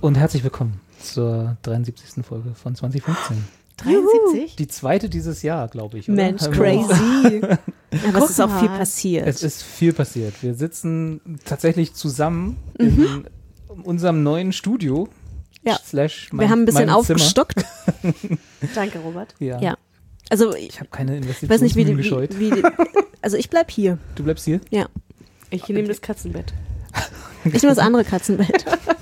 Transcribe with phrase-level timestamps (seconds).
[0.00, 2.24] und herzlich willkommen zur 73.
[2.24, 3.44] Folge von 2015.
[3.78, 4.56] 73?
[4.56, 6.08] Die zweite dieses Jahr, glaube ich.
[6.08, 6.16] Oder?
[6.16, 7.40] Mensch, Haben wir- crazy.
[8.08, 9.26] Aber es ist auch viel passiert.
[9.26, 10.42] Es ist viel passiert.
[10.42, 13.24] Wir sitzen tatsächlich zusammen in
[13.84, 15.04] unserem neuen Studio.
[15.62, 15.68] Mhm.
[15.68, 15.78] Ja.
[15.84, 17.64] Slash mein, Wir haben ein bisschen aufgestockt.
[18.74, 19.34] Danke, Robert.
[19.38, 19.60] Ja.
[19.60, 19.76] Ja.
[20.30, 22.38] Also ich Ich habe keine weiß nicht, wie, die- gescheut.
[22.38, 22.68] wie, wie die-
[23.22, 23.98] Also ich bleib hier.
[24.16, 24.60] Du bleibst hier?
[24.70, 24.86] Ja.
[25.50, 26.52] Ich nehme das Katzenbett.
[27.44, 28.64] Ich nehme das andere Katzenbett.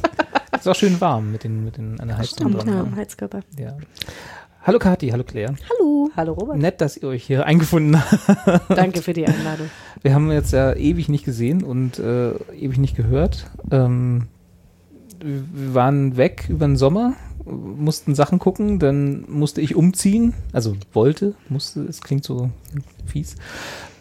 [0.66, 2.80] Ist auch schön warm mit den, mit den an der Heizung Stimmt, ja.
[2.80, 3.42] Am Heizkörper.
[3.56, 3.76] Ja.
[4.64, 5.54] Hallo Kathi, hallo Claire.
[5.70, 6.10] Hallo.
[6.16, 6.58] Hallo Robert.
[6.58, 8.62] Nett, dass ihr euch hier eingefunden habt.
[8.70, 9.70] Danke für die Einladung.
[10.02, 13.48] Wir haben jetzt ja ewig nicht gesehen und äh, ewig nicht gehört.
[13.70, 14.26] Ähm,
[15.20, 17.12] wir waren weg über den Sommer,
[17.46, 22.50] mussten Sachen gucken, dann musste ich umziehen, also wollte, musste, es klingt so
[23.06, 23.36] fies.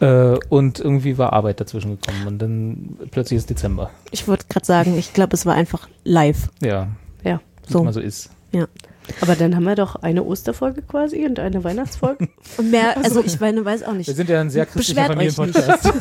[0.00, 3.90] Äh, und irgendwie war Arbeit dazwischen gekommen und dann plötzlich ist Dezember.
[4.10, 6.48] Ich wollte gerade sagen, ich glaube, es war einfach live.
[6.60, 6.88] Ja,
[7.24, 7.40] Ja.
[7.68, 7.80] So.
[7.80, 8.30] immer so ist.
[9.20, 12.28] Aber dann haben wir doch eine Osterfolge quasi und eine Weihnachtsfolge.
[12.56, 14.16] Und mehr, also ich meine, weiß auch Wir nicht.
[14.16, 15.92] sind ja ein sehr christlicher Beschwert euch Familienpodcast.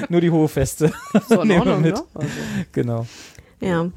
[0.08, 0.92] Nur die hohe Feste.
[1.28, 1.94] So in Nehmen wir Ordnung, mit.
[1.94, 2.02] ne?
[2.14, 2.28] Also,
[2.72, 3.06] Genau.
[3.60, 3.88] Ja.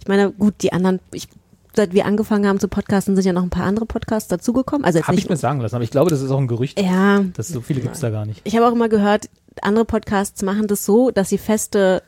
[0.00, 1.28] Ich meine, gut, die anderen, ich,
[1.76, 4.84] seit wir angefangen haben zu podcasten, sind ja noch ein paar andere Podcasts dazugekommen.
[4.84, 5.30] Also Habe ich nicht.
[5.30, 6.80] mir sagen lassen, aber ich glaube, das ist auch ein Gerücht.
[6.80, 8.40] Ja, Das so viele gibt es da gar nicht.
[8.44, 9.28] Ich habe auch immer gehört,
[9.62, 12.02] andere Podcasts machen das so, dass sie feste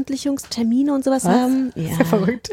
[0.00, 1.72] Veröffentlichungstermine und sowas haben.
[1.76, 2.50] Ja, verrückt.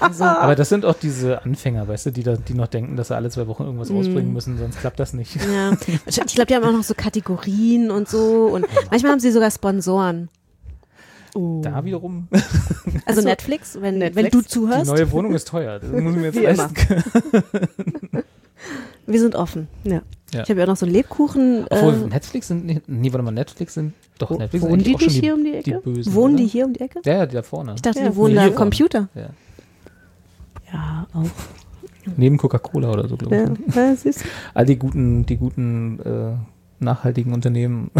[0.00, 3.08] Also, Aber das sind auch diese Anfänger, weißt du, die, da, die noch denken, dass
[3.08, 3.96] sie alle zwei Wochen irgendwas Mhm.
[3.96, 5.36] rausbringen müssen, sonst klappt das nicht.
[5.36, 5.72] ja.
[6.06, 8.46] Ich glaube, die haben auch noch so Kategorien und so.
[8.52, 10.28] Und manchmal haben sie sogar Sponsoren.
[11.34, 11.60] Uh.
[11.62, 12.42] Da wiederum, Also
[13.06, 13.22] Ach so.
[13.22, 14.16] Netflix, wenn, Netflix?
[14.24, 14.86] wenn du die zuhörst.
[14.86, 15.78] neue Wohnung ist teuer.
[15.78, 16.56] Das muss ich mir jetzt Wie immer.
[16.56, 18.24] leisten.
[19.06, 19.66] Wir sind offen.
[19.84, 20.02] Ja.
[20.32, 20.42] Ja.
[20.44, 21.66] Ich habe ja auch noch so Lebkuchen.
[21.68, 24.86] Obwohl, Äh, Netflix sind nicht, nee, warte mal, Netflix sind, doch, Wo- Netflix wohnen sind
[24.86, 25.80] die nicht die, hier um die die Ecke?
[25.80, 26.14] Bösen.
[26.14, 26.42] wohnen oder?
[26.44, 27.00] die hier um die Ecke?
[27.04, 27.72] Ja, ja, die da vorne.
[27.74, 28.54] Ich dachte, Ja, die wohnen nee, da am.
[28.54, 29.08] Computer.
[29.14, 29.30] Ja.
[30.72, 31.26] Ja, auch.
[32.16, 33.74] Neben Coca-Cola oder so, glaube ich.
[33.74, 34.24] Ja, ja, siehst du.
[34.54, 36.32] All die guten, die guten, äh,
[36.80, 37.90] nachhaltigen Unternehmen.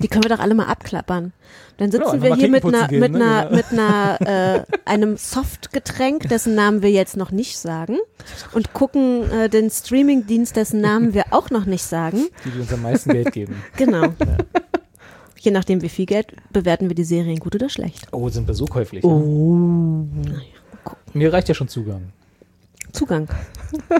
[0.00, 1.32] Die können wir doch alle mal abklappern.
[1.78, 3.18] Dann sitzen Genau, wir hier mit einer, mit ne?
[3.18, 3.56] einer, Genau.
[3.56, 7.96] mit einer, äh, einem Softgetränk, dessen Namen wir jetzt noch nicht sagen,
[8.52, 12.26] und gucken äh, den Streamingdienst, dessen Namen wir auch noch nicht sagen.
[12.44, 13.56] die, die uns am meisten Geld geben.
[13.76, 14.08] Genau.
[15.38, 18.06] Je nachdem, wie viel Geld bewerten wir die Serien gut oder schlecht.
[18.12, 19.02] Oh, sind wir so käuflich.
[19.04, 20.04] Oh.
[21.14, 22.12] Mir reicht ja schon Zugang.
[22.92, 23.26] Zugang.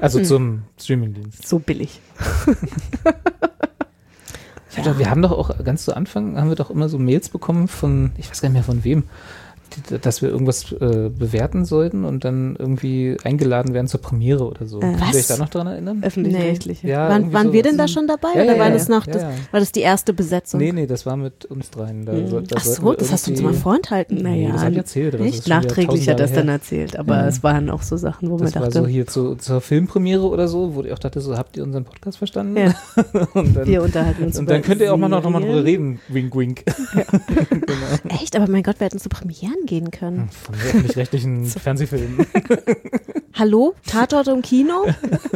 [0.02, 1.48] Also zum Streamingdienst.
[1.48, 2.00] So billig.
[4.76, 7.28] Hab doch, wir haben doch auch ganz zu Anfang haben wir doch immer so Mails
[7.28, 9.04] bekommen von, ich weiß gar nicht mehr von wem,
[10.03, 14.78] dass wir irgendwas äh, bewerten sollten und dann irgendwie eingeladen werden zur Premiere oder so.
[14.78, 16.03] Äh, Könnt ihr euch da noch dran erinnern?
[16.03, 16.88] Öffentlich-rechtliche.
[16.88, 19.06] Ja, waren waren wir denn da schon dabei Ja, oder ja, war ja, das noch,
[19.06, 19.31] ja, das, ja.
[19.50, 20.60] war das die erste Besetzung?
[20.60, 22.04] Nee, nee, das war mit uns dreien.
[22.06, 24.16] Da, so, da Ach so, das hast du uns immer vorenthalten.
[24.16, 25.14] Nee, das Naja, hab ich erzählt.
[25.14, 25.48] das Nicht?
[25.48, 27.26] Nachträglich hat das dann erzählt, aber Ja.
[27.28, 30.26] es waren auch so Sachen, wo Das man war dachte, so hier zu, zur Filmpremiere
[30.26, 32.56] oder so, wo ich auch dachte, so habt ihr unseren Podcast verstanden?
[32.56, 32.75] Ja.
[33.34, 35.64] und dann, wir unterhalten uns und dann könnt ihr auch mal noch, noch mal drüber
[35.64, 36.00] reden.
[36.08, 36.64] Wink, wink.
[38.08, 38.37] Echt?
[38.37, 40.28] Aber mein Gott, wir hätten zu Premieren gehen können.
[40.31, 42.26] Von öffentlich-rechtlichen Fernsehfilmen.
[43.34, 43.75] Hallo?
[43.87, 44.87] Tatort im Kino?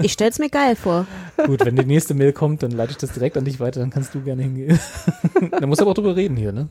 [0.02, 1.06] Ich stell's mir geil vor.
[1.46, 3.90] Gut, wenn die nächste Mail kommt, dann leite ich das direkt an dich weiter, dann
[3.90, 4.78] kannst du gerne hingehen.
[5.50, 6.68] da musst du aber auch drüber reden hier, ne?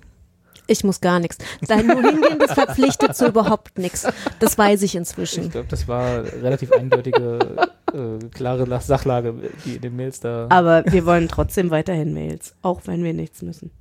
[0.67, 1.37] Ich muss gar nichts.
[1.67, 4.07] Dein nur hingehen, das verpflichtet zu überhaupt nichts.
[4.39, 5.49] Das weiß ich Ich inzwischen.
[5.49, 7.39] glaube, das war relativ eindeutige,
[7.93, 9.33] äh, klare La- Sachlage,
[9.65, 10.47] die in den Mails da.
[10.49, 13.71] Aber wir wollen trotzdem weiterhin Mails, auch wenn wir nichts müssen.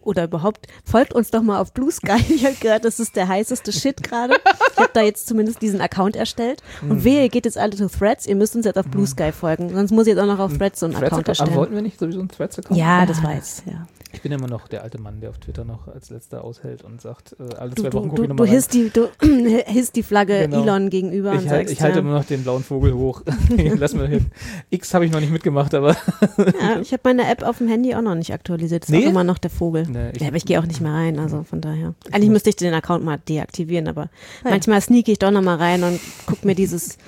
[0.00, 2.22] Oder überhaupt, folgt uns doch mal auf Blue Sky.
[2.28, 4.34] Ich habe gehört, das ist der heißeste Shit gerade.
[4.72, 6.62] Ich habe da jetzt zumindest diesen Account erstellt.
[6.82, 8.26] Und wehe, ihr geht jetzt alle zu Threads.
[8.26, 9.68] Ihr müsst uns jetzt auf Blue Sky folgen.
[9.74, 11.54] Sonst muss ich jetzt auch noch auf Threads so einen Threads Account aber erstellen.
[11.54, 12.78] wollten wir nicht sowieso einen Threads-Account?
[12.78, 13.62] Ja, das weiß.
[13.66, 13.86] Ja.
[14.12, 17.00] Ich bin immer noch der alte Mann, der auf Twitter noch als letzter aushält und
[17.00, 18.54] sagt, äh, alle Du, zwei du, Wochen gucke du, ich du, nochmal rein.
[18.56, 19.08] hisst die, du
[19.72, 20.62] hisst die Flagge Genau.
[20.62, 23.22] Elon gegenüber und Ich, halt, sagst, ich halte ja, immer noch den blauen Vogel hoch.
[23.78, 24.26] Lass mir hin.
[24.70, 25.92] X habe ich noch nicht mitgemacht, aber
[26.38, 28.82] ja, ich habe meine App auf dem Handy auch noch nicht aktualisiert.
[28.84, 29.06] Das ist Nee?
[29.06, 29.86] auch immer noch der Vogel.
[29.88, 31.94] Nee, ich- ja, aber ich gehe auch nicht mehr rein, also von daher.
[32.12, 34.10] Eigentlich müsste ich den Account mal deaktivieren, aber
[34.44, 36.98] manchmal sneak ich doch noch mal rein und guck mir dieses,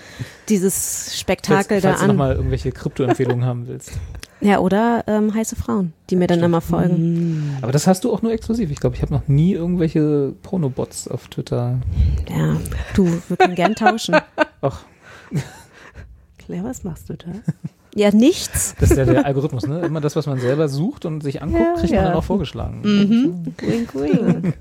[0.48, 2.16] dieses Spektakel falls, falls da du an.
[2.16, 3.92] nochmal irgendwelche Krypto-Empfehlungen haben willst.
[4.44, 7.56] Ja, oder ähm, heiße Frauen, die mir dann immer folgen.
[7.62, 8.70] Aber das hast du auch nur exklusiv.
[8.70, 11.78] Ich glaube, ich habe noch nie irgendwelche Pornobots auf Twitter.
[12.28, 12.54] Ja,
[12.94, 14.16] du, wir können gern tauschen.
[14.60, 14.84] Ach,
[16.38, 17.26] Claire, was machst du da?
[17.94, 18.74] Ja, nichts.
[18.80, 19.80] das ist ja der Algorithmus, ne?
[19.80, 22.08] Immer das, was man selber sucht und sich anguckt, Ja, kriegt man ja.
[22.08, 22.80] dann auch vorgeschlagen.
[22.82, 23.46] Mhm.
[23.62, 24.54] Wink, wink.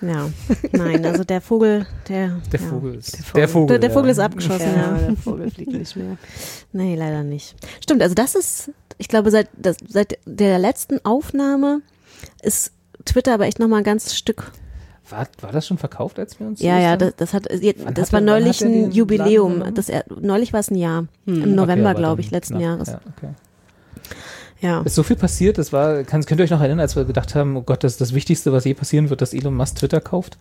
[0.00, 0.28] Ja,
[0.72, 2.40] nein, also der Vogel, der.
[2.52, 2.66] Der ja.
[2.68, 3.14] Vogel ist.
[3.18, 3.40] Der Vogel.
[3.40, 3.94] Der Vogel, Der, der ja.
[3.96, 4.98] Vogel ist abgeschossen, Ja, ja.
[5.08, 6.16] der Vogel fliegt nicht mehr.
[6.72, 7.56] Nee, leider nicht.
[7.82, 11.80] Stimmt, also das ist, ich glaube, seit, das, seit der letzten Aufnahme
[12.42, 12.72] ist
[13.04, 14.52] Twitter aber echt nochmal ein ganz Stück.
[15.10, 18.08] War, war das schon verkauft, als wir uns Ja, ja, das das, hat, Wann das
[18.08, 19.74] hat war er- neulich ein Jubiläum.
[19.74, 21.06] Das, er- neulich war es ein Jahr.
[21.26, 21.42] Hm.
[21.42, 22.62] Im November, aber glaube ich, letzten knapp.
[22.62, 22.88] Jahres.
[22.88, 23.30] Ja, okay.
[24.60, 24.80] Ja.
[24.82, 27.34] Ist so viel passiert, das war, kann, könnt ihr euch noch erinnern, als wir gedacht
[27.34, 30.00] haben, oh Gott, das ist das Wichtigste, was je passieren wird, dass Elon Musk Twitter
[30.00, 30.36] kauft?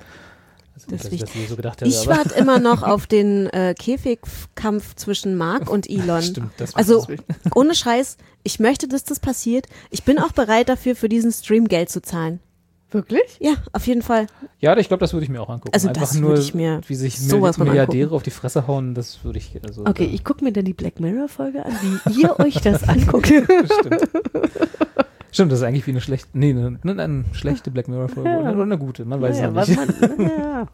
[0.74, 4.96] Also, Das ich das so gedacht hätte, Ich warte immer noch auf den äh, Käfigkampf
[4.96, 6.22] zwischen Mark und Elon.
[6.22, 7.18] stimmt, das Also das.
[7.56, 9.68] ohne Scheiß, ich möchte, dass das passiert.
[9.90, 12.40] Ich bin auch bereit dafür, für diesen Stream Geld zu zahlen.
[12.90, 13.38] Wirklich?
[13.42, 14.28] Ja, auf jeden Fall.
[14.60, 15.74] Ja, ich glaube, das würde ich mir auch angucken.
[15.74, 18.16] Also Einfach das nur, würde ich mir wie sich sowas Milliardäre angucken.
[18.16, 19.86] auf die Fresse hauen, das würde ich, also.
[19.86, 21.74] Okay, ich gucke mir dann die Black Mirror-Folge an,
[22.06, 23.28] wie ihr euch das anguckt.
[23.80, 24.10] Stimmt.
[25.32, 28.30] Stimmt, das ist eigentlich wie eine schlechte, nee, eine, eine, eine schlechte Black Mirror Folge
[28.30, 28.40] Ja.
[28.40, 30.18] oder, eine gute, man weiß es was noch nicht.
[30.18, 30.68] man, ja.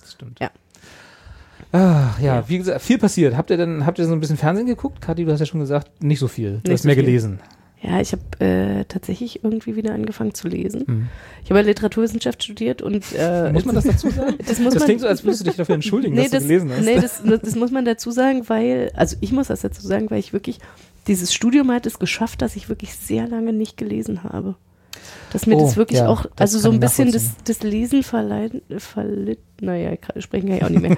[0.00, 0.40] Das stimmt.
[0.40, 0.50] Ja.
[1.70, 2.48] Ah, ja, Ja.
[2.48, 3.36] wie gesagt, viel passiert.
[3.36, 5.00] Habt ihr denn, habt ihr so ein bisschen Fernsehen geguckt?
[5.00, 6.60] Kathi, du hast ja schon gesagt, nicht so viel.
[6.64, 7.04] Du Nicht hast so mehr viel.
[7.04, 7.38] gelesen.
[7.80, 10.84] Ja, ich habe äh, tatsächlich irgendwie wieder angefangen zu lesen.
[10.86, 11.08] Hm.
[11.44, 14.36] Ich habe Literaturwissenschaft studiert und äh, Muss man das dazu sagen?
[14.46, 16.70] das das klingt so, als würdest du dich dafür entschuldigen, nee, dass das, du gelesen
[16.72, 16.84] hast.
[16.84, 20.18] nee das, das muss man dazu sagen, weil, also ich muss das dazu sagen, weil
[20.18, 20.58] ich wirklich,
[21.06, 24.56] dieses Studium hat es geschafft, dass ich wirklich sehr lange nicht gelesen habe.
[25.32, 28.62] Dass mir Oh, das wirklich ja, auch, also so ein bisschen das, das Lesen verleihen,
[28.78, 30.96] verlitt, naja, sprechen kann ich auch nicht mehr.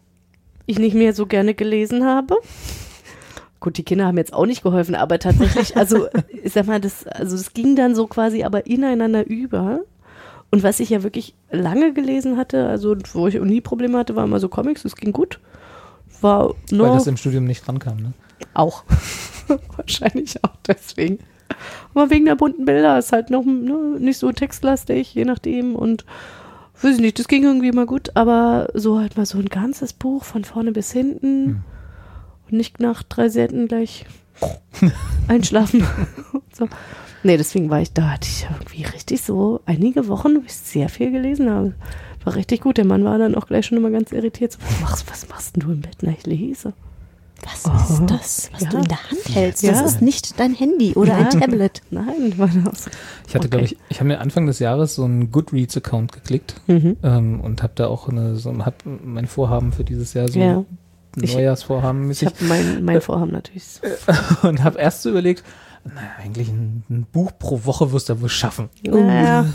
[0.66, 2.36] ich nicht mehr so gerne gelesen habe.
[3.62, 6.08] Gut, die Kinder haben jetzt auch nicht geholfen, aber tatsächlich, also
[6.42, 9.82] ich sag mal, das, also das ging dann so quasi aber ineinander über.
[10.50, 14.26] Und was ich ja wirklich lange gelesen hatte, also wo ich nie Probleme hatte, waren
[14.26, 15.38] immer so Comics, das ging gut.
[16.20, 18.12] War Weil nur das im Studium nicht rankam, ne?
[18.52, 18.82] auch.
[19.76, 21.20] Wahrscheinlich auch deswegen.
[21.94, 25.76] Aber wegen der bunten Bilder ist halt noch ne, nicht so textlastig, je nachdem.
[25.76, 26.04] Und
[26.82, 29.92] weiß ich nicht, das ging irgendwie immer gut, aber so halt mal so ein ganzes
[29.92, 31.64] Buch von vorne bis hinten Hm.
[32.50, 34.04] Und nicht nach drei Seiten gleich
[35.28, 35.84] einschlafen.
[36.52, 36.68] so.
[37.24, 40.88] Nee, deswegen war ich da, hatte ich irgendwie richtig so einige Wochen, wo ich sehr
[40.88, 41.74] viel gelesen habe.
[42.24, 42.78] War richtig gut.
[42.78, 44.52] Der Mann war dann auch gleich schon immer ganz irritiert.
[44.52, 45.98] So, was, machst, was machst denn du im Bett?
[46.02, 46.72] Na, ich lese.
[47.44, 47.92] Was Oh.
[47.92, 48.70] ist das, was Ja.
[48.70, 49.62] du in der Hand hältst?
[49.64, 49.72] Ja.
[49.72, 51.40] Das ist nicht dein Handy oder ein Ja.
[51.40, 51.80] Tablet.
[51.90, 52.88] Nein, war das.
[53.26, 53.48] Ich hatte, Okay.
[53.48, 56.96] glaube ich, ich habe mir Anfang des Jahres so einen Goodreads-Account geklickt Mhm.
[57.02, 60.64] ähm, und habe da auch eine, so, hab mein Vorhaben für dieses Jahr so Ja.
[61.20, 63.64] Ich- Neujahrsvorhaben Ich mäßig habe mein, mein Vorhaben natürlich.
[64.42, 65.44] und habe erst so überlegt,
[65.84, 68.70] naja, eigentlich ein, ein Buch pro Woche wirst du wohl schaffen.
[68.84, 69.46] Naja,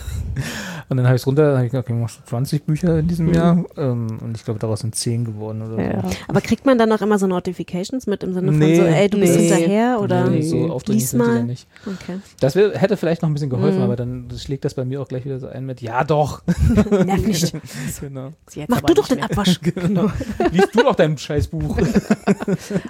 [0.89, 3.07] Und dann habe ich es runter, habe ich gesagt, okay, machst du 20 Bücher in
[3.09, 3.33] diesem Mhm.
[3.33, 6.01] Jahr ähm, und ich glaube, daraus sind 10 geworden oder ja.
[6.01, 6.09] so.
[6.29, 8.77] Aber kriegt man dann auch immer so Notifications mit im Sinne von Nee.
[8.77, 9.47] so, ey, du bist Nee.
[9.49, 10.29] hinterher oder?
[10.29, 11.67] Nee, so aufdringlich sind die dann nicht.
[11.85, 12.19] Okay.
[12.39, 13.83] Das wär, hätte vielleicht noch ein bisschen geholfen, Mhm.
[13.83, 16.41] aber dann schlägt das bei mir auch gleich wieder so ein mit, ja doch.
[16.89, 17.53] Nerv nicht.
[17.99, 18.31] genau.
[18.69, 19.21] Mach du doch den.
[19.21, 19.59] Abwasch.
[19.61, 20.09] genau.
[20.51, 21.77] Liest du doch dein Scheißbuch.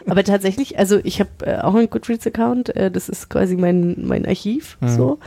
[0.08, 2.76] Aber tatsächlich, also ich habe äh, auch einen Goodreads-Account.
[2.76, 4.90] Äh, das ist quasi mein, mein Archiv, Mhm.
[4.90, 5.20] so.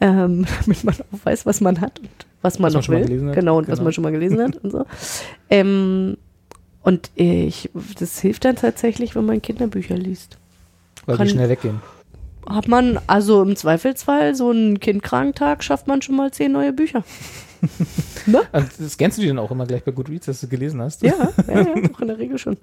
[0.00, 2.08] Ähm, damit man auch weiß, was man hat und
[2.42, 3.06] was man Was man noch schon mal will.
[3.08, 3.34] gelesen hat.
[3.34, 3.84] Genau, und was Genau.
[3.84, 4.86] man schon mal gelesen hat und so.
[5.50, 6.16] Ähm,
[6.82, 10.38] und ich, das hilft dann tatsächlich, wenn man Kinderbücher liest.
[11.06, 11.80] Weil Kann- die schnell weggehen.
[12.48, 17.04] Hat man, also im Zweifelsfall, so einen Kindkrankentag schafft man schon mal zehn neue Bücher.
[17.60, 18.38] Und
[18.78, 21.02] das scannst du die dann auch immer gleich bei Goodreads, dass du gelesen hast?
[21.02, 21.12] Ja,
[21.46, 22.56] ja, ja auch in der Regel schon.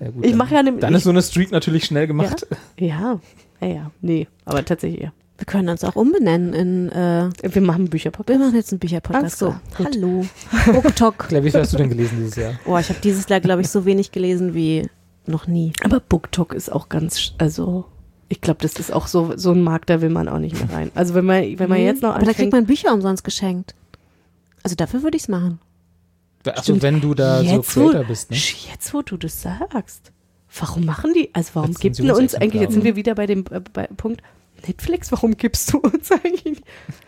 [0.00, 0.80] Ja, gut, Ich dann- mache ja nämlich.
[0.80, 2.46] Dann ist so eine Streak natürlich schnell gemacht.
[2.78, 3.20] Ja,
[3.60, 3.90] ja, ja.
[4.00, 5.12] Nee, aber tatsächlich ja.
[5.36, 8.38] Wir können uns auch umbenennen in, äh, Wir machen Bücherpodcast.
[8.38, 9.24] wir machen jetzt einen Bücherpodcast.
[9.24, 10.26] Alles So, hallo.
[10.72, 11.28] Book Talk.
[11.28, 12.52] Claire, wie viel hast du denn gelesen dieses Jahr?
[12.66, 14.88] Oh, ich habe dieses Jahr, glaube ich, so wenig gelesen wie
[15.26, 15.72] noch nie.
[15.82, 17.86] Aber BookTok ist auch ganz, also
[18.28, 20.76] ich glaube, das ist auch so, so ein Markt, da will man auch nicht mehr
[20.76, 20.90] rein.
[20.94, 22.16] Also wenn man, wenn man jetzt noch Mhm.
[22.16, 23.74] Aber da kriegt anfängt, man Bücher umsonst geschenkt.
[24.62, 25.58] Also dafür würde ich es machen.
[26.46, 26.82] Achso, Stimmt.
[26.82, 28.36] wenn du da jetzt, so wo, Creator bist, ne?
[28.36, 30.12] jetzt wo du das sagst,
[30.58, 33.44] warum machen die, also warum gibt denn uns eigentlich, jetzt sind wir wieder bei dem
[33.50, 34.22] äh, bei Punkt,
[34.66, 36.62] Netflix, warum gibst du uns eigentlich?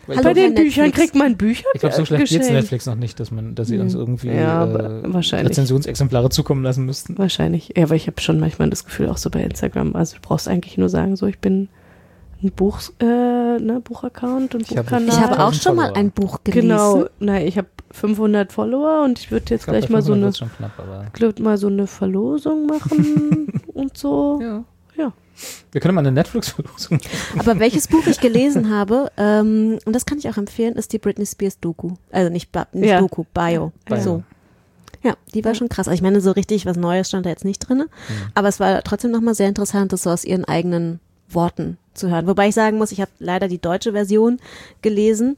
[0.06, 0.96] Weil Hallo, bei den Herr Büchern Netflix.
[1.12, 2.52] kriegt man Bücher Ich glaube, so schlecht geht's geschenkt.
[2.54, 5.50] Netflix noch nicht, dass man, dass sie uns irgendwie Ja, äh, wahrscheinlich.
[5.50, 7.18] Rezensionsexemplare zukommen lassen müssten.
[7.18, 7.72] Wahrscheinlich.
[7.76, 10.48] Ja, aber ich habe schon manchmal das Gefühl, auch so bei Instagram, also du brauchst
[10.48, 11.68] eigentlich nur sagen, so ich bin
[12.42, 15.08] ein Buch, äh, ne, Buchaccount und Ich hab- Buchkanal.
[15.08, 15.96] Ich habe auch 1000 schon mal Follower.
[15.98, 16.68] ein Buch gelesen.
[16.68, 20.12] Genau, na, ich habe 500 Follower und ich würde jetzt Ich glaub, gleich mal so
[20.12, 24.38] 500 eine, knapp, mal so eine Verlosung machen und so.
[24.42, 24.64] ja.
[25.72, 27.00] Wir können mal eine Netflix-Verlosung
[27.38, 30.98] Aber welches Buch ich gelesen habe, ähm, und das kann ich auch empfehlen, ist die
[30.98, 31.92] Britney Spears Doku.
[32.10, 33.00] Also nicht, ba nicht Ja.
[33.00, 33.72] Doku, Bio.
[33.84, 34.00] Bio.
[34.00, 34.22] So.
[35.02, 35.86] Ja, die war schon krass.
[35.88, 37.84] Also ich meine, so richtig was Neues stand da jetzt nicht drin.
[38.34, 42.26] Aber es war trotzdem nochmal sehr interessant, das so aus ihren eigenen Worten zu hören.
[42.26, 44.38] Wobei ich sagen muss, ich habe leider die deutsche Version
[44.82, 45.36] gelesen.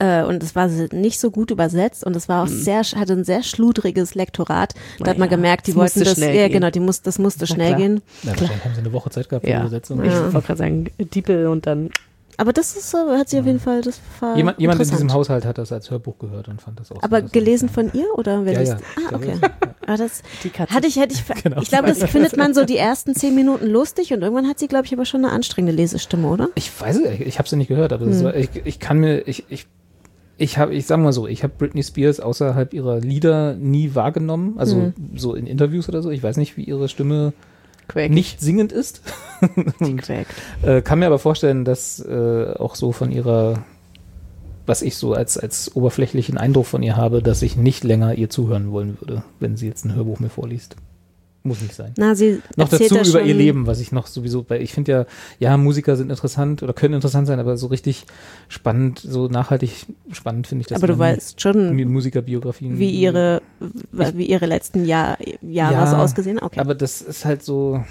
[0.00, 3.24] Äh, und es war nicht so gut übersetzt und es war auch sehr, hatte ein
[3.24, 4.74] sehr schludriges Lektorat.
[5.00, 6.52] Da hat man Naja, gemerkt, die wollten das, ja gehen.
[6.52, 7.78] genau, die muss, das musste Na schnell klar.
[7.80, 8.02] gehen.
[8.22, 9.58] Ja, wahrscheinlich haben sie eine Woche Zeit gehabt für Ja.
[9.58, 10.04] die Übersetzung.
[10.04, 11.90] Ich wollte gerade sagen, Diepel und dann.
[12.40, 15.12] Aber das ist so, hat sie auf jeden Fall, das war Jemand, jemand in diesem
[15.12, 17.32] Haushalt hat das als Hörbuch gehört und fand das auch Aber interessant.
[17.32, 18.74] gelesen von ihr oder wer Ja, ja.
[18.76, 19.38] Ah, Ich glaube, okay.
[19.42, 19.50] ja.
[19.88, 20.72] Ah, das Die Katze.
[20.72, 21.60] hatte ich, hätte ich, Genau.
[21.60, 24.68] ich glaube, das findet man so die ersten zehn Minuten lustig und irgendwann hat sie,
[24.68, 26.48] glaube ich, aber schon eine anstrengende Lesestimme, oder?
[26.54, 28.12] Ich weiß es, ich, ich habe sie nicht gehört, aber Hm.
[28.12, 29.66] das war, ich, ich kann mir, ich, ich,
[30.38, 34.54] ich habe, ich sag mal so, ich habe Britney Spears außerhalb ihrer Lieder nie wahrgenommen,
[34.58, 34.94] also Hm.
[35.16, 36.10] so in Interviews oder so.
[36.10, 37.32] Ich weiß nicht, wie ihre Stimme
[37.88, 38.12] Quäk.
[38.12, 39.02] nicht singend ist.
[39.98, 40.30] Quäkt.
[40.62, 43.64] Äh, kann mir aber vorstellen, dass äh, auch so von ihrer,
[44.66, 48.30] was ich so als, als oberflächlichen Eindruck von ihr habe, dass ich nicht länger ihr
[48.30, 50.76] zuhören wollen würde, wenn sie jetzt ein Hörbuch mir vorliest.
[51.48, 51.92] Muss nicht sein.
[51.96, 54.92] Na, sie Noch dazu da über ihr Leben, was ich noch sowieso, weil ich finde
[54.92, 55.06] ja,
[55.38, 58.04] ja, Musiker sind interessant oder können interessant sein, aber so richtig
[58.48, 60.76] spannend, so nachhaltig spannend finde ich das.
[60.76, 62.78] Aber du weißt schon, Musikerbiografien.
[62.78, 63.40] wie ihre,
[63.92, 66.46] wie ihre letzten Jahr, Jahre Ja, so ausgesehen haben.
[66.46, 66.60] Okay.
[66.60, 67.82] Aber das ist halt so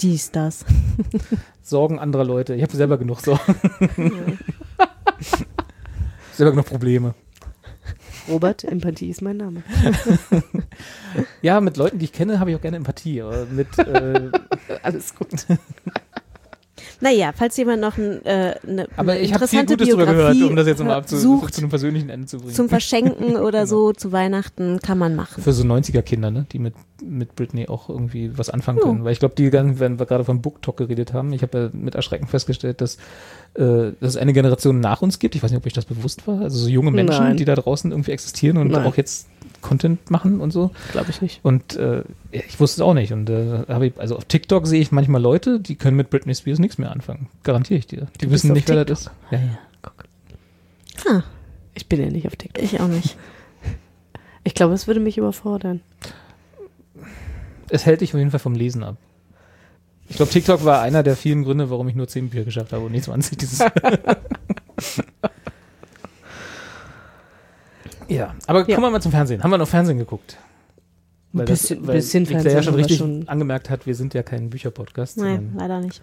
[0.00, 0.64] Dies, das.
[1.62, 2.54] Sorgen anderer Leute.
[2.54, 3.40] Ich habe selber genug Sorgen.
[6.32, 7.14] selber genug Probleme.
[8.28, 9.62] Robert, Empathie ist mein Name.
[11.42, 13.22] Ja, mit Leuten, die ich kenne, habe ich auch gerne Empathie.
[13.50, 14.30] Mit, äh,
[14.82, 15.28] Alles gut.
[17.02, 20.50] Naja, falls jemand noch ein, äh, eine, aber ich habe viel interessante Gutes Biografie gehört,
[20.50, 22.54] um das jetzt nochmal abzu sucht, zu einem persönlichen Ende zu bringen.
[22.54, 23.66] zum Verschenken oder Genau.
[23.66, 25.42] so zu Weihnachten kann man machen.
[25.42, 28.84] Für so 90er-Kinder, ne, die mit, mit Britney auch irgendwie was anfangen Ja.
[28.84, 29.04] können.
[29.04, 31.70] Weil ich glaube, die wenn wir gerade vom Book Talk geredet haben, ich habe ja
[31.72, 32.94] mit Erschrecken festgestellt, dass,
[33.54, 35.34] äh, dass es eine Generation nach uns gibt.
[35.34, 36.40] Ich weiß nicht, ob euch das bewusst war.
[36.42, 37.36] Also so junge Menschen, Nein.
[37.36, 38.86] die da draußen irgendwie existieren und Nein.
[38.86, 39.26] auch jetzt
[39.62, 40.70] Content machen und so.
[40.92, 41.40] Glaube ich nicht.
[41.42, 43.12] Und äh, ich wusste es auch nicht.
[43.12, 46.34] Und äh, habe ich, also auf TikTok sehe ich manchmal Leute, die können mit Britney
[46.34, 47.28] Spears nichts mehr anfangen.
[47.44, 48.08] Garantiere ich dir.
[48.20, 49.10] Die Du wissen nicht, wer das ist.
[49.30, 49.58] Ja, ja.
[49.80, 50.04] Guck.
[51.08, 51.22] Ah,
[51.74, 52.62] Ich bin ja nicht auf TikTok.
[52.62, 53.16] ich auch nicht.
[54.44, 55.82] Ich glaube, es würde mich überfordern.
[57.70, 58.96] Es hält dich auf jeden Fall vom Lesen ab.
[60.08, 62.84] Ich glaube, TikTok war einer der vielen Gründe, warum ich nur 10 Bücher geschafft habe
[62.84, 63.60] und nicht 20 dieses
[68.14, 68.74] Ja, aber Ja.
[68.74, 69.42] kommen wir mal zum Fernsehen.
[69.42, 70.36] Haben wir noch Fernsehen geguckt?
[71.34, 73.28] Weil Bisschen- weil bisschen die Claire Fernsehen ja schon richtig schon.
[73.28, 75.16] angemerkt hat, wir sind ja kein Bücherpodcast.
[75.16, 76.02] Nein, leider nicht.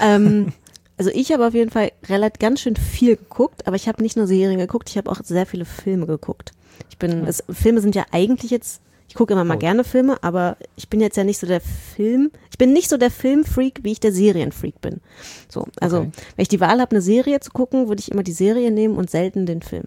[0.00, 0.52] ähm,
[0.96, 4.16] also ich habe auf jeden Fall relativ ganz schön viel geguckt, aber ich habe nicht
[4.16, 6.52] nur Serien geguckt, ich habe auch sehr viele Filme geguckt.
[6.88, 9.58] Ich bin, es, Filme sind ja eigentlich jetzt, ich gucke immer mal Oh.
[9.58, 12.96] gerne Filme, aber ich bin jetzt ja nicht so der Film, ich bin nicht so
[12.96, 15.00] der Filmfreak, wie ich der Serienfreak bin.
[15.50, 16.10] So, also Okay.
[16.36, 18.96] wenn ich die Wahl habe, eine Serie zu gucken, würde ich immer die Serie nehmen
[18.96, 19.84] und selten den Film.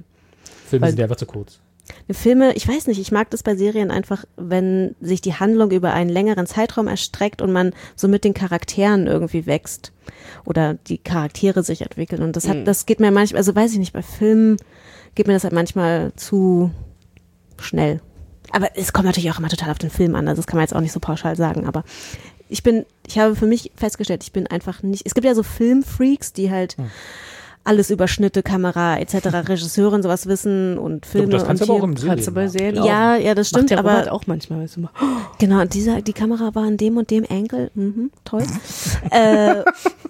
[0.69, 1.59] Filme weil- sind ja einfach zu kurz.
[2.11, 5.93] Filme, ich weiß nicht, ich mag das bei Serien einfach, wenn sich die Handlung über
[5.93, 9.91] einen längeren Zeitraum erstreckt und man so mit den Charakteren irgendwie wächst
[10.45, 12.21] oder die Charaktere sich entwickeln.
[12.23, 12.65] Und das hat, Mhm.
[12.65, 14.57] das geht mir manchmal, also weiß ich nicht, bei Filmen
[15.15, 16.71] geht mir das halt manchmal zu
[17.59, 18.01] schnell.
[18.51, 20.63] Aber es kommt natürlich auch immer total auf den Film an, also das kann man
[20.63, 21.83] jetzt auch nicht so pauschal sagen, aber
[22.49, 25.43] ich bin, ich habe für mich festgestellt, ich bin einfach nicht, es gibt ja so
[25.43, 26.91] Filmfreaks, die halt Hm.
[27.63, 29.15] Alles über Schnitte, Kamera etc.,
[29.47, 32.31] Regisseure und sowas wissen und Filme das kannst und du aber auch im Kannst du
[32.31, 32.83] bei Serien.
[32.83, 34.61] Ja, ja, das Macht stimmt, der aber auch manchmal.
[34.63, 34.91] Weißt du, mal,
[35.39, 38.43] genau, und dieser, die Kamera war in dem und dem Angle, mhm, toll.
[39.11, 39.63] äh,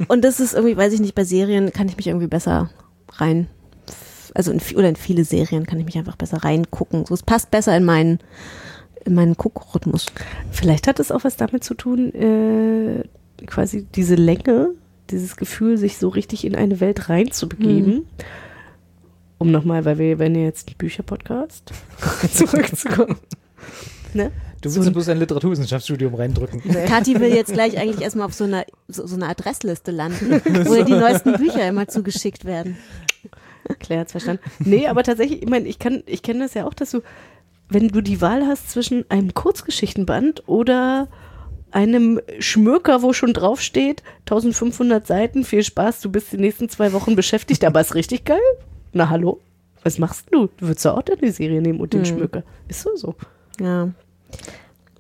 [0.07, 2.69] und das ist irgendwie, weiß ich nicht, bei Serien kann ich mich irgendwie besser
[3.13, 3.47] rein,
[4.33, 7.05] also in, oder in viele Serien kann ich mich einfach besser reingucken.
[7.05, 8.19] So, es passt besser in meinen,
[9.05, 10.07] in meinen Guckrhythmus.
[10.51, 13.03] Vielleicht hat es auch was damit zu tun, äh,
[13.45, 14.71] quasi diese Länge,
[15.13, 18.05] dieses Gefühl, sich so richtig in eine Welt reinzubegeben.
[19.37, 21.71] Um nochmal, weil wir werden ja jetzt Bücherpodcast
[22.33, 23.17] zurückzukommen.
[24.13, 24.31] Ne?
[24.61, 26.61] Du So willst ja ein- bloß ein Literaturwissenschaftsstudium reindrücken.
[26.87, 30.31] Kathi will jetzt gleich eigentlich erstmal auf so einer, so, so einer Adressliste landen,
[30.65, 32.77] wo ihr die neuesten Bücher immer zugeschickt werden.
[33.79, 34.43] Claire hat's verstanden.
[34.59, 37.01] Nee, aber tatsächlich, ich meine, ich kann, ich kenne das ja auch, dass du,
[37.69, 41.07] wenn du die Wahl hast zwischen einem Kurzgeschichtenband oder
[41.73, 47.15] einem Schmöker, wo schon draufsteht, 1500 Seiten, viel Spaß, du bist die nächsten zwei Wochen
[47.15, 48.39] beschäftigt, aber ist richtig geil.
[48.93, 49.39] Na hallo,
[49.83, 50.47] was machst du?
[50.57, 52.17] Du würdest doch auch deine Serie nehmen und den Hm.
[52.17, 52.43] Schmöker.
[52.67, 53.15] Ist so so.
[53.59, 53.89] Ja.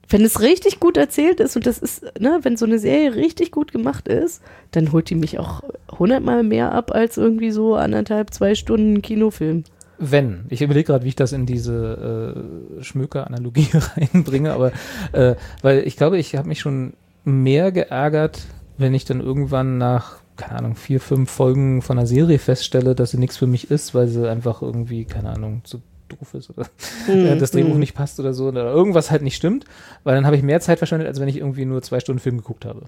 [0.09, 3.51] Wenn es richtig gut erzählt ist und das ist, ne, wenn so eine Serie richtig
[3.51, 5.63] gut gemacht ist, dann holt die mich auch
[5.97, 9.63] hundertmal mehr ab als irgendwie so anderthalb, zwei Stunden Kinofilm.
[9.97, 10.45] Wenn.
[10.49, 14.71] Ich überlege gerade, wie ich das in diese äh, Schmöker-Analogie reinbringe, aber
[15.11, 18.41] äh, weil ich glaube, ich habe mich schon mehr geärgert
[18.77, 23.11] wenn ich dann irgendwann nach, keine Ahnung, vier, fünf Folgen von einer Serie feststelle, dass
[23.11, 26.67] sie nichts für mich ist, weil sie einfach irgendwie, keine Ahnung, zu doof ist oder
[27.07, 29.65] äh, das Drehbuch nicht passt oder so oder irgendwas halt nicht stimmt,
[30.03, 32.37] weil dann habe ich mehr Zeit verschwendet, als wenn ich irgendwie nur zwei Stunden Film
[32.37, 32.83] geguckt habe.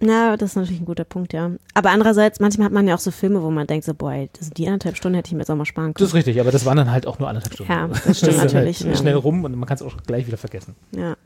[0.00, 1.50] Na, das ist natürlich ein guter Punkt, ja.
[1.74, 4.50] Aber andererseits, manchmal hat man ja auch so Filme, wo man denkt so, boah, das,
[4.50, 6.08] die anderthalb Stunden hätte ich mir jetzt auch mal sparen Das können.
[6.08, 7.70] ist richtig, aber das waren dann halt auch nur anderthalb Stunden.
[7.72, 8.96] Ja, das stimmt ist natürlich, Halt ja.
[8.96, 10.74] Schnell rum und man kann es auch gleich wieder vergessen.
[10.92, 11.16] Ja.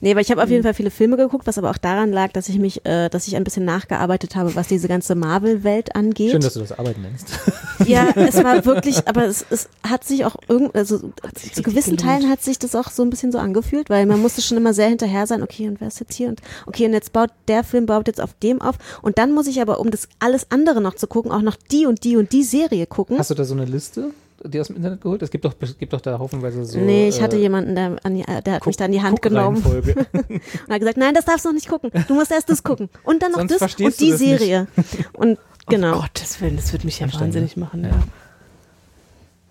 [0.00, 2.32] Nee, aber ich habe auf jeden Fall viele Filme geguckt, was aber auch daran lag,
[2.32, 6.32] dass ich mich, äh, dass ich ein bisschen nachgearbeitet habe, was diese ganze Marvel-Welt angeht.
[6.32, 7.28] Schön, dass du das Arbeiten nennst.
[7.86, 12.00] Ja, es war wirklich, aber es, es hat sich auch irgend, also zu gewissen gelohnt.
[12.00, 14.72] Teilen hat sich das auch so ein bisschen so angefühlt, weil man musste schon immer
[14.72, 17.64] sehr hinterher sein, okay, und wer ist jetzt hier und okay, und jetzt baut der
[17.64, 20.80] Film baut jetzt auf dem auf und dann muss ich aber, um das alles andere
[20.80, 23.18] noch zu gucken, auch noch die und die und die Serie gucken.
[23.18, 24.10] Hast du da so eine Liste,
[24.44, 25.22] die aus dem Internet geholt?
[25.22, 26.78] Es gibt doch, gibt doch da haufenweise so.
[26.78, 29.62] nee, ich hatte äh, jemanden, der, die, der hat mich da an die Hand genommen
[29.64, 31.90] und hat gesagt, nein, das darfst du noch nicht gucken.
[32.08, 32.88] Du musst erst das gucken.
[33.04, 34.18] Und dann noch Sonst das und die das nicht.
[34.18, 34.66] Serie.
[35.14, 35.96] Und genau.
[35.98, 37.84] Oh Gottes Willen, das würde mich ja wahnsinnig machen.
[37.84, 37.90] Ja.
[37.90, 38.02] Ja.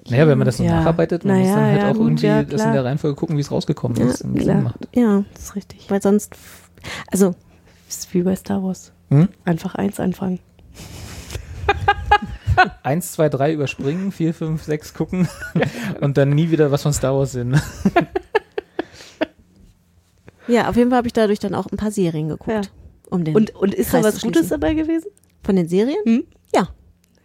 [0.10, 0.78] Naja, wenn man das so Ja.
[0.80, 3.16] nacharbeitet, man muss Naja, dann halt ja, auch gut, irgendwie ja, das in der Reihenfolge
[3.16, 4.22] gucken, wie es rausgekommen ist.
[4.24, 4.62] und klar.
[4.62, 4.80] macht.
[4.96, 5.90] Ja, Das ist richtig.
[5.90, 6.36] weil sonst,
[7.12, 7.36] also
[7.88, 8.92] ist wie bei Star Wars.
[9.10, 9.28] Hm?
[9.46, 10.40] Einfach eins anfangen.
[12.84, 15.28] Eins, zwei, drei überspringen, vier, fünf, sechs gucken
[16.02, 17.60] und dann nie wieder was von Star Wars sehen.
[20.48, 22.52] ja, auf jeden Fall habe ich dadurch dann auch ein paar Serien geguckt.
[22.52, 22.62] Ja.
[23.10, 25.08] Um den Und, und ist da Kreis was zu Gutes dabei gewesen?
[25.44, 25.98] Von den Serien?
[26.06, 26.24] Hm?
[26.54, 26.70] Ja.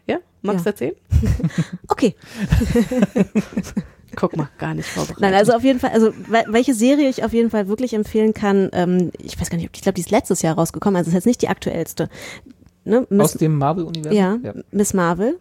[0.06, 0.18] Ja?
[0.42, 0.72] Magst du Ja.
[0.72, 0.94] erzählen?
[1.88, 2.14] Okay.
[4.16, 5.20] Guck mal, gar nicht vorbereitet.
[5.20, 8.32] Nein, also auf jeden Fall, also we- welche Serie ich auf jeden Fall wirklich empfehlen
[8.34, 11.08] kann, ähm, ich weiß gar nicht, ob- ich glaube, die ist letztes Jahr rausgekommen, also
[11.08, 12.08] ist jetzt nicht die aktuellste.
[12.86, 13.00] Ne?
[13.00, 14.16] Aus Miss, dem Marvel-Universum?
[14.44, 15.38] ja, Miss Marvel.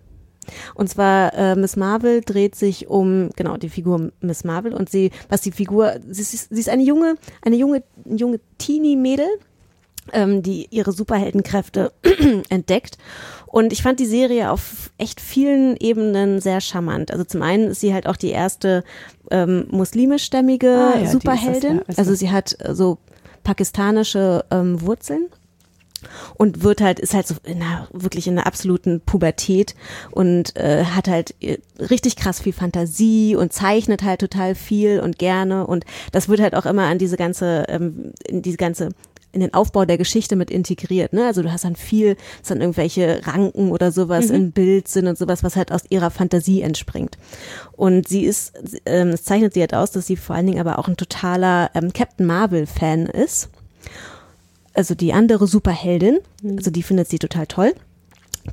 [0.76, 5.12] Und zwar äh, Miss Marvel dreht sich um genau die Figur Miss Marvel und sie,
[5.30, 9.28] was die Figur, sie ist, sie ist eine junge, eine junge, junge Teenie-Mädel,
[10.14, 11.92] ähm, die ihre Superheldenkräfte
[12.50, 13.00] entdeckt.
[13.48, 17.10] Und ich fand die Serie auf echt vielen Ebenen sehr charmant.
[17.10, 18.84] Also zum einen ist sie halt auch die erste
[19.32, 21.78] ähm, muslimischstämmige Ah, ja, ist das, Superheldin.
[21.78, 23.00] ja, also sie hat äh, so
[23.44, 25.28] pakistanische ähm, Wurzeln
[26.36, 29.76] und wird halt ist halt so in einer, wirklich in einer absoluten Pubertät
[30.12, 35.18] und äh, hat halt äh, richtig krass viel Fantasie und zeichnet halt total viel und
[35.18, 38.90] gerne und das wird halt auch immer an diese ganze ähm, in diese ganze
[39.36, 41.26] in den Aufbau der Geschichte mit integriert, ne?
[41.26, 45.18] Also du hast dann viel, dass dann irgendwelche Ranken oder sowas im Bild sind und
[45.18, 47.18] sowas, was halt aus ihrer Fantasie entspringt.
[47.74, 48.54] Und sie ist,
[48.86, 51.70] ähm, es zeichnet sie halt aus, dass sie vor allen Dingen aber auch ein totaler
[51.76, 53.50] ähm, Captain Marvel Fan ist
[54.76, 56.20] also die andere Superheldin,
[56.58, 57.74] also die findet sie total toll.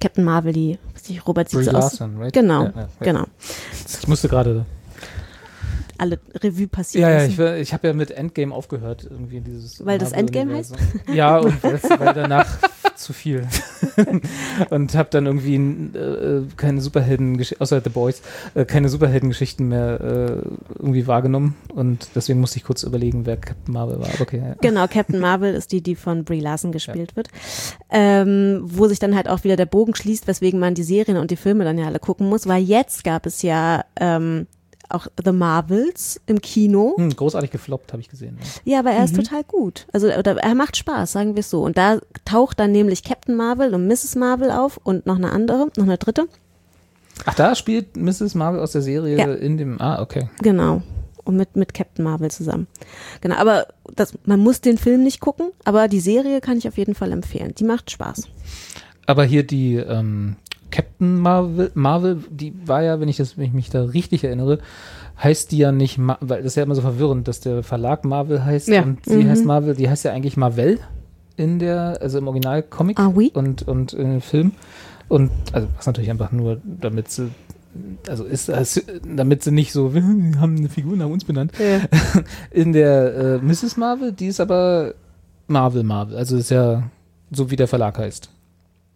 [0.01, 1.99] Captain Marvel, die, weiß Robert sieht Brie so aus.
[1.99, 2.33] Larson, right?
[2.33, 2.89] Genau, Ja, ja, ja.
[3.01, 3.25] genau.
[4.01, 4.65] Ich musste gerade.
[6.03, 9.87] Alle Revue passieren Ja, ja, ich, ich habe ja mit Endgame aufgehört, irgendwie in dieses.
[9.87, 10.75] Weil das Endgame heißt?
[11.13, 12.59] Ja, und weil danach
[12.97, 13.47] zu viel.
[14.71, 18.21] und habe dann irgendwie äh, keine Superhelden, außer The Boys,
[18.57, 21.55] äh, keine Superheldengeschichten mehr äh, irgendwie wahrgenommen.
[21.73, 24.09] Und deswegen musste ich kurz überlegen, wer Captain Marvel war.
[24.21, 24.57] Okay, ja.
[24.61, 27.29] Genau, Captain Marvel ist die, die von Brie Larson gespielt wird.
[27.91, 31.31] Ähm, wo sich dann halt auch wieder der Bogen schließt, weswegen man die Serien und
[31.31, 34.49] die Filme dann ja alle gucken muss, weil jetzt gab es ja ähm,
[34.95, 36.95] auch The Marvels im Kino.
[36.97, 38.39] Hm, großartig gefloppt, habe ich gesehen.
[38.65, 38.97] Ja, aber Mhm.
[38.99, 39.87] er ist total gut.
[39.93, 41.63] Also oder, er macht Spaß, sagen wir es so.
[41.63, 44.15] Und da taucht dann nämlich Captain Marvel und Mrs.
[44.17, 46.27] Marvel auf und noch eine andere, noch eine dritte.
[47.27, 48.35] Ach, da spielt Mrs.
[48.35, 49.33] Marvel aus der Serie Ja.
[49.33, 49.81] in dem.
[49.81, 50.29] Ah, okay.
[50.43, 50.83] Genau.
[51.25, 52.67] Und mit, mit Captain Marvel zusammen.
[53.21, 56.77] Genau, aber das, man muss den Film nicht gucken, aber die Serie kann ich auf
[56.79, 57.55] jeden Fall empfehlen.
[57.57, 58.27] Die macht Spaß.
[59.07, 60.35] Aber hier die ähm,
[60.73, 64.59] Captain Marvel, Marvel, die war ja, wenn ich das, wenn ich mich da richtig erinnere,
[65.23, 68.05] heißt die ja nicht, Ma weil das ist ja immer so verwirrend, dass der Verlag
[68.05, 68.83] Marvel heißt Ja.
[68.83, 70.81] und sie heißt Marvel, die heißt ja eigentlich Marvel
[71.37, 73.31] in der, also im Original Comic Ah, oui?
[73.35, 74.53] und und im Film
[75.09, 77.29] und also was natürlich einfach nur, damit sie
[78.09, 81.53] also ist das, damit sie nicht so, wir haben eine Figur nach uns benannt.
[81.59, 81.81] Ja.
[82.51, 83.77] In der äh, Mrs.
[83.79, 84.95] Marvel, die ist aber
[85.47, 86.83] Marvel Marvel, also ist ja
[87.31, 88.29] so wie der Verlag heißt.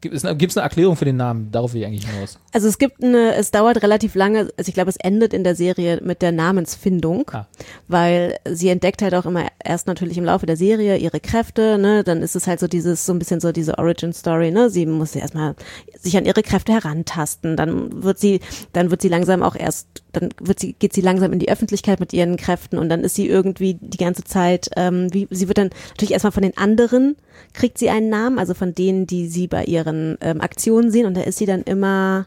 [0.03, 1.51] Gibt es eine, gibt's eine Erklärung für den Namen?
[1.51, 2.39] Darauf will ich eigentlich hinaus.
[2.53, 5.55] Also es gibt eine, es dauert relativ lange, also ich glaube, es endet in der
[5.55, 7.47] Serie mit der Namensfindung, Ah.
[7.89, 12.05] weil sie entdeckt halt auch immer erst natürlich im Laufe der Serie ihre Kräfte, ne,
[12.05, 14.85] dann ist es halt so dieses, so ein bisschen so diese Origin Story, ne, sie
[14.85, 15.55] muss erstmal
[15.99, 18.41] sich an ihre Kräfte herantasten, dann wird sie,
[18.75, 22.01] dann wird sie langsam auch erst, dann wird sie, geht sie langsam in die Öffentlichkeit
[22.01, 25.59] mit ihren Kräften und dann ist sie irgendwie die ganze Zeit, ähm, wie, sie wird
[25.59, 27.17] dann natürlich erstmal von den anderen,
[27.53, 31.17] kriegt sie einen Namen, also von denen, die sie bei ihren ähm, Aktionen sehen und
[31.17, 32.27] da ist sie dann immer,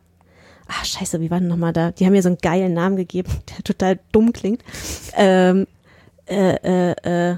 [0.67, 1.91] ah scheiße, wie war denn nochmal da?
[1.91, 4.63] Die haben mir so einen geilen Namen gegeben, der total dumm klingt.
[5.15, 5.67] Ähm,
[6.27, 7.37] äh, äh, äh,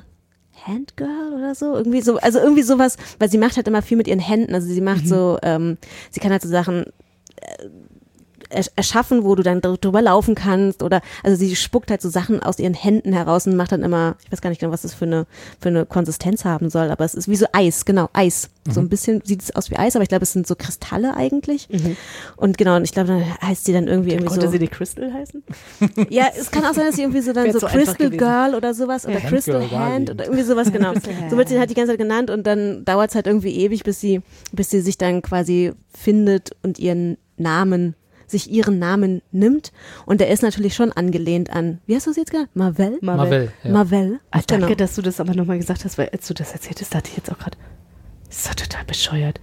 [0.65, 1.75] Handgirl oder so.
[1.75, 4.53] Irgendwie so, also irgendwie sowas, weil sie macht halt immer viel mit ihren Händen.
[4.53, 5.77] Also sie macht so, ähm,
[6.11, 6.85] sie kann halt so Sachen
[7.37, 7.67] äh,
[8.75, 12.41] erschaffen, wo du dann dr- drüber laufen kannst oder also sie spuckt halt so Sachen
[12.43, 14.93] aus ihren Händen heraus und macht dann immer, ich weiß gar nicht genau, was das
[14.93, 15.25] für eine
[15.59, 18.49] für eine Konsistenz haben soll, aber es ist wie so Eis, genau, Eis.
[18.69, 21.15] So ein bisschen sieht es aus wie Eis, aber ich glaube, es sind so Kristalle
[21.15, 21.67] eigentlich.
[22.35, 24.67] Und genau, und ich glaube, dann heißt sie dann irgendwie irgendwie Konnte so sie die
[24.67, 25.43] Crystal heißen?
[26.11, 28.11] ja, es kann auch sein, dass sie irgendwie so dann so so Crystal.
[28.11, 29.27] Girl oder sowas oder Ja.
[29.29, 30.09] Crystal Hand Darling.
[30.11, 30.93] oder irgendwie sowas, genau.
[31.31, 33.83] so wird sie halt die ganze Zeit genannt und dann dauert es halt irgendwie ewig,
[33.83, 37.95] bis sie, bis sie sich dann quasi findet und ihren Namen,
[38.31, 39.71] sich ihren Namen nimmt.
[40.05, 42.49] Und der ist natürlich schon angelehnt an, wie hast du es jetzt genannt?
[42.53, 42.97] Marvel?
[43.01, 43.51] Marvel.
[43.63, 43.71] Ja.
[43.71, 44.19] Marvel.
[44.31, 44.75] Ah, danke, Genau.
[44.77, 47.17] dass du das aber nochmal gesagt hast, weil als du das erzählt hast, dachte ich
[47.17, 47.57] jetzt auch gerade,
[48.29, 49.39] ist doch total bescheuert.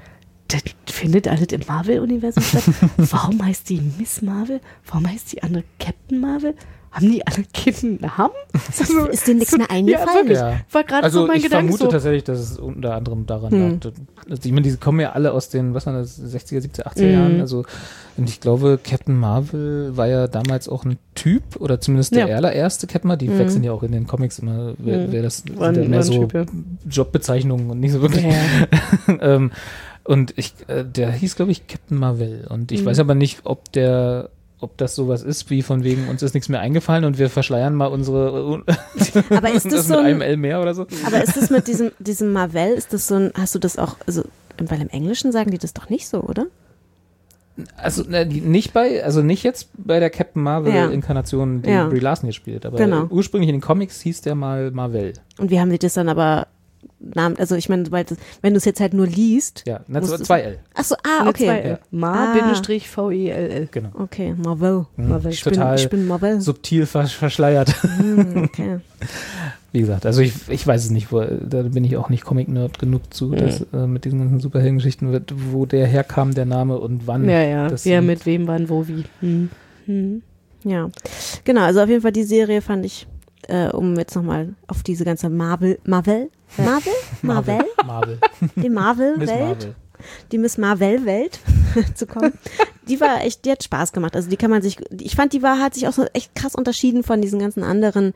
[0.49, 2.63] Das findet alles im Marvel-Universum statt.
[2.97, 4.61] Warum heißt die Miss Marvel?
[4.87, 6.55] Warum heißt die andere Captain Marvel?
[6.91, 8.33] Haben die alle keinen Namen?
[9.13, 10.09] Ist dir nichts mehr Ja, eingefallen?
[10.17, 10.39] wirklich.
[10.39, 10.61] Ja.
[10.73, 11.65] War gerade Also so mein ich Gedanke.
[11.67, 11.91] vermute So.
[11.91, 13.81] tatsächlich, dass es unter anderem daran Hm.
[13.85, 13.93] lag.
[14.31, 17.05] Also ich meine, die kommen ja alle aus den, was waren das, 60er, 70er, 80er
[17.09, 17.13] Mhm.
[17.13, 17.41] Jahren.
[17.43, 17.67] Also
[18.19, 22.37] und ich glaube, Captain Marvel war ja damals auch ein Typ oder zumindest der Ja.
[22.37, 23.27] allererste Captain Marvel.
[23.29, 23.39] Die Mhm.
[23.39, 25.13] wechseln ja auch in den Comics immer, wer, Mhm.
[25.13, 26.45] wer das sind War ein- ja mehr so Typ, ja.
[26.91, 28.25] Jobbezeichnungen und nicht so wirklich.
[29.21, 29.51] Ähm,
[30.05, 32.47] und ich, äh, der hieß, glaube ich, Captain Marvel.
[32.49, 32.87] Und ich Mhm.
[32.87, 36.49] weiß aber nicht, ob der ob das sowas ist, wie von wegen, uns ist nichts
[36.49, 38.61] mehr eingefallen und wir verschleiern mal unsere
[39.31, 40.85] Aber ist das so mit ein- einem L mehr oder so?
[41.07, 43.97] Aber ist das mit diesem, diesem Marvel, ist das so ein, hast du das auch,
[44.09, 44.25] also,
[44.59, 46.47] weil im Englischen sagen die das doch nicht so, oder?
[47.77, 50.87] Also die- nicht bei, also nicht jetzt bei der Captain Marvel Ja.
[50.89, 51.89] Inkarnation, die Ja.
[51.89, 53.07] Brie Larson hier spielt, aber Genau.
[53.11, 55.15] ursprünglich in den Comics hieß der mal Marvel.
[55.39, 56.47] Und wie haben sie das dann aber,
[57.01, 59.63] Namen, also ich meine, weil das- wenn du es jetzt halt nur liest.
[59.67, 60.59] Ja, na, Musst zwei, du- zwei L.
[60.75, 61.45] Ach so, ah, okay.
[61.47, 61.79] zwei L.
[61.91, 63.69] Ma-V-E-L-L.
[63.71, 63.89] Genau.
[63.95, 64.87] Okay, Marvel.
[64.97, 65.33] Marvel.
[65.33, 66.41] Ich bin, Total ich bin Marvel.
[66.41, 67.75] subtil vers verschleiert.
[67.99, 68.79] Hm, okay.
[69.73, 72.79] Wie gesagt, also ich, ich weiß es nicht, wo, da bin ich auch nicht Comic-Nerd
[72.79, 77.07] genug zu, dass, äh, mit diesen ganzen Superheldengeschichten, wird, wo der herkam, der Name und
[77.07, 77.29] wann.
[77.29, 77.69] Ja, ja.
[77.69, 79.05] Das Wer sind- mit wem, wann, wo, wie.
[79.21, 79.51] Hm.
[79.87, 80.23] Hm.
[80.65, 80.89] Ja.
[81.45, 83.07] Genau, also auf jeden Fall die Serie fand ich,
[83.49, 88.19] äh, um jetzt nochmal auf diese ganze Marvel, Marvel, Marvel, Marvel, Marvel.
[88.57, 89.75] die Miss Marvel-Welt, Marvel.
[90.33, 91.41] die Miss Marvel-Welt
[91.95, 92.33] zu kommen.
[92.89, 94.17] Die war echt, die hat Spaß gemacht.
[94.17, 96.55] Also die kann man sich, ich fand, die war, hat sich auch so echt krass
[96.55, 98.15] unterschieden von diesen ganzen anderen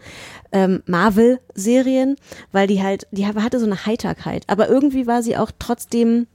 [0.51, 2.17] ähm, Marvel-Serien,
[2.53, 4.45] weil die halt, die hatte so eine Heiterkeit.
[4.47, 6.27] Aber irgendwie war sie auch trotzdem,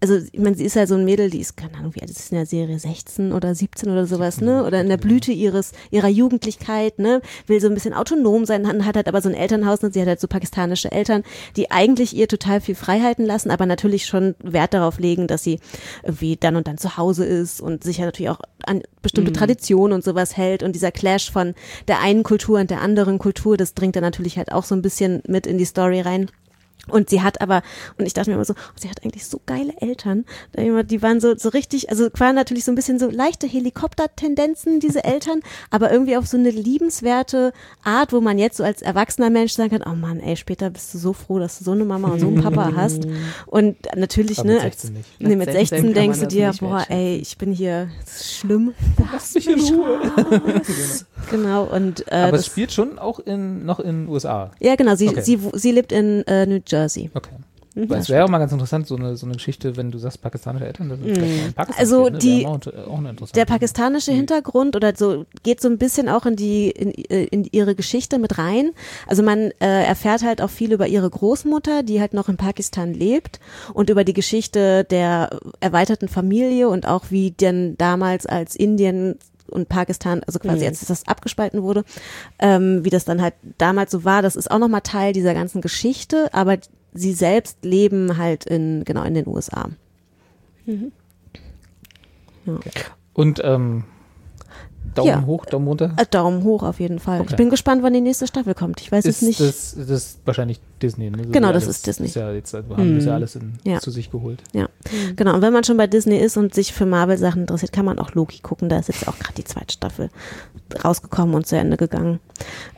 [0.00, 2.10] also ich meine, sie ist ja so ein Mädel, die ist, keine Ahnung, wie alt
[2.10, 4.64] ist in der Serie, 16 oder 17 oder sowas, ne?
[4.64, 7.20] Oder in der Blüte ihres, ihrer Jugendlichkeit, ne?
[7.46, 9.90] Will so ein bisschen autonom sein, hat hat halt aber so ein Elternhaus, ne?
[9.92, 11.22] Sie hat halt so pakistanische Eltern,
[11.56, 15.60] die eigentlich ihr total viel Freiheiten lassen, aber natürlich schon Wert darauf legen, dass sie
[16.02, 19.92] irgendwie dann und dann zu Hause ist und sich ja natürlich auch an bestimmte Traditionen
[19.94, 21.54] und sowas hält und dieser Clash von
[21.88, 24.82] der einen Kultur und der anderen Kultur, das dringt dann natürlich halt auch so ein
[24.82, 26.30] bisschen mit in die Story rein.
[26.88, 27.62] Und sie hat aber,
[27.98, 30.24] und ich dachte mir immer so, sie hat eigentlich so geile Eltern.
[30.56, 35.04] Die waren so, so richtig, also waren natürlich so ein bisschen so leichte Helikopter-Tendenzen, diese
[35.04, 35.40] Eltern,
[35.70, 37.52] aber irgendwie auf so eine liebenswerte
[37.84, 40.92] Art, wo man jetzt so als erwachsener Mensch sagen kann, oh Mann, ey, später bist
[40.94, 43.06] du so froh, dass du so eine Mama und so einen Papa hast.
[43.46, 45.08] Und natürlich, Aber ne, mit als, 16 nicht.
[45.20, 48.20] nee, mit Mit 16 16 kann denkst du dir, boah, ey, ich bin hier, das
[48.22, 48.74] ist schlimm.
[49.12, 50.00] Lass mich in Ruhe.
[51.30, 54.50] Genau, und äh, Aber es das, spielt schon auch in, noch in USA.
[54.58, 55.20] ja genau, sie, Okay.
[55.22, 57.10] sie, sie lebt in äh, New Jersey.
[57.14, 57.30] Okay.
[57.76, 59.98] Mhm, Weil es wäre auch mal ganz interessant, so eine, so eine Geschichte, wenn du
[59.98, 62.18] sagst pakistanische Eltern, das ist Pakistan Also ne?
[62.18, 66.68] die- auch, auch Der pakistanische Hintergrund oder so geht so ein bisschen auch in die
[66.70, 68.72] in, äh, in ihre Geschichte mit rein.
[69.06, 72.92] Also man äh, erfährt halt auch viel über ihre Großmutter, die halt noch in Pakistan
[72.92, 73.38] lebt
[73.72, 79.16] und über die Geschichte der erweiterten Familie und auch wie denn damals als Indien
[79.50, 81.84] und Pakistan, also quasi als das abgespalten wurde,
[82.38, 85.60] ähm, wie das dann halt damals so war, das ist auch nochmal Teil dieser ganzen
[85.60, 86.58] Geschichte, aber
[86.94, 89.70] sie selbst leben halt in, genau, in den USA.
[93.14, 93.84] Und ähm,
[94.94, 95.26] Daumen Ja.
[95.26, 95.92] hoch, Daumen runter.
[95.96, 97.20] Äh, Daumen hoch auf jeden Fall.
[97.20, 97.30] Okay.
[97.30, 98.80] Ich bin gespannt, wann die nächste Staffel kommt.
[98.80, 99.40] Ich weiß ist jetzt nicht.
[99.40, 101.10] Das, das ist wahrscheinlich Disney.
[101.10, 101.24] Ne?
[101.24, 101.76] So Genau, das alles.
[101.76, 102.06] ist Disney.
[102.06, 103.78] Ist ja jetzt, wir haben das ja alles in, Ja.
[103.80, 104.42] zu sich geholt.
[104.52, 104.68] Ja,
[105.16, 105.34] genau.
[105.34, 108.14] Und wenn man schon bei Disney ist und sich für Marvel-Sachen interessiert, kann man auch
[108.14, 108.68] Loki gucken.
[108.68, 110.10] Da ist jetzt auch gerade die zweite Staffel
[110.84, 112.20] rausgekommen und zu Ende gegangen.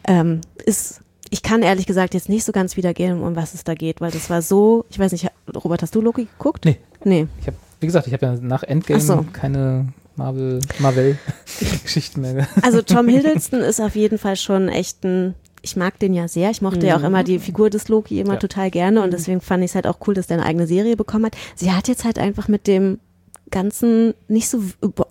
[0.07, 3.75] Ähm, ist, ich kann ehrlich gesagt jetzt nicht so ganz wiedergehen, um was es da
[3.75, 6.65] geht, weil das war so, ich weiß nicht, Robert, hast du Loki geguckt?
[6.65, 6.79] Nee.
[7.05, 7.27] Nee.
[7.41, 9.25] Ich habe, wie gesagt, ich habe ja nach Endgame so.
[9.33, 12.47] keine Marvel, Marvel-Geschichten mehr.
[12.63, 16.51] Also Tom Hiddleston ist auf jeden Fall schon echt ein, ich mag den ja sehr.
[16.51, 18.39] Ich mochte ja auch immer die Figur des Loki immer Ja.
[18.41, 20.97] total gerne und deswegen fand ich es halt auch cool, dass der eine eigene Serie
[20.97, 21.37] bekommen hat.
[21.55, 22.99] Sie hat jetzt halt einfach mit dem
[23.51, 24.63] Ganzen nicht so,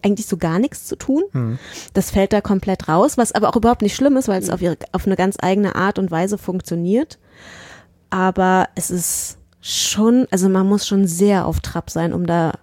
[0.02, 1.24] eigentlich so gar nichts zu tun.
[1.32, 1.60] Hm.
[1.94, 4.62] Das fällt da komplett raus, was aber auch überhaupt nicht schlimm ist, weil es auf,
[4.62, 7.18] ihre, auf eine ganz eigene Art und Weise funktioniert.
[8.10, 12.54] aber es ist schon, also man muss schon sehr auf Trab sein, um da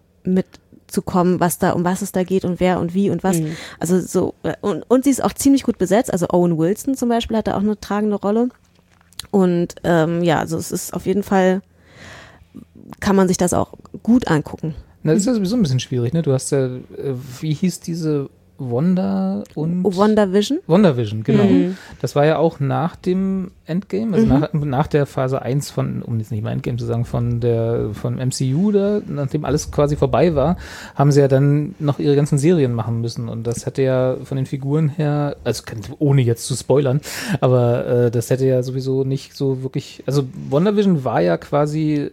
[0.89, 3.39] mitzukommen, was da, um was es da geht und wer und wie und was.
[3.39, 3.57] Mhm.
[3.79, 6.13] Also so, äh, und, und sie ist auch ziemlich gut besetzt.
[6.13, 8.49] Also Owen Wilson zum Beispiel hat da auch eine tragende Rolle.
[9.31, 11.61] Und ähm, ja, also es ist auf jeden Fall,
[13.01, 14.75] kann man sich das auch gut angucken.
[15.03, 16.23] Na, das ist ja sowieso ein bisschen schwierig, ne?
[16.23, 16.81] Du hast ja, äh,
[17.41, 20.59] wie hieß diese Wanda und Wonder Vision.
[20.67, 21.45] WandaVision, genau.
[21.45, 21.77] Mhm.
[22.01, 26.19] Das war ja auch nach dem Endgame, also nach, nach der Phase 1 von, um
[26.19, 30.35] jetzt nicht mal Endgame zu sagen, von der von MCU da, nachdem alles quasi vorbei
[30.35, 30.57] war,
[30.97, 33.29] haben sie ja dann noch ihre ganzen Serien machen müssen.
[33.29, 35.63] Und das hätte ja von den Figuren her, also
[35.99, 37.01] ohne jetzt zu spoilern,
[37.41, 40.03] aber äh, das hätte ja sowieso nicht so wirklich.
[40.07, 42.11] Also WandaVision war ja quasi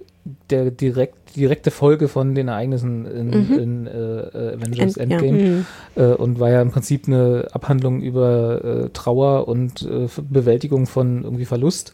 [0.49, 5.19] der direkt, direkte Folge von den Ereignissen in, in äh, äh, Avengers End- ja.
[5.19, 5.65] Endgame Mhm.
[5.95, 11.23] äh, und war ja im Prinzip eine Abhandlung über äh, Trauer und äh, Bewältigung von
[11.23, 11.93] irgendwie Verlust.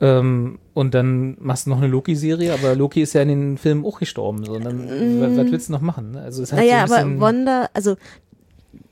[0.00, 3.84] Ähm, und dann machst du noch eine Loki-Serie, aber Loki ist ja in den Filmen
[3.86, 4.44] auch gestorben.
[4.44, 6.10] So, dann, wa- was willst du noch machen?
[6.12, 6.20] Ne?
[6.22, 7.96] Also es hat Naja, so aber Wanda, also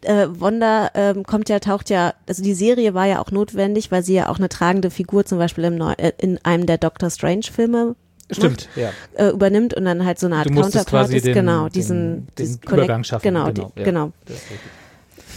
[0.02, 4.02] äh, Wanda ähm, kommt ja, taucht ja, also die Serie war ja auch notwendig, weil
[4.04, 7.10] sie ja auch eine tragende Figur zum Beispiel im Neu äh, in einem der Doctor
[7.10, 7.96] Strange Filme
[8.30, 8.90] Stimmt, ja.
[9.14, 11.26] äh, übernimmt und dann halt so eine Art Counterpart quasi ist.
[11.26, 13.22] den, genau, den, diesen, den dieses Übergang Connect- schaffen.
[13.24, 13.72] Genau, genau.
[13.74, 13.84] die, ja.
[13.84, 14.12] genau.
[14.26, 14.36] Das.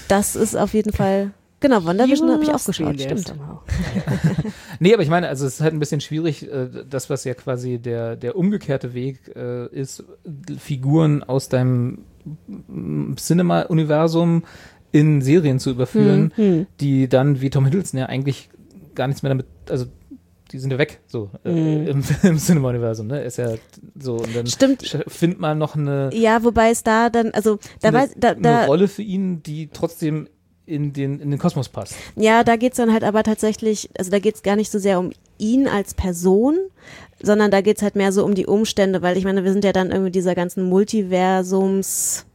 [0.09, 3.33] Das ist auf jeden Fall, genau, WandaVision habe ich auch geschaut, stimmt.
[4.79, 7.33] Nee, aber ich meine, also es ist halt ein bisschen schwierig, äh, das, was ja
[7.35, 10.03] quasi der, der umgekehrte Weg äh, ist,
[10.57, 11.99] Figuren aus deinem
[12.47, 14.43] mm, Cinema-Universum
[14.91, 16.67] in Serien zu überführen, Hm.
[16.81, 18.49] die dann, wie Tom Hiddleston, ja eigentlich
[18.93, 19.85] gar nichts mehr damit, also
[20.53, 21.87] die sind ja weg, so, äh, Mhm.
[21.87, 23.23] im, im Cinema-Universum, ne?
[23.23, 23.55] Ist ja
[23.99, 25.03] so, und dann Stimmt.
[25.07, 28.41] find mal noch eine, Ja, wobei es da dann, also da eine, weiß, da, eine
[28.41, 30.29] da, Rolle für ihn, die trotzdem
[30.65, 31.95] in den, in den Kosmos passt.
[32.15, 35.11] Ja, da geht's dann halt aber tatsächlich, also da geht's gar nicht so sehr um
[35.37, 36.57] ihn als Person,
[37.21, 39.73] sondern da geht's halt mehr so um die Umstände, weil ich meine, wir sind ja
[39.73, 42.25] dann irgendwie dieser ganzen Multiversums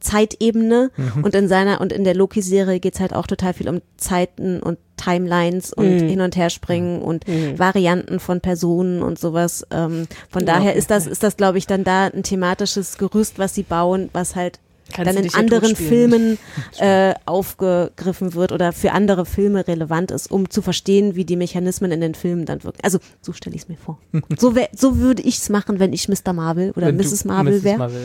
[0.00, 0.90] Zeitebene
[1.22, 4.78] und in seiner und in der Loki-Serie geht's halt auch total viel um Zeiten und
[4.96, 6.08] Timelines und Mhm.
[6.08, 7.58] hin und her springen und Mhm.
[7.58, 9.66] Varianten von Personen und sowas.
[9.70, 10.54] Ähm, von Ja.
[10.54, 14.10] daher ist das, ist das, glaube ich, dann da ein thematisches Gerüst, was sie bauen,
[14.12, 14.58] was halt
[14.92, 15.76] Kannst dann in anderen.
[15.76, 16.38] Filmen
[16.78, 21.92] äh, aufgegriffen wird oder für andere Filme relevant ist, um zu verstehen, wie die Mechanismen
[21.92, 22.80] in den Filmen dann wirken.
[22.82, 23.98] Also so stelle ich es mir vor.
[24.38, 26.32] so, wär, so würde ich es machen, wenn ich Mr.
[26.32, 27.24] Marvel oder Wenn Mrs.
[27.24, 27.90] Marvel wäre.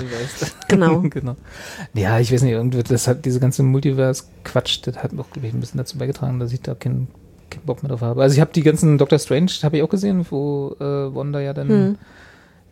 [0.68, 1.02] Genau.
[1.02, 1.36] genau.
[1.94, 5.54] Ja, ich weiß nicht, irgendwie, das hat diese ganze Multiverse-Quatsch, das hat noch, glaube ich,
[5.54, 7.08] ein bisschen dazu beigetragen, dass ich da keinen
[7.50, 8.22] keinen Bock mehr drauf habe.
[8.22, 11.54] Also ich habe die ganzen Doctor Strange, habe ich auch gesehen, wo äh, Wanda ja
[11.54, 11.98] dann Hm.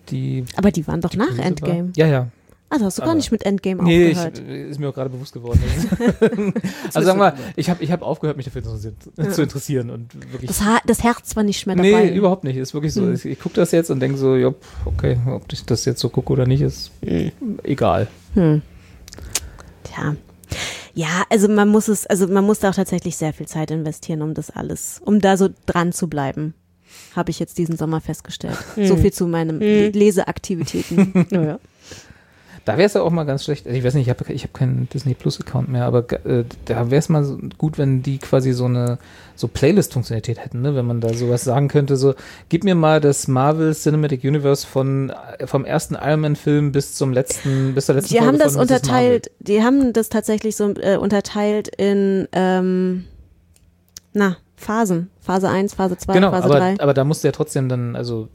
[0.09, 1.89] die Aber die waren doch die nach Endgame.
[1.89, 1.97] War.
[1.97, 2.27] Ja, ja.
[2.73, 4.39] Also hast du gar Aber- nicht mit Endgame Nee, ich, aufgehört.
[4.49, 5.61] äh, ist mir auch gerade bewusst geworden.
[6.93, 10.13] also sag mal, ich habe ich hab aufgehört, mich dafür zu, interessieren- zu interessieren und
[10.31, 10.47] wirklich.
[10.49, 12.05] Das, ha das Herz war nicht mehr dabei.
[12.09, 12.57] Nee, überhaupt nicht.
[12.57, 13.01] Ist wirklich so.
[13.03, 13.13] Hm.
[13.13, 14.53] Ich, ich gucke das jetzt und denke so, ja,
[14.85, 16.91] okay, ob ich das jetzt so gucke oder nicht, ist
[17.63, 18.07] egal.
[18.33, 18.61] Hm.
[19.83, 20.15] Tja.
[20.95, 24.21] Ja, also man muss es, also man muss da auch tatsächlich sehr viel Zeit investieren,
[24.21, 26.53] um das alles, um da so dran zu bleiben.
[27.15, 28.57] Habe ich jetzt diesen Sommer festgestellt.
[28.75, 29.91] So viel zu meinen Hm.
[29.93, 31.25] Leseaktivitäten.
[31.31, 31.59] Naja.
[32.65, 33.65] Da wäre es ja auch mal ganz schlecht.
[33.65, 36.45] also Ich weiß nicht, ich habe ich hab keinen Disney Plus Account mehr, aber äh,
[36.65, 38.99] da wäre es mal so gut, wenn die quasi so eine
[39.35, 40.75] so Playlist-Funktionalität hätten, ne?
[40.75, 42.13] wenn man da sowas sagen könnte, so
[42.49, 46.95] gib mir mal das Marvel Cinematic Universe von äh, vom ersten Iron Man Film bis
[46.95, 48.71] zum letzten bis zur letzten Die haben Folge das von Mrs.
[48.71, 53.05] unterteilt, die haben das tatsächlich so äh, unterteilt in ähm,
[54.13, 55.09] na, Phasen.
[55.21, 56.79] Phase 1, Phase 2, Genau, Phase aber, 3.
[56.79, 58.27] aber da musst du ja trotzdem dann, also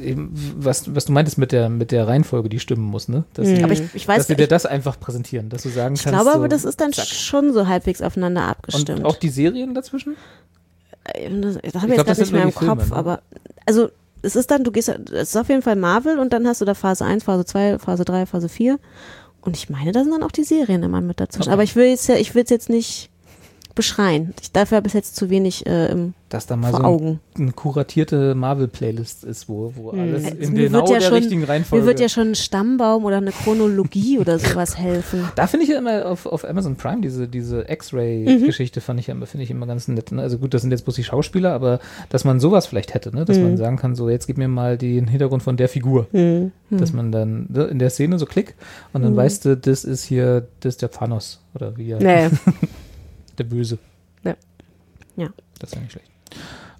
[0.00, 3.24] eben, was, was du meintest mit der, mit der Reihenfolge, die stimmen muss, ne?
[3.34, 3.64] Dass, Mhm.
[3.64, 6.02] aber ich, ich weiß dass sie dir ich, das einfach präsentieren, dass du sagen ich
[6.04, 6.14] kannst.
[6.18, 7.06] glaube so, aber, das ist dann zack.
[7.06, 9.04] schon so halbwegs aufeinander Und abgestimmt.
[9.04, 10.16] auch die Serien dazwischen?
[11.04, 12.90] Äh, das, das habe Ich ich glaub, jetzt das gerade nicht mehr im Filme, Kopf,
[12.90, 12.96] ne?
[12.96, 13.20] aber
[13.66, 13.88] also
[14.22, 16.64] es ist dann, du gehst, es ist auf jeden Fall Marvel und dann hast du
[16.64, 18.78] da Phase 1, Phase 2, Phase 3, Phase 4
[19.40, 21.42] und ich meine, da sind dann auch die Serien immer mit dazwischen.
[21.48, 21.52] Okay.
[21.52, 23.10] Aber ich will jetzt ja, ich will es jetzt nicht
[23.78, 24.34] beschreien.
[24.42, 26.92] Ich, dafür habe ich jetzt zu wenig äh, im, Dass da mal vor so ein,
[26.92, 27.20] Augen.
[27.38, 31.44] eine kuratierte Marvel-Playlist ist, wo, wo alles Also in mir genau ja der schon- richtigen
[31.44, 31.82] Reihenfolge.
[31.84, 35.26] Mir wird ja schon ein Stammbaum oder eine Chronologie oder sowas helfen.
[35.36, 39.26] da finde ich ja immer auf, auf Amazon Prime diese, diese X-Ray-Geschichte fand ich immer,
[39.26, 40.12] finde ich immer ganz nett.
[40.12, 40.20] Ne?
[40.20, 41.78] Also gut, das sind jetzt bloß die Schauspieler, aber
[42.10, 43.24] dass man sowas vielleicht hätte, ne?
[43.24, 43.44] dass Mhm.
[43.44, 46.08] man sagen kann, so jetzt gib mir mal den Hintergrund von der Figur.
[46.12, 46.52] Hm.
[46.70, 48.54] Dass man dann ne, in der Szene so klick
[48.92, 49.16] und dann Mhm.
[49.16, 52.30] weißt du, das ist hier, das ist der Thanos oder wie er, Naja.
[53.38, 53.78] der Böse.
[54.24, 54.34] Ja.
[55.16, 55.28] Ja.
[55.58, 56.10] Das ist ja nicht schlecht.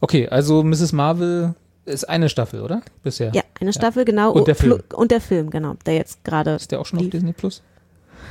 [0.00, 0.92] Okay, also Mrs.
[0.92, 2.82] Marvel ist eine Staffel, oder?
[3.02, 3.32] Bisher.
[3.34, 4.32] Ja, eine Staffel, genau.
[4.32, 4.80] Und der Film.
[4.94, 7.12] Und der Film, genau, der jetzt gerade Ist der auch schon auf lief.
[7.12, 7.62] Disney Plus?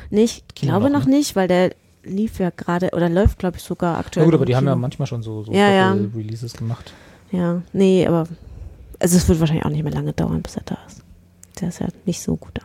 [0.10, 1.16] nicht, ich Kino glaube noch, noch ne?
[1.16, 1.72] nicht, weil der
[2.04, 4.26] lief ja gerade, oder läuft, glaube ich, sogar Na aktuell.
[4.26, 4.82] gut, noch aber die haben ja Kino.
[4.82, 5.94] manchmal schon so, so Ja, ja.
[5.94, 6.94] Doppel-Releases gemacht.
[7.32, 8.28] Ja, nee, aber
[9.00, 11.02] also es wird wahrscheinlich auch nicht mehr lange dauern, bis er da ist.
[11.60, 12.60] Der ist ja nicht so gut.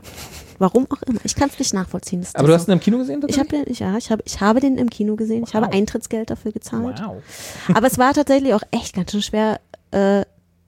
[0.63, 1.19] Warum auch immer.
[1.25, 2.25] Ich kann es nicht nachvollziehen.
[2.35, 3.21] Aber du hast ihn im Kino gesehen?
[3.27, 5.43] ich habe den, ich, ja, ich habe, ich habe den im Kino gesehen.
[5.45, 5.75] Ich habe Wow.
[5.75, 7.03] Eintrittsgeld dafür gezahlt.
[7.05, 7.17] Wow.
[7.75, 10.23] Aber es war tatsächlich auch echt ganz schön schwer, äh,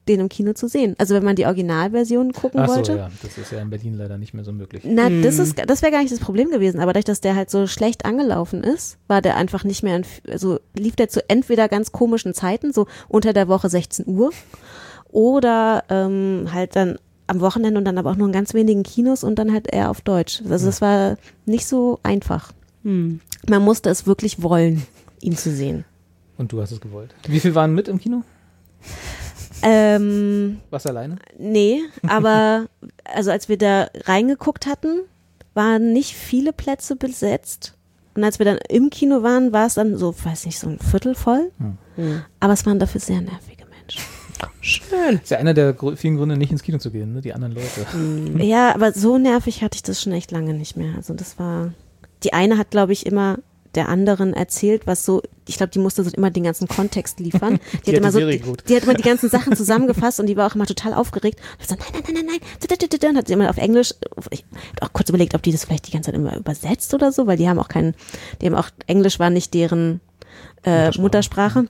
[0.09, 0.97] den im Kino zu sehen.
[0.99, 2.97] Also wenn man die Originalversion gucken Ach so, wollte.
[2.97, 3.11] ja.
[3.23, 4.83] Das ist ja in Berlin leider nicht mehr so möglich.
[4.85, 6.81] Na, das ist, das wäre gar nicht das Problem gewesen.
[6.81, 10.05] Aber dadurch, dass der halt so schlecht angelaufen ist, war der einfach nicht mehr, in,
[10.29, 14.31] also lief der zu entweder ganz komischen Zeiten, so unter der Woche 16 Uhr,
[15.11, 19.25] oder ähm, halt dann am Wochenende und dann aber auch nur in ganz wenigen Kinos
[19.25, 20.43] und dann halt eher auf Deutsch.
[20.49, 22.53] Also das war nicht so einfach.
[22.83, 23.21] Hm.
[23.49, 24.87] Man musste es wirklich wollen,
[25.21, 25.85] ihn zu sehen.
[26.37, 27.15] Und du hast es gewollt.
[27.27, 28.23] Wie viel waren mit im Kino?
[29.63, 31.17] Ähm, Was alleine?
[31.39, 32.67] Nee, aber
[33.05, 35.01] also als wir da reingeguckt hatten,
[35.55, 37.75] waren nicht viele Plätze besetzt.
[38.15, 40.79] Und als wir dann im Kino waren, war es dann so, weiß nicht, so ein
[40.79, 41.51] Viertel voll.
[42.41, 44.03] Aber es waren dafür sehr nervige Menschen.
[44.61, 45.21] Schön.
[45.23, 47.21] ist ja einer der vielen Gründe, nicht ins Kino zu gehen, ne?
[47.21, 47.87] die anderen Leute.
[48.45, 50.95] Ja, aber so nervig hatte ich das schon echt lange nicht mehr.
[50.97, 51.73] Also das war,
[52.23, 53.39] die eine hat, glaube ich, immer
[53.75, 57.59] der anderen erzählt, was so, ich glaube, die musste so immer den ganzen Kontext liefern.
[57.73, 60.21] Die, Die hat hat immer die so, die, die hat immer die ganzen Sachen zusammengefasst
[60.21, 61.41] und die war auch immer total aufgeregt.
[61.59, 62.41] Und so, nein, nein, nein, nein,
[63.01, 63.95] nein, und hat sie immer auf Englisch,
[64.31, 64.45] ich
[64.77, 67.27] hab auch kurz überlegt, ob die das vielleicht die ganze Zeit immer übersetzt oder so,
[67.27, 67.95] weil die haben auch keinen,
[68.41, 70.01] die haben auch, Englisch war nicht deren
[70.65, 71.01] äh, Muttersprache.
[71.03, 71.67] Muttersprache.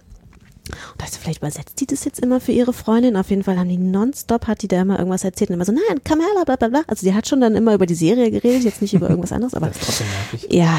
[0.93, 3.17] Und dachte, vielleicht übersetzt die das jetzt immer für ihre Freundin.
[3.17, 5.73] Auf jeden Fall haben die nonstop, hat die da immer irgendwas erzählt und immer so,
[5.73, 6.83] nein, Kamala, bla bla bla.
[6.87, 9.55] Also die hat schon dann immer über die Serie geredet, jetzt nicht über irgendwas anderes,
[9.55, 10.47] aber Das ist trotzdem nervig.
[10.53, 10.79] ja.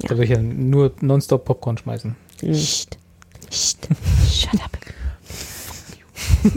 [0.00, 2.14] Da würde ich ja nur nonstop Popcorn schmeißen.
[2.38, 2.98] Psst.
[3.48, 3.88] Psst.
[4.30, 4.76] Shut up.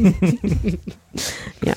[1.64, 1.74] ja.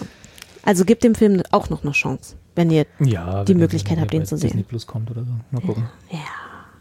[0.64, 4.24] Also gibt dem Film auch noch eine Chance, wenn ihr, Ja, Die Möglichkeit habt, den
[4.24, 4.48] zu sehen.
[4.50, 5.30] Disney Plus kommt oder so.
[5.50, 5.85] Mal gucken.
[6.11, 6.18] ja.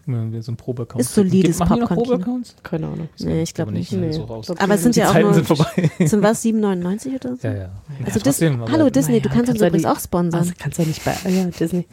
[0.06, 1.02] Wenn wir so ein Probeaccount.
[1.02, 1.60] Ist solides.
[1.60, 2.56] Probeaccounts?
[2.64, 3.10] Keine Ahnung.
[3.20, 3.92] Nee, ich glaube nicht.
[3.92, 4.08] ne?
[4.08, 4.12] Nee.
[4.14, 5.92] So Aber es sind ja auch Zeiten nur, sind vorbei.
[6.06, 7.48] sind was, 7,99 oder so?
[7.48, 7.70] ja, ja.
[8.06, 10.40] Also ja, trotzdem, Hallo Disney, Naja, du kannst uns kannst ja übrigens auch sponsern.
[10.42, 11.86] Also kannst ja nicht bei, ja, Disney.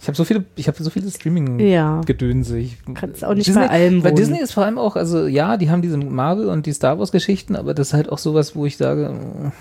[0.00, 2.58] Ich habe so viele, ich habe so viele Streaming-Gedönse.
[2.58, 2.64] Ja.
[2.64, 4.10] Ich Kannst auch nicht Disney, bei allem Bei.
[4.10, 7.12] Disney ist vor allem auch, also ja, die haben diese Marvel und die Star Wars
[7.12, 9.52] Geschichten, aber das ist halt auch sowas, wo ich sage,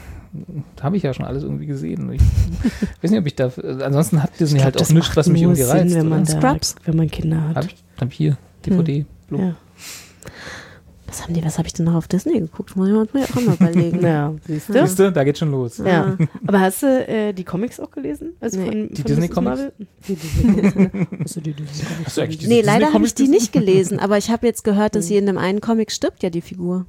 [0.81, 2.11] habe ich ja schon alles irgendwie gesehen.
[2.13, 2.21] Ich
[3.03, 3.51] weiß nicht, ob ich da,
[3.83, 5.89] ansonsten hat Disney Ich glaub, halt auch nichts, was mich irgendwie reizt.
[5.89, 6.31] Sinn, wenn man, oder?
[6.31, 6.75] Scrubs?
[6.85, 7.55] wenn man Kinder hat.
[7.57, 9.41] Hab ich, hab hier, DVD, Blue.
[9.41, 9.55] Ja.
[11.07, 12.77] Was haben die, was habe ich denn noch auf Disney geguckt?
[12.77, 14.01] Muss ich mir auch mal überlegen.
[14.05, 14.73] ja, siehst du?
[14.73, 15.77] Siehst du, da geht schon los.
[15.79, 16.15] Ja.
[16.47, 18.33] Aber hast du äh, die Comics auch gelesen?
[18.39, 18.65] Also Nee.
[18.65, 19.33] von, Die von Disney Mrs.
[19.35, 19.57] Comics?
[19.57, 19.73] Marvel?
[20.07, 21.07] Die Disney Comics.
[21.25, 24.47] Hast du die Disney Nee, leider habe Disney-Comics ich die nicht gelesen, aber ich habe
[24.47, 26.85] jetzt gehört, dass sie in dem einen Comic stirbt ja die Figur.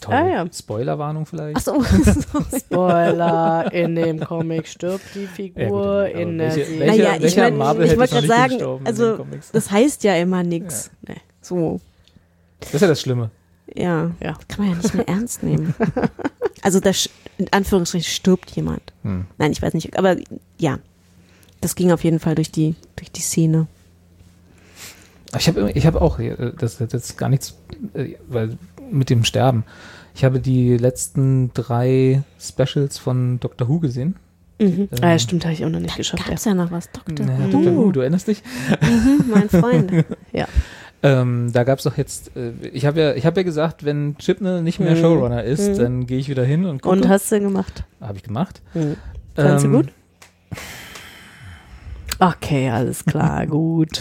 [0.00, 0.14] Toll.
[0.14, 0.44] Ah, ja.
[0.52, 1.56] Spoilerwarnung vielleicht.
[1.56, 1.82] Ach so.
[2.58, 7.56] Spoiler, in dem Comic stirbt die Figur, Ja, gut, in der welche- naja, ich, mein,
[7.56, 10.90] Marvel ich wollte gerade sagen, also das heißt ja immer nix.
[11.06, 11.16] Nee.
[11.40, 11.80] So,
[12.60, 13.30] Das ist ja das Schlimme.
[13.74, 14.10] ja.
[14.22, 14.36] Ja.
[14.48, 15.74] Kann man ja nicht mehr ernst nehmen.
[16.62, 16.90] Also da
[17.38, 18.80] in Anführungsstrichen stirbt jemand.
[19.02, 19.26] Hm.
[19.38, 20.16] Nein, ich weiß nicht, aber
[20.58, 20.78] ja.
[21.60, 23.66] Das ging auf jeden Fall durch die, durch die Szene.
[25.38, 27.56] Ich habe ich hab auch, äh, das ist jetzt gar nichts,
[27.94, 28.56] äh, weil
[28.90, 29.64] mit dem Sterben.
[30.14, 34.16] Ich habe die letzten drei Specials von Doctor Who gesehen.
[34.58, 34.66] Mhm.
[34.68, 36.26] Ähm, Ah, ja, stimmt, habe ich auch noch nicht geschafft.
[36.26, 37.26] Gab's ja noch was, Doktor.
[37.26, 37.50] Naja, Who.
[37.52, 38.42] Doctor Who, du erinnerst dich?
[38.80, 39.92] Mhm, mein Freund.
[40.32, 40.46] Ja.
[41.02, 44.16] Ähm, da gab es doch jetzt, äh, ich habe ja, ich habe ja gesagt, wenn
[44.18, 45.00] Chipnell nicht mehr Mhm.
[45.00, 45.76] Showrunner ist, Mhm.
[45.76, 46.96] dann gehe ich wieder hin und gucke.
[46.96, 47.84] Und hast du gemacht?
[48.00, 48.62] Habe ich gemacht.
[48.72, 48.96] Mhm.
[49.34, 49.88] Fandst du Ähm, gut?
[52.18, 54.00] Okay, alles klar, gut.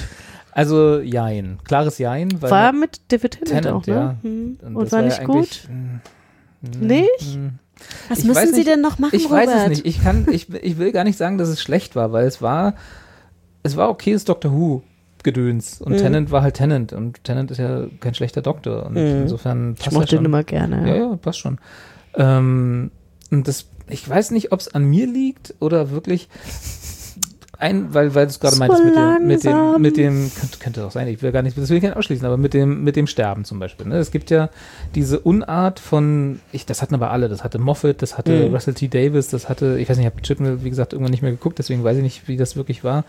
[0.56, 2.42] Also Jein, klares Jein.
[2.42, 3.94] Weil War mit David Tennant, Tennant, auch, ne?
[3.94, 4.16] ja.
[4.24, 4.58] Mhm.
[4.64, 5.36] Und Und, war ja nicht gut?
[5.36, 7.38] eigentlich, mm, Nicht?
[7.38, 7.48] mm.
[8.08, 9.48] Was Ich müssen Sie nicht- denn noch machen, Ich Robert?
[9.48, 9.86] weiß es nicht.
[9.86, 12.74] Ich kann, ich, ich will gar nicht sagen, dass es schlecht war, weil es war,
[13.64, 14.82] es war okayes Doctor Who
[15.24, 15.98] Gedöns und Mhm.
[15.98, 19.24] Tennant war halt Tennant und Tennant ist ja kein schlechter Doktor und Mhm.
[19.24, 20.26] insofern Ich passt mochte das den schon.
[20.26, 20.88] immer gerne.
[20.88, 21.58] Ja, ja, passt schon.
[22.16, 22.92] Ähm,
[23.32, 26.30] und das, ich weiß nicht, ob es an mir liegt oder wirklich
[27.60, 30.58] ein, weil, weil du es gerade So meintest mit dem, mit dem, mit dem, könnte,
[30.60, 32.54] könnte auch sein, ich will gar nicht, das will ich gar nicht ausschließen, aber mit
[32.54, 33.88] dem, mit dem Sterben zum Beispiel.
[33.88, 33.98] Ne?
[33.98, 34.50] Es gibt ja
[34.96, 38.54] diese Unart von, ich, das hatten aber alle, das hatte Moffat, das hatte Mhm.
[38.54, 38.88] Russell T.
[38.88, 41.60] Davis, das hatte, ich weiß nicht, ich habe Chipnell, wie gesagt, irgendwann nicht mehr geguckt,
[41.60, 43.06] deswegen weiß ich nicht, wie das wirklich war.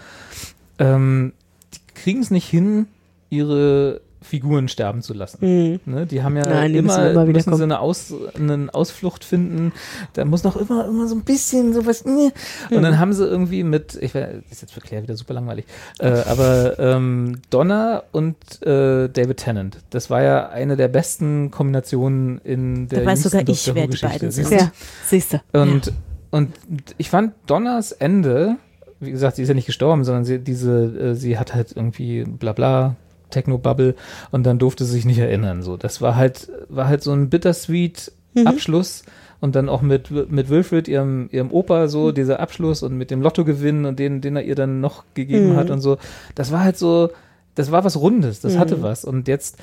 [0.78, 1.32] Ähm,
[1.74, 2.86] die kriegen es nicht hin,
[3.30, 5.38] ihre Figuren sterben zu lassen.
[5.40, 5.80] Mhm.
[5.86, 8.68] Ne, die haben ja Nein, die immer, müssen immer wieder müssen so eine, Aus, eine
[8.74, 9.72] Ausflucht finden.
[10.14, 12.04] Da muss noch immer, immer so ein bisschen sowas.
[12.04, 12.08] äh.
[12.08, 12.32] Und
[12.70, 12.82] Mhm.
[12.82, 15.64] dann haben sie irgendwie mit, ich weiß, ist jetzt für Claire wieder super langweilig,
[16.00, 22.38] äh, aber ähm, Donna und äh, David Tennant, das war ja eine der besten Kombinationen
[22.44, 24.50] in der Da weiß sogar ich, wer die beiden sind.
[24.50, 24.72] Ja,
[25.06, 25.40] siehst du.
[25.52, 25.92] Und,
[26.30, 26.52] und
[26.98, 28.56] ich fand Donners Ende,
[28.98, 32.24] wie gesagt, sie ist ja nicht gestorben, sondern sie, diese, äh, sie hat halt irgendwie
[32.24, 32.96] bla bla,
[33.30, 33.94] Techno-Bubble
[34.30, 35.62] und dann durfte sie sich nicht erinnern.
[35.62, 38.12] So, das war halt, war halt so ein bittersweet
[38.44, 39.02] Abschluss
[39.40, 43.22] und dann auch mit, mit Wilfred, ihrem, ihrem Opa, so dieser Abschluss und mit dem
[43.22, 45.56] Lottogewinn und den, den er ihr dann noch gegeben Mhm.
[45.56, 45.96] hat und so.
[46.34, 47.10] Das war halt so,
[47.54, 48.58] das war was Rundes, das Mhm.
[48.58, 49.04] hatte was.
[49.04, 49.56] Und jetzt,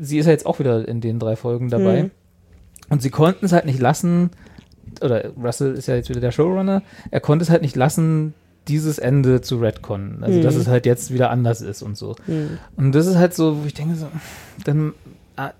[0.00, 2.04] sie ist ja jetzt auch wieder in den drei Folgen dabei.
[2.04, 2.10] Mhm.
[2.90, 4.30] Und sie konnten es halt nicht lassen,
[5.02, 8.34] oder Russell ist ja jetzt wieder der Showrunner, er konnte es halt nicht lassen,
[8.68, 10.22] dieses Ende zu retconnen.
[10.24, 10.60] Also, dass Mhm.
[10.62, 12.16] es halt jetzt wieder anders ist und so.
[12.26, 12.58] Mhm.
[12.76, 14.06] Und das ist halt so, wo ich denke so,
[14.64, 14.92] dann
[15.36, 15.50] ah,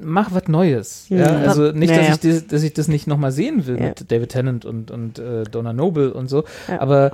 [0.00, 1.06] mach was Neues.
[1.10, 1.18] Mhm.
[1.18, 2.24] Ja, also nicht, Ja, dass.
[2.24, 3.88] Ich, das- dass ich das nicht nochmal sehen will Ja.
[3.88, 6.80] mit David Tennant und, und äh, Donna Noble und so, Ja.
[6.80, 7.12] aber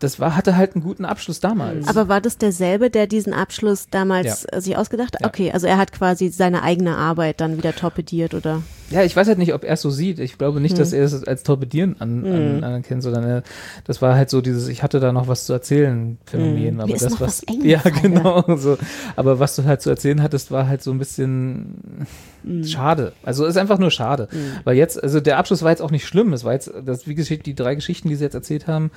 [0.00, 1.88] das war, hatte halt einen guten Abschluss damals.
[1.88, 4.58] Aber war das derselbe, der diesen Abschluss damals Ja.
[4.58, 5.20] äh, sich ausgedacht hat?
[5.22, 5.28] Ja.
[5.28, 8.62] Okay, also er hat quasi seine eigene Arbeit dann wieder torpediert oder?
[8.90, 10.18] Ja, ich weiß halt nicht, ob er es so sieht.
[10.18, 12.64] Ich glaube nicht, dass er es als Torpedieren an, an, Mhm.
[12.64, 13.42] anerkennt, sondern er,
[13.84, 16.74] das war halt so dieses, ich hatte da noch was zu erzählen Phänomen.
[16.74, 16.80] Mhm.
[16.80, 18.76] Aber das, was, was ja, genau, so.
[19.16, 22.06] Aber was du halt zu erzählen hattest, war halt so ein bisschen
[22.42, 22.64] Mhm.
[22.64, 23.12] schade.
[23.22, 24.28] Also ist einfach nur schade.
[24.64, 26.34] Weil jetzt, also der Abschluss war jetzt auch nicht schlimm.
[26.34, 28.90] Es war jetzt, das, wie gesagt, die drei Geschichten, die sie jetzt erzählt haben,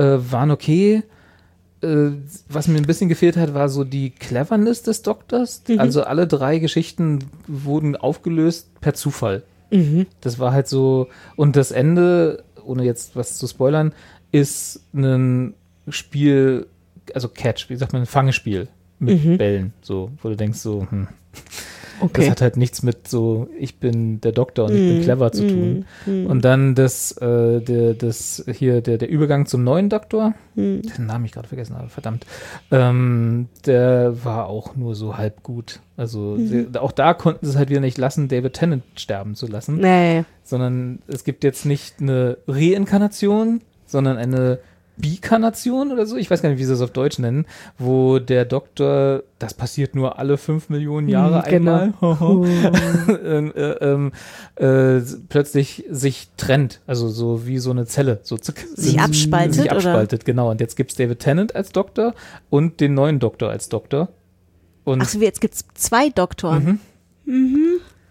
[0.00, 1.02] äh, waren okay.
[1.82, 2.10] Äh,
[2.48, 5.62] was mir ein bisschen gefehlt hat, war so die Cleverness des Doktors.
[5.68, 5.78] Mhm.
[5.80, 9.42] Also alle drei Geschichten wurden aufgelöst per Zufall.
[9.70, 10.06] Mhm.
[10.20, 13.92] Das war halt so, und das Ende, ohne jetzt was zu spoilern,
[14.32, 15.54] ist ein
[15.88, 16.66] Spiel,
[17.14, 19.38] also Catch, wie sagt man, ein Fangespiel mit Mhm.
[19.38, 21.08] Bällen, so, wo du denkst so, hm,
[22.00, 22.22] Okay.
[22.22, 25.02] das hat halt nichts mit so, ich bin der Doktor und ich bin Mhm.
[25.02, 25.84] clever zu tun.
[26.06, 26.26] Mhm.
[26.26, 30.82] Und dann das, äh, der, das hier, der, der Übergang zum neuen Doktor, Mhm.
[30.82, 32.26] den Namen ich gerade vergessen habe, verdammt,
[32.70, 35.80] ähm, der war auch nur so halb gut.
[35.96, 36.46] Also Mhm.
[36.46, 39.76] sie, auch da konnten sie es halt wieder nicht lassen, David Tennant sterben zu lassen
[39.76, 40.24] Nee.
[40.42, 44.58] sondern es gibt jetzt nicht eine Reinkarnation, sondern eine
[45.00, 47.46] Bikarnation oder so, ich weiß gar nicht, wie sie es auf Deutsch nennen,
[47.78, 51.78] wo der Doktor, das passiert nur alle fünf Millionen Jahre Hm, genau.
[51.78, 51.92] einmal,
[53.24, 54.12] ähm, äh, ähm,
[54.56, 59.64] äh, plötzlich sich trennt, also so wie so eine Zelle, so zick, Sich abspaltet, sich
[59.66, 59.74] oder?
[59.76, 60.50] abspaltet, genau.
[60.50, 62.14] Und jetzt gibt's David Tennant als Doktor
[62.50, 64.08] und den neuen Doktor als Doktor.
[64.84, 66.80] Und Ach so, wie, jetzt gibt's zwei Doktoren.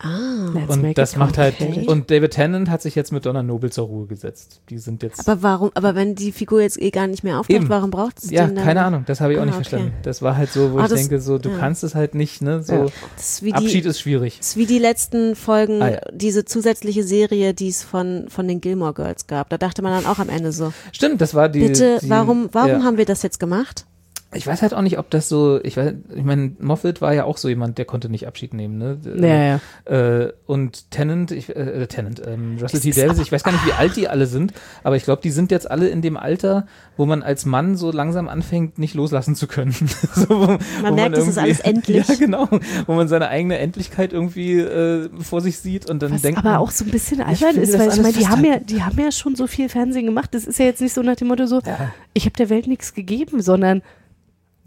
[0.02, 0.52] Ah.
[0.68, 1.56] Und das macht halt,
[1.88, 4.62] und David Tennant hat sich jetzt mit Donna Noble zur Ruhe gesetzt.
[4.70, 5.28] Die sind jetzt.
[5.28, 7.70] Aber warum, aber wenn die Figur jetzt eh gar nicht mehr auftaucht, Eben.
[7.70, 8.56] warum braucht es ja, dann?
[8.64, 9.64] keine Ahnung, das habe ich auch Ah, nicht okay.
[9.70, 9.94] verstanden.
[10.04, 11.58] Das war halt so, wo Ah, ich das- denke, so, du ja.
[11.58, 12.64] kannst es halt nicht, ne?
[12.64, 12.86] So, Ja.
[13.18, 14.38] Das ist wie die, Abschied ist schwierig.
[14.38, 16.00] das ist wie die letzten Folgen, Ah, ja.
[16.14, 19.50] diese zusätzliche Serie, die es von, von den Gilmore Girls gab.
[19.50, 21.60] Da dachte man dann auch am Ende so, Stimmt, das war die.
[21.60, 22.84] bitte, die, warum, warum ja.
[22.84, 23.86] haben wir das jetzt gemacht?
[24.32, 27.24] Ich weiß halt auch nicht, ob das so, ich weiß, ich meine, Moffat war ja
[27.24, 29.00] auch so jemand, der konnte nicht Abschied nehmen, ne?
[29.18, 29.60] Ja,
[29.96, 30.22] ja.
[30.26, 32.92] Äh, und Tennant, ich, äh, Tennant, ähm, Russell T.
[32.92, 34.54] Davis, ich weiß gar nicht, wie alt die alle sind,
[34.84, 37.92] aber ich glaube, die sind jetzt alle in dem Alter, wo man als Mann so
[37.92, 39.72] langsam anfängt, nicht loslassen zu können.
[40.14, 42.08] so, wo, Man merkt, es ist alles endlich.
[42.08, 42.48] Ja, genau.
[42.86, 46.52] Wo man seine eigene Endlichkeit irgendwie äh, vor sich sieht und dann Was denkt aber
[46.52, 49.00] man, auch so ein bisschen albern ist, weil ich meine, die haben ja, die haben
[49.00, 50.36] ja schon so viel Fernsehen gemacht.
[50.36, 51.92] Das ist ja jetzt nicht so nach dem Motto so, Ja.
[52.14, 53.82] ich habe der Welt nichts gegeben, sondern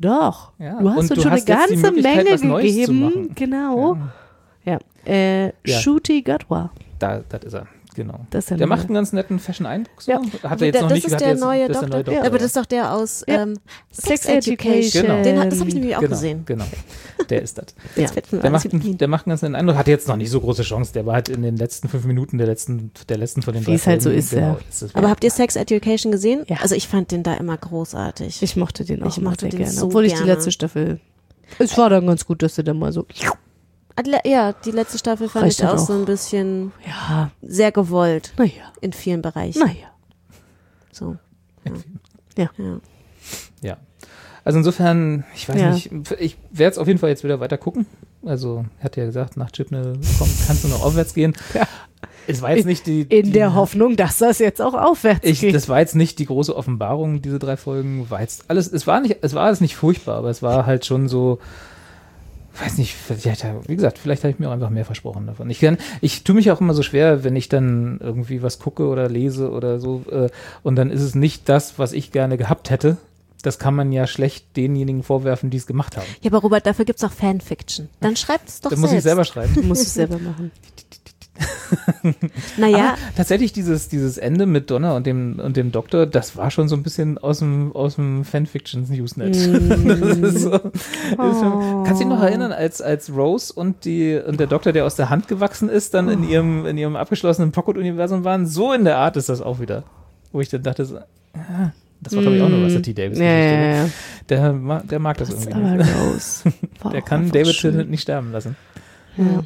[0.03, 0.53] doch.
[0.59, 1.91] Ja, Du hast und uns du schon eine hast die ganze
[2.47, 3.31] Menge gegeben.
[3.35, 3.97] Genau.
[4.65, 4.79] Ja.
[5.07, 5.53] Äh, Ja.
[5.81, 6.71] Shooty Gadwa.
[6.99, 7.67] da, das ist er.
[7.95, 8.21] Genau.
[8.31, 10.01] Das ist der der macht einen ganz netten Fashion-Eindruck.
[10.03, 10.13] So.
[10.13, 10.21] Ja.
[10.45, 11.97] Hat er jetzt noch das nicht ist der jetzt, neue das ist der Doktor.
[11.97, 12.25] neue Doktor.
[12.27, 13.43] aber das ist doch der aus Ja.
[13.43, 13.59] ähm,
[13.91, 15.05] Sex Sex Education.
[15.05, 15.23] Education.
[15.23, 16.43] Den das habe ich nämlich auch genau, gesehen.
[16.47, 16.65] Genau,
[17.29, 17.67] der ist das.
[17.97, 18.07] Ja.
[18.41, 19.77] Der macht, einen, der macht einen ganz netten Eindruck.
[19.77, 20.93] Hat jetzt noch nicht so große Chance.
[20.93, 23.67] Der war halt in den letzten fünf Minuten der letzten, der letzten von den Wie
[23.67, 24.89] drei es halt so ist, Genau, ja.
[24.95, 26.45] Aber habt ihr Sex Education gesehen?
[26.49, 26.57] Ja.
[26.63, 28.43] Also ich fand den da immer großartig.
[28.43, 29.73] Ich mochte den auch Ich mochte den gerne.
[29.73, 31.01] so Obwohl ich die letzte Staffel.
[31.59, 33.07] Es war dann ganz gut, dass sie dann mal so.
[34.25, 35.99] Ja, die letzte Staffel fand Reicht ich auch dann so auch.
[35.99, 39.61] ein bisschen Ja, sehr gewollt naja, in vielen Bereichen.
[39.61, 39.89] naja.
[40.93, 41.17] So.
[42.37, 42.49] Ja.
[42.57, 42.79] ja.
[43.63, 43.77] Ja.
[44.45, 45.71] Also insofern, ich weiß Ja.
[45.73, 47.87] nicht, ich werde es auf jeden Fall jetzt wieder weiter gucken.
[48.25, 51.35] Also, er hat ja gesagt, nach Chipne kommt, kannst du noch aufwärts gehen.
[51.55, 51.67] Ja.
[52.29, 53.03] Es war jetzt nicht die.
[53.03, 55.57] In die, der Hoffnung, dass das jetzt auch aufwärts Ich, geht.
[55.57, 58.09] das war jetzt nicht die große Offenbarung, diese drei Folgen.
[58.11, 60.87] War jetzt alles, es war nicht, es war alles nicht furchtbar, aber es war halt
[60.87, 61.41] schon so,
[62.61, 65.49] weiß nicht, vielleicht, wie gesagt, vielleicht habe ich mir auch einfach mehr versprochen davon.
[65.51, 68.87] Ich kann, ich tue mich auch immer so schwer, wenn ich dann irgendwie was gucke
[68.87, 70.29] oder lese oder so, äh,
[70.63, 72.97] und dann ist es nicht das, was ich gerne gehabt hätte.
[73.43, 76.07] Das kann man ja schlecht denjenigen vorwerfen, die es gemacht haben.
[76.21, 77.89] Ja, aber Robert, dafür gibt's auch Fanfiction.
[78.01, 78.81] Dann schreibt es doch Da selbst.
[78.91, 79.69] muss ich selber schreiben.
[79.69, 80.53] Musst es selber machen.
[82.57, 86.51] Naja, Aber tatsächlich dieses, dieses Ende mit Donna und dem, und dem Doktor, das war
[86.51, 89.35] schon so ein bisschen aus dem, aus dem Fanfictions Newsnet.
[89.37, 94.39] das ist so, schon, kannst du dich noch erinnern, als, als Rose und die, und
[94.41, 98.25] der Doktor, der aus der Hand gewachsen ist, dann in ihrem, in ihrem abgeschlossenen Pocket-Universum
[98.25, 98.47] waren?
[98.47, 99.85] So in der Art ist das auch wieder.
[100.33, 102.95] Wo ich dann dachte, so, ah, das war glaube ich auch nur Russell T.
[102.95, 103.19] Davis.
[103.19, 103.89] Ja, ja, ja.
[104.29, 106.11] Der, der mag das Das ist irgendwie aber.
[106.11, 106.53] Rose.
[106.93, 107.61] Der kann David.
[107.61, 108.57] Tennant nicht sterben lassen.
[109.17, 109.45] Ja.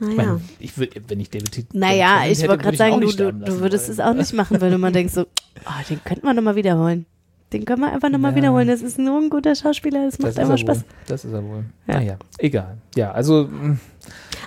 [0.00, 0.40] Ich Naja.
[0.58, 3.60] ich würd, wenn ich David Tennant Naja, hätte, ich wollte gerade sagen, du, du, du
[3.60, 5.22] würdest es auch nicht machen, weil du mal denkst so,
[5.64, 7.06] ah, den könnte man nochmal wiederholen.
[7.52, 8.36] Den können wir einfach nochmal Ja.
[8.38, 8.66] wiederholen.
[8.68, 10.78] Das ist nur ein guter Schauspieler, das macht Das einfach er Spaß.
[10.78, 10.84] wohl.
[11.06, 11.64] Das ist er wohl.
[11.86, 11.94] Ja.
[11.94, 12.76] Naja, egal.
[12.96, 13.78] Ja, also mh,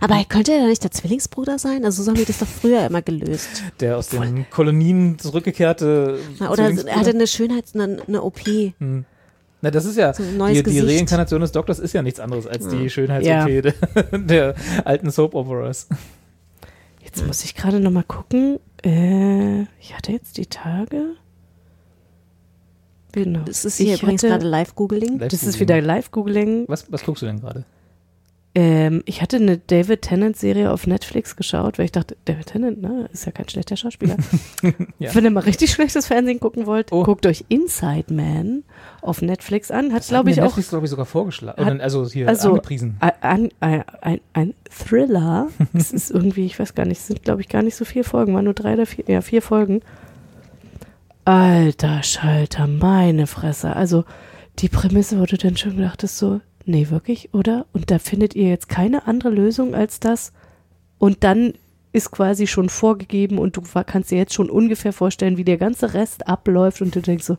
[0.01, 1.85] Aber könnte er nicht der Zwillingsbruder sein?
[1.85, 3.63] Also so haben die das doch früher immer gelöst.
[3.79, 8.39] der aus den Kolonien zurückgekehrte Na, oder er hatte eine Schönheits-, eine, eine OP.
[8.79, 9.05] Hm.
[9.61, 10.79] Na, das ist ja, So die, die.
[10.79, 13.45] Reinkarnation des Doktors ist ja nichts anderes als die schönheits Ja.
[13.47, 13.73] der,
[14.13, 14.55] der
[14.85, 15.87] alten Soap-Operas.
[17.03, 18.59] Jetzt muss ich gerade nochmal gucken.
[18.85, 21.15] Äh, ich hatte jetzt die Tage.
[23.11, 23.39] Genau.
[23.45, 25.17] Das ist hier ich übrigens hatte- gerade Live-Googling.
[25.19, 26.65] Live- Das ist wieder Live-Googling.
[26.67, 27.65] Was, was guckst du denn gerade?
[28.55, 33.07] Ähm, ich hatte eine David Tennant-Serie auf Netflix geschaut, weil ich dachte, David Tennant, ne,
[33.13, 34.17] ist ja kein schlechter Schauspieler.
[34.97, 35.13] Ja.
[35.15, 37.03] Wenn ihr mal richtig schlechtes Fernsehen gucken wollt, Oh.
[37.03, 38.63] guckt euch Inside Man
[39.01, 39.93] auf Netflix an.
[39.93, 41.63] Hat, glaube ich, mir auch Netflix, glaube ich, sogar vorgeschlagen.
[41.63, 42.97] Hat- Oder, also hier also, angepriesen.
[43.21, 45.47] ein, ein, ein, ein Thriller.
[45.73, 48.03] Es ist irgendwie, ich weiß gar nicht, es sind, glaube ich, gar nicht so viele
[48.03, 49.81] Folgen, waren nur drei oder vier, ja, vier Folgen.
[51.25, 53.75] Alter Schalter, meine Fresse.
[53.75, 54.05] Also,
[54.59, 57.65] die Prämisse, wo du dann schon gedachtest, so, nee, wirklich, oder?
[57.73, 60.31] Und da findet ihr jetzt keine andere Lösung als das.
[60.99, 61.53] Und dann
[61.91, 65.93] ist quasi schon vorgegeben und du kannst dir jetzt schon ungefähr vorstellen, wie der ganze
[65.95, 67.37] Rest abläuft und du denkst so,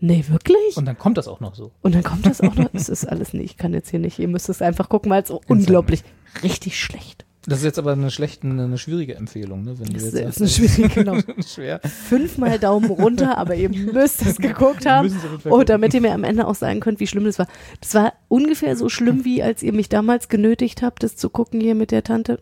[0.00, 0.76] nee, wirklich?
[0.76, 1.72] Und dann kommt das auch noch so.
[1.80, 2.68] Und dann kommt das auch noch.
[2.74, 3.52] Es ist alles nicht.
[3.52, 4.18] Ich kann jetzt hier nicht.
[4.18, 6.04] Ihr müsst es einfach gucken, weil es unglaublich
[6.42, 7.24] richtig schlecht.
[7.46, 9.78] Das ist jetzt aber eine schlechte, eine, schwierige Empfehlung, ne?
[9.78, 11.18] Wenn du Das jetzt ist sagst, eine schwierige, genau.
[11.46, 11.80] schwer.
[11.80, 15.10] Fünfmal Daumen runter, aber ihr müsst es geguckt haben.
[15.10, 17.46] Auf Oh, damit ihr mir am Ende auch sagen könnt, wie schlimm das war.
[17.80, 21.60] Das war ungefähr so schlimm, wie als ihr mich damals genötigt habt, das zu gucken
[21.60, 22.40] hier mit der Tante.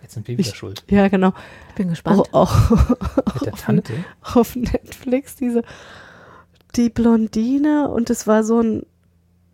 [0.00, 0.82] Jetzt sind wir wieder schuld.
[0.88, 1.34] Ja, genau.
[1.68, 2.20] Ich bin gespannt.
[2.32, 3.92] Auch, auch Mit der Tante.
[4.22, 5.62] auf Netflix, diese
[6.76, 8.82] die Blondine und es war so ein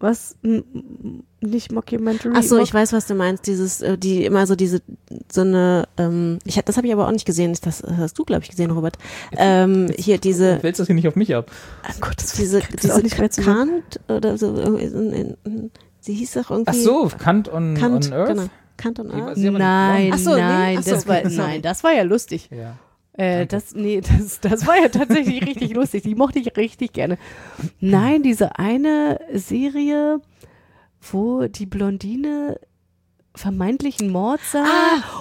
[0.05, 0.37] was
[1.41, 2.35] nicht Mockumentary.
[2.37, 3.47] Ach so, ich weiß, was du meinst.
[3.47, 4.83] Dieses, äh, die immer so diese,
[5.33, 7.57] so eine, ähm, ich hab, das habe ich aber auch nicht gesehen.
[7.63, 8.99] Das hast du, glaube ich, gesehen, Robert.
[9.37, 11.51] Ähm, hier diese, Du wälzt das hier nicht auf mich ab.
[11.89, 13.03] Oh Gott, das diese, diese.
[13.43, 14.79] Kant oder so.
[16.01, 16.71] Sie hieß doch irgendwie.
[16.71, 18.29] Ach so, Kant on, Kant, on Earth?
[18.29, 18.45] genau.
[18.77, 19.39] Kant on Earth.
[19.39, 20.41] Nein, Ach so, nee?
[20.41, 22.51] nein, so, das war, nein, das war ja lustig.
[22.51, 22.77] Ja.
[23.17, 26.03] Äh, das, nee, das, das war ja tatsächlich richtig lustig.
[26.03, 27.17] Die mochte ich richtig gerne.
[27.81, 30.21] Nein, diese eine Serie,
[31.13, 32.59] wo die Blondine
[33.37, 34.65] vermeintlichen Mord sah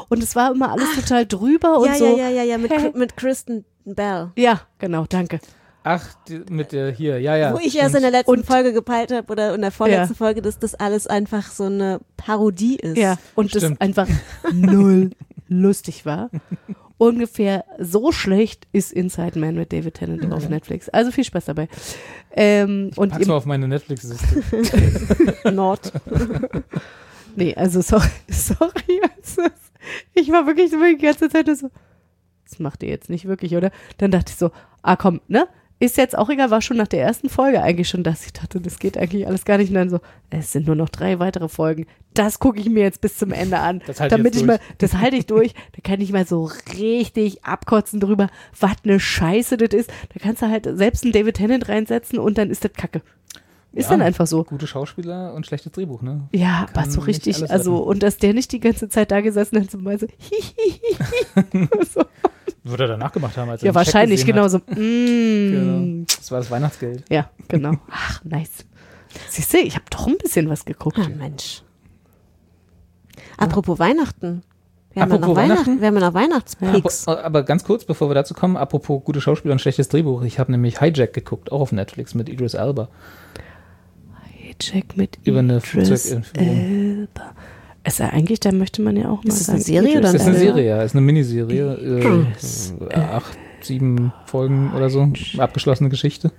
[0.09, 1.93] und es war immer alles total drüber und Ah.
[1.93, 2.05] ja, so.
[2.17, 4.31] ja, ja, ja, ja, mit, mit Kristen Bell.
[4.37, 5.39] Ja, genau, danke.
[5.83, 7.53] Ach, die, mit der hier, ja, ja.
[7.53, 10.41] Wo ich erst in der letzten Und- Folge gepeilt habe oder in der vorletzten Folge,
[10.41, 12.97] dass das alles einfach so eine Parodie ist.
[12.97, 13.81] Ja, und das Stimmt.
[13.81, 14.07] einfach
[14.53, 15.09] null
[15.49, 16.29] lustig war.
[16.97, 20.89] Ungefähr so schlecht ist Inside Man mit David Tennant auf Netflix.
[20.89, 21.67] Also viel Spaß dabei.
[22.31, 25.51] Ähm, und Pack's mal auf meine Netflix-Liste.
[25.51, 25.91] Nord.
[27.35, 29.01] nee, also sorry, sorry.
[30.13, 31.69] Ich war wirklich so die ganze Zeit so,
[32.49, 33.71] das macht ihr jetzt nicht wirklich, oder?
[33.97, 35.47] Dann dachte ich so, ah komm, ne?
[35.83, 38.61] Ist jetzt auch egal, war schon nach der ersten Folge eigentlich schon, dass ich dachte,
[38.61, 39.67] das geht eigentlich alles gar nicht.
[39.67, 41.87] Und dann so, es sind nur noch drei weitere Folgen.
[42.13, 43.81] Das gucke ich mir jetzt bis zum Ende an.
[43.85, 45.53] Das halte ich damit ich mal, das halte ich durch.
[45.73, 49.89] Da kann ich mal so richtig abkotzen drüber, was eine Scheiße das ist.
[50.13, 53.01] Da kannst du halt selbst einen David Tennant reinsetzen und dann ist das Kacke.
[53.73, 53.97] Ist Ja.
[53.97, 54.45] dann einfach so.
[54.45, 56.29] Gute Schauspieler und schlechtes Drehbuch, ne?
[56.31, 59.59] Ja, Kann aber so richtig, also, und dass der nicht die ganze Zeit da gesessen
[59.59, 60.07] hat, zum Beispiel,
[61.93, 62.05] so.
[62.63, 64.51] Wird er danach gemacht haben, als er ja, wahrscheinlich, gesehen genau hat.
[64.51, 66.05] so, mm, Genau.
[66.17, 67.03] Das war das Weihnachtsgeld.
[67.09, 67.73] ja, genau.
[67.89, 68.65] Ach, nice.
[69.29, 70.97] Siehst du, ich habe doch ein bisschen was geguckt.
[70.99, 71.61] Ah, Mensch.
[73.37, 74.43] Apropos Weihnachten.
[74.93, 75.81] Wir haben ja noch Apropos Weihnachten.
[75.81, 77.07] Wir haben ja noch Weihnachtspicks.
[77.07, 80.23] Aber, aber ganz kurz, bevor wir dazu kommen, apropos gute Schauspieler und schlechtes Drehbuch.
[80.23, 82.89] Ich habe nämlich Hijack geguckt, auch auf Netflix mit Idris Elba.
[84.59, 86.57] Check mit Über eine Idris Flugzeugentführung.
[86.57, 87.35] Elba.
[87.85, 89.55] Ist er eigentlich, da möchte man ja auch mal Ist das sagen.
[89.57, 90.37] eine Serie oder Das ist eine.
[90.37, 90.81] Serie, ja.
[90.83, 91.77] Ist eine Miniserie.
[91.77, 95.11] Idris Äh, acht, sieben Folgen oder so.
[95.37, 96.31] Abgeschlossene Geschichte.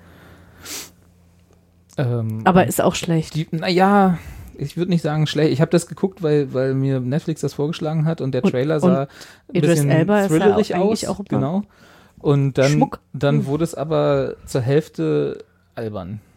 [1.96, 3.34] Ähm, Aber ist auch schlecht.
[3.34, 4.18] die, naja,
[4.56, 5.52] ich würde nicht sagen schlecht.
[5.52, 8.76] Ich habe das geguckt, weil, weil mir Netflix das vorgeschlagen hat und der Und- Trailer
[8.76, 9.08] und sah ein
[9.52, 11.20] Idris bisschen Elba ist ja thrillerig auch eigentlich aus.
[11.20, 11.62] auch genau.
[12.20, 13.00] Und dann, Schmuck.
[13.12, 16.20] dann wurde es aber zur Hälfte albern.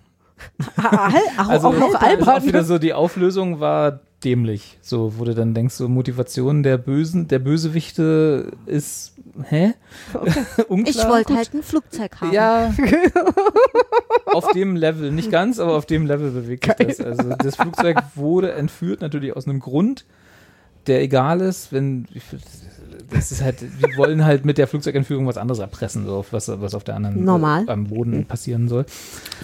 [0.78, 2.46] Ah, auch, Also auch noch ist Auch albern.
[2.46, 4.78] wieder so, die Auflösung war dämlich.
[4.82, 9.14] So, wo du dann denkst, so Motivation der Bösen, der Bösewichte ist,
[9.44, 9.74] hä?
[10.68, 10.96] Unklar.
[10.96, 12.32] Ich wollte halt ein Flugzeug haben.
[12.34, 12.74] Ja.
[14.26, 17.00] auf dem Level, nicht ganz, aber auf dem Level bewegt sich das.
[17.00, 20.06] Also das Flugzeug wurde entführt, natürlich aus einem Grund.
[20.88, 22.08] der egal ist, wenn
[23.10, 26.74] das ist halt, die wollen halt mit der Flugzeugentführung was anderes erpressen, so was, was
[26.76, 27.66] auf der anderen Normal.
[27.68, 28.86] Äh, am Boden passieren soll.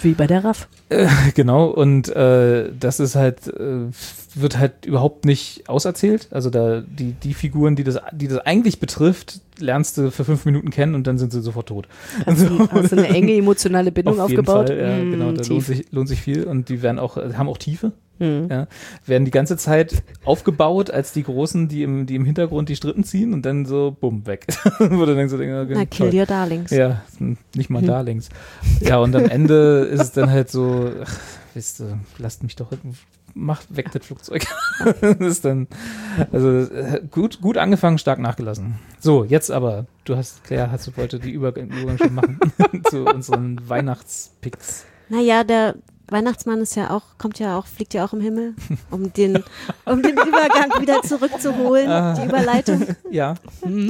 [0.02, 0.68] Wie bei der RAF.
[1.36, 3.88] Genau, und äh, das ist halt, äh,
[4.36, 6.28] wird halt überhaupt nicht auserzählt.
[6.32, 10.46] Also da die, die Figuren, die das, die das eigentlich betrifft, lernst du für fünf
[10.46, 11.88] Minuten kennen und dann sind sie sofort tot.
[12.26, 14.68] Hast du, hast du eine enge emotionale Bindung Auf jeden aufgebaut?
[14.70, 15.50] Fall, ja, Mm, genau, da tief.
[15.50, 17.92] lohnt sich, lohnt sich viel und die werden auch, haben auch Tiefe.
[18.20, 18.46] Mm.
[18.50, 18.68] Ja,
[19.08, 23.04] werden die ganze Zeit aufgebaut als die Großen, die im, die im Hintergrund die Strippen
[23.04, 24.46] ziehen und dann so, bumm, weg.
[24.80, 26.20] Wo du denkst, so, okay, Na, kill toll.
[26.20, 26.70] your darlings.
[26.72, 27.02] Ja,
[27.56, 28.30] nicht mal Darlings.
[28.82, 31.20] Ja, und am Ende ist es dann halt so, ach,
[31.56, 32.72] wisst ihr, lasst mich doch,
[33.34, 34.46] macht weg das Flugzeug.
[35.02, 35.68] das ist dann,
[36.32, 38.76] also äh, gut, gut angefangen, stark nachgelassen.
[39.00, 42.40] So, jetzt aber, du hast, Claire, hast du heute die Übergang, Übergang schon machen
[42.90, 44.86] zu unseren Weihnachtspicks.
[45.10, 45.76] Naja, der
[46.10, 48.54] Weihnachtsmann ist ja auch, kommt ja auch, fliegt ja auch im Himmel,
[48.92, 49.44] um den,
[49.86, 52.14] um den Übergang wieder zurückzuholen, Ah.
[52.14, 52.86] die Überleitung.
[53.10, 53.36] Ja,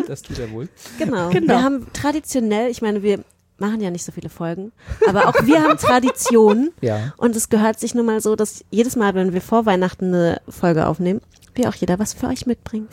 [0.08, 0.70] das tut er wohl.
[1.00, 1.30] Genau.
[1.32, 1.48] Genau.
[1.54, 3.24] Wir haben traditionell, ich meine, wir
[3.64, 4.72] machen ja nicht so viele Folgen,
[5.08, 7.14] aber auch wir haben Traditionen Ja.
[7.18, 10.42] und es gehört sich nun mal so, dass jedes Mal, wenn wir vor Weihnachten eine
[10.50, 11.22] Folge aufnehmen,
[11.56, 12.88] wir auch jeder was für euch mitbringen.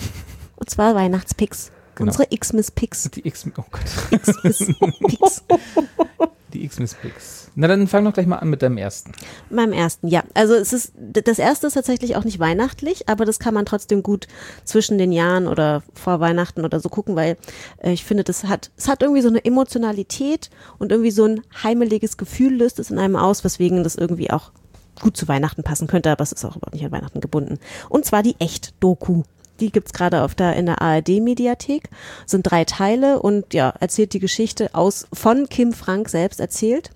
[0.57, 1.73] Und zwar Weihnachtspicks.
[2.01, 2.13] Genau.
[2.13, 3.11] Unsere X-Miss-Picks.
[3.11, 5.45] Die X, oh Gott, X-Miss-Picks.
[6.55, 7.51] die X-Miss-Picks.
[7.57, 9.13] Na, dann fang doch gleich mal an mit deinem ersten.
[9.51, 10.25] Beim ersten, ja.
[10.33, 14.03] Also es ist, das erste ist tatsächlich auch nicht weihnachtlich, aber das kann man trotzdem
[14.03, 14.29] gut
[14.65, 17.37] zwischen den Jahren oder vor Weihnachten oder so gucken, weil
[17.83, 20.49] äh, ich finde, das hat, es hat irgendwie so eine Emotionalität
[20.79, 24.53] und irgendwie so ein heimeliges Gefühl löst es in einem aus, weswegen das irgendwie auch
[25.03, 27.59] gut zu Weihnachten passen könnte, aber es ist auch überhaupt nicht an Weihnachten gebunden.
[27.91, 29.25] Und zwar die Echt-Doku.
[29.61, 31.89] Die gibt's gerade auf der, in der ARD-Mediathek.
[32.27, 36.91] Sind drei Teile und ja, erzählt die Geschichte aus, von Kim Frank selbst erzählt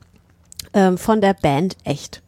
[0.73, 2.21] ähm, von der Band Echt.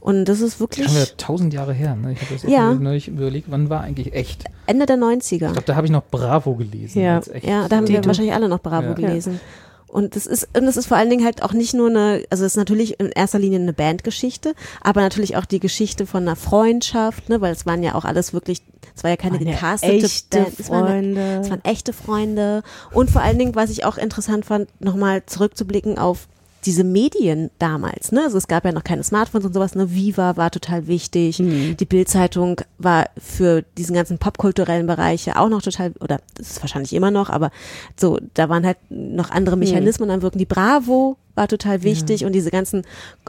[0.00, 1.94] Und das ist Das wirklich ist schon wieder tausend Jahre her.
[1.96, 2.12] Ne?
[2.12, 2.50] Ich habe das Ja.
[2.50, 2.74] ja.
[2.74, 4.44] neulich überlegt, wann war eigentlich echt?
[4.66, 5.38] Ende der Ich 90er.
[5.38, 7.02] glaube, da habe ich noch Bravo gelesen.
[7.02, 7.20] Ja.
[7.42, 8.06] Ja, da haben wir Dito.
[8.06, 8.92] wahrscheinlich alle noch Bravo Ja.
[8.94, 9.40] gelesen.
[9.88, 12.44] Und das ist, und das ist vor allen Dingen halt auch nicht nur eine, also
[12.44, 16.36] es ist natürlich in erster Linie eine Bandgeschichte, aber natürlich auch die Geschichte von einer
[16.36, 18.62] Freundschaft, ne, weil es waren ja auch alles wirklich,
[18.94, 21.40] es war ja keine ja gecastete echte Band, es waren, Freunde.
[21.42, 22.62] es waren echte Freunde.
[22.92, 26.28] Und vor allen Dingen, was ich auch interessant fand, nochmal zurückzublicken auf
[26.64, 28.22] diese Medien damals, ne?
[28.24, 29.92] Also es gab ja noch keine Smartphones und sowas, ne?
[29.94, 31.38] Viva war total wichtig.
[31.38, 31.76] Mhm.
[31.76, 36.92] Die Bildzeitung war für diesen ganzen popkulturellen Bereiche auch noch total, oder das ist wahrscheinlich
[36.92, 37.50] immer noch, aber
[37.96, 40.38] so, da waren halt noch andere Mechanismen am Wirken.
[40.38, 42.82] Die Bravo war total wichtig und diese ganzen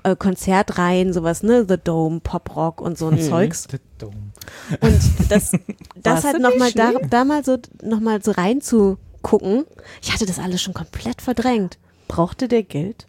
[0.04, 1.66] äh, Konzertreihen, sowas, ne?
[1.68, 3.68] The Dome, Pop Rock und so ein Zeugs.
[3.68, 4.32] Das dumm.
[4.82, 5.00] Und
[5.30, 5.52] das,
[5.96, 9.66] das halt du nochmal nicht da, da mal so, noch mal so reinzugucken.
[10.02, 11.78] Ich hatte das alles schon komplett verdrängt.
[12.08, 13.06] Brauchte der Geld?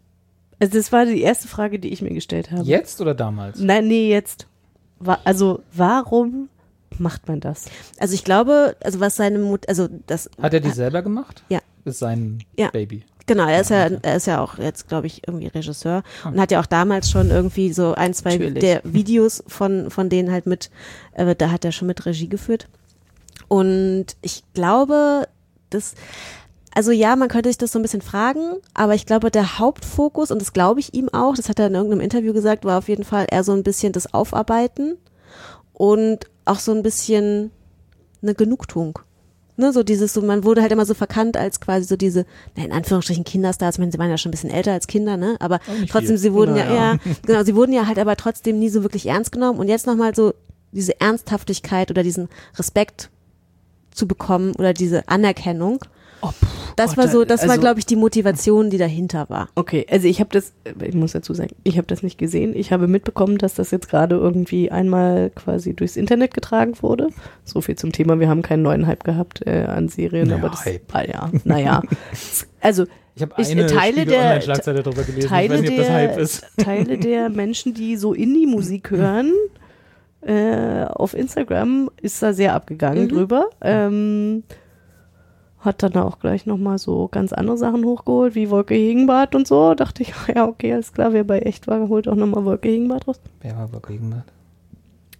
[0.60, 2.62] Also das war die erste Frage, die ich mir gestellt habe.
[2.64, 3.58] Jetzt oder damals?
[3.58, 4.46] Nein, nee, jetzt.
[5.24, 6.48] Also warum
[6.98, 7.64] macht man das?
[7.98, 11.42] Also ich glaube, also was seine Mut, also das, Hat er die selber gemacht?
[11.48, 11.60] Ja.
[11.86, 12.68] Ist sein Ja.
[12.70, 13.04] Baby.
[13.26, 16.50] genau, er ist ja, er ist ja auch jetzt, glaube ich, irgendwie Regisseur und hat
[16.50, 18.58] ja auch damals schon irgendwie so ein, zwei Natürlich.
[18.60, 20.70] der Videos von, von denen halt mit,
[21.14, 22.68] äh, da hat er schon mit Regie geführt.
[23.48, 25.26] Und ich glaube,
[25.70, 25.94] das,
[26.74, 30.30] also ja, man könnte sich das so ein bisschen fragen, aber ich glaube, der Hauptfokus,
[30.30, 32.88] und das glaube ich ihm auch, das hat er in irgendeinem Interview gesagt, war auf
[32.88, 34.96] jeden Fall eher so ein bisschen das Aufarbeiten
[35.72, 37.50] und auch so ein bisschen
[38.22, 38.98] eine Genugtuung.
[39.56, 42.24] Ne, so dieses, so, man wurde halt immer so verkannt als quasi so diese,
[42.56, 45.18] na, in Anführungsstrichen Kinderstars, ich meine, sie waren ja schon ein bisschen älter als Kinder,
[45.18, 45.60] ne, aber
[45.90, 46.18] trotzdem, viel.
[46.18, 46.92] sie wurden ja, Naja.
[46.94, 49.86] ja, genau, sie wurden ja halt aber trotzdem nie so wirklich ernst genommen und jetzt
[49.86, 50.32] nochmal so
[50.72, 53.10] diese Ernsthaftigkeit oder diesen Respekt
[53.90, 55.80] zu bekommen oder diese Anerkennung.
[56.76, 59.48] Das Gott, war so, das war, also- glaube ich, die Motivation, die dahinter war.
[59.54, 60.52] Okay, also ich habe das,
[60.82, 62.54] ich muss dazu sagen, ich habe das nicht gesehen.
[62.54, 67.08] Ich habe mitbekommen, dass das jetzt gerade irgendwie einmal quasi durchs Internet getragen wurde.
[67.44, 70.50] So viel zum Thema, wir haben keinen neuen Hype gehabt äh, an Serien, Naja, aber
[70.50, 70.82] das, Hype.
[70.94, 71.82] ah, ja, naja.
[72.62, 72.84] Also
[73.16, 75.28] Ich habe Ich- eine Teile Spiegel der- Online-Schlagzeile darüber gelesen.
[75.28, 76.46] Teile ich weiß nicht, ob das der- Hype ist.
[76.58, 79.32] Teile der Menschen, die so Indie-Musik hören,
[80.22, 83.08] äh, auf Instagram ist da sehr abgegangen Mhm.
[83.08, 83.46] drüber.
[83.62, 84.42] Ähm,
[85.60, 89.74] hat dann auch gleich nochmal so ganz andere Sachen hochgeholt, wie Wolke Hegenbart und so.
[89.74, 93.06] Dachte ich, ja, okay, alles klar, wer bei echt war, holt auch nochmal Wolke Hegenbart
[93.06, 93.20] raus.
[93.42, 94.24] Wer war bei Gegenwart?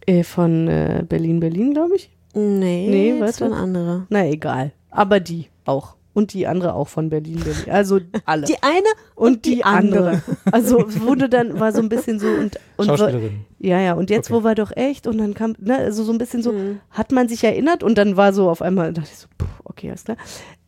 [0.07, 2.11] Äh, von äh, Berlin, Berlin, glaube ich.
[2.34, 3.53] Nee, Nee, das warte.
[3.53, 4.07] waren andere.
[4.09, 4.72] Na, egal.
[4.91, 5.95] Aber die auch.
[6.12, 7.70] Und die andere auch von Berlin, Berlin.
[7.70, 8.45] Also alle.
[8.47, 10.22] Die eine und die, andere.
[10.53, 13.45] Also es wurde dann, war so ein bisschen so und, und Schauspielerin.
[13.61, 14.41] Ja, ja, und jetzt, Okay.
[14.41, 15.07] wo war doch echt?
[15.07, 16.80] Und dann kam, ne, also so ein bisschen so, Mhm.
[16.91, 19.89] hat man sich erinnert und dann war so auf einmal, dachte ich so, puh, okay,
[19.89, 20.16] alles klar.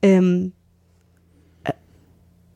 [0.00, 0.52] Ähm,
[1.64, 1.72] äh,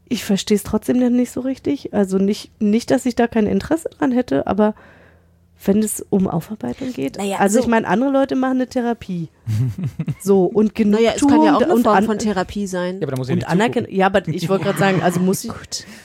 [0.08, 1.92] ich verstehe es trotzdem dann nicht so richtig.
[1.92, 4.74] Also nicht, nicht, dass ich da kein Interesse dran hätte, aber
[5.64, 7.16] wenn es um Aufarbeitung geht.
[7.16, 9.28] Naja, also so- ich meine, andere Leute machen eine Therapie.
[10.22, 12.96] so, und genug Naja, es kann ja auch eine und Form von Therapie sein.
[12.96, 13.90] Ja, aber da muss ich und nicht.
[13.90, 15.52] Ja, aber ich wollte gerade sagen, also muss ich,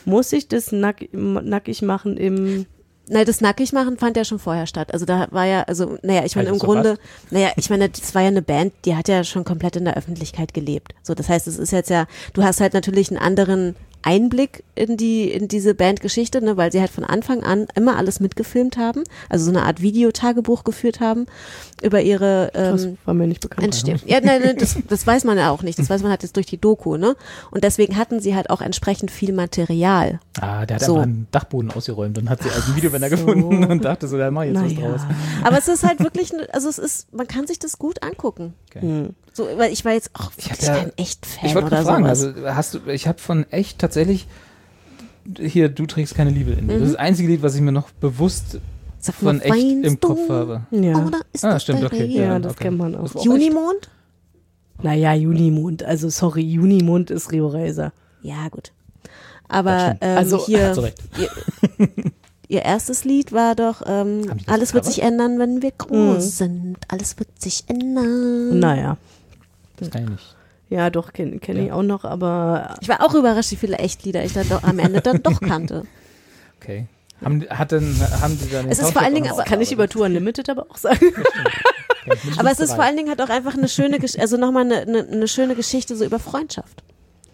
[0.06, 2.66] muss ich das nack, nackig machen im
[3.14, 4.94] Nein, das Nackigmachen fand ja schon vorher statt.
[4.94, 6.98] Also da war ja, also, naja, ich meine, im Grunde,
[7.30, 9.98] naja, ich meine, das war ja eine Band, die hat ja schon komplett in der
[9.98, 10.94] Öffentlichkeit gelebt.
[11.04, 14.98] So, das heißt, es ist jetzt ja, du hast halt natürlich einen anderen Einblick in
[14.98, 19.04] die, in diese Bandgeschichte, ne, weil sie halt von Anfang an immer alles mitgefilmt haben,
[19.30, 21.26] also so eine Art Videotagebuch geführt haben
[21.84, 23.64] über ihre, das ähm, war mir nicht bekannt.
[23.66, 24.00] Entstehung.
[24.06, 25.78] Ja, nein, nein, das, das weiß man ja auch nicht.
[25.80, 27.16] Das weiß man halt jetzt durch die Doku, ne?
[27.52, 30.20] Und deswegen hatten sie halt auch entsprechend viel Material.
[30.40, 30.94] Ah, der hat So.
[30.94, 34.44] einfach einen Dachboden ausgeräumt und hat sie als Videowender gefunden und dachte so, da mach
[34.44, 34.90] ich jetzt was Naja.
[34.90, 35.02] draus.
[35.44, 38.54] Aber es ist halt wirklich, also es ist, man kann sich das gut angucken.
[38.70, 39.10] Okay.
[39.34, 42.24] So, weil ich war jetzt auch wirklich ja- kein Echt-Fan Ich wollte oder fragen, sowas.
[42.24, 44.28] also hast du, ich habe von echt tatsächlich
[45.40, 46.74] hier, du trägst keine Liebe in dir.
[46.80, 48.60] Das ist das einzige Lied, was ich mir noch bewusst
[49.00, 50.34] Sag von mal, echt im weinst Kopf du?
[50.34, 50.62] habe.
[50.72, 51.06] Ja.
[51.06, 52.08] Oder ist Ah, das stimmt, okay.
[52.08, 52.24] dir?
[52.24, 52.64] Ja, das okay.
[52.66, 53.24] kennt man auch.
[53.24, 53.90] Junimond?
[54.82, 55.84] Naja, Junimond.
[55.84, 57.94] Also sorry, Junimond ist Rio Reiser.
[58.24, 58.72] Ja, gut.
[59.48, 60.82] Aber ähm, Also, hier, du
[61.20, 61.30] ihr,
[62.48, 66.30] ihr erstes Lied war doch, ähm, alles wird sich ändern, wenn wir groß Mhm.
[66.30, 66.78] sind.
[66.88, 68.58] Alles wird sich ändern.
[68.60, 68.98] Naja.
[69.78, 70.36] Das kann ich nicht.
[70.72, 71.74] Ja, doch, kenne kenn ich Ja.
[71.76, 75.02] auch noch, aber Ich war auch überrascht, wie viele Echtlieder ich dann doch am Ende
[75.02, 75.84] dann doch kannte.
[76.62, 76.86] Okay.
[77.24, 79.88] Haben, hat denn, haben die dann Es ist vor allen Dingen aber- kann ich über?
[79.90, 81.00] Tour Unlimited aber auch sagen.
[82.38, 84.78] Aber es ist vor allen Dingen halt auch einfach eine schöne, Gesch also nochmal eine,
[84.82, 86.84] eine, eine schöne Geschichte so über Freundschaft.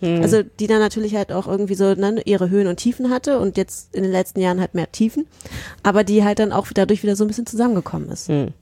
[0.02, 0.22] Hm.
[0.22, 3.56] Also die dann natürlich halt auch irgendwie so ne, ihre Höhen und Tiefen hatte und
[3.58, 5.26] jetzt in den letzten Jahren halt mehr Tiefen,
[5.84, 8.28] aber die halt dann auch dadurch wieder so ein bisschen zusammengekommen ist.
[8.28, 8.54] Hm.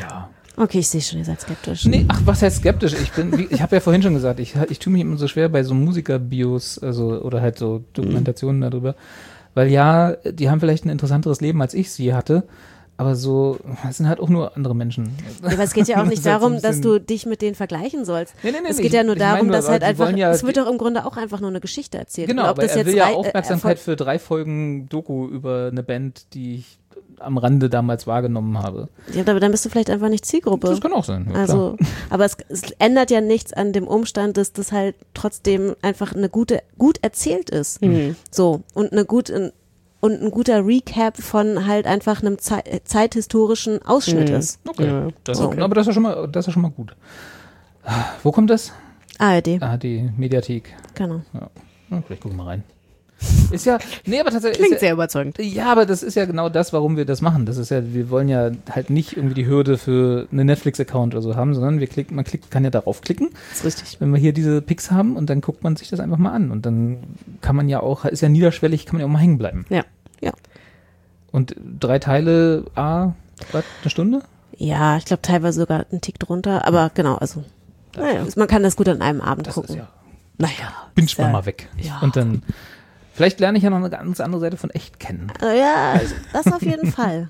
[0.00, 0.30] Ja.
[0.58, 1.84] Okay, ich sehe schon, ihr seid skeptisch.
[1.84, 2.94] Nee, ach, was heißt skeptisch?
[2.94, 5.48] Ich bin, ich habe ja vorhin schon gesagt, ich, ich tue mich immer so schwer
[5.48, 8.94] bei so Musikerbios, also oder halt so Dokumentationen darüber,
[9.54, 12.44] weil ja, die haben vielleicht ein interessanteres Leben als ich sie hatte,
[12.96, 15.10] aber so, es sind halt auch nur andere Menschen.
[15.44, 17.42] Ja, aber es geht ja auch Das nicht ist halt darum, dass du dich mit
[17.42, 18.34] denen vergleichen sollst.
[18.42, 20.56] Nee, nee, nee, es geht ja nur darum, nur, dass halt einfach, ja es wird
[20.56, 22.28] doch im Grunde auch einfach nur eine Geschichte erzählt.
[22.28, 25.68] Genau, Und aber das er will ja äh, Aufmerksamkeit Erfolg- für drei Folgen Doku über
[25.70, 26.78] eine Band, die ich
[27.20, 28.88] am Rande damals wahrgenommen habe.
[29.12, 30.68] Ja, aber dann bist du vielleicht einfach nicht Zielgruppe.
[30.68, 31.24] Das kann auch sein.
[31.26, 31.40] Ja, klar.
[31.42, 31.76] Also,
[32.10, 36.28] aber es, es ändert ja nichts an dem Umstand, dass das halt trotzdem einfach eine
[36.28, 37.82] gute, gut erzählt ist.
[37.82, 38.16] Mhm.
[38.30, 38.62] So.
[38.74, 39.52] Und eine gute,
[40.00, 44.36] und ein guter Recap von halt einfach einem Zei zeithistorischen Ausschnitt Mhm.
[44.36, 44.60] ist.
[44.68, 45.60] Okay, Ja, das okay.
[45.60, 46.94] aber das ist ja schon mal, das ist schon mal gut.
[48.22, 48.72] Wo kommt das?
[49.18, 50.74] ARD, Ah, die Mediathek.
[50.94, 51.22] genau.
[51.32, 51.50] Ja,
[52.06, 52.64] vielleicht gucken wir mal rein.
[53.50, 54.58] Ist ja, nee, aber tatsächlich.
[54.58, 55.38] Klingt ist sehr überzeugend.
[55.38, 57.46] ja, ja, aber das ist ja genau das, warum wir das machen.
[57.46, 61.22] Das ist ja, wir wollen ja halt nicht irgendwie die Hürde für einen Netflix-Account oder
[61.22, 64.00] so haben, sondern wir klicken, man klickt, kann ja darauf klicken, Das ist richtig.
[64.00, 66.50] wenn wir hier diese Picks haben und dann guckt man sich das einfach mal an
[66.52, 66.98] und dann
[67.40, 69.64] kann man ja auch, ist ja niederschwellig, kann man ja auch mal hängen bleiben.
[69.68, 69.82] Ja.
[70.20, 70.32] Ja.
[71.32, 73.12] Und drei Teile, A,
[73.52, 74.22] eine Stunde?
[74.56, 77.44] Ja, ich glaube teilweise sogar einen Tick drunter, aber genau, also
[77.96, 79.70] naja, man kann das gut an einem Abend Das gucken.
[79.70, 79.88] ist ja,
[80.38, 80.72] Naja.
[80.94, 81.68] binge ja- man mal weg.
[81.78, 81.98] ja.
[82.00, 82.42] Und dann,
[83.18, 85.30] vielleicht lerne ich ja noch eine ganz andere Seite von echt kennen.
[85.42, 86.00] Äh, Ja,
[86.32, 87.28] das auf jeden Fall.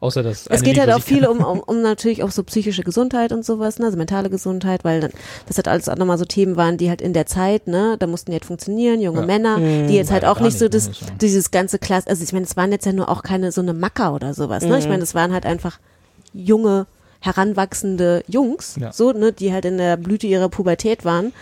[0.00, 0.46] Außer das.
[0.48, 3.78] Es geht halt auch viel um, um, um natürlich auch so psychische Gesundheit und sowas,
[3.78, 5.12] ne, also mentale Gesundheit, weil dann,
[5.46, 8.06] das halt alles auch nochmal so Themen waren, die halt in der Zeit, ne, da
[8.06, 9.26] mussten die halt funktionieren, junge Ja.
[9.26, 11.16] Männer, die jetzt halt ja auch gar nicht so ne, das, sagen.
[11.22, 13.72] dieses ganze Klasse, also ich meine, es waren jetzt ja nur auch keine so eine
[13.72, 15.78] Macker oder sowas, ne, ich meine, das waren halt einfach
[16.34, 16.86] junge,
[17.20, 18.92] heranwachsende Jungs, Ja.
[18.92, 21.32] so, ne, die halt in der Blüte ihrer Pubertät waren,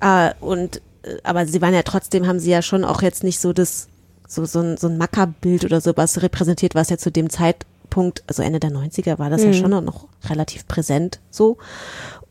[0.00, 0.80] äh, und,
[1.22, 3.88] aber sie waren ja trotzdem, haben sie ja schon auch jetzt nicht so das,
[4.26, 8.42] so, so ein, so ein Mackerbild oder sowas repräsentiert, was ja zu dem Zeitpunkt, also
[8.42, 11.58] Ende der 90er war das ja schon noch relativ präsent so.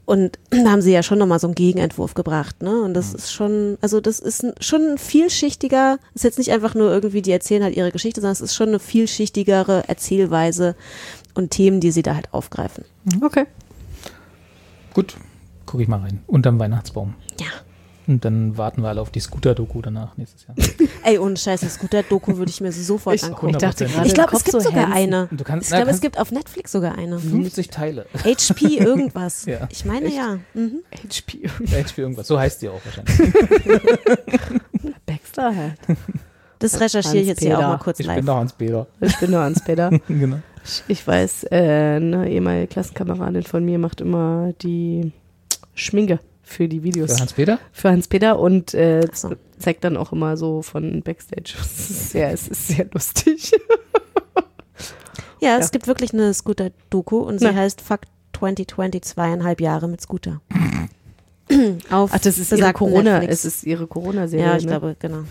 [0.05, 2.81] Und da haben sie ja schon nochmal so einen Gegenentwurf gebracht, ne?
[2.81, 6.75] Und das ist schon, also das ist ein, schon ein vielschichtiger, ist jetzt nicht einfach
[6.75, 10.75] nur irgendwie, die erzählen halt ihre Geschichte, sondern es ist schon eine vielschichtigere Erzählweise
[11.33, 12.85] und Themen, die sie da halt aufgreifen.
[13.21, 13.45] Okay.
[14.93, 15.17] Gut,
[15.65, 16.21] gucke ich mal rein.
[16.27, 17.15] Unterm Weihnachtsbaum.
[17.39, 17.47] Ja.
[18.07, 20.55] Und dann warten wir alle auf die Scooter-Doku danach nächstes Jahr.
[21.03, 23.49] Ey, ohne Scheiß, das Scooter-Doku würde ich mir sofort Ich, angucken.
[23.49, 23.91] ich dachte 100%.
[23.93, 25.13] gerade, Ich glaube, es gibt so sogar Hansen.
[25.13, 25.29] eine.
[25.43, 27.17] Kannst, Ich glaube, es gibt auf Netflix sogar eine.
[27.19, 28.05] 50 Teile.
[28.23, 29.45] HP irgendwas.
[29.45, 29.67] Ja.
[29.71, 30.37] Ich meine ja.
[30.53, 30.81] Mhm.
[30.93, 31.47] HP.
[31.47, 32.27] HP irgendwas.
[32.27, 33.33] So heißt die auch wahrscheinlich.
[35.05, 35.73] Baxter halt.
[36.59, 38.17] Das recherchiere ich jetzt hier auch mal kurz Ich live.
[38.17, 38.87] bin doch Hans-Peter.
[39.01, 39.89] Ich bin nur Hans-Peter.
[40.07, 40.37] genau.
[40.63, 45.11] Ich, ich weiß, äh, eine ehemalige Klassenkameradin von mir macht immer die
[45.75, 47.13] Schminke für die Videos.
[47.13, 47.59] Für Hans-Peter?
[47.71, 49.33] Für Hans-Peter und äh, so.
[49.59, 51.55] zeigt dann auch immer so von Backstage.
[51.59, 53.51] Es ist sehr, es ist sehr lustig.
[55.41, 55.71] Ja, es Ja.
[55.71, 57.53] gibt wirklich eine Scooter-Doku und sie Na.
[57.53, 58.01] heißt Fuck
[58.39, 60.41] 2020 zweieinhalb Jahre mit Scooter.
[61.91, 63.43] Auf Ach, das ist ihre Corona, Netflix.
[63.43, 64.45] es ist ihre Corona-Serie.
[64.45, 64.69] Ja, ich ne?
[64.71, 65.23] glaube, genau.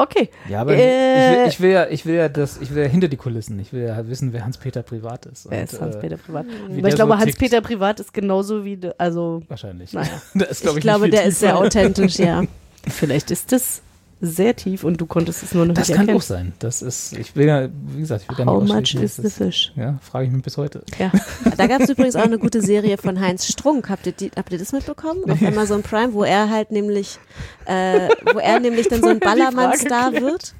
[0.00, 0.30] Okay.
[0.48, 2.88] Ja, aber Äh, ich, will, ich, will ja, ich will ja das, ich will ja
[2.88, 3.58] hinter die Kulissen.
[3.60, 5.50] Ich will ja wissen, wer Hans-Peter privat ist.
[5.50, 6.46] Wer ist Hans-Peter äh, Privat?
[6.46, 7.18] Aber ich glaube, so.
[7.18, 9.92] Hans-Peter Privat ist genauso wie, also Wahrscheinlich.
[9.92, 10.08] Naja.
[10.34, 12.42] ist, glaub Ich ich, glaube, der ist sehr authentisch, ja.
[12.88, 13.82] vielleicht ist das
[14.22, 16.18] sehr tief und du konntest es nur noch Das nicht kann erkennen.
[16.18, 16.52] auch sein.
[16.58, 19.22] Das ist, ich will ja, wie gesagt, ich will da How nicht much is the
[19.22, 19.72] das- fish?
[19.76, 20.82] Ja, frage ich mich bis heute.
[20.98, 21.10] Ja.
[21.56, 23.88] Da gab es übrigens auch eine gute Serie von Heinz Strunk.
[23.90, 25.30] Habt ihr, die, habt ihr das mitbekommen?
[25.30, 27.18] Auf Amazon Prime, wo er halt nämlich,
[27.66, 30.54] äh, wo er nämlich dann so ein er Ballermann-Star wird.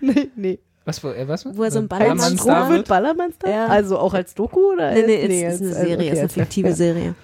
[0.00, 0.58] Nee, nee.
[0.84, 1.44] Was, wo er, was?
[1.46, 3.50] Wo er so ein Äh, Ballermann- Ballermann-Star Strunk wird Ballermann-Star?
[3.50, 3.66] Ja.
[3.66, 4.92] Also auch als Doku oder?
[4.92, 7.14] Nee, nee, als- es ist eine als- Serie, okay, ist eine fiktive Serie.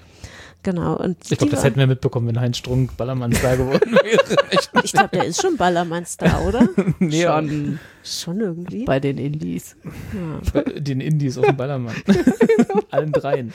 [0.65, 0.97] Genau.
[0.97, 4.49] Und Ich glaube, die das hätten wir mitbekommen, wenn Heinz Strunk Ballermann-Star geworden wäre.
[4.51, 4.71] Echt.
[4.85, 6.69] ich glaube, der ist schon Ballermann-Star, oder?
[7.01, 8.85] Nee, Schon schon irgendwie.
[8.85, 9.77] bei den Indies.
[9.85, 10.41] Ja.
[10.53, 11.95] bei den Indies auf dem Ballermann.
[12.91, 13.53] Allen dreien.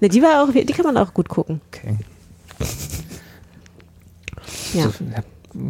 [0.00, 1.60] Ne, die war auch, die kann man auch gut gucken.
[1.68, 1.96] Okay.
[4.74, 4.82] Ja.
[4.84, 5.24] So, ich hab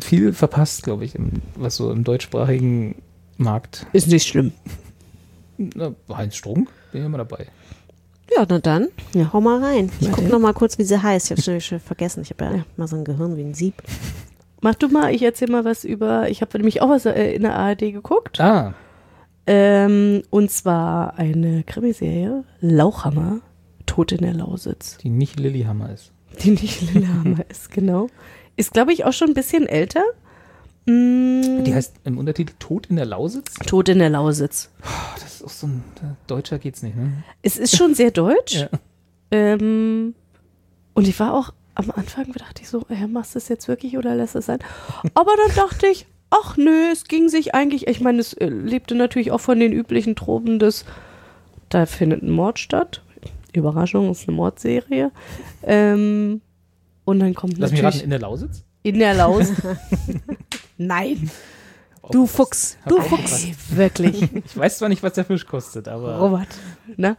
[0.05, 2.97] viel verpasst, glaube ich, im, was so im deutschsprachigen
[3.37, 3.87] Markt.
[3.93, 4.53] Ist nicht schlimm.
[5.57, 7.47] Na, Heinz Strunk, bin ich immer dabei.
[8.37, 9.33] Ja, na dann, Ja.
[9.33, 9.91] hau mal rein.
[10.01, 10.29] Ich denn.
[10.29, 11.27] noch mal kurz, wie sie heißt.
[11.27, 12.23] Ich habe schon, schon vergessen.
[12.23, 13.75] Ich habe ja, mal so ein Gehirn wie ein Sieb.
[14.61, 17.43] Mach du mal, ich erzähl mal was über, ich habe nämlich auch was äh, in
[17.43, 18.41] der ARD geguckt.
[18.41, 18.75] Ah,
[19.47, 23.41] Ähm, und zwar eine Krimiserie, Lauchhammer,
[23.87, 24.99] Tod in der Lausitz.
[24.99, 26.13] die nicht Lillyhammer ist.
[26.43, 28.09] Die nicht Lillehammer ist, genau.
[28.57, 30.03] Ist, glaube ich, auch schon ein bisschen älter.
[30.91, 33.55] Mm, Die heißt im Untertitel Tod in der Lausitz?
[33.67, 34.71] Tod in der Lausitz.
[34.83, 34.87] Oh,
[35.21, 37.13] das ist auch so ein äh, Deutscher geht's nicht, ne?
[37.43, 38.67] Es ist schon sehr deutsch.
[39.33, 39.39] Ja.
[39.39, 40.17] Ähm,
[40.95, 43.97] und ich war auch am Anfang, dachte ich so, ja, machst du es jetzt wirklich
[43.97, 44.59] oder lässt es sein?
[45.15, 48.97] Aber dann dachte ich, ach nö, es ging sich eigentlich, ich meine, es äh, lebte
[48.97, 50.85] natürlich auch von den üblichen Tropen des,
[51.69, 53.03] da findet ein Mord statt.
[53.55, 55.13] Überraschung, es ist eine Mordserie.
[55.63, 56.41] Ähm,
[57.05, 58.65] und dann kommt Lass mich natürlich raten, in der Lausitz?
[58.83, 59.63] in der Lausitz.
[60.81, 61.31] Nein,
[62.11, 63.45] Du Fuchs, du Fuchs.
[63.45, 64.23] ey, wirklich.
[64.45, 66.49] Ich weiß zwar nicht, was der Fisch kostet, aber Robert.
[66.97, 67.17] Ne?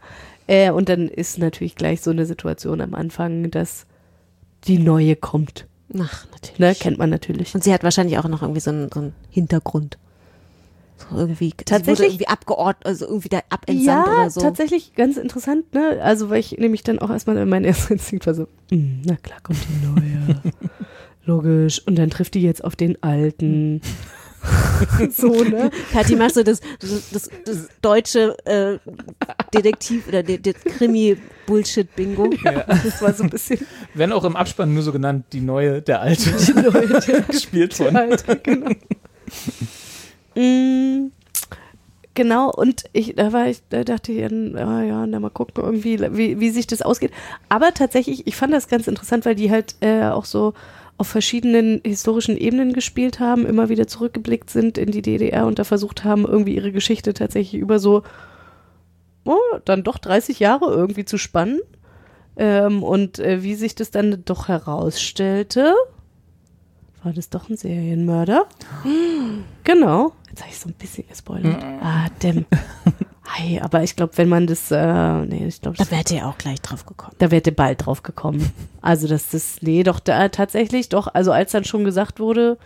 [0.48, 3.86] Äh, und dann ist natürlich gleich so eine Situation am Anfang, dass
[4.64, 5.66] die neue kommt.
[5.98, 6.58] Ach, natürlich.
[6.58, 6.74] Ne?
[6.74, 7.54] Kennt man natürlich.
[7.54, 9.98] Und sie hat wahrscheinlich auch noch irgendwie so einen, so einen Hintergrund.
[10.98, 12.08] So irgendwie, Tatsächlich?
[12.08, 14.40] Irgendwie abgeordnet, also irgendwie da abentsandt ja, oder so.
[14.40, 16.00] tatsächlich ganz interessant, ne?
[16.02, 19.38] Also, weil ich nämlich dann auch erstmal mein erster Instinkt war so, "Mm, na klar
[19.42, 20.40] kommt die neue.
[21.24, 21.80] Logisch.
[21.86, 23.80] Und dann trifft die jetzt auf den alten.
[25.16, 25.70] so, ne?
[25.92, 28.78] Kathi macht so das, das, das, das deutsche äh,
[29.54, 32.30] Detektiv- oder de, de Krimi-Bullshit-Bingo.
[32.66, 33.64] Das war so ein bisschen
[33.94, 36.30] wenn auch im Abspann nur so genannt, die neue, der alte.
[36.32, 37.94] Die neue, gespielt von.
[37.94, 38.70] Alter, genau.
[40.34, 41.12] Mm,
[42.14, 45.62] genau, und ich, da war ich, da dachte ich, dann, ah ja, na mal gucken,
[45.62, 47.12] irgendwie, wie, wie sich das ausgeht.
[47.48, 50.54] Aber tatsächlich, ich fand das ganz interessant, weil die halt äh, auch so
[50.98, 55.64] auf verschiedenen historischen Ebenen gespielt haben, immer wieder zurückgeblickt sind in die DDR und da
[55.64, 58.02] versucht haben, irgendwie ihre Geschichte tatsächlich über so,
[59.24, 61.60] oh, dann doch 30 Jahre irgendwie zu spannen.
[62.36, 65.74] Ähm, und äh, wie sich das dann doch herausstellte,
[67.02, 68.46] war das doch ein Serienmörder.
[69.64, 70.12] Genau.
[70.28, 71.62] Jetzt habe ich so ein bisschen gespoilert.
[71.80, 72.46] Ah, dem.
[73.34, 76.36] Hi, aber ich glaube, wenn man das, äh, nee, ich glaube, Da wärt ihr auch
[76.36, 77.14] gleich drauf gekommen.
[77.18, 78.52] da wäre bald drauf gekommen.
[78.84, 82.58] Also, dass das, nee, doch, da tatsächlich, doch, also als dann schon gesagt wurde,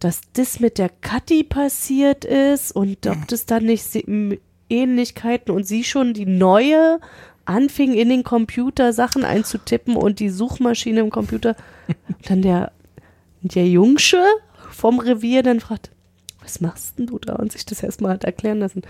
[0.00, 3.86] dass das mit der Kathi passiert ist und ob das dann nicht
[4.68, 6.98] Ähnlichkeiten und sie schon die neue
[7.44, 11.54] anfing in den Computer Sachen einzutippen und die Suchmaschine im Computer,
[12.28, 12.72] dann der,
[13.42, 14.24] der Jungsche
[14.72, 15.92] vom Revier dann fragt,
[16.42, 17.36] was machst denn du da?
[17.36, 18.82] Und sich das erstmal hat erklären lassen.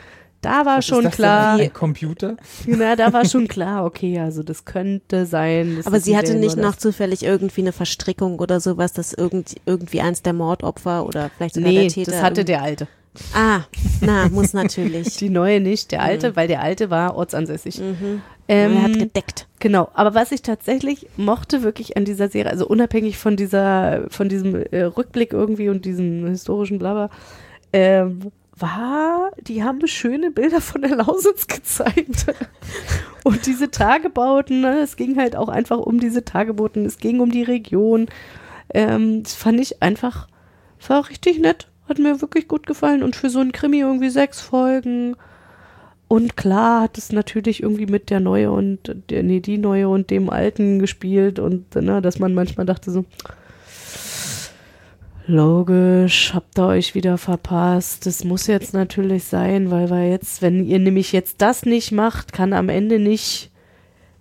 [0.44, 1.24] Da war Was ist schon das denn?
[1.24, 1.58] klar.
[1.58, 2.36] Ein Computer?
[2.66, 5.76] Na, da war schon klar, okay, also das könnte sein.
[5.76, 9.54] dass Aber das sie hatte nicht noch zufällig irgendwie eine Verstrickung oder sowas, dass irgend,
[9.66, 12.10] irgendwie eins der Mordopfer oder vielleicht sogar Nee, der Täter.
[12.12, 12.88] das hatte der Alte.
[13.32, 13.60] Ah,
[14.00, 15.16] na, muss natürlich.
[15.18, 17.78] Die neue nicht, der Alte, weil der Alte war ortsansässig.
[17.78, 18.22] Mhm.
[18.48, 19.46] Ähm, er hat gedeckt.
[19.60, 24.28] genau, aber was ich tatsächlich mochte wirklich an dieser Serie, also unabhängig von dieser, von
[24.28, 27.08] diesem äh, Rückblick irgendwie und diesem historischen Blabber,
[27.72, 32.26] ähm, war, die haben schöne Bilder von der Lausitz gezeigt.
[33.24, 37.30] und diese Tagebauten, ne, es ging halt auch einfach um diese Tagebauten, es ging um
[37.30, 38.06] die Region.
[38.72, 40.28] Ähm, das fand ich einfach,
[40.86, 41.68] war richtig nett.
[41.88, 43.02] Hat mir wirklich gut gefallen.
[43.02, 45.16] Und für so ein Krimi irgendwie sechs Folgen.
[46.08, 50.10] Und klar hat es natürlich irgendwie mit der Neue und der, nee, die Neue und
[50.10, 53.04] dem Alten gespielt und ne, dass man manchmal dachte so,
[55.26, 58.06] logisch, habt ihr euch wieder verpasst.
[58.06, 62.32] Das muss jetzt natürlich sein, weil wir jetzt, wenn ihr nämlich jetzt das nicht macht,
[62.32, 63.50] kann am Ende nicht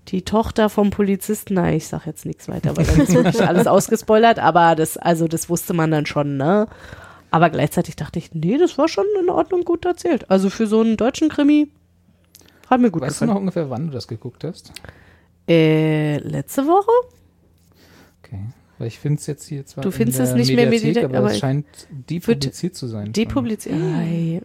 [0.09, 3.67] die Tochter vom Polizisten, na, ich sag jetzt nichts weiter, weil dann ist wirklich alles
[3.67, 6.67] ausgespoilert, aber das, also das wusste man dann schon, ne?
[7.31, 10.29] Aber gleichzeitig dachte ich, nee, das war schon in Ordnung gut erzählt.
[10.29, 11.67] Also für so einen deutschen Krimi
[12.69, 13.29] hat mir gut Weißt du gefallen.
[13.29, 14.71] noch ungefähr, wann du das geguckt hast?
[15.47, 16.91] Äh, letzte Woche?
[18.23, 18.39] Okay.
[18.83, 21.09] Weil ich finde es jetzt hier zwar Du in findest es nicht mehr Mediathek, Mediathek,
[21.09, 23.13] aber, aber es scheint depubliziert zu sein.
[23.13, 23.77] Depubliziert.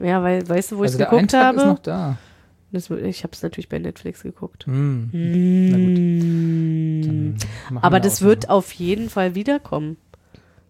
[0.00, 1.70] Ja, weil, weißt du, wo Also ich der geguckt Eintrag ist habe?
[1.72, 2.18] noch da.
[2.70, 4.66] Das, ich habe es natürlich bei Netflix geguckt.
[4.66, 5.08] Hm.
[5.10, 7.02] Mm.
[7.02, 7.36] Dann
[7.70, 8.30] machen Aber wir das Ausnahme.
[8.30, 9.96] wird auf jeden Fall wiederkommen.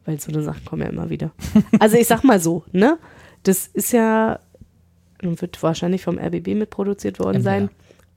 [0.07, 1.33] Weil so eine Sachen kommen ja immer wieder.
[1.79, 2.97] Also ich sag mal so, ne?
[3.43, 4.41] Das ist ja,
[5.21, 7.43] wird wahrscheinlich vom RBB mitproduziert worden MDR.
[7.43, 7.69] sein.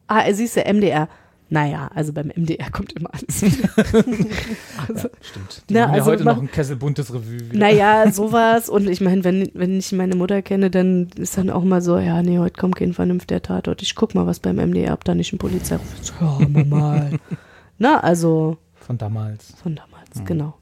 [0.07, 1.09] Ah, siehst du, MDR.
[1.53, 3.69] Naja, also beim MDR kommt immer alles wieder.
[3.75, 5.63] also, Ja, stimmt.
[5.69, 7.39] Die Na, machen ja also heute mach- noch ein kesselbuntes Revue.
[7.41, 7.57] Wieder.
[7.59, 8.69] naja, sowas.
[8.69, 11.97] Und ich meine, wenn, wenn ich meine Mutter kenne, dann ist dann auch mal so,
[11.97, 13.81] ja, nee, heute kommt kein vernünftiger Tatort.
[13.81, 16.05] Ich guck mal, was beim MDR, ob da nicht ein Polizei ruft.
[16.05, 17.19] So, Ja, normal.
[17.77, 19.53] Na, also Von damals.
[19.61, 20.53] von damals, genau.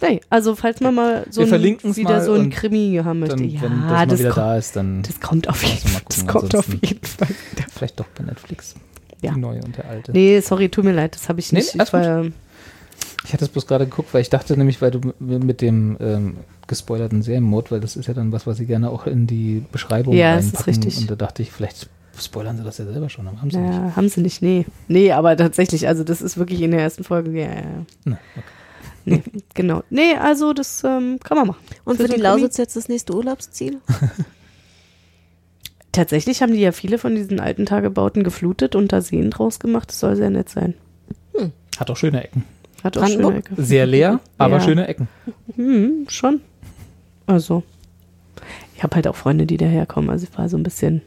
[0.00, 3.48] Nee, also falls man mal so ein, wieder mal so ein Krimi haben möchte, Dann,
[3.50, 5.92] ja, wenn das mal das, wieder kommt, da ist, dann das kommt auf jeden Fall.
[5.92, 7.28] mal Das kommt auf jeden Fall.
[7.74, 8.76] vielleicht doch bei Netflix.
[9.22, 9.32] Ja.
[9.32, 10.12] Die neue und der alte.
[10.12, 11.74] Nee, sorry, tut mir leid, das habe ich Nee, nicht.
[11.74, 12.24] alles ich war,
[13.24, 16.36] Ich hatte es bloß gerade geguckt, weil ich dachte nämlich, weil du mit dem ähm,
[16.66, 20.14] gespoilerten Serienmod, weil das ist ja dann was, was sie gerne auch in die Beschreibung
[20.14, 20.96] Ja, das ist richtig.
[20.98, 23.70] Und da dachte ich, vielleicht spoilern sie das ja selber schon, aber haben sie nicht.
[23.70, 24.66] naja, haben sie nicht, nee.
[24.88, 27.62] Nee, aber tatsächlich, also das ist wirklich in der ersten Folge, ja, ja, ja.
[28.04, 28.44] Na, okay.
[29.06, 29.22] Nee,
[29.54, 29.82] genau.
[29.90, 31.60] Nee, also das ähm, kann man machen.
[31.84, 32.20] Und Für für die?
[32.20, 33.78] Lausitz jetzt das nächste Urlaubsziel?
[35.92, 39.88] Tatsächlich haben die ja viele von diesen alten Tagebauten geflutet und da Seen draus gemacht.
[39.90, 40.74] Das soll sehr nett sein.
[41.78, 42.44] Hat auch schöne Ecken.
[42.84, 43.32] Hat auch Brandenburg?
[43.32, 43.62] schöne Ecke.
[43.62, 44.60] Sehr leer, aber Ja.
[44.60, 45.08] schöne Ecken.
[45.56, 46.40] Hm, schon.
[47.26, 47.62] Also,
[48.76, 50.10] ich habe halt auch Freunde, die daherkommen.
[50.10, 51.00] Also ich war so ein bisschen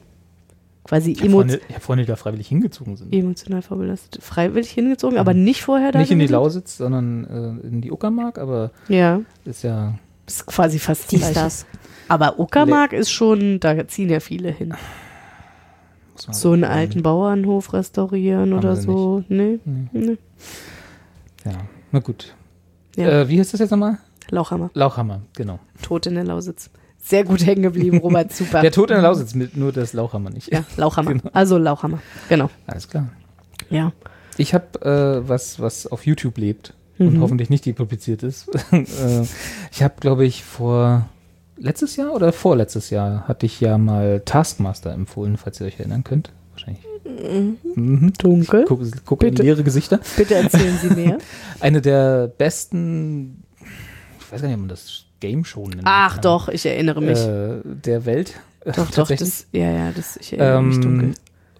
[0.83, 1.43] quasi Ich habe
[1.79, 3.13] Freunde, die da freiwillig hingezogen sind.
[3.13, 4.21] emotional vorbelastet.
[4.23, 6.27] Freiwillig hingezogen, aber nicht vorher da Nicht in die?
[6.27, 11.33] Lausitz, sondern äh, in die Uckermark, aber Ja, ist ja ist quasi fast Gleiche.
[11.35, 11.65] das.
[12.13, 14.75] Aber Uckermark ist schon, da ziehen ja viele hin.
[16.15, 16.77] So einen gucken.
[16.77, 19.23] alten Bauernhof restaurieren Haben oder so.
[19.29, 19.87] Nee, Nee.
[19.93, 20.17] nee.
[21.43, 21.53] Ja,
[21.91, 22.35] na gut.
[22.95, 23.21] Ja.
[23.21, 23.97] Äh, wie heißt das jetzt nochmal?
[24.29, 24.69] Lauchhammer.
[24.75, 25.57] Lauchhammer, genau.
[25.81, 26.69] Tod in der Lausitz.
[26.99, 28.31] Sehr gut hängen geblieben, Robert.
[28.35, 28.61] Super.
[28.61, 30.53] Der Tod in der Lausitz, mit nur das Lauchhammer nicht.
[30.53, 31.13] Ja, Lauchhammer.
[31.13, 31.29] Genau.
[31.33, 31.97] Also Lauchhammer.
[32.29, 32.49] Genau.
[32.67, 33.09] Alles klar.
[33.71, 33.91] Ja.
[34.37, 34.81] Ich habe
[35.25, 37.21] äh, was, was auf YouTube lebt und Mhm.
[37.21, 38.49] hoffentlich nicht depubliziert ist.
[38.71, 39.23] äh,
[39.71, 41.09] ich habe, glaube ich, vor
[41.57, 46.03] letztes Jahr oder vorletztes Jahr hatte ich ja mal Taskmaster empfohlen, falls ihr euch erinnern
[46.03, 46.31] könnt.
[46.51, 46.83] Wahrscheinlich.
[47.75, 48.13] Mhm.
[48.17, 48.65] Dunkel.
[48.67, 49.43] Guck, guck in Bitte.
[49.43, 49.99] leere Gesichter.
[50.15, 51.17] Bitte erzählen Sie mehr.
[51.59, 53.43] Eine der besten,
[54.19, 55.83] ich weiß gar nicht, ob man das Game Show nennt.
[55.85, 57.19] Ach doch, ich erinnere mich.
[57.19, 58.33] Äh, der Welt.
[58.65, 61.13] doch, doch, das, ja, ja, das, ich erinnere mich dunkel.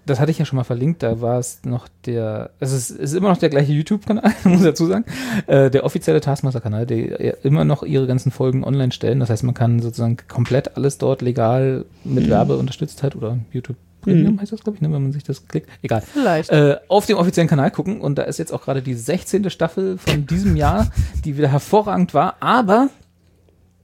[0.06, 3.14] Das hatte ich ja schon mal verlinkt, da war es noch der, also es ist
[3.14, 5.06] immer noch der gleiche YouTube-Kanal, muss ich dazu sagen,
[5.47, 9.20] äh, der offizielle Taskmaster-Kanal, der immer noch ihre ganzen Folgen online stellen.
[9.20, 13.78] Das heißt, man kann sozusagen komplett alles dort legal mit Werbe unterstützt hat oder YouTube
[14.01, 14.41] Premium Mhm.
[14.41, 15.70] heißt das, glaube ich, ne, wenn man sich das klickt.
[15.82, 16.01] Egal.
[16.01, 16.49] Vielleicht.
[16.49, 19.49] Äh, auf dem offiziellen Kanal gucken und da ist jetzt auch gerade die 16.
[19.49, 20.89] Staffel von diesem Jahr,
[21.24, 22.89] die wieder hervorragend war, aber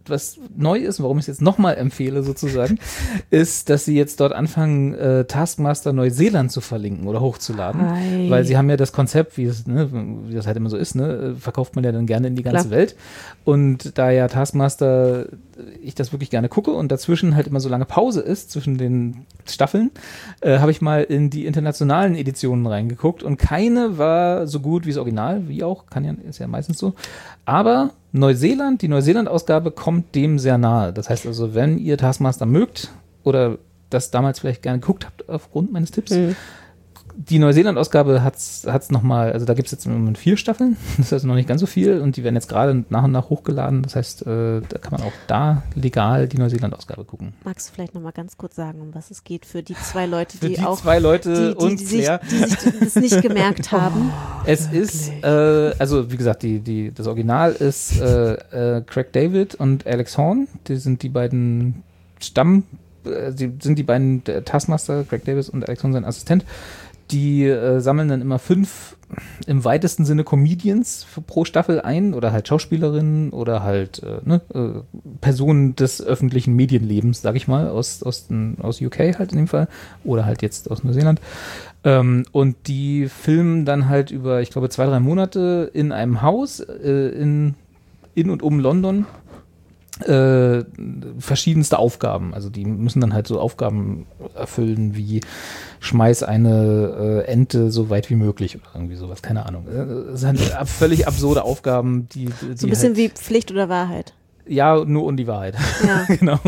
[0.09, 2.79] was neu ist, warum ich es jetzt nochmal empfehle sozusagen,
[3.29, 7.81] ist, dass sie jetzt dort anfangen, äh, Taskmaster Neuseeland zu verlinken oder hochzuladen.
[7.81, 8.29] Ei.
[8.29, 9.89] Weil sie haben ja das Konzept, wie, es, ne,
[10.27, 12.67] wie das halt immer so ist, ne, verkauft man ja dann gerne in die ganze
[12.67, 12.79] Klar.
[12.79, 12.95] Welt.
[13.45, 15.27] Und da ja Taskmaster,
[15.81, 19.25] ich das wirklich gerne gucke und dazwischen halt immer so lange Pause ist zwischen den
[19.45, 19.91] Staffeln,
[20.41, 24.89] äh, habe ich mal in die internationalen Editionen reingeguckt und keine war so gut wie
[24.89, 26.93] das Original, wie auch, kann ja, ist ja meistens so.
[27.45, 30.93] Aber Neuseeland, die Neuseeland-Ausgabe kommt dem sehr nahe.
[30.93, 32.91] Das heißt also, wenn ihr Taskmaster mögt
[33.23, 33.57] oder
[33.89, 36.35] das damals vielleicht gerne geguckt habt aufgrund meines Tipps, Mhm.
[37.15, 41.13] Die Neuseeland-Ausgabe hat's hat's nochmal, also da gibt's jetzt im Moment vier Staffeln, das ist
[41.13, 43.81] also noch nicht ganz so viel und die werden jetzt gerade nach und nach hochgeladen.
[43.83, 47.33] Das heißt, äh, da kann man auch da legal die Neuseeland-Ausgabe gucken.
[47.43, 50.05] Magst du vielleicht noch mal ganz kurz sagen, um was es geht für die zwei
[50.05, 53.21] Leute, die, die auch zwei Leute die, die, und die, sich, die sich das nicht
[53.21, 54.11] gemerkt haben?
[54.45, 58.33] Es ist, äh, also wie gesagt, die, die, das Original ist äh,
[58.77, 60.47] äh, Craig David und Alex Horn.
[60.67, 61.83] Die sind die beiden
[62.19, 62.63] Stamm,
[63.05, 66.45] äh, die sind die beiden Taskmaster, Craig Davis und Alex Horn sein Assistent.
[67.11, 68.95] Die äh, sammeln dann immer fünf
[69.47, 74.99] im weitesten Sinne Comedians pro Staffel ein oder halt Schauspielerinnen oder halt äh, ne, äh,
[75.19, 78.27] Personen des öffentlichen Medienlebens, sag ich mal, aus, aus,
[78.61, 79.67] aus UK halt in dem Fall
[80.03, 81.19] oder halt jetzt aus Neuseeland.
[81.83, 86.59] Ähm, und die filmen dann halt über, ich glaube, zwei, drei Monate in einem Haus
[86.59, 87.55] äh, in,
[88.13, 89.05] in und um London
[90.05, 90.63] äh,
[91.19, 92.33] verschiedenste Aufgaben.
[92.33, 95.21] Also die müssen dann halt so Aufgaben erfüllen wie
[95.79, 99.67] schmeiß eine äh, Ente so weit wie möglich oder irgendwie sowas, keine Ahnung.
[99.67, 103.69] Äh, Das sind völlig absurde Aufgaben, die, die So ein bisschen halt, wie Pflicht oder
[103.69, 104.13] Wahrheit.
[104.47, 105.55] ja, nur um die Wahrheit.
[105.85, 106.05] Ja.
[106.15, 106.39] genau.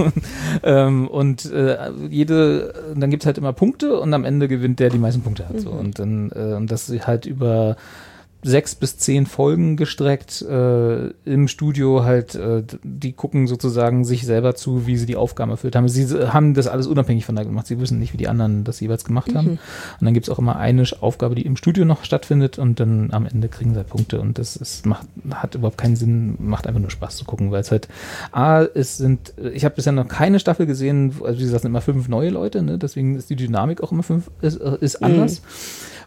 [0.64, 1.78] Ähm, und äh,
[2.10, 5.60] jede, dann gibt's halt immer Punkte und am Ende gewinnt der die meisten Punkte hat.
[5.60, 5.70] So.
[5.72, 7.76] Und dann, äh, und das halt über
[8.44, 14.56] sechs bis zehn Folgen gestreckt äh, im Studio halt, äh, die gucken sozusagen sich selber
[14.56, 15.88] zu, wie sie die Aufgaben erfüllt haben.
[15.88, 17.68] Sie haben das alles unabhängig voneinander gemacht.
[17.68, 19.52] Sie wissen nicht, wie die anderen das jeweils gemacht haben.
[20.00, 23.26] Und dann gibt's auch immer eine Aufgabe, die im Studio noch stattfindet und dann am
[23.26, 26.82] Ende kriegen sie halt Punkte und das ist, macht, hat überhaupt keinen Sinn, macht einfach
[26.82, 27.88] nur Spaß zu gucken, weil es halt,
[28.32, 31.72] A, es sind, ich habe bisher noch keine Staffel gesehen, also wie gesagt, es sind
[31.72, 32.78] immer fünf neue Leute, ne?
[32.78, 35.42] deswegen ist die Dynamik auch immer fünf, ist, äh, ist anders.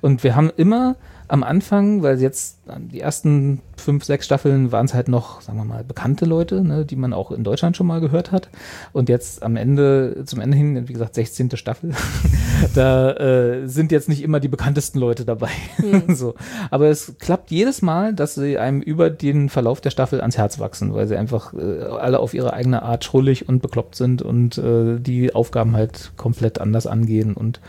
[0.01, 0.97] Und wir haben immer
[1.29, 5.59] am Anfang, weil jetzt äh, die ersten fünf, sechs Staffeln waren es halt noch, sagen
[5.59, 8.49] wir mal, bekannte Leute, ne, die man auch in Deutschland schon mal gehört hat.
[8.93, 11.57] Und jetzt am Ende, zum Ende hin, wie gesagt, 16.
[11.57, 11.93] Staffel,
[12.75, 15.51] da äh, sind jetzt nicht immer die bekanntesten Leute dabei.
[16.09, 16.35] so.
[16.71, 20.59] Aber es klappt jedes Mal, dass sie einem über den Verlauf der Staffel ans Herz
[20.59, 24.59] wachsen, weil sie einfach äh, alle auf ihre eigene Art schrullig und bekloppt sind und
[24.59, 27.61] äh, die Aufgaben halt komplett anders angehen und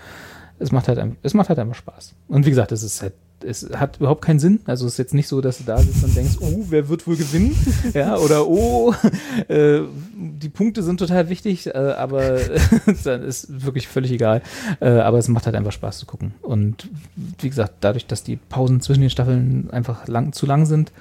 [0.60, 2.14] es macht halt, es macht halt einfach Spaß.
[2.28, 3.14] Und wie gesagt, es ist halt,
[3.44, 4.60] es hat überhaupt keinen Sinn.
[4.66, 7.06] Also es ist jetzt nicht so, dass du da sitzt und denkst, oh, wer wird
[7.08, 7.56] wohl gewinnen?
[7.94, 8.94] Ja, oder oh,
[9.48, 9.82] äh,
[10.16, 12.40] die Punkte sind total wichtig, äh, aber
[13.04, 14.42] dann ist wirklich völlig egal.
[14.80, 16.34] Äh, aber es macht halt einfach Spaß zu gucken.
[16.42, 16.90] Und
[17.40, 20.92] wie gesagt, dadurch, dass die Pausen zwischen den Staffeln einfach lang, zu lang sind,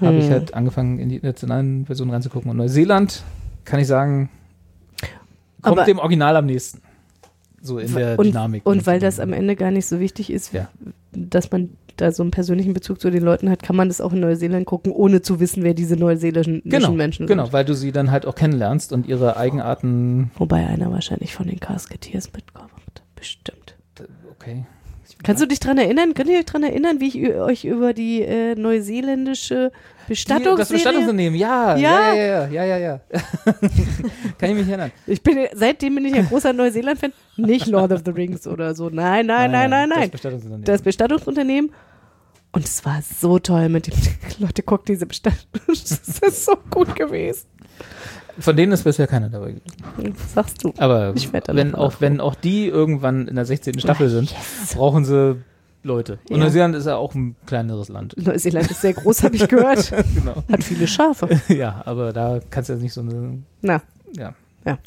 [0.00, 2.50] habe ich halt angefangen, in die internationalen Versionen reinzugucken.
[2.50, 3.22] Und Neuseeland,
[3.64, 4.30] kann ich sagen,
[5.60, 6.80] kommt Aber- dem Original am nächsten.
[7.64, 8.66] So in der und, Dynamik.
[8.66, 10.68] Und weil das am Ende gar nicht so wichtig ist, Ja.
[11.12, 14.12] dass man da so einen persönlichen Bezug zu den Leuten hat, kann man das auch
[14.12, 17.52] in Neuseeland gucken, ohne zu wissen, wer diese neuseeländischen genau, Menschen genau, sind.
[17.52, 20.30] weil du sie dann halt auch kennenlernst und ihre Eigenarten.
[20.36, 22.70] Wobei einer wahrscheinlich von den Casketeers mitkommt.
[23.14, 23.76] Bestimmt.
[24.30, 24.64] Okay.
[25.22, 26.14] Kannst du dich dran erinnern?
[26.14, 29.70] Könnt ihr euch dran erinnern, wie ich euch über die äh, neuseeländische
[30.12, 30.56] Die, Bestattungsserie...
[30.58, 32.14] das Bestattungsunternehmen, ja, Ja.
[32.14, 33.00] ja, ja, ja, ja.
[34.38, 34.92] Kann ich mich erinnern.
[35.06, 37.12] Ich bin, seitdem bin ich ein großer Neuseeland-Fan.
[37.38, 38.90] Nicht Lord of the Rings oder so.
[38.90, 40.10] Nein, nein, nein, nein, Das nein.
[40.10, 40.64] Bestattungsunternehmen.
[40.64, 41.72] Das Bestattungsunternehmen.
[42.52, 43.94] Und es war so toll mit dem,
[44.38, 45.38] Leute, guckt diese Bestattung.
[45.68, 47.46] Das ist so gut gewesen.
[48.38, 49.52] Von denen ist bisher keiner dabei.
[49.52, 50.14] gewesen.
[50.18, 50.72] Was sagst du?
[50.78, 51.14] Aber
[51.48, 53.78] wenn auch, wenn auch die irgendwann in der 16.
[53.80, 54.34] Staffel sind,
[54.74, 55.36] brauchen sie
[55.82, 56.18] Leute.
[56.30, 56.44] Und Ja.
[56.44, 58.14] Neuseeland ist ja auch ein kleineres Land.
[58.16, 59.92] Neuseeland ist sehr groß, habe ich gehört.
[60.14, 60.42] genau.
[60.50, 61.28] Hat viele Schafe.
[61.48, 63.82] Ja, aber da kannst du jetzt nicht so eine Na,
[64.16, 64.34] Ja.
[64.64, 64.78] Ja.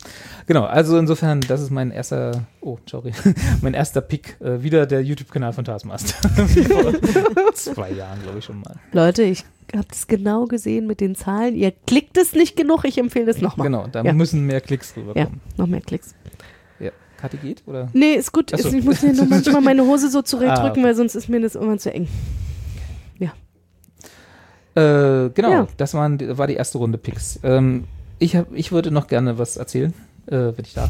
[0.47, 3.11] Genau, also insofern, das ist mein erster, oh, sorry,
[3.61, 4.37] mein erster Pick.
[4.39, 6.29] Äh, wieder der YouTube-Kanal von Taskmaster.
[6.29, 8.75] Vor zwei Jahren, glaube ich, schon mal.
[8.93, 9.43] Leute, ich
[9.75, 11.55] habe das genau gesehen mit den Zahlen.
[11.55, 13.67] Ihr klickt es nicht genug, ich empfehle es nochmal.
[13.67, 14.13] Genau, da Ja.
[14.13, 15.41] müssen mehr Klicks Ja, rüberkommen.
[15.57, 16.15] noch mehr Klicks.
[17.25, 17.29] Ja.
[17.29, 17.89] Kati geht, oder?
[17.93, 18.51] Nee, ist gut.
[18.51, 20.83] Ist, ich muss mir nur manchmal meine Hose so zurechtdrücken, Ah, okay.
[20.83, 22.07] weil sonst ist mir das irgendwann zu eng.
[24.77, 25.67] Äh, genau, Ja.
[25.77, 27.39] das waren, war die erste Runde Picks.
[27.43, 27.85] Ähm,
[28.19, 29.93] ich, hab, ich würde noch gerne was erzählen,
[30.27, 30.89] äh, wenn ich darf.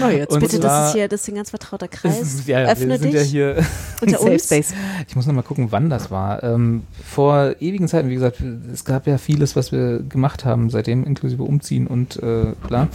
[0.00, 0.32] Na jetzt.
[0.32, 2.20] Und Bitte, das zwar- ist hier, das ist ein ganz vertrauter Kreis.
[2.20, 3.56] ist- ja, ja, Öffne wir sind dich ja hier
[4.00, 4.44] unter Safe uns.
[4.44, 4.74] Space.
[5.08, 6.42] Ich muss noch mal gucken, wann das war.
[6.42, 8.42] Ähm, vor ewigen Zeiten, wie gesagt,
[8.72, 12.88] es gab ja vieles, was wir gemacht haben seitdem, inklusive Umziehen und äh, bla.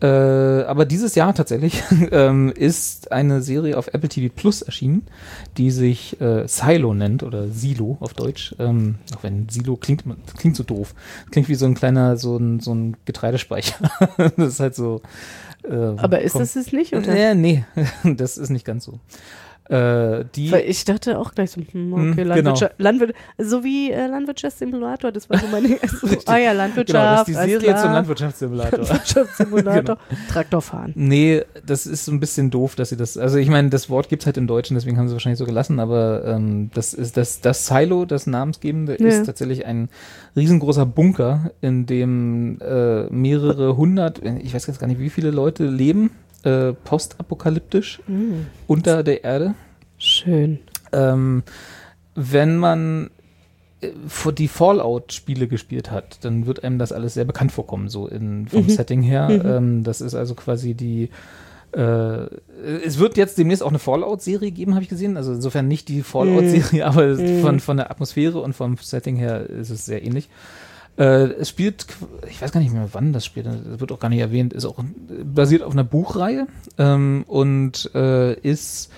[0.00, 5.06] Äh, aber dieses Jahr tatsächlich ähm, ist eine Serie auf Apple TV Plus erschienen,
[5.58, 8.54] die sich äh, Silo nennt oder Silo auf Deutsch.
[8.58, 10.02] Ähm, auch wenn Silo klingt,
[10.36, 10.94] klingt so doof.
[11.30, 13.76] Klingt wie so ein kleiner, so ein, so ein Getreidespeicher.
[14.36, 15.01] das ist halt so.
[15.64, 16.94] Äh, Aber ist kommt- das es nicht?
[16.94, 17.12] Oder?
[17.14, 17.64] Nee, nee,
[18.16, 18.98] das ist nicht ganz so.
[19.68, 23.90] Äh, die, Weil ich dachte auch gleich so, hm, Hm, okay, Landwirtschaft, Landwirt, so wie
[23.92, 25.68] äh, Landwirtschaftssimulator, das war so meine,
[26.00, 27.82] so, ah ja, Landwirtschaft, Genau, das ist die Serie klar.
[27.82, 28.78] zum Landwirtschaftssimulator.
[28.80, 29.98] Landwirtschaftssimulator,
[30.28, 30.92] Traktorfahren.
[30.96, 34.08] nee, das ist so ein bisschen doof, dass sie das, also ich meine, das Wort
[34.08, 37.40] gibt's halt im Deutschen, deswegen haben sie wahrscheinlich so gelassen, aber ähm, das ist das,
[37.40, 39.06] das Silo, das namensgebende, Ja.
[39.08, 39.88] ist tatsächlich ein
[40.36, 45.66] riesengroßer Bunker, in dem äh, mehrere hundert, ich weiß jetzt gar nicht, wie viele Leute
[45.66, 46.10] leben,
[46.44, 49.54] äh, postapokalyptisch Hm, unter der Erde.
[49.98, 50.58] schön.
[50.92, 51.42] ähm,
[52.14, 53.10] wenn man
[53.80, 53.88] äh,
[54.32, 58.64] die Fallout-Spiele gespielt hat, dann wird einem das alles sehr bekannt vorkommen, so in, vom
[58.64, 58.68] Mhm.
[58.68, 59.28] Setting her.
[59.28, 59.42] Mhm.
[59.46, 61.08] Ähm, das ist also quasi die
[61.74, 62.26] äh,
[62.84, 65.16] es wird jetzt demnächst auch eine Fallout-Serie geben, habe ich gesehen.
[65.16, 67.40] Also insofern nicht die Fallout-Serie, aber Mhm.
[67.40, 70.28] von, von der Atmosphäre und vom Setting her ist es sehr ähnlich.
[70.98, 71.86] Äh, es spielt,
[72.28, 74.66] ich weiß gar nicht mehr, wann das spielt, das wird auch gar nicht erwähnt, ist
[74.66, 74.82] auch
[75.24, 76.46] basiert auf einer Buchreihe
[76.78, 78.90] ähm, und äh, ist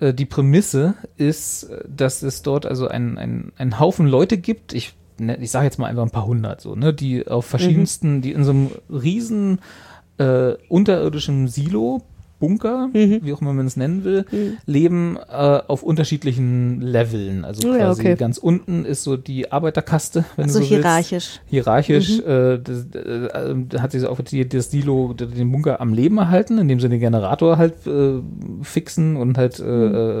[0.00, 4.74] äh, die Prämisse ist, dass es dort also ein, ein, ein Haufen Leute gibt.
[4.74, 8.20] Ich ne, ich sage jetzt mal einfach ein paar hundert so, ne, die auf verschiedensten,
[8.20, 9.60] die in so einem riesen
[10.18, 12.02] äh, unterirdischen Silo
[12.40, 13.20] Bunker, Mhm.
[13.22, 14.24] wie auch immer man es nennen will,
[14.64, 17.44] leben äh, auf unterschiedlichen Leveln.
[17.44, 18.14] Also ja, quasi okay.
[18.16, 21.40] ganz unten ist so die Arbeiterkaste, wenn Also du so willst hierarchisch.
[21.46, 25.92] hierarchisch äh, das, äh, da hat sich auch die, das Silo, d- den Bunker am
[25.92, 28.20] Leben erhalten, indem sie den Generator halt äh,
[28.62, 29.64] fixen und halt äh,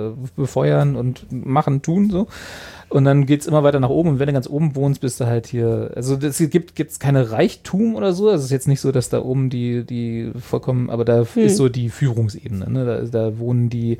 [0.08, 2.26] äh, befeuern und machen, tun so.
[2.90, 5.26] Und dann geht's immer weiter nach oben und wenn du ganz oben wohnst, bist du
[5.26, 5.90] halt hier.
[5.94, 8.28] Also es gibt gibt's keine Reichtum oder so.
[8.28, 11.56] Also es ist jetzt nicht so, dass da oben die die vollkommen, aber da ist
[11.56, 12.70] so die Führungsebene.
[12.70, 12.84] Ne?
[12.86, 13.98] Da, da wohnen die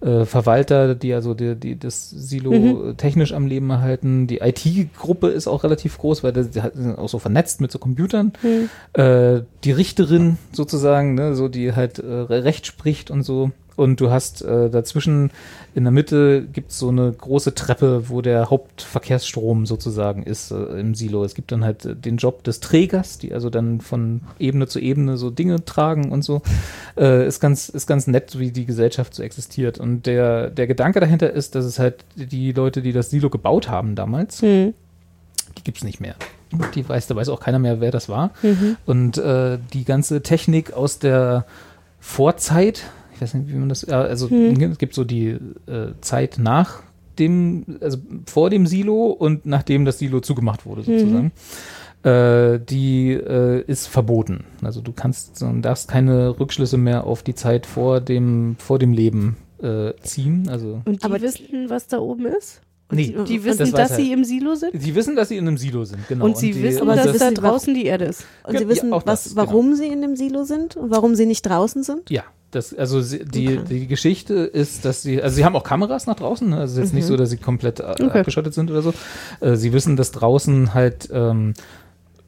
[0.00, 2.96] äh, Verwalter, die also die, die das Silo Mhm.
[2.96, 4.26] technisch am Leben erhalten.
[4.26, 7.78] Die IT-Gruppe ist auch relativ groß, weil das, die sind auch so vernetzt mit so
[7.78, 8.32] Computern.
[8.42, 9.00] Mhm.
[9.00, 13.50] Äh, die Richterin sozusagen, ne, so die halt äh, Recht spricht und so.
[13.80, 15.30] Und du hast äh, dazwischen
[15.74, 20.94] in der Mitte gibt's so eine große Treppe, wo der Hauptverkehrsstrom sozusagen ist äh, im
[20.94, 21.24] Silo.
[21.24, 24.80] Es gibt dann halt äh, den Job des Trägers, die also dann von Ebene zu
[24.80, 26.42] Ebene so Dinge tragen und so.
[26.98, 29.78] Äh, ist ganz ist ganz nett, wie die Gesellschaft so existiert.
[29.80, 33.70] Und der der Gedanke dahinter ist, dass es halt die Leute, die das Silo gebaut
[33.70, 34.74] haben damals, Mhm.
[35.56, 36.16] die gibt's nicht mehr.
[36.74, 38.32] Die weiß, da weiß auch keiner mehr, wer das war.
[38.42, 38.76] Mhm.
[38.84, 41.46] Und äh, die ganze Technik aus der
[41.98, 42.82] Vorzeit,
[43.20, 45.28] ich weiß nicht, wie man das, also es gibt so die
[45.66, 46.82] äh, Zeit nach
[47.18, 51.32] dem, also vor dem Silo und nachdem das Silo zugemacht wurde sozusagen.
[52.02, 54.44] Äh, die äh, ist verboten.
[54.62, 58.94] Also du kannst, so, darfst keine Rückschlüsse mehr auf die Zeit vor dem, vor dem
[58.94, 60.48] Leben äh, ziehen.
[60.48, 62.62] Also Und die Aber- wissen, was da oben ist?
[62.90, 63.96] nee, Die wissen, das dass er.
[63.96, 64.80] sie im Silo sind?
[64.80, 66.24] Sie wissen, dass sie in einem Silo sind, genau.
[66.24, 68.24] und sie die, wissen, aber dass sie da draußen die Erde ist.
[68.44, 69.46] Und Ja, sie wissen, ja, auch was, das, genau.
[69.46, 72.08] warum sie in dem Silo sind und warum sie nicht draußen sind?
[72.10, 73.60] Ja, das, also sie, die, Okay.
[73.68, 76.56] die Geschichte ist, dass sie, also sie haben auch Kameras nach draußen, ne?
[76.58, 78.20] also es ist jetzt nicht so, dass sie komplett äh, Okay.
[78.20, 78.92] abgeschottet sind oder so.
[79.40, 81.54] Äh, sie wissen, dass draußen halt ähm,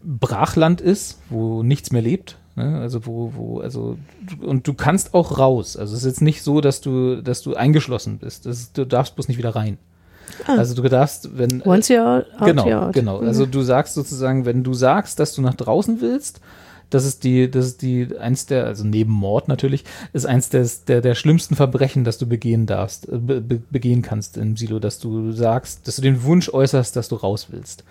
[0.05, 2.37] Brachland ist, wo nichts mehr lebt.
[2.57, 2.79] Ne?
[2.81, 3.97] Also wo, wo, also
[4.41, 5.77] und du kannst auch raus.
[5.77, 8.47] Also es ist jetzt nicht so, dass du, dass du eingeschlossen bist.
[8.47, 9.79] Ist, du darfst bloß nicht wieder rein.
[10.47, 12.93] Also du darfst, wenn Once you're out, genau, you're out.
[12.95, 13.19] genau.
[13.19, 16.41] Also du sagst sozusagen, wenn du sagst, dass du nach draußen willst,
[16.95, 20.85] das ist die, das ist die eins der, also neben Mord natürlich, ist eins des,
[20.85, 24.79] der der schlimmsten Verbrechen, das du begehen darfst, äh, be, be, begehen kannst im Silo,
[24.79, 27.85] dass du sagst, dass du den Wunsch äußerst, dass du raus willst.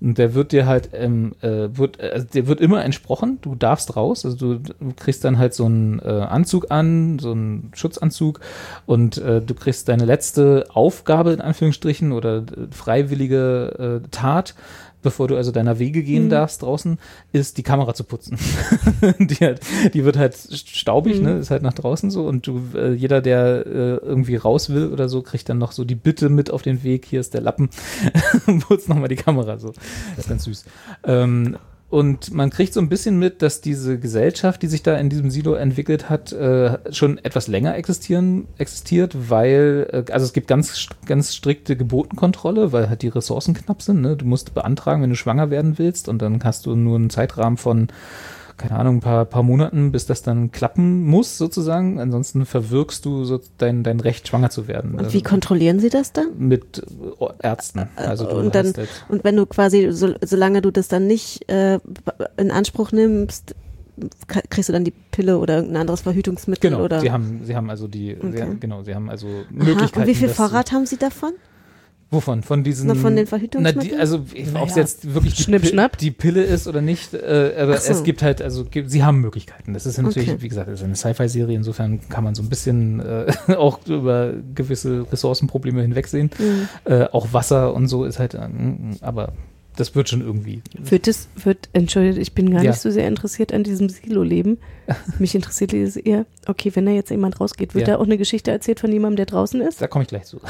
[0.00, 3.54] Und der wird dir halt, ähm, äh, wird, äh, also der wird immer entsprochen, du
[3.54, 7.70] darfst raus, also du, du kriegst dann halt so einen äh, Anzug an, so einen
[7.74, 8.40] Schutzanzug
[8.84, 14.54] und äh, du kriegst deine letzte Aufgabe in Anführungsstrichen oder äh, freiwillige äh, Tat,
[15.06, 16.98] bevor du also deiner Wege gehen darfst draußen,
[17.32, 18.36] ist die Kamera zu putzen.
[19.20, 19.60] die, halt,
[19.94, 23.64] die wird halt staubig, ne, ist halt nach draußen so und du, äh, jeder, der
[23.64, 26.82] äh, irgendwie raus will oder so, kriegt dann noch so die Bitte mit auf den
[26.82, 27.70] Weg, hier ist der Lappen,
[28.66, 29.72] putz nochmal die Kamera so.
[30.16, 30.64] Das ist ganz süß.
[31.04, 31.56] Ähm,
[31.88, 35.30] und man kriegt so ein bisschen mit, dass diese Gesellschaft, die sich da in diesem
[35.30, 40.88] Silo entwickelt hat, äh, schon etwas länger existieren, existiert, weil, äh, also es gibt ganz,
[41.06, 44.00] ganz strikte Gebotenkontrolle, weil halt die Ressourcen knapp sind.
[44.00, 44.16] Ne?
[44.16, 47.56] Du musst beantragen, wenn du schwanger werden willst und dann hast du nur einen Zeitrahmen
[47.56, 47.86] von,
[48.56, 52.00] keine Ahnung, ein paar, paar Monaten, bis das dann klappen muss sozusagen.
[52.00, 54.92] Ansonsten verwirkst du so dein, dein Recht, schwanger zu werden.
[54.94, 56.28] Und Also wie kontrollieren sie das dann?
[56.38, 56.78] mit
[57.20, 57.88] äh, Ärzten.
[57.96, 61.48] Also du und dann, halt, und wenn du quasi, so, solange du das dann nicht
[61.50, 61.78] äh,
[62.36, 63.54] in Anspruch nimmst,
[64.50, 67.00] kriegst du dann die Pille oder irgendein anderes Verhütungsmittel Genau, oder?
[67.00, 68.42] sie haben, sie haben also die, sie Okay.
[68.42, 70.00] haben, genau, sie haben also Aha, Möglichkeiten.
[70.00, 71.32] und wie viel Vorrat haben sie davon?
[72.10, 72.42] Wovon?
[72.44, 72.86] Von diesen.
[72.86, 73.84] Na, von den Na, Verhütungsmitteln?
[73.88, 75.98] die, also, ob es Naja, jetzt wirklich die, Schnipp, Pi- schnapp.
[75.98, 77.90] die Pille ist oder nicht, äh, aber so.
[77.92, 79.74] es gibt halt, also, gibt, sie haben Möglichkeiten.
[79.74, 80.42] Das ist natürlich, Okay.
[80.42, 85.04] wie gesagt, ist eine Sci-Fi-Serie, insofern kann man so ein bisschen äh, auch über gewisse
[85.10, 86.30] Ressourcenprobleme hinwegsehen.
[86.38, 86.68] Mhm.
[86.92, 88.40] Äh, auch Wasser und so ist halt, äh,
[89.00, 89.32] aber
[89.74, 90.62] das wird schon irgendwie.
[90.78, 92.70] Wird es, wird, entschuldigt, ich bin gar Ja.
[92.70, 94.58] nicht so sehr interessiert an diesem Silo-Leben.
[95.18, 97.94] Mich interessiert es eher, okay, wenn da jetzt jemand rausgeht, wird Ja.
[97.94, 99.80] da auch eine Geschichte erzählt von jemandem, der draußen ist?
[99.80, 100.40] Da komme ich gleich zu.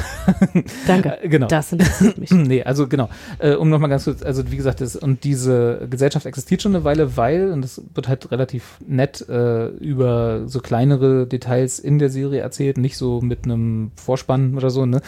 [0.86, 1.18] Danke.
[1.22, 1.46] Äh, genau.
[1.46, 2.30] Das interessiert mich.
[2.46, 3.08] Nee, also genau,
[3.38, 6.84] äh, um nochmal ganz kurz, also wie gesagt, das, und diese Gesellschaft existiert schon eine
[6.84, 12.10] Weile, weil, und das wird halt relativ nett äh, über so kleinere Details in der
[12.10, 15.00] Serie erzählt, nicht so mit einem Vorspann oder so, ne?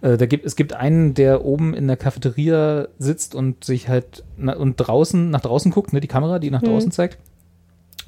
[0.00, 4.24] Äh, da gibt, es gibt einen, der oben in der Cafeteria sitzt und sich halt
[4.36, 7.18] na, und draußen, nach draußen guckt, ne, die Kamera, die nach draußen zeigt.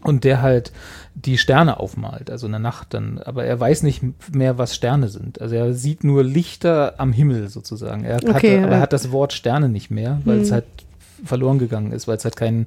[0.03, 0.73] Und der halt
[1.15, 3.19] die Sterne aufmalt, also in der Nacht dann.
[3.19, 4.03] Aber er weiß nicht
[4.33, 5.41] mehr, was Sterne sind.
[5.41, 8.05] Also er sieht nur Lichter am Himmel sozusagen.
[8.05, 8.81] Er hat, Okay, aber er ja.
[8.81, 10.67] hat das Wort Sterne nicht mehr, weil es halt
[11.25, 12.67] verloren gegangen ist, weil es halt keinen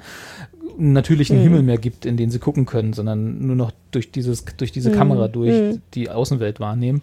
[0.78, 4.72] natürlichen Himmel mehr gibt, in den sie gucken können, sondern nur noch durch dieses, durch
[4.72, 7.02] diese Kamera durch die Außenwelt wahrnehmen.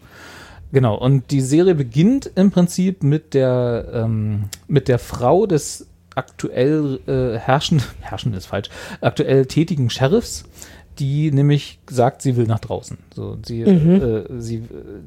[0.72, 5.86] Genau, und die Serie beginnt im Prinzip mit der, ähm, mit der Frau des
[6.18, 8.68] aktuell äh, herrschen, herrschen ist falsch,
[9.00, 10.44] aktuell tätigen Sheriffs,
[10.98, 12.98] die nämlich sagt, sie will nach draußen.
[13.14, 14.62] So, sie, äh, sie äh,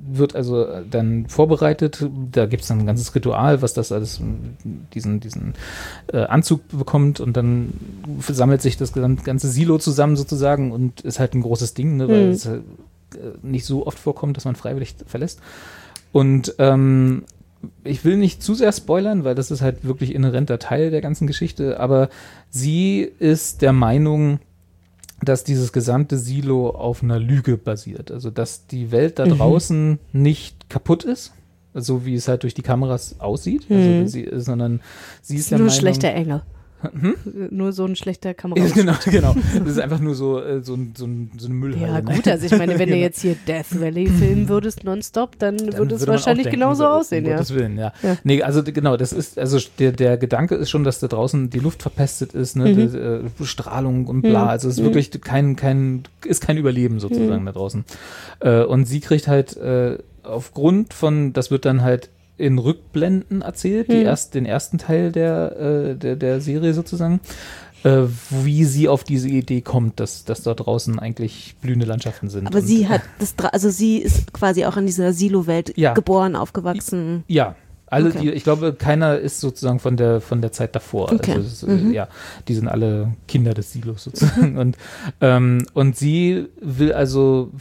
[0.10, 2.08] wird also dann vorbereitet.
[2.32, 4.22] Da gibt es dann ein ganzes Ritual, was das alles,
[4.94, 5.54] diesen, diesen
[6.14, 7.74] äh, Anzug bekommt und dann
[8.26, 12.28] sammelt sich das ganze Silo zusammen sozusagen und ist halt ein großes Ding, ne, weil
[12.28, 12.32] Mhm.
[12.32, 12.64] es halt,
[13.16, 15.42] äh, nicht so oft vorkommt, dass man freiwillig verlässt.
[16.14, 17.24] Und ähm,
[17.84, 21.28] ich will nicht zu sehr spoilern, weil das ist halt wirklich inhärenter Teil der ganzen
[21.28, 22.10] Geschichte, aber
[22.50, 24.40] sie ist der Meinung,
[25.24, 28.12] dass dieses gesamte Silo auf einer Lüge basiert.
[28.12, 31.34] Also, dass die Welt da draußen nicht kaputt ist,
[31.74, 33.76] so wie es halt durch die Kameras aussieht, Mhm.
[33.78, 34.82] also sie, sondern
[35.22, 36.42] sie ist der nur ein Meinung, schlechter Engel.
[37.52, 38.66] Nur so ein schlechter Kamera.
[38.74, 39.36] Genau, genau.
[39.60, 41.88] Das ist einfach nur so, äh, so, so, so eine Müllhalle.
[41.88, 42.16] Ja, ne?
[42.16, 43.06] gut, also ich meine, wenn du Genau.
[43.06, 46.90] jetzt hier Death Valley filmen würdest nonstop, dann, Dann würde es wahrscheinlich denken, genauso so,
[46.90, 47.38] aussehen, um ja.
[47.38, 47.94] Gottes Willen, ja.
[48.02, 48.18] Ja.
[48.24, 51.60] Nee, also genau, das ist, also der, der Gedanke ist schon, dass da draußen die
[51.60, 52.76] Luft verpestet ist, ne, Mhm.
[52.76, 54.44] die, äh, Strahlung und bla.
[54.44, 54.50] Mhm.
[54.50, 54.86] Also es ist Mhm.
[54.86, 57.46] wirklich kein, kein, ist kein Überleben sozusagen Mhm.
[57.48, 57.86] da draußen.
[58.40, 63.92] Äh, und sie kriegt halt äh, aufgrund von, das wird dann halt in Rückblenden erzählt,
[63.92, 64.06] die Mhm.
[64.06, 65.58] erst, den ersten Teil der,
[65.92, 67.20] äh, der, der Serie sozusagen.
[67.84, 72.46] Äh, wie sie auf diese Idee kommt, dass, dass da draußen eigentlich blühende Landschaften sind.
[72.46, 75.94] Aber sie hat das, also sie ist quasi auch in dieser Silo-Welt Ja.
[75.96, 77.24] geboren, aufgewachsen.
[77.28, 77.56] Ja,
[77.92, 78.20] alle, Okay.
[78.22, 81.12] die, ich glaube, keiner ist sozusagen von der von der Zeit davor.
[81.12, 81.34] Okay.
[81.34, 81.92] Also ist, Mhm.
[81.92, 82.08] äh, ja,
[82.48, 84.58] die sind alle Kinder des Silos sozusagen.
[84.58, 84.78] und
[85.22, 87.52] ähm, und sie will also,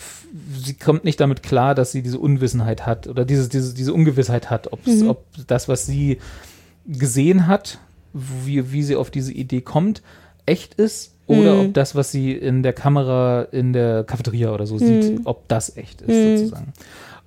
[0.65, 4.49] sie kommt nicht damit klar, dass sie diese Unwissenheit hat oder diese diese diese Ungewissheit
[4.51, 5.09] hat, ob Mhm.
[5.11, 6.19] ob das, was sie
[6.87, 7.79] gesehen hat,
[8.13, 10.03] wie wie sie auf diese Idee kommt,
[10.47, 11.13] echt ist.
[11.27, 11.61] Oder Mhm.
[11.61, 15.03] ob das, was sie in der Kamera in der Cafeteria oder so Mhm.
[15.03, 16.37] sieht, ob das echt ist, Mhm.
[16.39, 16.73] sozusagen.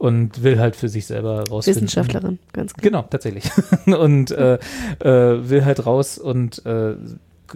[0.04, 1.84] Und will halt für sich selber rausfinden.
[1.84, 2.84] Wissenschaftlerin, ganz klar.
[2.84, 3.50] Genau, tatsächlich.
[3.86, 4.56] und äh,
[5.00, 6.96] äh, will halt raus und äh,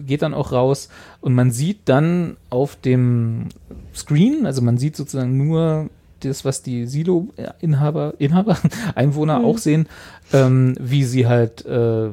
[0.06, 0.88] geht dann auch raus
[1.20, 3.50] und man sieht dann auf dem
[3.94, 8.56] Screen, also man sieht sozusagen nur das, was die Silo-Inhaber, Inhaber,
[8.94, 9.44] Einwohner Mhm.
[9.44, 9.86] auch sehen,
[10.32, 12.08] ähm, wie sie halt äh,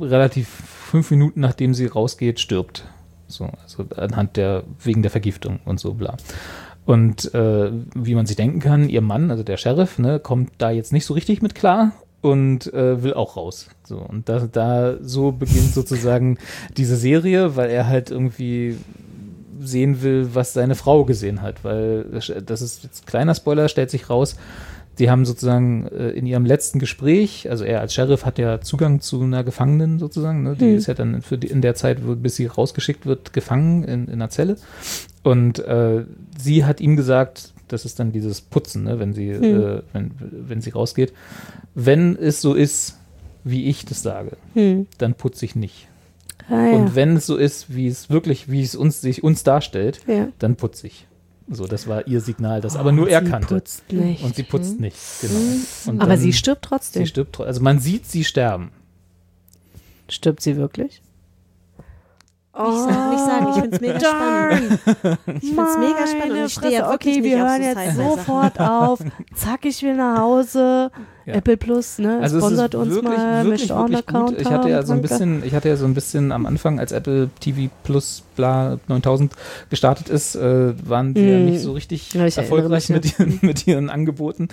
[0.00, 2.84] relativ fünf Minuten nachdem sie rausgeht, stirbt.
[3.28, 6.16] So, also anhand der, wegen der Vergiftung und so bla.
[6.86, 10.70] Und äh, wie man sich denken kann, ihr Mann, also der Sheriff, ne, kommt da
[10.70, 13.68] jetzt nicht so richtig mit klar und äh, will auch raus.
[13.84, 16.38] So, und da, da so beginnt sozusagen
[16.76, 18.76] diese Serie, weil er halt irgendwie
[19.60, 22.04] sehen will, was seine Frau gesehen hat, weil
[22.44, 24.36] das ist jetzt ein kleiner Spoiler, stellt sich raus,
[24.98, 29.00] die haben sozusagen äh, in ihrem letzten Gespräch, also er als Sheriff hat ja Zugang
[29.00, 30.56] zu einer Gefangenen sozusagen, ne?
[30.56, 30.76] die Hm.
[30.76, 34.06] ist ja dann für die, in der Zeit, wo, bis sie rausgeschickt wird, gefangen in,
[34.06, 34.56] in einer Zelle.
[35.24, 36.04] Und äh,
[36.38, 38.98] sie hat ihm gesagt, das ist dann dieses Putzen, ne?
[39.00, 39.42] wenn sie, Hm.
[39.42, 41.12] äh, wenn, wenn sie rausgeht,
[41.74, 42.98] wenn es so ist,
[43.42, 44.86] wie ich das sage, Hm.
[44.98, 45.88] dann putze ich nicht.
[46.48, 46.72] Ah, ja.
[46.76, 50.28] Und wenn es so ist, wie es wirklich, wie es uns sich uns darstellt, ja.
[50.38, 51.06] dann putze ich.
[51.48, 53.48] So, das war ihr Signal, das aber nur er kannte.
[53.54, 54.22] Putzt nicht.
[54.22, 55.34] Und sie putzt nicht, genau.
[55.86, 57.02] Und Aber dann- sie stirbt trotzdem.
[57.02, 58.70] Sie stirbt, also man sieht sie sterben.
[60.08, 61.00] Stirbt sie wirklich?
[62.56, 64.78] Ich sag, nicht sagen, ich find's mega spannend.
[65.42, 67.96] Ich find's mega spannend und ich stehe ja Okay, nicht wir auf hören so jetzt
[67.96, 68.98] sofort auf.
[69.34, 70.90] Zack, ich will nach Hause.
[71.26, 71.34] Ja.
[71.36, 72.18] Apple Plus, ne?
[72.20, 74.14] Also es ist sponsert uns wirklich, mal, wirklich, wirklich gut.
[74.14, 75.08] Account Ich hatte ja so ein danke.
[75.08, 79.32] bisschen, ich hatte ja so ein bisschen am Anfang, als Apple TV Plus bla 9000
[79.70, 81.46] gestartet ist, äh, waren die ja Mm.
[81.46, 84.48] nicht so richtig Ja, erfolgreich mich, mit ihren, mit ihren Angeboten.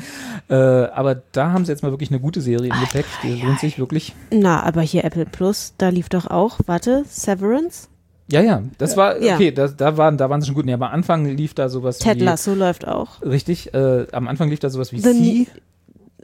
[0.49, 3.05] Äh, aber da haben sie jetzt mal wirklich eine gute Serie im Gepäck.
[3.23, 4.15] Die lohnt sich wirklich.
[4.31, 7.89] Na, aber hier Apple Plus, da lief doch auch, warte, Severance?
[8.31, 9.35] Ja, ja, das war, Ja.
[9.35, 10.65] okay, da, da, waren, da waren sie schon gut.
[10.65, 13.21] Nee, aber am Anfang lief da sowas Ted wie, Lasso läuft auch.
[13.21, 15.47] richtig, äh, am Anfang lief da sowas wie The Sie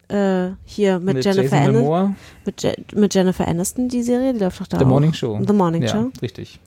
[0.09, 2.15] Äh, hier mit, mit, Jennifer Aniston.
[2.45, 4.89] Mit, Je mit Jennifer Aniston, die Serie, die läuft doch da The auch.
[4.89, 5.37] Morning Show.
[5.45, 6.11] The Morning ja, Show.
[6.21, 6.61] richtig.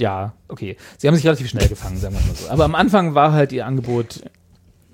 [0.00, 0.76] Ja, okay.
[0.96, 2.48] Sie haben sich relativ schnell gefangen, sagen wir mal so.
[2.48, 4.22] Aber am Anfang war halt ihr Angebot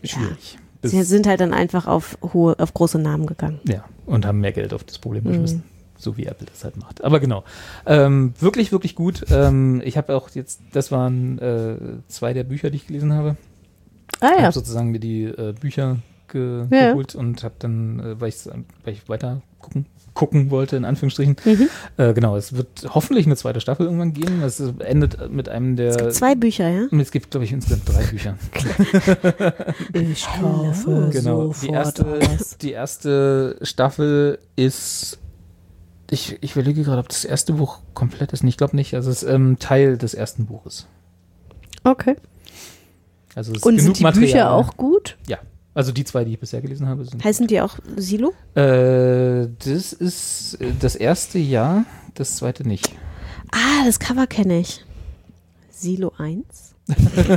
[0.03, 0.59] schwierig.
[0.81, 3.61] Bis- Sie sind halt dann einfach auf hohe, auf große Namen gegangen.
[3.69, 5.63] Ja, und haben mehr Geld auf das Problem Mhm.
[6.03, 7.05] So wie Apple das halt macht.
[7.05, 7.45] Aber genau.
[7.87, 9.25] Ähm, wirklich, wirklich gut.
[9.31, 11.77] Ähm, ich habe auch jetzt, das waren äh,
[12.09, 13.37] zwei der Bücher, die ich gelesen habe.
[14.21, 14.43] Ah Ich ja.
[14.45, 15.99] habe sozusagen mir die äh, Bücher
[16.29, 16.89] ge Ja.
[16.91, 18.33] geholt und habe dann, äh, weil,
[18.85, 21.37] weil ich weiter gucken, gucken wollte, in Anführungsstrichen.
[21.45, 21.69] Mhm.
[21.97, 24.43] Äh, genau, es wird hoffentlich eine zweite Staffel irgendwann geben.
[24.43, 25.89] Es endet mit einem der.
[25.91, 26.87] Es gibt zwei Bücher, ja?
[26.99, 28.37] es gibt, glaube ich, insgesamt drei Bücher.
[29.93, 31.55] Ich kaufe Genau.
[31.63, 32.05] Die erste,
[32.61, 35.19] die erste Staffel ist.
[36.13, 38.45] Ich, ich überlege gerade, ob das erste Buch komplett ist.
[38.45, 38.95] Ich glaube nicht.
[38.95, 40.87] Also es ist ähm, Teil des ersten Buches.
[41.85, 42.17] Okay.
[43.35, 44.27] Also es ist Und genug sind die Material.
[44.27, 45.17] Bücher auch gut?
[45.27, 45.39] Ja.
[45.75, 47.25] Also die zwei, die ich bisher gelesen habe, sind.
[47.25, 48.35] Heißen die auch Silo?
[48.55, 52.93] Äh, das ist äh, das erste Jahr, das zweite nicht.
[53.51, 54.85] Ah, das Cover kenne ich.
[55.71, 56.75] Silo 1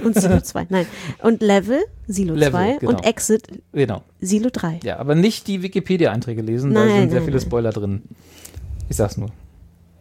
[0.03, 0.67] und Silo 2.
[0.69, 0.85] Nein.
[1.23, 2.91] Und Level, Silo Level, 2 genau.
[2.91, 4.03] und Exit, Genau.
[4.19, 4.81] Silo 3.
[4.83, 7.45] Ja, aber nicht die Wikipedia-Einträge lesen, da Nein, sind sehr nein, viele nein.
[7.47, 8.01] Spoiler drin.
[8.89, 9.29] Ich sag's nur.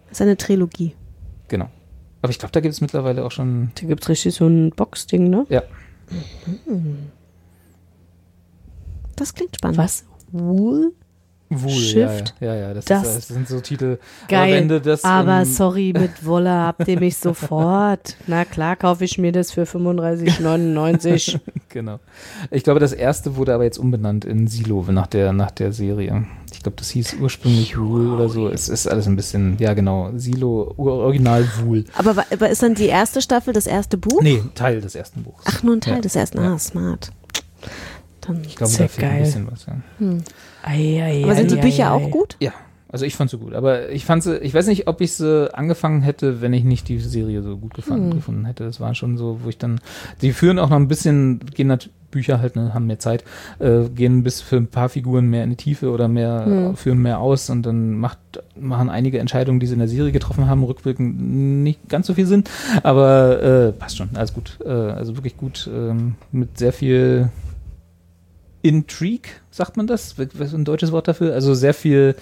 [0.08, 0.94] Das ist eine Trilogie.
[1.48, 1.68] Genau.
[2.22, 3.70] Aber ich glaube, da gibt es mittlerweile auch schon.
[3.74, 5.46] Da gibt es richtig so ein Boxding, ne?
[5.48, 5.62] Ja.
[9.16, 9.78] Das klingt spannend.
[9.78, 10.04] Was?
[10.32, 10.92] Wool?
[11.62, 12.34] Wohl, Shift.
[12.40, 13.98] Ja, ja, ja, ja das, Das- ist, das sind so Titel.
[14.22, 14.68] Aber Geil.
[14.68, 18.16] du das Aber im- sorry, mit Wolle habt ihr mich sofort.
[18.26, 21.38] Na klar, kaufe ich mir das für 35,99.
[21.68, 21.98] Genau.
[22.52, 26.24] Ich glaube, das erste wurde aber jetzt umbenannt in Silo nach der, nach der Serie.
[26.52, 28.48] Ich glaube, das hieß ursprünglich Wool oder so.
[28.48, 31.84] Es ist alles ein bisschen, ja genau, Silo, Original Wool.
[31.96, 34.22] Aber, aber ist dann die erste Staffel das erste Buch?
[34.22, 35.42] Nee, Teil des ersten Buchs.
[35.48, 36.00] Ach, nur ein Teil Ja.
[36.02, 36.38] des ersten.
[36.38, 37.10] Ah, smart.
[38.20, 39.20] Dann, Ich glaube, da fehlt ein geil.
[39.24, 39.66] bisschen was.
[39.66, 39.74] Ja.
[40.66, 42.36] Ei, ei, aber sind die ei, Bücher ei, auch gut?
[42.40, 42.52] ja,
[42.88, 43.54] also ich fand sie gut.
[43.54, 46.88] Aber ich fand sie, ich weiß nicht, ob ich sie angefangen hätte, wenn ich nicht
[46.88, 48.14] die Serie so gut gefallen, Hm.
[48.14, 48.64] gefunden hätte.
[48.64, 49.80] Es war schon so, wo ich dann,
[50.22, 53.24] die führen auch noch ein bisschen, gehen natürlich Bücher halt, ne, haben mehr Zeit,
[53.58, 56.76] äh, gehen bis für ein paar Figuren mehr in die Tiefe oder mehr, Hm.
[56.76, 58.18] führen mehr aus und dann macht,
[58.56, 61.20] machen einige Entscheidungen, die sie in der Serie getroffen haben, rückwirkend
[61.64, 62.44] nicht ganz so viel Sinn,
[62.84, 64.58] aber äh, passt schon, alles gut.
[64.64, 67.30] Äh, also wirklich gut, ähm, mit sehr viel
[68.64, 70.18] Intrigue, sagt man das?
[70.18, 71.34] Was ist ein deutsches Wort dafür?
[71.34, 72.16] Also sehr viel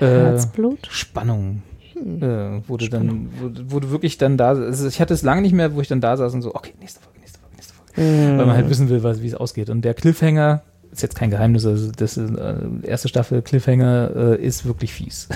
[0.00, 0.86] äh, Herzblut?
[0.90, 1.62] Spannung.
[1.94, 2.22] Hm.
[2.22, 5.52] Äh, wurde dann, wo, wo du wirklich dann da, also ich hatte es lange nicht
[5.52, 8.00] mehr, wo ich dann da saß und so, okay, nächste Folge, nächste Folge, nächste Folge.
[8.00, 8.38] Mhm.
[8.38, 9.70] Weil man halt wissen will, wie es ausgeht.
[9.70, 14.44] Und der Cliffhanger, ist jetzt kein Geheimnis, also das ist, äh, erste Staffel Cliffhanger äh,
[14.44, 15.28] ist wirklich fies.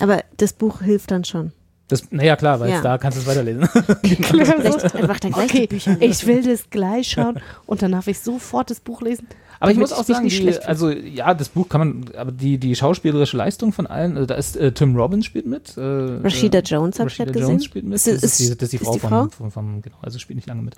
[0.00, 1.52] Aber das Buch hilft dann schon.
[1.88, 2.80] Das, naja, klar, weil Ja.
[2.80, 3.68] da kannst du es weiterlesen.
[4.02, 8.06] Vielleicht einfach dann gleich Okay, die Bücher ich will das gleich schauen und dann darf
[8.06, 9.26] ich sofort das Buch lesen.
[9.60, 12.58] Aber ich muss auch sagen, nicht die, also ja, das Buch kann man, aber die,
[12.58, 15.76] die schauspielerische Leistung von allen, also da ist äh, Tim Robbins spielt mit.
[15.76, 17.50] Äh, Rashida äh, Jones habe ich Rashida gerade gesehen.
[17.52, 17.94] Jones spielt mit.
[17.94, 19.28] Ist- das, ist ist- die, das ist die ist Frau, die von, Frau?
[19.28, 20.74] Von, von, genau, also spielt nicht lange mit.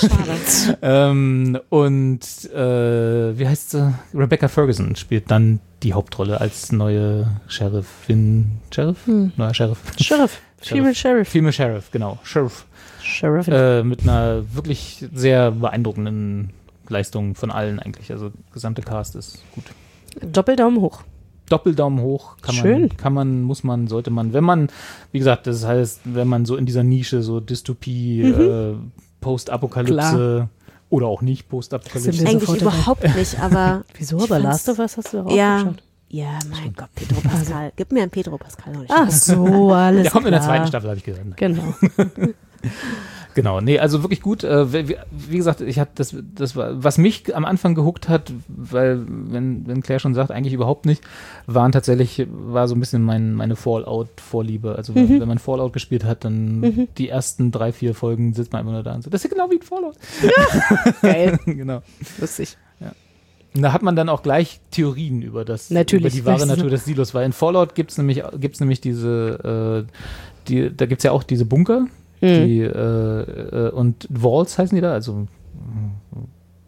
[0.00, 0.78] Schade.
[0.82, 2.20] ähm, und
[2.52, 3.94] äh, wie heißt sie?
[4.14, 8.58] Rebecca Ferguson spielt dann die Hauptrolle als neue Sheriffin.
[8.72, 9.06] Sheriff?
[9.06, 9.32] Hm.
[9.36, 9.78] Neuer Sheriff.
[9.98, 10.40] Sheriff.
[10.58, 11.28] Female Sheriff.
[11.28, 12.18] Female Sheriff, genau.
[12.24, 12.66] Sheriff.
[13.00, 13.46] Sheriff.
[13.46, 16.50] Äh, mit einer wirklich sehr beeindruckenden
[16.88, 18.10] Leistung von allen eigentlich.
[18.10, 19.64] Also gesamte Cast ist gut.
[20.20, 21.02] Doppeldaumen hoch.
[21.48, 22.80] Doppeldaumen hoch kann Schön.
[22.80, 24.68] man, kann man, muss man, sollte man, wenn man,
[25.12, 28.74] wie gesagt, das heißt, wenn man so in dieser Nische so Dystopie, äh,
[29.20, 30.48] Postapokalypse
[30.90, 31.48] oder auch nicht
[32.20, 32.60] wir Eigentlich dabei.
[32.76, 33.84] überhaupt nicht, aber.
[33.98, 34.22] Wieso?
[34.22, 35.58] Aber Last of Us hast du auch Ja.
[35.58, 35.82] geschaut.
[36.08, 37.72] Ja, mein Gott, Pedro Pascal.
[37.74, 38.72] Gib mir einen Pedro Pascal.
[38.72, 38.92] noch nicht.
[38.94, 40.50] Ach so, alles Der kommt in der klar.
[40.56, 41.36] zweiten Staffel, habe ich gehört.
[41.36, 41.74] Genau.
[43.36, 44.44] Genau, nee, also wirklich gut.
[44.44, 49.04] Äh, wie, gesagt, ich hatte das, das war, was mich am Anfang gehuckt hat, weil,
[49.06, 51.02] wenn, wenn Claire schon sagt, eigentlich überhaupt nicht,
[51.46, 54.74] waren tatsächlich, war so ein bisschen mein, meine Fallout-Vorliebe.
[54.74, 55.20] Also, Mhm.
[55.20, 58.82] wenn man Fallout gespielt hat, dann die ersten drei, vier Folgen sitzt man einfach nur
[58.82, 59.96] da und so, das ist genau wie ein Fallout.
[61.02, 61.38] Geil.
[61.44, 61.82] genau.
[62.18, 62.56] Lustig.
[63.54, 66.70] Und da hat man dann auch gleich Theorien über das, Natürlich, über die wahre Natur
[66.70, 69.92] des Silos, weil in Fallout gibt's nämlich, gibt's nämlich diese, äh,
[70.48, 71.86] die, da gibt's ja auch diese Bunker,
[72.26, 72.46] Mhm.
[72.46, 75.26] die, äh, äh, und Vaults heißen die da, also, mm,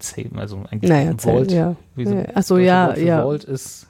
[0.00, 1.50] Save, also eigentlich Naja, ein Vault.
[1.50, 1.74] ja.
[1.96, 3.22] Wie so- Ja, ach so, deutsche ja, ja.
[3.22, 3.86] Vault ist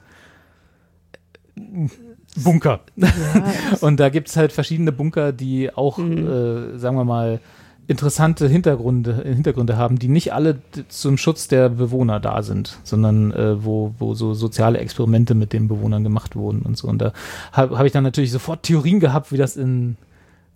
[2.44, 2.80] Bunker.
[2.96, 3.08] ja.
[3.80, 6.26] Und da gibt's halt verschiedene Bunker, die auch, Mhm.
[6.26, 7.40] äh, sagen wir mal,
[7.88, 10.58] interessante Hintergründe, Hintergründe haben, die nicht alle
[10.88, 15.68] zum Schutz der Bewohner da sind, sondern äh, wo, wo so soziale Experimente mit den
[15.68, 16.86] Bewohnern gemacht wurden und so.
[16.86, 17.12] Und da
[17.52, 19.96] habe hab ich dann natürlich sofort Theorien gehabt, wie das in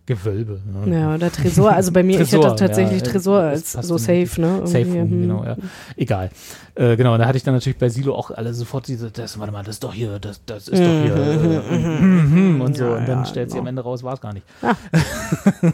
[0.04, 0.60] Gewölbe.
[0.66, 0.98] Ne?
[0.98, 1.72] Ja, oder Tresor.
[1.72, 4.66] Also bei mir, ich Tresor, hätte tatsächlich ja, Tresor das als so safe, ne?
[4.66, 5.56] Safe Room, genau, ja.
[5.96, 6.30] Egal.
[6.74, 9.38] Äh, genau, und da hatte ich dann natürlich bei Silo auch alle sofort diese, das,
[9.38, 11.16] warte mal, das ist doch hier, das, das ist doch hier.
[11.16, 12.84] Äh, mhm, und so.
[12.84, 13.62] Ja, und dann ja, stellt sie genau.
[13.62, 14.46] am Ende raus, war es gar nicht.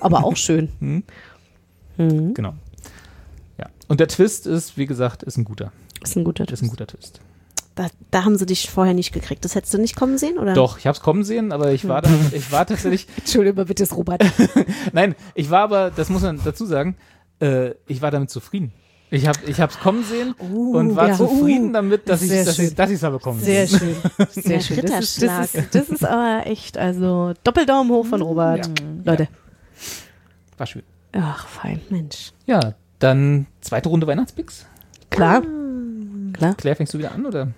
[0.00, 0.68] Aber auch schön.
[0.80, 1.02] Hm?
[1.96, 2.34] Mhm.
[2.34, 2.55] Genau.
[3.59, 3.66] Ja.
[3.88, 5.72] Und der Twist ist, wie gesagt, ist ein guter.
[6.02, 7.20] Ist ein guter Ist ein guter Twist.
[7.78, 9.44] Da, da haben sie dich vorher nicht gekriegt.
[9.44, 10.52] Das hättest du nicht kommen sehen, oder?
[10.52, 13.66] Doch, ich habe es kommen sehen, aber ich war, da, ich war tatsächlich, Entschuldigung, mal
[13.66, 14.24] bitte, das Robert.
[14.92, 16.96] nein, ich war aber, das muss man dazu sagen,
[17.40, 18.72] äh, ich war damit zufrieden.
[19.10, 21.14] Ich habe ich hab's kommen sehen und war ja.
[21.14, 23.78] zufrieden damit, dass ich Sehr dass ich dass ich's habe kommen Sehr sehen.
[23.78, 24.42] schön.
[24.42, 24.84] Sehr schön.
[24.84, 28.68] Das ist, das, ist, das ist aber echt, also Doppeldaumen hoch von Robert.
[29.05, 29.28] Leute.
[30.56, 30.82] War schön.
[31.12, 31.80] Ach, fein.
[31.90, 32.32] Mensch.
[32.44, 34.66] Ja, dann zweite Runde Weihnachtspicks.
[35.10, 35.42] Klar.
[36.39, 36.55] Klar.
[36.55, 37.48] Claire, fängst du wieder an oder?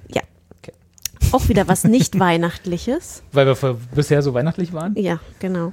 [1.33, 3.23] Auch wieder was nicht Weihnachtliches.
[3.33, 4.97] Weil wir vor- bisher so weihnachtlich waren?
[4.97, 5.73] Ja, genau.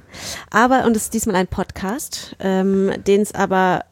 [0.50, 3.84] Aber, und es ist diesmal ein Podcast, ähm, den es aber,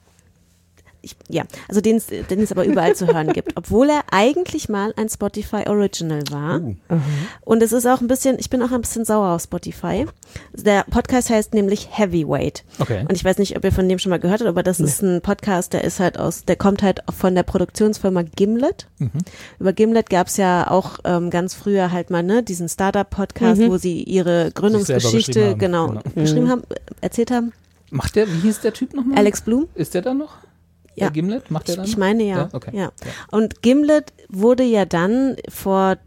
[1.02, 4.68] ich, ja, also den, es- den es aber überall zu hören gibt, obwohl er eigentlich
[4.68, 6.60] mal ein Spotify Original war.
[6.60, 6.74] Uh.
[7.42, 10.06] Und es ist auch ein bisschen, ich bin auch ein bisschen sauer auf Spotify.
[10.54, 12.64] Der Podcast heißt nämlich Heavyweight.
[12.78, 13.00] Okay.
[13.08, 15.02] Und ich weiß nicht, ob ihr von dem schon mal gehört habt, aber das ist
[15.02, 18.86] ein Podcast, der ist halt aus, der kommt halt von der Produktionsfirma Gimlet.
[18.98, 19.10] Mhm.
[19.60, 23.76] Über Gimlet gab es ja auch ähm, ganz früher halt mal ne, diesen Startup-Podcast, wo
[23.76, 26.02] sie ihre Gründungsgeschichte geschrieben haben, genau, genau.
[26.14, 27.52] geschrieben haben, äh, erzählt haben.
[27.90, 29.16] Macht der, wie hieß der Typ nochmal?
[29.18, 29.68] Alex Blum.
[29.74, 30.38] Ist der da noch?
[30.96, 31.06] Ja.
[31.06, 31.50] Der Gimlet?
[31.50, 32.36] Macht der Ich, da ich meine ja.
[32.36, 32.70] Ja, okay.
[32.74, 32.92] ja.
[33.30, 35.98] Und Gimlet wurde ja dann vor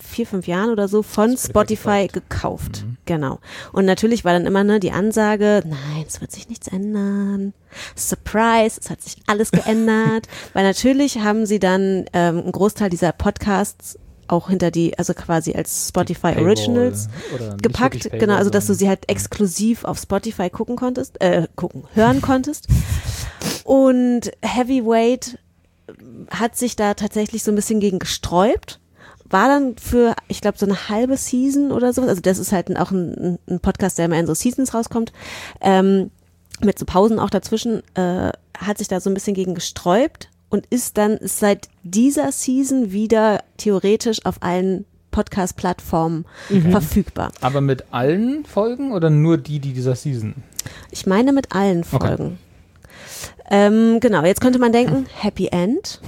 [0.00, 2.84] vier, fünf Jahren oder so von Spotify Spotify gekauft.
[3.04, 3.40] Genau.
[3.72, 7.52] Und natürlich war dann immer ne, die Ansage, nein, es wird sich nichts ändern.
[7.96, 10.28] Surprise, es hat sich alles geändert.
[10.52, 13.98] Weil natürlich haben sie dann ähm, einen Großteil dieser Podcasts
[14.28, 18.50] auch hinter die, also quasi als Spotify Paywall Originals nicht gepackt, wirklich Paywall, genau, also
[18.50, 22.68] dass du sie halt exklusiv auf Spotify gucken konntest, äh, gucken, hören konntest.
[23.64, 25.38] Und Heavyweight
[26.30, 28.80] hat sich da tatsächlich so ein bisschen gegen gesträubt.
[29.30, 32.08] War dann für, ich glaube, so eine halbe Season oder sowas.
[32.08, 35.12] Also das ist halt auch ein, ein Podcast, der immer in so Seasons rauskommt.
[35.60, 36.10] Ähm,
[36.60, 40.66] mit so Pausen auch dazwischen, äh, hat sich da so ein bisschen gegen gesträubt und
[40.66, 46.26] ist dann seit dieser Season wieder theoretisch auf allen Podcast-Plattformen
[46.70, 47.32] verfügbar.
[47.40, 50.34] Aber mit allen Folgen oder nur die, die dieser Season?
[50.90, 52.38] Ich meine mit allen Folgen.
[53.50, 56.00] Ähm, genau, jetzt könnte man denken, Happy End.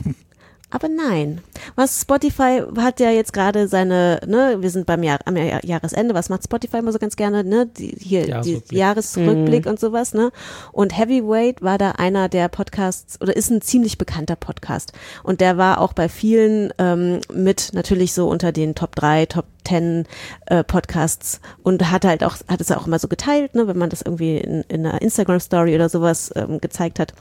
[0.70, 1.40] Aber nein.
[1.74, 6.14] Was Spotify hat ja jetzt gerade seine, ne, wir sind beim Jahr, am Jahr, Jahresende,
[6.14, 7.66] was macht Spotify immer so ganz gerne, ne?
[7.66, 8.68] Die, hier, Jahresrückblick.
[8.68, 10.30] die Jahresrückblick und sowas, ne?
[10.70, 14.92] Und Heavyweight war da einer der Podcasts, oder ist ein ziemlich bekannter Podcast.
[15.24, 19.46] Und der war auch bei vielen ähm, mit natürlich so unter den Top 3, Top
[19.66, 20.06] 10
[20.46, 23.90] äh, Podcasts und hat halt auch, hat es auch immer so geteilt, ne, wenn man
[23.90, 27.12] das irgendwie in, in einer Instagram-Story oder sowas ähm, gezeigt hat.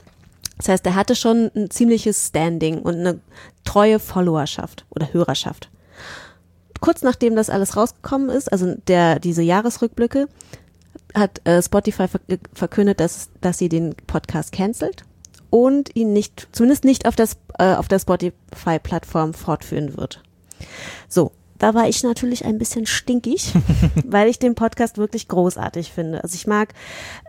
[0.60, 3.20] Das heißt, er hatte schon ein ziemliches Standing und eine
[3.64, 5.70] treue Followerschaft oder Hörerschaft.
[6.80, 10.28] Kurz nachdem das alles rausgekommen ist, also der, diese Jahresrückblicke,
[11.14, 12.20] hat äh, Spotify ver
[12.52, 15.04] verkündet, dass, dass sie den Podcast cancelt
[15.48, 20.22] und ihn nicht, zumindest nicht auf, das, äh, auf der Spotify-Plattform fortführen wird.
[21.08, 23.54] So, da war ich natürlich ein bisschen stinkig,
[24.04, 26.22] weil ich den Podcast wirklich großartig finde.
[26.22, 26.74] Also ich mag,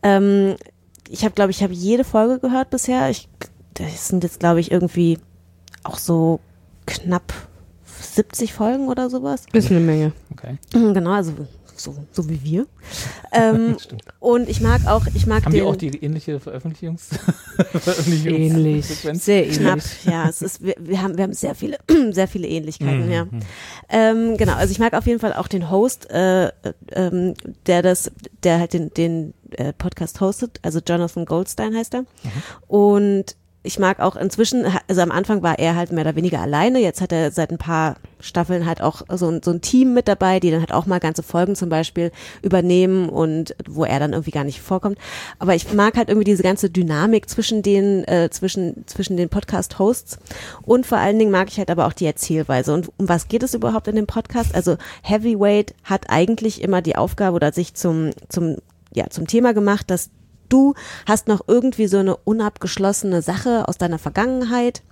[0.04, 0.58] ähm,
[1.12, 3.10] ich habe, glaube ich, habe jede Folge gehört bisher.
[3.10, 3.28] Ich,
[3.74, 5.20] das sind jetzt, glaube ich, irgendwie
[5.84, 6.40] auch so
[6.86, 7.34] knapp
[7.86, 9.46] 70 Folgen oder sowas.
[9.54, 10.14] Ist eine Menge.
[10.32, 10.58] Okay.
[10.72, 11.34] Genau, also
[11.76, 12.68] so, so wie wir.
[13.32, 14.04] Ähm, Stimmt.
[14.20, 17.10] und ich mag auch, ich mag Haben den die auch die ähnliche Veröffentlichungs
[17.56, 18.86] Veröffentlichungs Ähnlich.
[18.86, 19.26] Frequenz?
[19.26, 19.60] Sehr ähnlich.
[19.60, 21.78] knapp, ja, es ist, wir, wir haben, wir haben sehr viele,
[22.12, 23.12] sehr viele Ähnlichkeiten, Mhm.
[23.12, 23.26] ja.
[23.90, 26.52] Ähm, genau, also ich mag auf jeden Fall auch den Host, äh, äh,
[26.92, 27.34] ähm,
[27.66, 28.12] der das,
[28.44, 32.06] der halt den, den äh, Podcast hostet, also Jonathan Goldstein heißt er.
[32.68, 36.80] Und ich mag auch inzwischen, also am Anfang war er halt mehr oder weniger alleine,
[36.80, 40.08] jetzt hat er seit ein paar Staffeln halt auch so ein, so ein Team mit
[40.08, 42.12] dabei, die dann halt auch mal ganze Folgen zum Beispiel
[42.42, 44.98] übernehmen und wo er dann irgendwie gar nicht vorkommt.
[45.38, 50.18] Aber ich mag halt irgendwie diese ganze Dynamik zwischen den, äh, zwischen, zwischen den Podcast-Hosts
[50.64, 52.74] und vor allen Dingen mag ich halt aber auch die Erzählweise.
[52.74, 54.56] Und um was geht es überhaupt in dem Podcast?
[54.56, 58.58] Also Heavyweight hat eigentlich immer die Aufgabe oder sich zum, zum,
[58.94, 60.10] ja, zum Thema gemacht, dass
[60.50, 60.74] du
[61.06, 64.84] hast noch irgendwie so eine unabgeschlossene Sache aus deiner Vergangenheit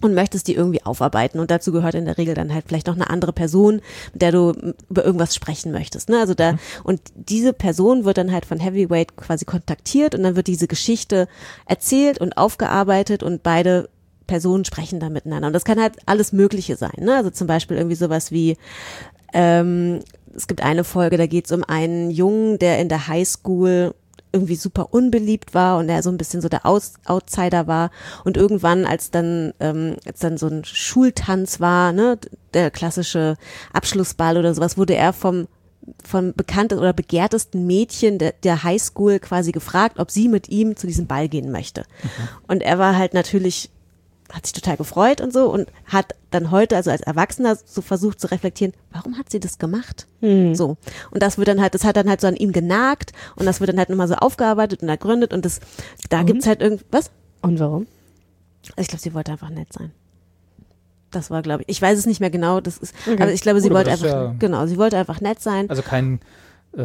[0.00, 1.40] und möchtest die irgendwie aufarbeiten.
[1.40, 4.32] Und dazu gehört in der Regel dann halt vielleicht noch eine andere Person, mit der
[4.32, 6.08] du über irgendwas sprechen möchtest.
[6.08, 6.18] Ne?
[6.18, 10.46] Also da, und diese Person wird dann halt von Heavyweight quasi kontaktiert und dann wird
[10.46, 11.28] diese Geschichte
[11.66, 13.88] erzählt und aufgearbeitet und beide
[14.26, 15.48] Personen sprechen dann miteinander.
[15.48, 16.98] Und das kann halt alles Mögliche sein.
[17.00, 17.16] Ne?
[17.16, 18.56] Also zum Beispiel irgendwie sowas wie,
[19.32, 20.00] ähm,
[20.40, 23.94] es gibt eine Folge, da geht es um einen Jungen, der in der Highschool
[24.32, 27.90] irgendwie super unbeliebt war und der so ein bisschen so der Aus Outsider war
[28.24, 32.16] und irgendwann als dann ähm, als dann so ein Schultanz war ne
[32.54, 33.36] der klassische
[33.72, 35.46] Abschlussball oder sowas wurde er vom
[36.04, 40.86] vom bekanntesten oder begehrtesten Mädchen der, der Highschool quasi gefragt, ob sie mit ihm zu
[40.86, 41.84] diesem Ball gehen möchte.
[42.46, 43.70] Und er war halt natürlich
[44.32, 48.20] hat sich total gefreut und so und hat dann heute, also als Erwachsener, so versucht
[48.20, 50.06] zu reflektieren, warum hat sie das gemacht?
[50.20, 50.76] So.
[51.10, 53.60] Und das wird dann halt, das hat dann halt so an ihm genagt und das
[53.60, 55.60] wird dann halt nochmal so aufgearbeitet und ergründet und das,
[56.10, 57.10] da gibt's halt irgendwas.
[57.42, 57.86] Und warum?
[58.76, 59.90] Also ich glaube, sie wollte einfach nett sein.
[61.10, 63.20] Das war, glaube ich, ich weiß es nicht mehr genau, das ist, Okay.
[63.20, 65.68] aber ich glaube, sie aber wollte einfach, ja- genau, sie wollte einfach nett sein.
[65.68, 66.20] Also kein,
[66.76, 66.82] äh,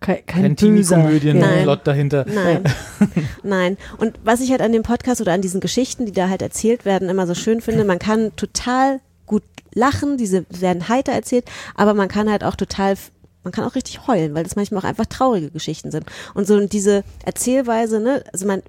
[0.00, 0.56] Kein, kein, kein.
[0.56, 2.24] Teenie-Komödien-Plot dahinter.
[2.28, 2.62] Nein,
[3.42, 3.76] nein.
[3.98, 6.84] Und was ich halt an dem Podcast oder an diesen Geschichten, die da halt erzählt
[6.84, 9.42] werden, immer so schön finde, man kann total gut
[9.74, 11.44] lachen, diese werden heiter erzählt,
[11.74, 12.94] aber man kann halt auch total,
[13.42, 16.06] man kann auch richtig heulen, weil das manchmal auch einfach traurige Geschichten sind.
[16.34, 18.62] Und so diese Erzählweise, ne, also man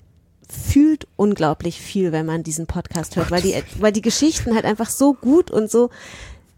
[0.49, 4.89] fühlt unglaublich viel, wenn man diesen Podcast hört, weil die, weil die Geschichten halt einfach
[4.89, 5.91] so gut und so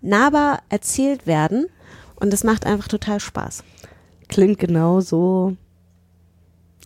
[0.02, 1.68] nahbar erzählt werden.
[2.16, 3.64] Und das macht einfach total Spaß.
[4.32, 5.56] Klingt genau so,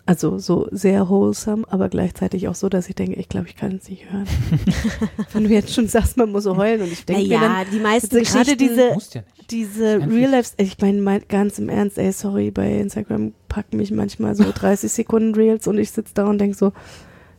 [0.06, 3.78] also so sehr wholesome, aber gleichzeitig auch so, dass ich denke, ich glaube, ich kann
[3.78, 4.28] es nicht hören.
[5.32, 7.72] Wenn du jetzt schon sagst, man muss so heulen und ich denke mir Naja, dann,
[7.72, 10.32] die meisten also gerade diese, ja diese Real ich.
[10.32, 14.46] Life, ich meine mein, ganz im Ernst, ey, sorry, bei Instagram packen mich manchmal so
[14.56, 16.74] 30 Sekunden Reels und ich sitze da und denke so,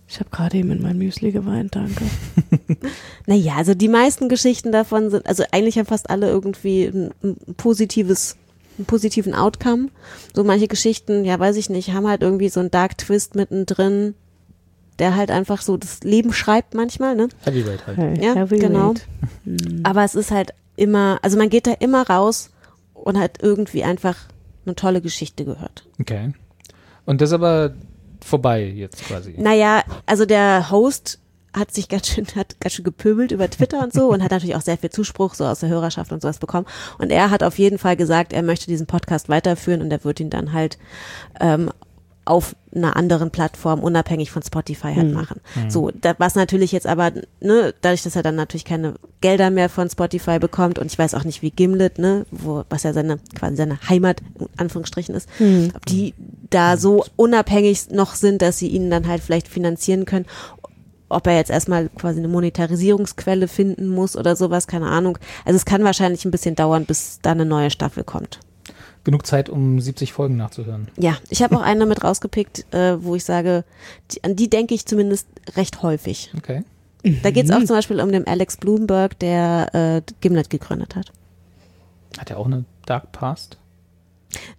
[0.09, 2.05] ich habe gerade eben in mein Müsli geweint, danke.
[3.27, 7.55] naja, also die meisten Geschichten davon sind, also eigentlich haben fast alle irgendwie ein, ein
[7.57, 8.37] positives,
[8.79, 9.89] einen positiven Outcome.
[10.35, 14.15] So manche Geschichten, ja, weiß ich nicht, haben halt irgendwie so einen Dark Twist mittendrin,
[14.99, 17.29] der halt einfach so das Leben schreibt manchmal, ne?
[17.45, 17.97] Heavyweight halt.
[17.99, 18.61] Hey, Ja, Heavyweight.
[18.61, 18.95] genau.
[19.45, 19.81] Hm.
[19.83, 22.51] Aber es ist halt immer, also man geht da immer raus
[22.95, 24.17] und hat irgendwie einfach
[24.65, 25.87] eine tolle Geschichte gehört.
[26.01, 26.33] Okay.
[27.05, 27.75] Und das ist aber
[28.25, 29.35] vorbei jetzt quasi.
[29.39, 31.21] Naja, also der Host
[31.57, 34.57] hat sich ganz schön, hat ganz schön gepöbelt über Twitter und so und hat natürlich
[34.57, 36.67] auch sehr viel Zuspruch so aus der Hörerschaft und sowas bekommen.
[36.99, 40.21] Und er hat auf jeden Fall gesagt, er möchte diesen Podcast weiterführen und er wird
[40.21, 40.79] ihn dann halt
[41.41, 41.71] ähm,
[42.27, 45.41] auf einer anderen Plattform unabhängig von Spotify halt machen.
[45.69, 49.69] So, da, was natürlich jetzt aber, ne, dadurch, dass er dann natürlich keine Gelder mehr
[49.69, 53.19] von Spotify bekommt und ich weiß auch nicht, wie Gimlet, ne, wo, was ja seine,
[53.35, 55.29] quasi seine Heimat, in Anführungsstrichen ist,
[55.75, 56.15] ob die
[56.51, 60.27] da so unabhängig noch sind, dass sie ihn dann halt vielleicht finanzieren können
[61.09, 65.19] ob er jetzt erstmal quasi eine Monetarisierungsquelle finden muss oder sowas, keine Ahnung.
[65.45, 68.41] Also es kann wahrscheinlich ein bisschen dauern, bis da eine neue Staffel kommt.
[69.05, 70.89] Genug Zeit, um 70 Folgen nachzuhören.
[70.97, 73.65] Ja, ich habe auch eine mit rausgepickt, äh, wo ich sage,
[74.11, 76.33] die, an die denke ich zumindest recht häufig.
[76.37, 76.65] Okay.
[77.23, 81.13] Da geht es auch zum Beispiel um den Alex Bloomberg, der äh, Gimlet gegründet hat.
[82.19, 83.59] Hat er auch eine Dark Past?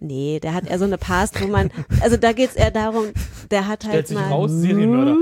[0.00, 3.06] Nee, der hat eher so eine Past, wo man, also da geht es eher darum,
[3.50, 4.48] der hat halt mal.
[4.48, 5.16] Serienmörder.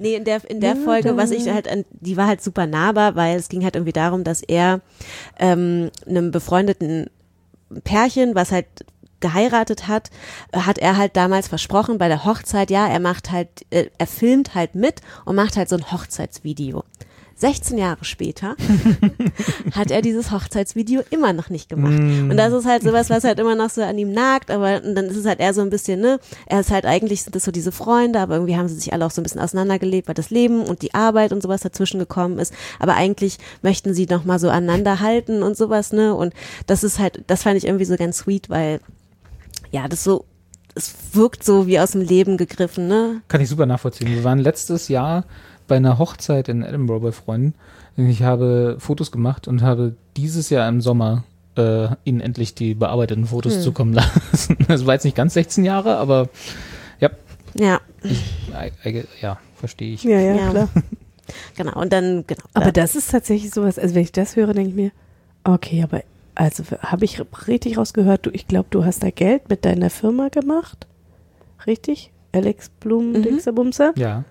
[0.00, 3.16] Nee, in der, in der Folge, was ich halt, an, die war halt super nahbar,
[3.16, 4.80] weil es ging halt irgendwie darum, dass er
[5.38, 7.08] ähm, einem befreundeten
[7.84, 8.66] Pärchen, was halt
[9.20, 10.10] geheiratet hat,
[10.52, 14.06] äh, hat er halt damals versprochen bei der Hochzeit, ja, er macht halt, äh, er
[14.06, 16.84] filmt halt mit und macht halt so ein Hochzeitsvideo.
[17.38, 18.56] 16 Jahre später
[19.72, 21.98] hat er dieses Hochzeitsvideo immer noch nicht gemacht.
[21.98, 25.04] Und das ist halt sowas, was halt immer noch so an ihm nagt, aber dann
[25.04, 27.50] ist es halt eher so ein bisschen, ne, er ist halt eigentlich, sind das so
[27.50, 30.30] diese Freunde, aber irgendwie haben sie sich alle auch so ein bisschen auseinandergelebt, weil das
[30.30, 32.54] Leben und die Arbeit und sowas dazwischen gekommen ist.
[32.78, 36.32] Aber eigentlich möchten sie noch mal so aneinander halten und sowas, ne, und
[36.66, 38.80] das ist halt, das fand ich irgendwie so ganz sweet, weil,
[39.70, 40.24] ja, das so,
[40.74, 43.20] es wirkt so wie aus dem Leben gegriffen, ne?
[43.28, 44.08] Kann ich super nachvollziehen.
[44.08, 45.24] Wir waren letztes Jahr
[45.66, 47.54] bei einer Hochzeit in Edinburgh bei Freunden.
[47.96, 51.24] Ich habe Fotos gemacht und habe dieses Jahr im Sommer
[51.56, 53.60] äh, ihnen endlich die bearbeiteten Fotos Hm.
[53.62, 54.56] zukommen lassen.
[54.68, 56.28] Das war jetzt nicht ganz 16 Jahre, aber
[57.00, 57.10] ja,
[57.54, 57.80] Ja,
[58.84, 60.04] I, I, ja verstehe ich.
[60.04, 60.50] Ja, ja, Ja.
[60.50, 60.68] klar.
[61.56, 61.80] genau.
[61.80, 62.42] Und dann, genau.
[62.52, 64.90] Aber da- das ist tatsächlich sowas, also wenn ich das höre, denke ich mir,
[65.44, 66.02] okay, aber
[66.34, 70.28] also habe ich richtig rausgehört, du, ich glaube, du hast da Geld mit deiner Firma
[70.28, 70.86] gemacht.
[71.66, 72.10] Richtig?
[72.32, 73.22] Alex Blum, Mhm.
[73.22, 73.94] Dixerbumser.
[73.96, 74.24] Ja,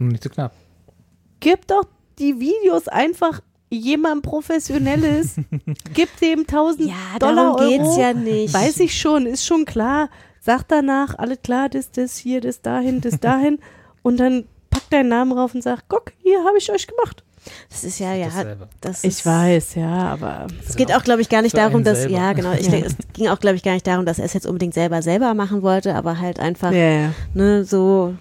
[0.00, 0.52] nicht so knapp.
[1.46, 1.84] Gib doch
[2.18, 3.40] die Videos einfach
[3.70, 5.36] jemand Professionelles.
[5.94, 8.00] Gib dem 1000 ja, Dollar darum geht's Euro.
[8.00, 8.52] ja nicht.
[8.52, 10.08] Weiß ich schon, ist schon klar.
[10.40, 13.60] Sag danach, alles klar, das, das, hier, das, dahin, das, dahin.
[14.02, 17.22] und dann pack deinen Namen rauf und sag, guck, hier habe ich euch gemacht.
[17.70, 18.68] Das ist ja, ja, Dasselbe.
[18.80, 22.14] das Ich weiß, ja, aber Es geht auch, glaube ich, gar nicht darum, dass, selber.
[22.16, 22.70] ja, genau, ich Ja.
[22.72, 25.00] denke, es ging auch, glaube ich, gar nicht darum, dass er es jetzt unbedingt selber
[25.00, 27.12] selber machen wollte, aber halt einfach, ja, ja.
[27.34, 28.14] ne, so,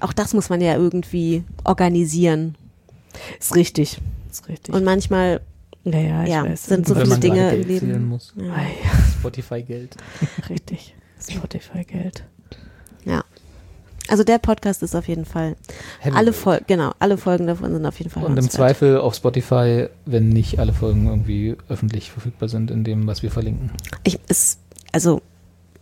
[0.00, 2.56] auch das muss man ja irgendwie organisieren.
[3.38, 3.98] Ist richtig.
[4.30, 4.74] Ist richtig.
[4.74, 5.40] Und manchmal,
[5.84, 6.64] ja, ja, ich ja, weiß.
[6.66, 8.08] sind so Wenn viele man Dinge im Leben.
[8.08, 8.32] muss.
[8.36, 8.54] Ja.
[9.18, 9.96] Spotify-Geld.
[10.48, 10.94] richtig.
[11.28, 12.24] Spotify-Geld.
[13.04, 13.24] ja.
[14.08, 15.54] Also der Podcast ist auf jeden Fall,
[16.12, 18.50] alle Folgen, genau, alle Folgen davon sind auf jeden Fall Und im.
[18.50, 23.30] Zweifel auf Spotify, wenn nicht alle Folgen irgendwie öffentlich verfügbar sind in dem, was wir
[23.30, 23.70] verlinken.
[24.02, 24.58] Ich, es,
[24.90, 25.22] also,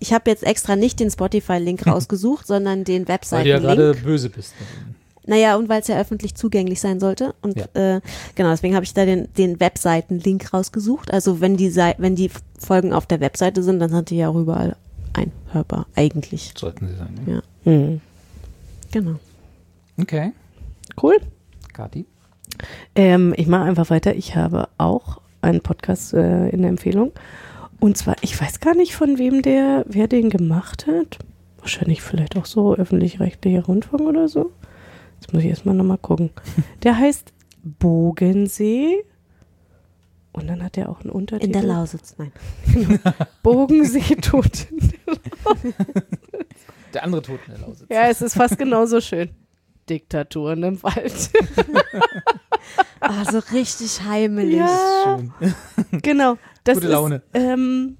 [0.01, 4.05] ich habe jetzt extra nicht den Spotify-Link rausgesucht, sondern den Weil du ja gerade Webseiten-Link.
[4.05, 4.53] böse bist.
[4.61, 4.95] ihnen.
[5.31, 7.35] Naja, und weil es ja öffentlich zugänglich sein sollte.
[7.41, 7.97] Und Ja.
[7.97, 8.01] äh,
[8.35, 11.13] genau, deswegen habe ich da den, den Webseiten-Link rausgesucht.
[11.13, 14.29] Also wenn die, Sei- wenn die Folgen auf der Webseite sind, dann sind die ja
[14.29, 14.75] auch überall
[15.13, 16.53] einhörbar, eigentlich.
[16.59, 17.15] Sollten sie sein.
[17.27, 17.33] Ja.
[17.35, 17.43] Ja.
[17.65, 18.01] Hm.
[18.91, 19.15] Genau.
[20.01, 20.33] Okay.
[21.01, 21.17] Cool.
[21.73, 22.07] Kati?
[22.97, 24.17] Ähm, ich mache einfach weiter.
[24.17, 27.13] Ich habe auch einen Podcast äh, in der Empfehlung.
[27.79, 31.19] Und zwar, ich weiß gar nicht, von wem der, wer den gemacht hat.
[31.61, 34.51] Wahrscheinlich vielleicht auch so öffentlich-rechtlicher Rundfunk oder so.
[35.21, 36.31] Jetzt muss ich erstmal nochmal gucken.
[36.83, 37.33] Der heißt
[37.63, 39.05] Bogensee.
[40.33, 41.47] Und dann hat er auch einen Untertitel.
[41.47, 42.33] In der Lausitz, nein.
[43.43, 44.69] Bogensee tot.
[46.95, 47.89] Der andere Tod in der Lausitz.
[47.91, 49.31] Ja, es ist fast genauso schön.
[49.89, 51.31] Diktaturen im Wald.
[53.01, 54.59] Ah, so richtig heimelig.
[54.59, 55.19] Ja.
[55.19, 56.03] Schön.
[56.03, 56.37] genau.
[56.65, 57.23] Das Gute ist, Laune.
[57.33, 57.97] Ähm,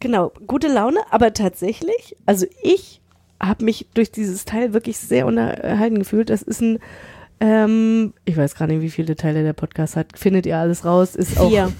[0.00, 3.02] genau, gute Laune, aber tatsächlich, also ich
[3.40, 6.30] habe mich durch dieses Teil wirklich sehr unterhalten gefühlt.
[6.30, 6.78] Das ist ein,
[7.40, 10.18] ähm, ich weiß gar nicht, wie viele Teile der Podcast hat.
[10.18, 11.14] Findet ihr alles raus?
[11.14, 11.48] Ist auch.
[11.50, 11.72] Vier.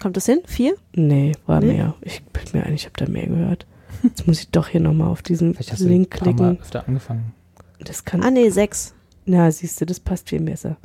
[0.00, 0.40] Kommt das hin?
[0.46, 0.74] Vier?
[0.94, 1.72] Nee, war Nee?
[1.74, 1.94] mehr.
[2.02, 3.66] Ich bin mir ein, ich habe da mehr gehört.
[4.02, 6.60] Jetzt muss ich doch hier nochmal auf diesen Vielleicht hast du Link paar Mal klicken.
[6.60, 7.32] öfter angefangen.
[7.80, 8.22] Das kann.
[8.22, 8.94] Ah, nee, sechs.
[9.24, 10.76] Na, siehst du, das passt viel besser.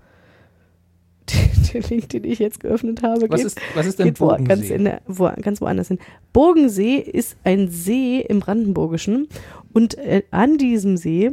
[1.73, 4.27] Der Link, den ich jetzt geöffnet habe, Was geht, ist, was ist denn geht wo,
[4.43, 5.99] ganz, der, wo, ganz woanders hin.
[6.33, 9.27] Bogensee ist ein See im Brandenburgischen
[9.73, 11.31] und äh, an diesem See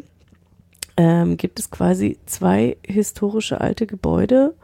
[0.97, 4.55] ähm, gibt es quasi zwei historische alte Gebäude,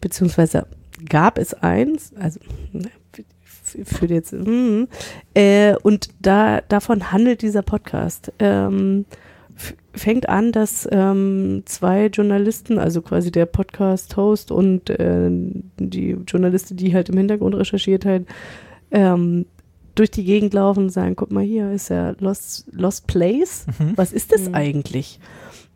[0.00, 0.66] beziehungsweise
[1.08, 2.40] gab es eins, also
[2.72, 2.90] ne,
[3.84, 4.84] für jetzt, mm,
[5.34, 8.32] äh, und da davon handelt dieser Podcast.
[8.38, 9.04] Ähm,
[9.92, 16.94] fängt an, dass ähm, zwei Journalisten, also quasi der Podcast-Host und äh, die Journalistin, die
[16.94, 18.22] halt im Hintergrund recherchiert hat,
[18.90, 19.46] ähm,
[19.96, 23.66] durch die Gegend laufen und sagen, guck mal hier, ist ja Lost, Lost Place.
[23.96, 24.54] Was ist das Mhm.
[24.54, 25.18] eigentlich?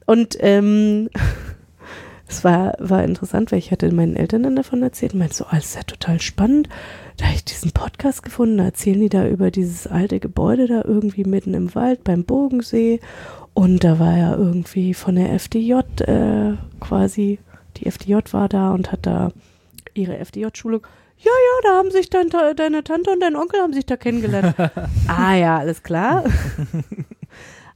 [0.07, 1.09] Und ähm,
[2.29, 5.45] es war, war interessant, weil ich hatte meinen Eltern dann davon erzählt und meinte so,
[5.47, 6.69] oh, das ist ja total spannend.
[7.17, 10.83] Da habe ich diesen Podcast gefunden, da erzählen die da über dieses alte Gebäude da
[10.85, 13.01] irgendwie mitten im Wald beim Bogensee.
[13.53, 15.73] Und da war ja irgendwie von der FDJ
[16.07, 17.41] äh, quasi,
[17.77, 19.33] die FDJ war da und hat da
[19.95, 20.87] ihre FDJ-Schulung.
[21.23, 24.55] Ja, ja, da haben sich dein, deine Tante und dein Onkel haben sich da kennengelernt.
[25.09, 26.25] ah ja, alles klar.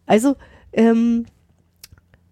[0.07, 0.37] also,
[0.73, 1.27] ähm,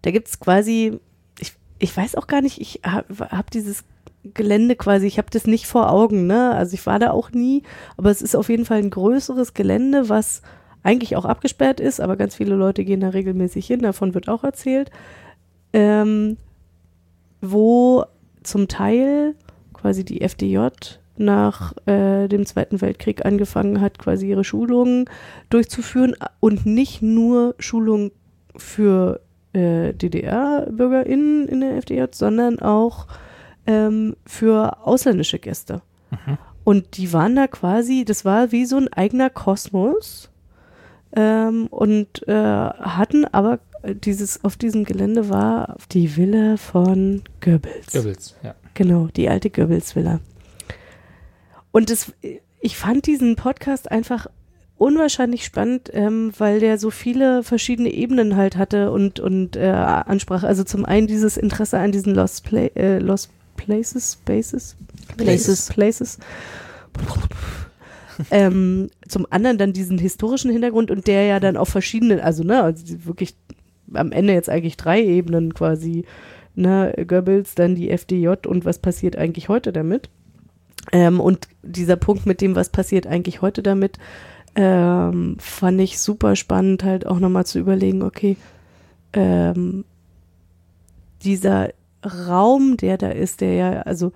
[0.01, 0.99] da gibt's quasi,
[1.39, 3.83] ich, ich weiß auch gar nicht, ich habe hab dieses
[4.23, 6.51] Gelände quasi, ich habe das nicht vor Augen, ne?
[6.55, 7.61] Also ich war da auch nie,
[7.95, 10.41] aber es ist auf jeden Fall ein größeres Gelände, was
[10.81, 14.43] eigentlich auch abgesperrt ist, aber ganz viele Leute gehen da regelmäßig hin, davon wird auch
[14.43, 14.89] erzählt,
[15.73, 16.37] ähm,
[17.39, 18.05] wo
[18.41, 19.35] zum Teil
[19.73, 20.69] quasi die FDJ
[21.17, 25.05] nach äh, dem Zweiten Weltkrieg angefangen hat, quasi ihre Schulungen
[25.49, 28.11] durchzuführen und nicht nur Schulungen
[28.55, 29.21] für
[29.53, 33.07] äh, DDR-BürgerInnen in der FDJ, sondern auch
[33.67, 35.81] ähm, für ausländische Gäste.
[36.63, 40.29] Und die waren da quasi, das war wie so ein eigener Kosmos
[41.15, 47.91] ähm, und äh, hatten aber dieses, auf diesem Gelände war die Villa von Goebbels.
[47.91, 48.55] Goebbels, ja.
[48.73, 50.19] Genau, die alte Goebbels-Villa.
[51.73, 52.13] Und das,
[52.61, 54.27] ich fand diesen Podcast einfach
[54.77, 60.43] unwahrscheinlich spannend, ähm, weil der so viele verschiedene Ebenen halt hatte und, und äh, ansprach.
[60.43, 64.75] Also zum einen dieses Interesse an diesen Lost, Pla äh, Lost Places, Spaces,
[65.17, 65.67] Places.
[65.69, 66.19] Places.
[68.31, 72.61] ähm, zum anderen dann diesen historischen Hintergrund und der ja dann auf verschiedenen, also ne,
[72.61, 73.35] also wirklich
[73.93, 76.05] am Ende jetzt eigentlich drei Ebenen quasi,
[76.53, 80.09] ne, Goebbels, dann die FDJ und was passiert eigentlich heute damit.
[80.91, 83.97] Ähm, und dieser Punkt mit dem, was passiert eigentlich heute damit,
[84.55, 88.37] ähm, fand ich super spannend, halt auch nochmal zu überlegen, okay,
[89.13, 89.85] ähm,
[91.23, 91.69] dieser
[92.05, 94.11] Raum, der da ist, der ja, also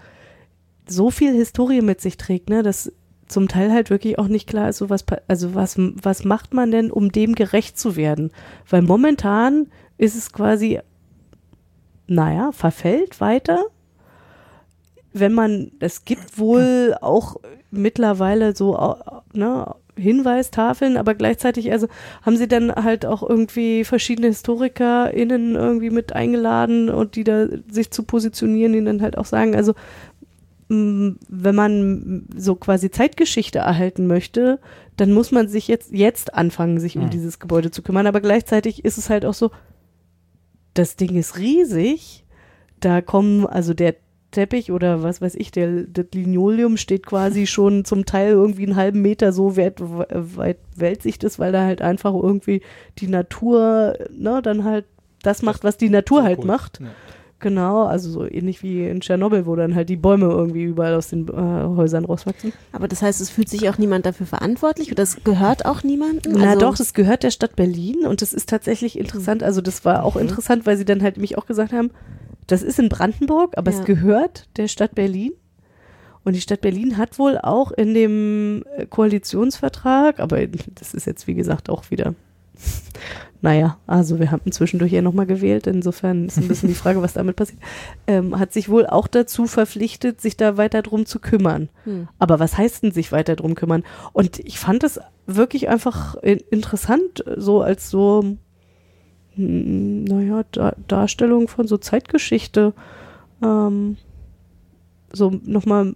[0.87, 2.91] so viel Historie mit sich trägt, ne, dass
[3.27, 6.71] zum Teil halt wirklich auch nicht klar ist, so was, also was, was macht man
[6.71, 8.31] denn, um dem gerecht zu werden?
[8.69, 9.67] Weil momentan
[9.97, 10.79] ist es quasi,
[12.07, 13.65] naja, verfällt weiter.
[15.19, 17.37] Wenn man, es gibt wohl auch
[17.71, 18.95] mittlerweile so,
[19.33, 21.87] ne, Hinweistafeln, aber gleichzeitig, also
[22.21, 27.89] haben sie dann halt auch irgendwie verschiedene HistorikerInnen irgendwie mit eingeladen und die da sich
[27.89, 29.73] zu positionieren, die dann halt auch sagen, also
[30.69, 34.59] wenn man so quasi Zeitgeschichte erhalten möchte,
[34.97, 37.09] dann muss man sich jetzt, jetzt anfangen, sich um Mhm.
[37.09, 38.05] dieses Gebäude zu kümmern.
[38.05, 39.49] Aber gleichzeitig ist es halt auch so,
[40.73, 42.25] das Ding ist riesig.
[42.81, 43.95] Da kommen, also der
[44.37, 48.75] Teppich oder was weiß ich, der, das Linoleum steht quasi schon zum Teil irgendwie einen
[48.75, 52.61] halben Meter so weit, weit wälzt das, weil da halt einfach irgendwie
[52.99, 54.85] die Natur, ne, dann halt
[55.23, 56.45] das macht, was die Natur halt Cool.
[56.45, 56.79] macht.
[56.79, 56.87] Ja.
[57.39, 61.09] Genau, also so ähnlich wie in Tschernobyl, wo dann halt die Bäume irgendwie überall aus
[61.09, 62.51] den äh, Häusern rauswachsen.
[62.71, 66.33] Aber das heißt, es fühlt sich auch niemand dafür verantwortlich oder es gehört auch niemandem?
[66.35, 69.43] Na Also- doch, das gehört der Stadt Berlin und das ist tatsächlich interessant.
[69.43, 71.91] Also das war auch interessant, weil sie dann halt mich auch gesagt haben,
[72.47, 73.79] das ist in Brandenburg, aber Ja.
[73.79, 75.31] es gehört der Stadt Berlin.
[76.23, 81.25] Und die Stadt Berlin hat wohl auch in dem äh, Koalitionsvertrag, aber das ist jetzt
[81.27, 82.15] wie gesagt auch wieder
[83.41, 87.13] naja, also wir haben zwischendurch ja nochmal gewählt, insofern ist ein bisschen die Frage, was
[87.13, 87.59] damit passiert,
[88.07, 91.69] ähm, hat sich wohl auch dazu verpflichtet, sich da weiter drum zu kümmern.
[91.83, 92.07] Hm.
[92.17, 93.83] Aber was heißt denn sich weiter drum kümmern?
[94.11, 98.37] Und ich fand es wirklich einfach in- interessant, so als so,
[99.37, 102.73] naja, da Darstellung von so Zeitgeschichte,
[103.43, 103.97] ähm,
[105.11, 105.95] so nochmal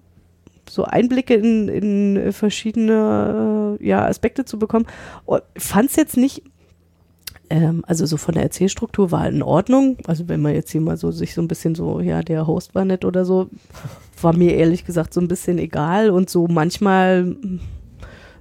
[0.69, 4.85] so Einblicke in, in verschiedene äh, ja, Aspekte zu bekommen.
[5.57, 6.43] Fand es jetzt nicht,
[7.49, 9.97] ähm, also so von der Erzählstruktur war in Ordnung.
[10.07, 12.73] Also wenn man jetzt hier mal so sich so ein bisschen so, ja, der Host
[12.73, 13.49] war nett oder so,
[14.21, 17.35] war mir ehrlich gesagt so ein bisschen egal und so manchmal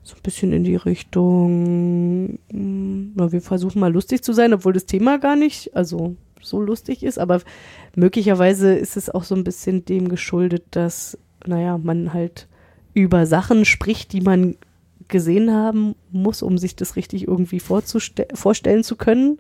[0.03, 4.73] so ein bisschen in die Richtung, mm, na, wir versuchen mal lustig zu sein, obwohl
[4.73, 7.41] das Thema gar nicht, also so lustig ist, aber
[7.95, 12.49] möglicherweise ist es auch so ein bisschen dem geschuldet, dass, naja, man halt
[12.95, 14.57] über Sachen spricht, die man
[15.09, 19.39] gesehen haben muss, um sich das richtig irgendwie vorstellen zu können.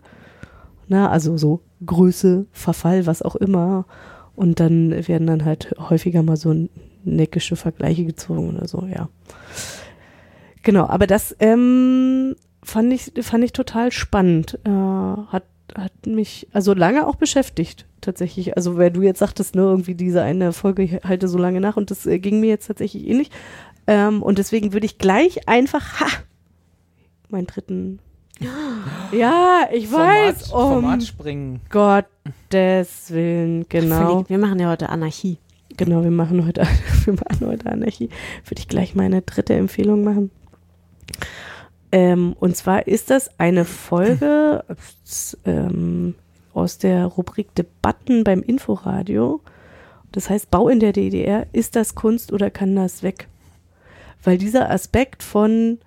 [0.89, 3.87] Na, also so Größe, Verfall, was auch immer.
[4.35, 6.69] Und dann werden dann halt häufiger mal so
[7.05, 9.09] neckische Vergleiche gezogen oder so, ja.
[10.62, 14.59] Genau, aber das ähm, fand ich fand ich total spannend.
[14.65, 15.45] Äh, hat
[15.77, 18.57] hat mich also lange auch beschäftigt tatsächlich.
[18.57, 21.77] Also wer du jetzt sagtest, ne, irgendwie diese eine Folge ich halte so lange nach
[21.77, 23.31] und das äh, ging mir jetzt tatsächlich ähnlich.
[23.87, 26.07] Ähm, und deswegen würde ich gleich einfach ha,
[27.28, 27.99] meinen dritten.
[29.12, 30.49] Ja, ich weiß.
[30.49, 31.61] Format, um Format springen.
[31.69, 34.24] Gottes Willen, genau.
[34.28, 35.39] Wir machen ja heute Anarchie.
[35.77, 36.62] Genau, wir machen heute,
[37.05, 38.09] wir machen heute Anarchie.
[38.47, 40.31] Würde ich gleich meine dritte Empfehlung machen.
[41.93, 44.65] Ähm, und zwar ist das eine Folge
[45.45, 46.15] ähm,
[46.55, 49.41] aus der Rubrik Debatten beim Inforadio.
[50.12, 53.28] Das heißt, Bau in der DDR, ist das Kunst oder kann das weg?
[54.23, 55.78] Weil dieser Aspekt von,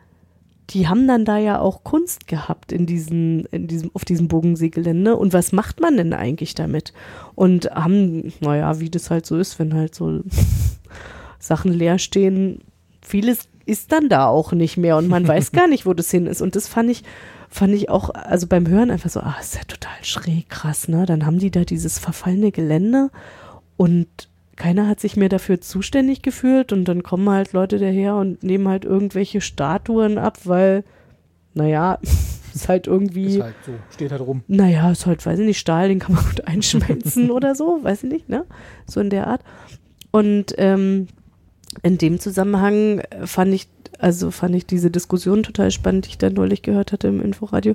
[0.69, 5.17] die haben dann da ja auch Kunst gehabt in diesen, in diesem, auf diesem Bogenseegelände.
[5.17, 6.93] Und was macht man denn eigentlich damit?
[7.35, 10.21] Und haben, naja, wie das halt so ist, wenn halt so
[11.39, 12.61] Sachen leer stehen,
[13.03, 16.27] vieles ist dann da auch nicht mehr und man weiß gar nicht, wo das hin
[16.27, 16.41] ist.
[16.41, 17.03] Und das fand ich,
[17.49, 21.05] fand ich auch, also beim Hören einfach so, ah, ist ja total schräg, krass, ne?
[21.05, 23.09] Dann haben die da dieses verfallene Gelände
[23.77, 24.07] und
[24.55, 28.67] keiner hat sich mehr dafür zuständig gefühlt und dann kommen halt Leute daher und nehmen
[28.67, 30.83] halt irgendwelche Statuen ab, weil,
[31.53, 31.99] naja,
[32.53, 33.37] ist halt irgendwie.
[33.37, 34.43] Ist halt so, steht halt rum.
[34.47, 38.03] Naja, ist halt, weiß ich nicht, Stahl, den kann man gut einschmelzen oder so, weiß
[38.03, 38.45] ich nicht, ne?
[38.85, 39.41] So in der Art.
[40.11, 41.07] Und ähm,
[41.81, 43.67] in dem Zusammenhang äh, fand ich,
[43.99, 47.73] also fand ich diese Diskussion total spannend, die ich da neulich gehört hatte im Inforadio,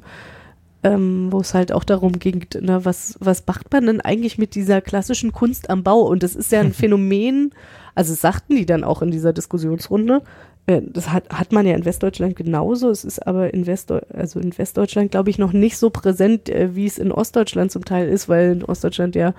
[0.82, 4.54] ähm, wo es halt auch darum ging, ne, was, was macht man denn eigentlich mit
[4.54, 6.02] dieser klassischen Kunst am Bau?
[6.02, 7.52] Und das ist ja ein Phänomen,
[7.94, 10.22] also sagten die dann auch in dieser Diskussionsrunde,
[10.68, 12.90] äh, das hat, hat man ja in Westdeutschland genauso.
[12.90, 16.76] Es ist aber in, Westdeu also in Westdeutschland, glaube ich, noch nicht so präsent, äh,
[16.76, 19.34] wie es in Ostdeutschland zum Teil ist, weil in Ostdeutschland ja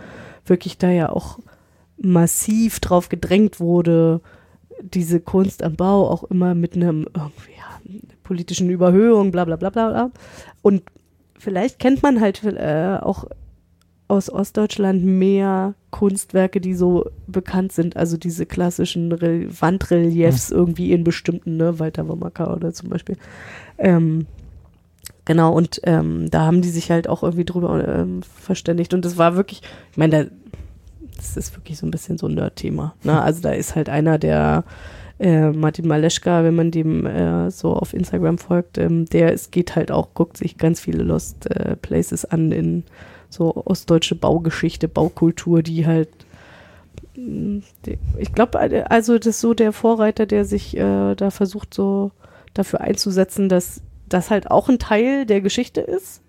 [0.46, 1.40] wirklich da ja auch
[2.02, 4.22] massiv drauf gedrängt wurde,
[4.82, 9.70] diese Kunst am Bau auch immer mit einem irgendwie, ja, politischen Überhöhung, bla bla bla
[9.70, 10.12] bla bla.
[10.62, 10.84] Und
[11.38, 13.26] vielleicht kennt man halt äh, auch
[14.10, 21.04] aus Ostdeutschland mehr Kunstwerke, die so bekannt sind, also diese klassischen Rel Wandreliefs irgendwie in
[21.04, 23.18] bestimmten, ne, Walter Womacker oder zum Beispiel.
[23.78, 24.26] Ähm,
[25.26, 28.96] genau, und ähm, da haben die sich halt auch irgendwie drüber ähm, verständigt.
[28.96, 29.62] Und das war wirklich,
[29.92, 30.32] ich meine, da,
[31.20, 32.96] das ist wirklich so ein bisschen so ein Nerd-Thema.
[33.04, 33.22] Ne?
[33.22, 34.64] Also da ist halt einer, der
[35.20, 39.76] äh, Martin Maleschka, wenn man dem äh, so auf Instagram folgt, ähm, der es geht
[39.76, 42.84] halt auch, guckt sich ganz viele Lost äh, Places an in
[43.30, 46.10] so ostdeutsche Baugeschichte, Baukultur, die halt
[47.16, 48.60] die, ich glaube,
[48.90, 52.12] also das ist so der Vorreiter, der sich äh, da versucht, so
[52.54, 56.22] dafür einzusetzen, dass das halt auch ein Teil der Geschichte ist.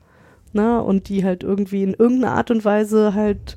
[0.53, 0.83] Ne?
[0.83, 3.57] Und die halt irgendwie in irgendeiner Art und Weise halt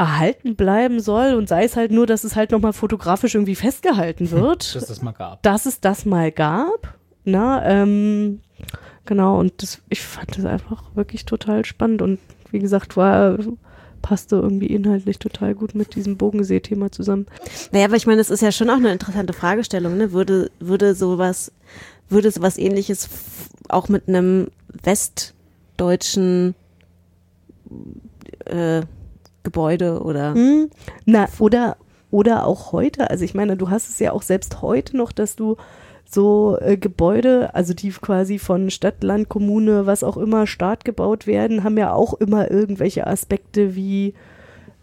[0.00, 4.30] erhalten bleiben soll und sei es halt nur, dass es halt nochmal fotografisch irgendwie festgehalten
[4.30, 5.42] wird, Dass das mal gab.
[5.42, 6.96] dass es das mal gab.
[7.24, 8.40] Na, ähm,
[9.04, 12.18] genau, und das, ich fand das einfach wirklich total spannend und
[12.50, 13.36] wie gesagt, war,
[14.00, 17.26] passte irgendwie inhaltlich total gut mit diesem Bogensee-Thema zusammen.
[17.70, 20.12] Naja, aber ich meine, das ist ja schon auch eine interessante Fragestellung, ne?
[20.12, 21.52] Würde, würde sowas,
[22.08, 23.10] würde sowas ähnliches
[23.68, 24.48] auch mit einem
[24.82, 26.54] westdeutschen
[28.46, 28.80] äh,
[29.42, 30.70] Gebäude oder Hm,
[31.04, 31.76] na, oder,
[32.10, 35.36] oder auch heute, also ich meine, du hast es ja auch selbst heute noch, dass
[35.36, 35.56] du
[36.08, 41.26] so äh, Gebäude, also die quasi von Stadt, Land, Kommune, was auch immer, Staat gebaut
[41.26, 44.14] werden, haben ja auch immer irgendwelche Aspekte wie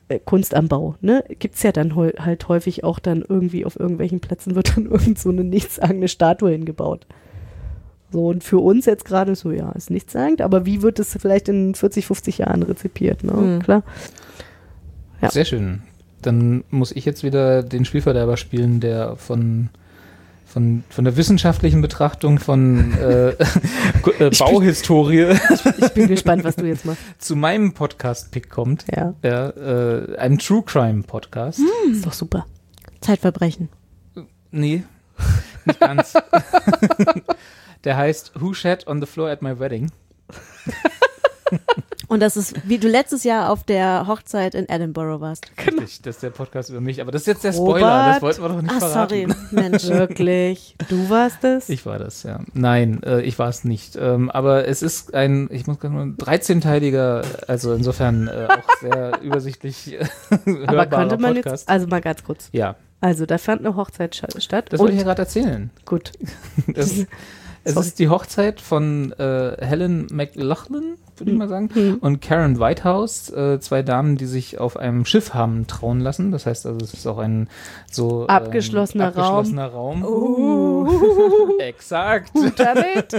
[0.07, 1.23] äh, Kunst am Bau, ne?
[1.39, 5.29] Gibt's ja dann halt häufig auch dann irgendwie auf irgendwelchen Plätzen wird dann irgend so
[5.29, 7.05] eine nichtssagende Statue hingebaut.
[8.11, 11.17] So, und für uns jetzt gerade so, ja, ist nichts sagend, aber wie wird es
[11.19, 13.33] vielleicht in 40, 50 Jahren rezipiert, ne?
[13.33, 13.61] Mhm.
[13.61, 13.83] Klar.
[15.21, 15.31] Ja.
[15.31, 15.81] Sehr schön.
[16.21, 19.69] Dann muss ich jetzt wieder den Spielverderber spielen, der von,
[20.45, 23.29] von, von der wissenschaftlichen Betrachtung von äh,
[24.19, 25.35] äh, Bauhistorie
[25.79, 27.01] Ich bin gespannt, was du jetzt machst.
[27.19, 28.85] zu meinem Podcast-Pick kommt.
[28.93, 31.59] Ja, Ja, äh, ein True Crime Podcast.
[31.91, 32.45] ist doch super.
[33.01, 33.69] Zeitverbrechen.
[34.51, 34.83] Nee,
[35.65, 36.13] nicht ganz.
[37.83, 39.91] der heißt Who Shat on the Floor at My Wedding.
[42.09, 45.45] Und das ist, wie du letztes Jahr auf der Hochzeit in Edinburgh warst.
[45.65, 47.01] Richtig, das ist der Podcast über mich.
[47.01, 47.79] Aber das ist jetzt der Robert.
[47.79, 49.09] Spoiler, das wollten wir doch nicht Ah, verraten.
[49.09, 49.83] sorry, Mensch.
[49.87, 50.75] Wirklich.
[50.87, 51.67] Du warst es?
[51.67, 52.39] Ich war das, ja.
[52.53, 53.97] Nein, äh, ich war es nicht.
[53.97, 59.19] Ähm, aber es ist ein, ich muss gerade mal, 13-teiliger, also insofern äh, auch sehr
[59.21, 60.45] übersichtlich äh, aber
[60.77, 61.63] hörbarer könnte man Podcast.
[61.63, 62.47] jetzt, also mal ganz kurz.
[62.53, 64.67] ja, Also, da fand eine Hochzeit statt.
[64.69, 65.71] das wollte ich ja gerade erzählen.
[65.85, 66.13] gut.
[66.73, 67.05] Es,
[67.65, 71.97] es ist die Hochzeit von äh, Helen McLaughlin, würde ich mal sagen, Hm.
[72.01, 76.31] und Karen Whitehouse, äh, zwei Damen, die sich auf einem Schiff haben trauen lassen.
[76.31, 77.49] Das heißt also, es ist auch ein
[77.91, 80.03] so ähm, Abgeschlossener abgeschlossener Raum.
[80.03, 80.87] Uh,
[81.59, 82.31] Exakt.
[82.33, 83.13] who done it?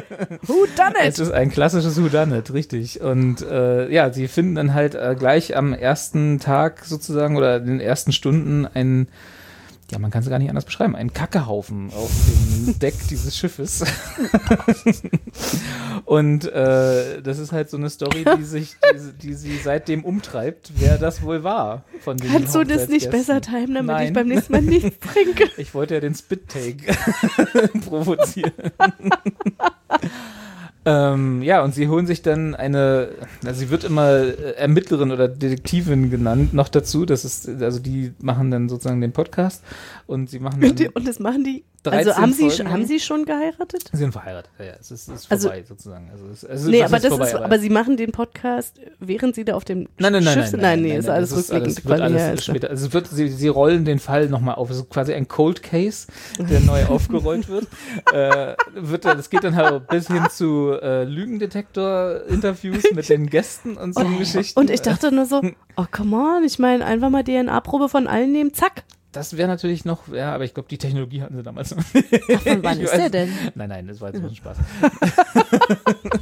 [0.47, 1.27] Who done Es it?
[1.27, 3.01] ist ein klassisches Whodunit, richtig.
[3.01, 7.67] Und äh, ja, sie finden dann halt äh, gleich am ersten Tag sozusagen oder in
[7.67, 9.09] den ersten Stunden ein,
[9.91, 13.83] ja, man kann es gar nicht anders beschreiben, ein Kackehaufen auf dem Deck dieses Schiffes.
[16.05, 20.73] Und äh, das ist halt so eine Story, die sich, die, die sie seitdem umtreibt,
[20.77, 24.09] wer das wohl war von den Kannst du das nicht besser timen, damit Nein.
[24.09, 25.51] ich beim nächsten Mal nichts trinke?
[25.57, 26.95] Ich wollte ja den Spit-Take
[27.89, 28.53] provozieren.
[30.89, 33.11] Ähm, ja, und sie holen sich dann eine,
[33.45, 37.05] also sie wird immer äh, Ermittlerin oder Detektivin genannt, noch dazu.
[37.05, 39.63] Das ist, also die machen dann sozusagen den Podcast
[40.09, 41.65] und sie machen Und, die, und das machen die.
[41.85, 43.89] 13 Also haben sie, haben sie schon geheiratet?
[43.93, 44.51] sie sind verheiratet.
[44.59, 46.11] Ja, ja, es ist, es ist Also- vorbei sozusagen.
[46.11, 49.45] Also es, es, Nee, aber das vorbei, ist, aber sie machen den Podcast, während sie
[49.45, 50.61] da auf dem Nein, nein, nein, Schiff nein, sind.
[50.61, 51.91] nein, nein, ist nein, alles das ist rückblickend.
[52.03, 52.71] alles, ja, alles ist später.
[52.71, 54.71] Also es wird, sie, sie rollen den Fall nochmal auf.
[54.71, 56.09] Es ist quasi ein Cold Case,
[56.41, 57.69] der neu aufgerollt wird.
[58.13, 59.05] äh, wird.
[59.05, 64.05] dann- Das geht dann halt bis hin zu äh, Lügendetektor-Interviews mit den Gästen und so
[64.19, 64.59] Geschichten.
[64.59, 65.43] Und ich dachte nur so,
[65.77, 68.83] oh come on, ich meine, einfach mal DNA-Probe von allen nehmen, zack.
[69.19, 71.83] Das wäre natürlich noch, ja, aber ich glaube, die Technologie hatten sie damals noch.
[71.83, 73.33] Ach, von wann Ich ist weiß- der denn?
[73.57, 74.57] Nein, nein, das war jetzt nur ein Spaß.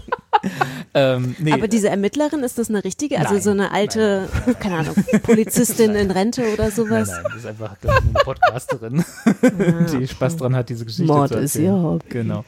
[0.94, 4.76] ähm, nee, Aber diese Ermittlerin, ist das eine richtige, also Nein, so eine alte, keine
[4.78, 4.94] Ahnung,
[5.24, 7.08] Polizistin in Rente oder nein, sowas?
[7.08, 9.04] nein, das ist einfach ich, eine Podcasterin,
[9.92, 11.76] die Spaß dran hat, diese Geschichte Mord zu ist erzählen.
[11.76, 12.06] ihr Hobby.
[12.08, 12.44] Genau.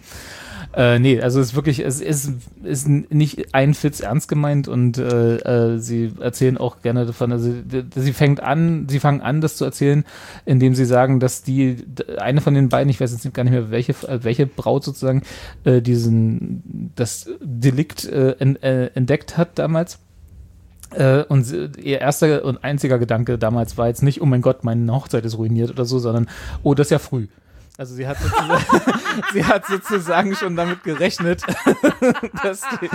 [0.74, 2.30] Äh, nee, also es ist wirklich, es ist,
[2.62, 7.52] ist nicht ein Fitz ernst gemeint und äh, äh, sie erzählen auch gerne davon, also
[7.94, 10.04] sie fängt an, sie fangen an, das zu erzählen,
[10.44, 11.84] indem sie sagen, dass die,
[12.18, 15.22] eine von den beiden, ich weiß jetzt gar nicht mehr, welche, welche Braut sozusagen,
[15.64, 19.98] äh, diesen, das Delikt äh, äh, entdeckt hat damals.
[20.90, 24.92] Äh, und ihr erster und einziger Gedanke damals war jetzt nicht, oh mein Gott, meine
[24.92, 26.28] Hochzeit ist ruiniert oder so, sondern,
[26.62, 27.26] oh, das ist ja früh.
[27.78, 28.64] Also sie hat sozusagen,
[29.32, 31.42] sie hat sozusagen schon damit gerechnet,
[32.42, 32.88] dass, die,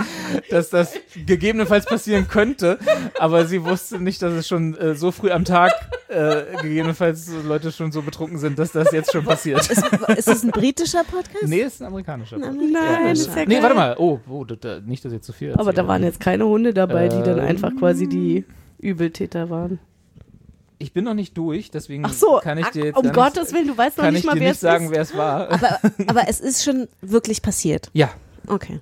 [0.50, 0.92] dass das
[1.24, 2.78] gegebenenfalls passieren könnte,
[3.18, 5.72] aber sie wusste nicht, dass es schon äh, so früh am Tag
[6.08, 9.60] äh, gegebenenfalls so Leute schon so betrunken sind, dass das jetzt schon passiert.
[9.70, 9.82] Ist,
[10.18, 11.44] ist es ein britischer Podcast?
[11.48, 12.36] Nee, ist ein amerikanischer.
[12.38, 12.58] Podcast.
[12.70, 13.62] Nein, ist ja nee, geil.
[13.62, 13.96] warte mal.
[13.98, 15.74] Oh, oh da, nicht, dass jetzt zu viel Aber erzähle.
[15.76, 17.46] da waren jetzt keine Hunde dabei, die dann Ähm.
[17.46, 18.44] einfach quasi die
[18.78, 19.78] Übeltäter waren.
[20.78, 23.54] Ich bin noch nicht durch, deswegen Ach so, kann ich dir jetzt um Gottes nicht,
[23.54, 24.90] Willen, du weißt noch kann nicht ich mal, dir wer nicht es sagen, ist.
[24.92, 25.50] wer es war.
[25.50, 25.78] Aber,
[26.08, 27.90] aber es ist schon wirklich passiert.
[27.92, 28.10] ja,
[28.46, 28.80] Okay.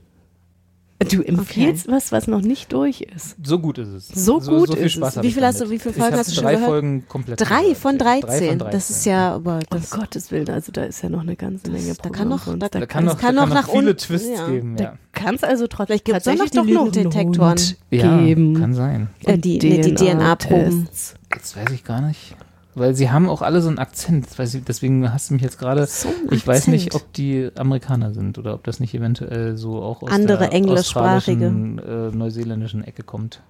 [1.04, 3.36] Du empfiehlst was, was noch nicht durch ist.
[3.42, 4.08] so gut ist es.
[4.08, 5.22] So gut so viel ist Spaß es.
[5.22, 6.68] Wie viel hast du- wie viele Folgen hast du schon drei gehört?
[6.70, 7.98] Folgen komplett Drei von ja.
[7.98, 8.48] Drei 13.
[8.48, 8.72] von 13.
[8.72, 11.70] Das ist ja, aber Um das, Gottes Willen, also da ist ja noch eine ganze
[11.70, 13.66] Menge da kann noch- da- Da da kann Das noch, kann da noch kann nach
[13.66, 14.48] noch viele unten, Twists ja.
[14.48, 14.76] geben.
[14.78, 17.50] Ja, kann es also trotzdem Vielleicht gibt's doch noch Lügendetektoren.
[17.58, 18.54] Hund ja geben.
[18.60, 19.08] kann sein.
[19.24, 20.88] Äh, die- DNA-Proben.
[21.34, 22.36] Jetzt weiß ich gar nicht.
[22.74, 24.26] Weil sie haben auch alle so einen Akzent.
[24.38, 25.86] Ich, deswegen hast du mich jetzt gerade.
[25.86, 29.82] So ein Ich weiß nicht, ob die Amerikaner sind oder ob das nicht eventuell so
[29.82, 31.46] auch aus Andere der englischsprachige.
[31.46, 33.42] äh, neuseeländischen Ecke kommt.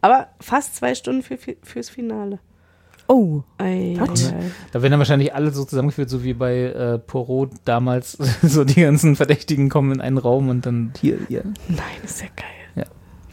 [0.00, 2.38] Aber fast zwei Stunden für, für, fürs Finale.
[3.08, 4.06] Oh, Ei, ei.
[4.72, 8.12] Da werden dann wahrscheinlich alle so zusammengeführt, so wie bei äh, Poirot damals.
[8.42, 11.44] so die ganzen Verdächtigen kommen in einen Raum und dann hier, hier.
[11.68, 12.61] Nein, ist ja geil.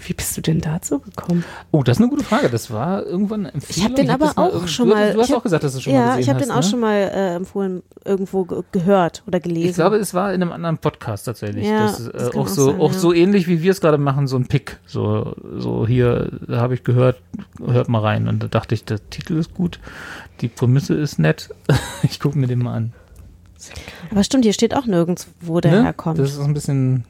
[0.07, 1.43] Wie bist du denn dazu gekommen?
[1.71, 2.49] Oh, das ist eine gute Frage.
[2.49, 4.09] Das war irgendwann eine Ich habe den Empfehlung.
[4.11, 5.13] aber das mal auch irg- schon du, mal.
[5.13, 6.51] Du hast ich auch hab- gesagt, dass du schon mal ja, gesehen ich habe den
[6.51, 6.63] auch ne?
[6.63, 9.69] schon mal äh, empfohlen, irgendwo ge gehört oder gelesen.
[9.69, 11.65] Ich glaube, es war in einem anderen Podcast tatsächlich.
[11.67, 12.97] Ja, das das äh, kann auch auch so, sein, auch ja.
[12.97, 14.79] so ähnlich wie wir es gerade machen, so ein Pick.
[14.85, 17.21] So, so hier, habe ich gehört,
[17.65, 18.29] hört mal rein.
[18.29, 19.79] Und da dachte ich, der Titel ist gut,
[20.39, 21.49] die Prämisse ist nett.
[22.03, 22.93] ich gucke mir den mal an.
[24.11, 25.83] Aber stimmt, hier steht auch nirgends, wo der Ne?
[25.83, 26.19] herkommt.
[26.19, 27.03] Das ist ein bisschen.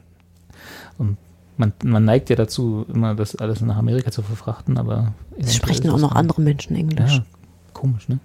[0.98, 1.16] und
[1.60, 5.12] Man, man neigt ja dazu, immer das alles nach Amerika zu verfrachten, aber.
[5.36, 7.16] Es sprechen auch noch andere Menschen Englisch.
[7.16, 7.24] Ja,
[7.74, 8.18] komisch, ne?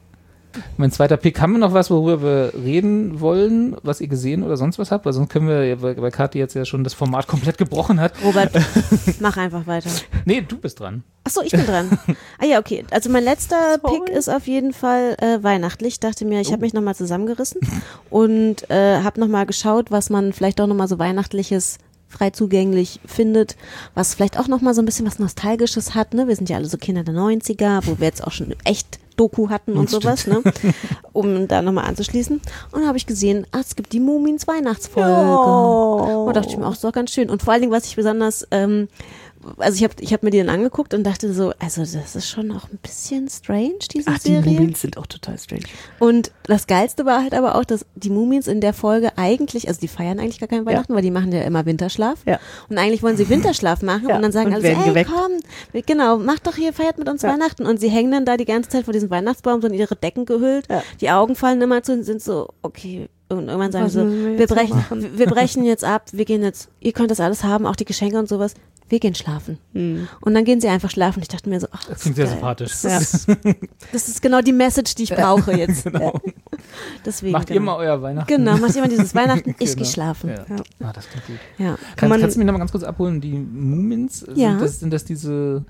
[0.78, 4.56] Mein zweiter Pick, haben wir noch was, worüber wir reden wollen, was ihr gesehen oder
[4.56, 5.06] sonst was habt?
[5.06, 8.14] Weil sonst können wir, weil, weil Kathi jetzt ja schon das Format komplett gebrochen hat.
[8.24, 8.54] Robert,
[9.20, 9.90] mach einfach weiter.
[10.24, 11.04] Nee, du bist dran.
[11.26, 11.90] Achso, ich bin dran.
[12.40, 12.86] Ah ja, okay.
[12.92, 14.00] Also mein letzter Sorry.
[14.06, 15.96] Pick ist auf jeden Fall äh, weihnachtlich.
[15.96, 17.60] Ich dachte mir, ich habe mich nochmal zusammengerissen
[18.10, 21.80] und äh, habe nochmal geschaut, was man vielleicht auch nochmal so weihnachtliches
[22.16, 23.56] frei zugänglich findet,
[23.94, 26.14] was vielleicht auch nochmal so ein bisschen was Nostalgisches hat.
[26.14, 26.28] Ne?
[26.28, 29.50] Wir sind ja alle so Kinder der 90er, wo wir jetzt auch schon echt Doku
[29.50, 30.42] hatten und sowas, ne?
[31.14, 32.42] um da nochmal anzuschließen.
[32.72, 35.10] Und da habe ich gesehen, ah, es gibt die Mumins Weihnachtsfolge.
[35.10, 36.26] Oh.
[36.28, 37.30] Und dachte ich mir auch, doch ganz schön.
[37.30, 38.90] Und vor allen Dingen, was ich besonders, ähm,
[39.58, 42.30] also ich habe ich hab mir die dann angeguckt und dachte so, also das ist
[42.30, 44.52] schon auch ein bisschen strange, diese Ach, die Serie.
[44.60, 45.64] Mumins sind auch total strange.
[46.00, 49.80] Und das Geilste war halt aber auch, dass die Mumins in der Folge eigentlich, also
[49.80, 52.20] die feiern eigentlich gar keinen Weihnachten, weil die machen ja immer Winterschlaf.
[52.26, 52.40] Ja.
[52.70, 55.10] Und eigentlich wollen sie Winterschlaf machen Ja, und dann sagen und alle, so, ey, geweckt.
[55.14, 57.34] komm, genau, mach doch hier, feiert mit uns Ja.
[57.34, 57.66] Weihnachten.
[57.66, 60.26] Und sie hängen dann da die ganze Zeit vor diesem Weihnachtsbaum, so in ihre Decken
[60.26, 60.68] gehüllt.
[60.70, 60.84] Ja.
[61.02, 63.10] Die Augen fallen immer zu und sind so, okay.
[63.28, 65.18] Und irgendwann sagen Was sie so, wir wir brechen, machen?
[65.18, 68.20] wir brechen jetzt ab, wir gehen jetzt, ihr könnt das alles haben, auch die Geschenke
[68.20, 68.54] und sowas.
[68.88, 69.58] Wir gehen schlafen.
[69.74, 70.08] Hm.
[70.22, 71.20] Und dann gehen sie einfach schlafen.
[71.24, 72.36] Ich dachte mir so, ach, Das klingt sehr geil.
[72.36, 72.84] sympathisch.
[72.84, 73.00] Ja.
[73.92, 75.86] Das ist genau die Message, die ich brauche jetzt.
[75.86, 76.20] genau.
[77.06, 77.78] Deswegen, Macht ihr genau.
[77.78, 78.28] mal euer Weihnachten?
[78.28, 79.76] Genau, macht immer dieses Weihnachten, ich Genau.
[79.78, 80.30] gehe schlafen.
[80.30, 80.46] Ja.
[80.48, 80.64] Ja.
[80.88, 81.36] Ah, das klingt gut.
[81.58, 81.78] Ja.
[81.96, 83.22] Kann, man- kannst du mich noch mal ganz kurz abholen?
[83.22, 84.56] Die Mumins, sind, Ja.
[84.60, 85.66] das, sind das diese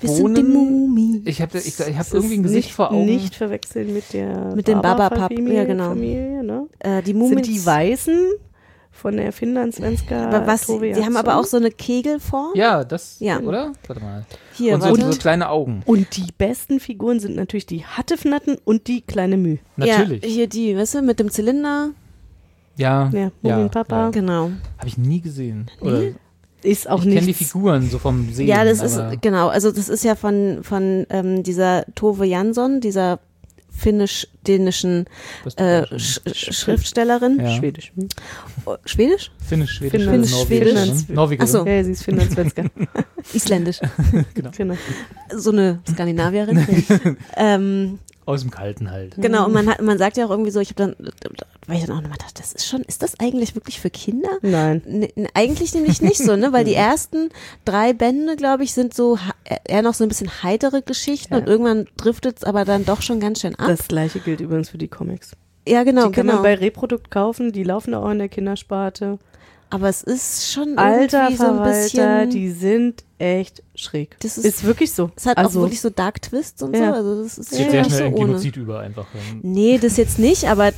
[0.00, 0.52] Wir sind die Bohnen?
[0.52, 1.22] Mumi.
[1.26, 3.04] Ich habe ich, ich hab irgendwie ein Gesicht nicht, vor Augen.
[3.06, 5.88] Nicht verwechseln mit der Mit dem Baba-Pap, Familie, ja, genau.
[5.90, 6.66] Familie, ne?
[6.78, 7.46] Äh, die Sind Mumins.
[7.48, 8.30] die Weißen
[8.92, 12.50] von der Finnland-Svenska aber was, die haben aber auch so eine Kegelform.
[12.54, 13.38] ja, das, Ja.
[13.40, 13.72] oder?
[13.86, 14.24] Warte mal.
[14.54, 15.12] Hier, und so, warte.
[15.12, 15.82] so kleine Augen.
[15.86, 19.58] Und die besten Figuren sind natürlich die Hattefnatten und die kleine Müh.
[19.76, 20.22] Natürlich.
[20.24, 21.90] Ja, hier die, weißt du, mit dem Zylinder.
[22.76, 23.96] Ja, Ja, Mumienpapa.
[24.04, 24.10] ja.
[24.10, 24.50] Genau.
[24.78, 25.70] Habe ich nie gesehen.
[25.80, 26.02] Oder
[26.62, 27.14] Ist auch ich nicht.
[27.14, 28.46] kenne die Figuren so vom Sehen.
[28.46, 33.20] Ja, das ist, genau, also das ist ja von, von ähm, dieser Tove Jansson, dieser
[33.80, 35.06] finnisch-dänischen
[35.56, 37.40] äh, Sch Sch Schriftstellerin.
[37.40, 37.50] Ja.
[37.50, 37.92] Schwedisch.
[37.96, 38.08] Hm?
[38.66, 39.30] Oh, Schwedisch?
[39.46, 40.72] Finnisch, Schwedisch, Finnisch, Norwegisch.
[40.72, 41.08] Schwedisch.
[41.08, 41.14] ne?
[41.14, 41.48] Norwegerin.
[41.48, 41.66] Ach so.
[41.66, 42.64] Ja, sie ist Finnland-Svenska.
[43.32, 43.80] Isländisch.
[44.34, 44.74] genau.
[45.34, 46.66] so eine Skandinavierin.
[47.36, 47.98] ähm,
[48.30, 49.16] Aus dem Kalten halt.
[49.16, 50.96] Genau, und man hat, man sagt ja auch irgendwie so, ich habe dann,
[51.66, 54.28] weil ich dann auch nochmal dachte, das ist schon, ist das eigentlich wirklich für Kinder?
[54.42, 54.82] Nein.
[54.86, 57.30] Ne, ne, eigentlich nämlich nicht so, ne, weil die ersten
[57.64, 59.34] drei Bände, glaube ich, sind so ha-
[59.64, 61.40] eher noch so ein bisschen heitere Geschichten Ja.
[61.40, 63.66] und irgendwann driftet es aber dann doch schon ganz schön ab.
[63.68, 65.32] Das gleiche gilt übrigens für die Comics.
[65.66, 66.34] ja, genau, die kann genau.
[66.34, 69.18] man bei Reprodukt kaufen, die laufen auch in der Kindersparte.
[69.70, 71.72] Aber es ist schon Alter irgendwie so ein Verwalter,
[72.26, 74.16] bisschen, die sind echt schräg.
[74.20, 75.10] Das ist- ist wirklich so.
[75.16, 76.90] es hat also, auch wirklich so Dark Twists und Ja.
[76.90, 78.26] so, also das ist Es geht schon sehr nicht schnell so in ohne.
[78.32, 79.06] Genozid über einfach.
[79.42, 80.72] Nee, das jetzt nicht, aber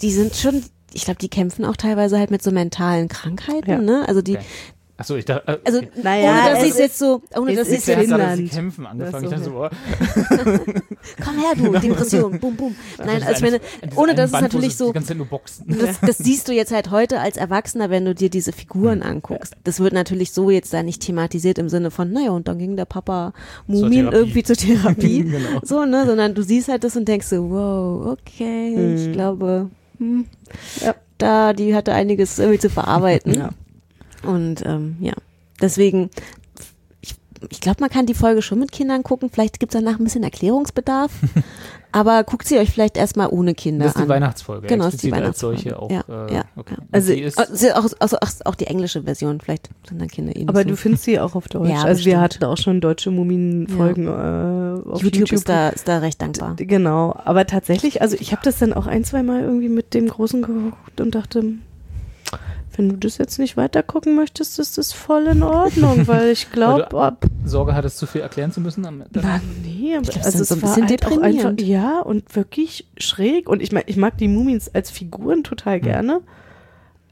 [0.00, 0.62] die sind schon,
[0.92, 3.78] ich glaube, die kämpfen auch teilweise halt mit so mentalen Krankheiten, Ja.
[3.78, 4.04] ne?
[4.08, 4.44] Also die, Okay.
[4.96, 5.48] Achso, ich dachte.
[5.52, 5.88] äh, also okay.
[6.02, 8.12] Naja, ohne dass es sie es ist- jetzt so, ohne dass sie ist es jetzt
[8.12, 9.26] hat gerade das Kämpfen angefangen.
[9.26, 10.44] Ach Ich so, dachte so, oh,
[11.24, 12.74] komm her, du, Depression, bum, bum.
[12.98, 15.16] Nein, das also ich meine, ein- ohne dass es natürlich sie so, Die ganze Zeit
[15.16, 15.66] nur boxen.
[15.80, 19.54] das, das siehst du jetzt halt heute als Erwachsener, wenn du dir diese Figuren anguckst.
[19.64, 22.76] Das wird natürlich so jetzt da nicht thematisiert im Sinne von, naja, und dann ging
[22.76, 23.32] der Papa
[23.66, 24.16] Mumin Therapie.
[24.16, 25.24] irgendwie zur Therapie.
[25.24, 25.60] Genau.
[25.62, 30.26] So, ne, sondern du siehst halt das und denkst so, wow, okay, ich glaube, hm,
[30.80, 30.94] Ja.
[31.18, 33.34] da, die hatte einiges irgendwie zu verarbeiten.
[33.34, 33.50] Ja.
[34.26, 35.12] Und ähm, ja,
[35.60, 36.10] deswegen,
[37.00, 37.14] ich,
[37.50, 39.30] ich glaube, man kann die Folge schon mit Kindern gucken.
[39.30, 41.10] Vielleicht gibt es danach ein bisschen Erklärungsbedarf.
[41.92, 44.08] aber guckt sie euch vielleicht erstmal ohne Kinder Das ist die an.
[44.08, 44.66] Weihnachtsfolge.
[44.66, 45.60] Genau, das ist die Weihnachtsfolge.
[45.60, 45.90] solche auch.
[45.90, 46.74] Ja, äh, ja, okay.
[46.76, 46.84] ja.
[46.90, 50.48] Also, Oh, sie- auch, also, auch, die englische Version, vielleicht sind dann Kinder eh nicht
[50.48, 50.68] Aber so.
[50.70, 51.68] du findest sie auch auf Deutsch.
[51.70, 52.20] Ja, also wir bestimmt.
[52.20, 55.32] hatten auch schon deutsche Muminfolgen äh, auf YouTube, YouTube.
[55.38, 56.56] ist da, ist da recht dankbar.
[56.56, 59.94] D- Genau, aber tatsächlich, also ich habe das dann auch ein, zwei Mal irgendwie mit
[59.94, 61.44] dem Großen geguckt und dachte,
[62.76, 66.50] wenn du das jetzt nicht weiter gucken möchtest, ist das voll in Ordnung, weil ich
[66.52, 68.84] glaube, Sorge hattest, zu viel erklären zu müssen.
[68.86, 71.10] Am, na nee, aber glaub, das also ist es so ein war bisschen halt auch
[71.10, 71.62] einfach, deprimierend.
[71.62, 76.20] ja, und wirklich schräg und ich meine, ich mag die Mumins als Figuren total gerne.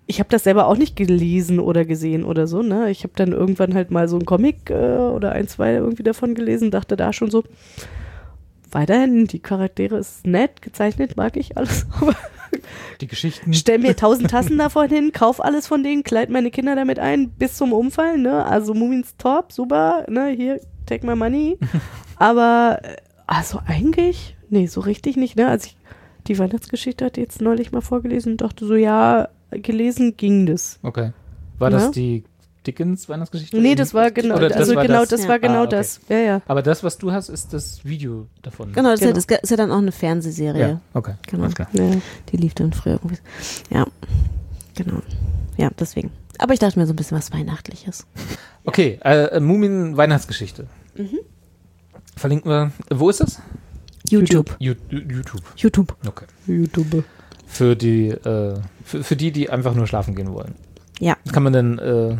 [0.06, 2.90] Ich habe das selber auch nicht gelesen oder gesehen oder so, ne?
[2.90, 6.34] Ich habe dann irgendwann halt mal so ein Comic äh, oder ein, zwei irgendwie davon
[6.34, 7.44] gelesen, dachte da schon so,
[8.70, 12.14] weiterhin, die Charaktere ist nett, gezeichnet, mag ich alles, aber
[13.00, 13.52] die Geschichten.
[13.54, 17.30] stell mir tausend Tassen davon hin, kauf alles von denen, kleid meine Kinder damit ein,
[17.30, 18.44] bis zum Umfallen, ne?
[18.44, 20.28] Also Mumins top, super, ne?
[20.28, 21.58] Hier, take my money.
[22.16, 22.96] Aber, äh,
[23.26, 25.48] also eigentlich, nee, so richtig nicht, ne?
[25.48, 25.76] Also ich,
[26.26, 30.78] die Weihnachtsgeschichte hatte jetzt neulich mal vorgelesen und dachte so, ja, gelesen ging das.
[30.82, 31.12] Okay.
[31.58, 31.90] War das Ja.
[31.90, 32.24] die
[32.66, 33.59] Dickens Weihnachtsgeschichte?
[33.60, 35.09] Nee, das war genau, Oder das also war genau, das?
[35.10, 35.76] das, war genau Ah, okay.
[35.76, 36.01] das.
[36.09, 36.43] Ja, ja.
[36.47, 38.72] Aber das, was du hast, ist das Video davon.
[38.72, 39.16] Genau, das Genau.
[39.16, 40.60] Ist, ja, das ist ja dann auch eine Fernsehserie.
[40.60, 41.14] Ja, okay.
[41.28, 41.44] Genau.
[41.44, 41.68] Alles klar.
[41.72, 41.90] ja.
[42.30, 43.16] Die lief dann früher irgendwie.
[43.70, 43.86] Ja,
[44.76, 45.02] genau.
[45.56, 46.10] Ja, deswegen.
[46.39, 48.06] Aber ich dachte mir so ein bisschen was Weihnachtliches.
[48.64, 50.66] Okay, äh, Mumien Weihnachtsgeschichte.
[50.97, 51.18] Mhm.
[52.16, 52.72] Verlinken wir.
[52.90, 53.40] Wo ist das?
[54.09, 54.56] YouTube.
[54.60, 55.43] Ju- YouTube.
[55.56, 55.97] YouTube.
[56.06, 56.26] Okay.
[56.47, 57.05] YouTube.
[57.47, 60.55] Für die, äh, für, für die, die einfach nur schlafen gehen wollen.
[60.98, 61.16] Ja.
[61.32, 62.16] Kann man dann, äh,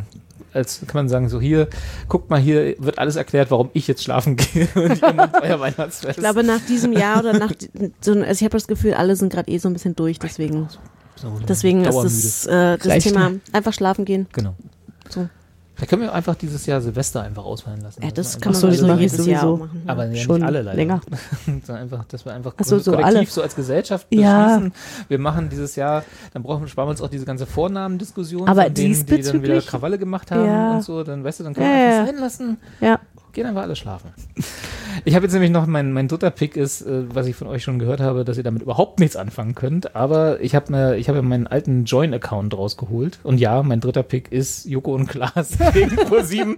[0.53, 1.69] als kann man sagen, so hier,
[2.09, 5.61] guckt mal, hier wird alles erklärt, warum ich jetzt schlafen gehe und ihr macht euer
[5.61, 6.19] Weihnachtsfest.
[6.19, 7.53] Ich glaube, nach diesem Jahr oder nach
[8.01, 10.69] so, also ich habe das Gefühl, alle sind gerade eh so ein bisschen durch, deswegen,
[11.16, 14.27] so deswegen ist das, äh, das Thema einfach schlafen gehen.
[14.33, 14.55] Genau.
[15.09, 15.29] So.
[15.82, 18.04] Vielleicht können wir einfach dieses Jahr Silvester einfach ausfallen lassen.
[18.04, 19.56] Ja, das wir kann man so, das sowieso mache ich jedes Jahr sowieso.
[19.64, 19.82] machen.
[19.88, 20.76] Aber ja, Schon nicht alle leider.
[20.76, 21.00] länger.
[21.44, 23.26] Sondern einfach, dass wir einfach Ach so, so kollektiv alle.
[23.26, 24.44] so als Gesellschaft Ja.
[24.59, 24.72] beschließen,
[25.09, 28.74] wir machen dieses Jahr, dann brauchen, sparen wir uns auch diese ganze Vornamendiskussion Aber von
[28.74, 30.76] denen, die dann wieder Krawalle gemacht haben Ja.
[30.76, 31.98] und so, dann weißt du, dann können Ja, wir ja.
[31.98, 32.59] einfach sein lassen.
[32.80, 33.00] Ja.
[33.32, 34.10] Gehen einfach alle schlafen.
[35.05, 37.62] Ich habe jetzt nämlich noch, mein, mein dritter Pick ist, äh, was ich von euch
[37.62, 41.09] schon gehört habe, dass ihr damit überhaupt nichts anfangen könnt, aber ich habe mir, ich
[41.09, 45.56] habe ja meinen alten Join-Account rausgeholt und ja, mein dritter Pick ist Joko und Klaas
[45.73, 46.56] gegen Pro7.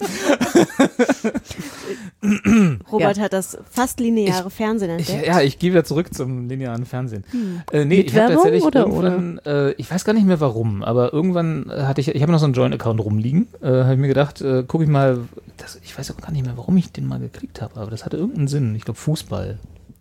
[2.90, 5.28] Robert hat das fast lineare Fernsehen Ich, entdeckt.
[5.28, 7.24] ja, ich gehe wieder zurück zum linearen Fernsehen.
[7.72, 10.82] Äh, nee, Mit ich habe tatsächlich oder irgendwann, Äh, ich weiß gar nicht mehr warum,
[10.82, 13.98] aber irgendwann äh, hatte ich, ich habe noch so einen Join-Account rumliegen, äh, habe ich
[14.00, 15.18] mir gedacht, äh, gucke ich mal,
[15.58, 18.04] das, ich weiß auch gar nicht mehr, warum ich den mal geklickt habe, aber das
[18.04, 18.74] hatte irgendeinen Sinn.
[18.74, 19.58] Ich glaube Fußball.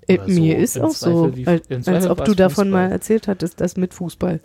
[0.08, 0.62] Äh, Oder mir so.
[0.64, 2.88] ist Im auch so, Zweifel wie- als, als ob du davon Fußball.
[2.88, 4.40] mal erzählt hattest, das mit Fußball.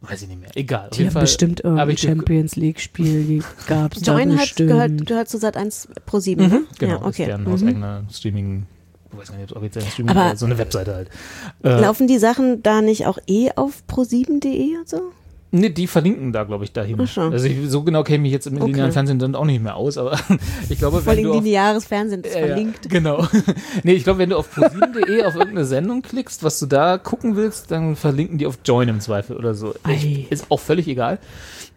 [0.00, 0.50] Weiß ich nicht mehr.
[0.56, 0.86] Egal.
[0.86, 5.06] Auf Die jeden haben Fall bestimmt irgendein Champions League-Spiel gab es da Join hat gehört,
[5.06, 6.42] gehört zu Sat 1 Pro 7.
[6.44, 7.22] Mhm, genau, ja, okay.
[7.22, 7.50] ist deren Mhm.
[7.52, 8.66] hauseigener Streaming,
[9.12, 11.10] ich weiß gar nicht, ob es offiziell ein Streaming Aber- oder so eine Webseite halt.
[11.62, 15.12] Äh, Laufen die Sachen da nicht auch eh auf pro7.de und so?
[15.54, 16.98] Nee, die verlinken da, glaube ich, dahin.
[16.98, 18.68] Also ich, so genau kenne ich mich jetzt im Okay.
[18.68, 20.18] linearen Fernsehen dann auch nicht mehr aus, aber
[20.70, 22.88] ich glaube, Vor wenn du auf, lineares Fernsehen ist ja, verlinkt.
[22.88, 23.26] genau.
[23.82, 27.36] nee, ich glaube, wenn du auf pro7.de auf irgendeine Sendung klickst, was du da gucken
[27.36, 29.74] willst, dann verlinken die auf Join im Zweifel oder so.
[29.88, 31.18] Ich, ist auch völlig egal.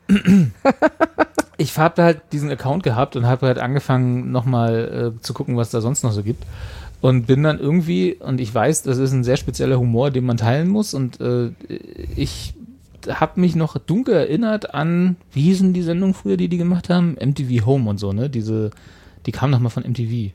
[1.58, 5.70] ich habe halt diesen Account gehabt und habe halt angefangen, nochmal äh, zu gucken, was
[5.70, 6.46] da sonst noch so gibt.
[7.02, 10.38] Und bin dann irgendwie, und ich weiß, das ist ein sehr spezieller Humor, den man
[10.38, 10.94] teilen muss.
[10.94, 11.50] Und äh,
[12.16, 12.54] ich
[13.08, 17.16] habe mich noch dunkel erinnert an, wie hießen die Sendungen früher, die die gemacht haben?
[17.20, 18.30] MTV Home und so, ne?
[18.30, 18.72] Diese,
[19.26, 20.32] die kamen noch mal von MTV.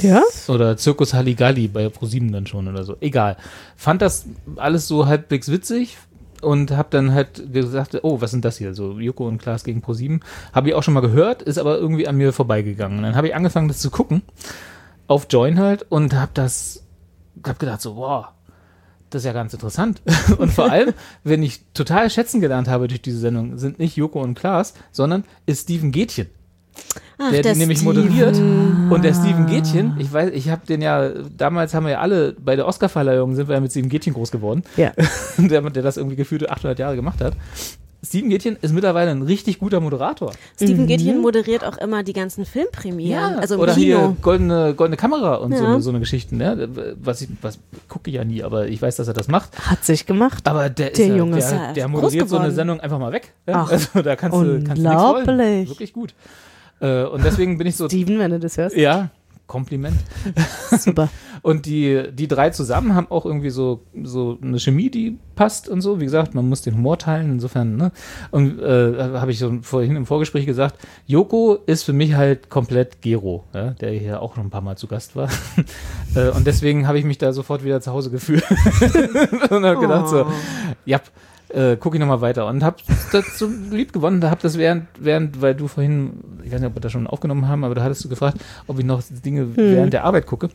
[0.00, 0.22] Ja?
[0.48, 2.96] Oder Zirkus Halligalli bei ProSieben dann schon oder so.
[3.00, 3.36] Egal.
[3.76, 4.26] Fand das
[4.56, 5.96] alles so halbwegs witzig
[6.42, 8.74] und habe dann halt gesagt, oh, was sind das hier?
[8.74, 10.20] So Joko und Klaas gegen ProSieben.
[10.52, 12.98] Habe ich auch schon mal gehört, ist aber irgendwie an mir vorbeigegangen.
[12.98, 14.22] Und dann habe ich angefangen, das zu gucken.
[15.06, 16.84] Auf Join halt und habe das,
[17.44, 18.26] hab gedacht so, wow,
[19.10, 20.02] das ist ja ganz interessant.
[20.38, 20.92] Und vor allem,
[21.24, 25.24] wenn ich total schätzen gelernt habe durch diese Sendung, sind nicht Joko und Klaas, sondern
[25.46, 26.28] ist Steven Gätchen
[27.18, 27.94] Ach, der, die nämlich Steven.
[27.96, 28.36] moderiert.
[28.36, 32.34] Und der Steven Gätchen, ich weiß, ich habe den ja, damals haben wir ja alle,
[32.34, 34.92] bei der Oscarverleihung sind wir ja mit Steven Gätchen groß geworden, Ja.
[35.38, 37.34] der, der das irgendwie gefühlte 800 Jahre gemacht hat.
[38.04, 40.32] Steven Gätchen ist mittlerweile ein richtig guter Moderator.
[40.54, 40.86] Steven Mhm.
[40.86, 43.34] Gätchen moderiert auch immer die ganzen Filmpremieren.
[43.40, 43.84] also im oder Kino.
[43.84, 45.70] hier goldene, goldene Kamera und so, Ja.
[45.72, 46.36] eine, so eine Geschichten.
[46.36, 46.68] Ne?
[47.02, 47.58] Was ich, was
[47.88, 49.58] gucke ich ja nie, aber ich weiß, dass er das macht.
[49.68, 50.46] Hat sich gemacht.
[50.46, 52.52] Aber der, ist Der ja, Junge ist der, ja der moderiert so eine.
[52.52, 53.32] Sendung einfach mal weg.
[53.46, 53.64] Ja?
[53.66, 55.28] Ach, also da kannst du, kannst du nichts wollen.
[55.28, 55.68] unglaublich.
[55.68, 56.14] Wirklich gut.
[56.80, 58.76] Äh, und deswegen bin ich so, Steven, wenn du das hörst.
[58.76, 59.10] ja,
[59.48, 59.96] Kompliment.
[60.78, 61.08] Super.
[61.42, 65.80] Und die, die drei zusammen haben auch irgendwie so, so eine Chemie, die passt und
[65.80, 66.00] so.
[66.00, 67.90] Wie gesagt, man muss den Humor teilen, insofern, ne?
[68.30, 70.76] Und äh, habe ich so vorhin im Vorgespräch gesagt,
[71.06, 73.70] Joko ist für mich halt komplett Gero, ja?
[73.70, 75.30] der hier auch schon ein paar Mal zu Gast war.
[76.14, 78.44] äh, und deswegen habe ich mich da sofort wieder zu Hause gefühlt.
[79.50, 80.26] und habe gedacht so,
[80.84, 81.00] ja,
[81.50, 82.76] äh, gucke ich nochmal weiter und habe
[83.12, 84.20] das so lieb gewonnen.
[84.20, 86.12] Da habe das während, während, weil du vorhin,
[86.44, 88.78] ich weiß nicht, ob wir das schon aufgenommen haben, aber da hattest du gefragt, ob
[88.78, 90.50] ich noch Dinge während der Arbeit gucke.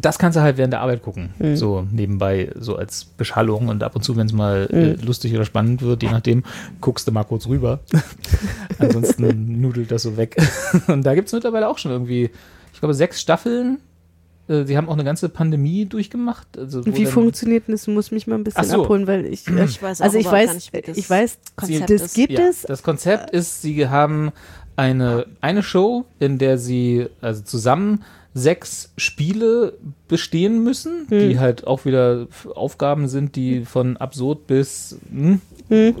[0.00, 3.94] Das kannst du halt während der Arbeit gucken, so nebenbei, so als Beschallung und ab
[3.94, 6.42] und zu, wenn es mal äh, lustig oder spannend wird, je nachdem,
[6.80, 7.78] guckst du mal kurz rüber.
[8.78, 10.36] Ansonsten nudelt das so weg.
[10.88, 12.30] und da gibt's mittlerweile auch schon irgendwie,
[12.72, 13.78] ich glaube, sechs Staffeln.
[14.48, 16.58] Äh, Sie haben auch eine ganze Pandemie durchgemacht.
[16.58, 17.84] Also, wie funktioniert das?
[17.84, 18.82] Du musst mich mal ein bisschen so.
[18.82, 22.14] abholen, weil ich, äh, Ich weiß auch also ich weiß, ich weiß, Konzept das ist.
[22.14, 22.62] gibt Ja, es.
[22.62, 24.32] das Konzept ist, sie haben
[24.76, 28.02] eine, eine Show, in der sie also zusammen
[28.36, 29.74] sechs Spiele
[30.08, 31.18] bestehen müssen, Hm.
[31.20, 35.94] die halt auch wieder Aufgaben sind, die von absurd bis hm, Hm.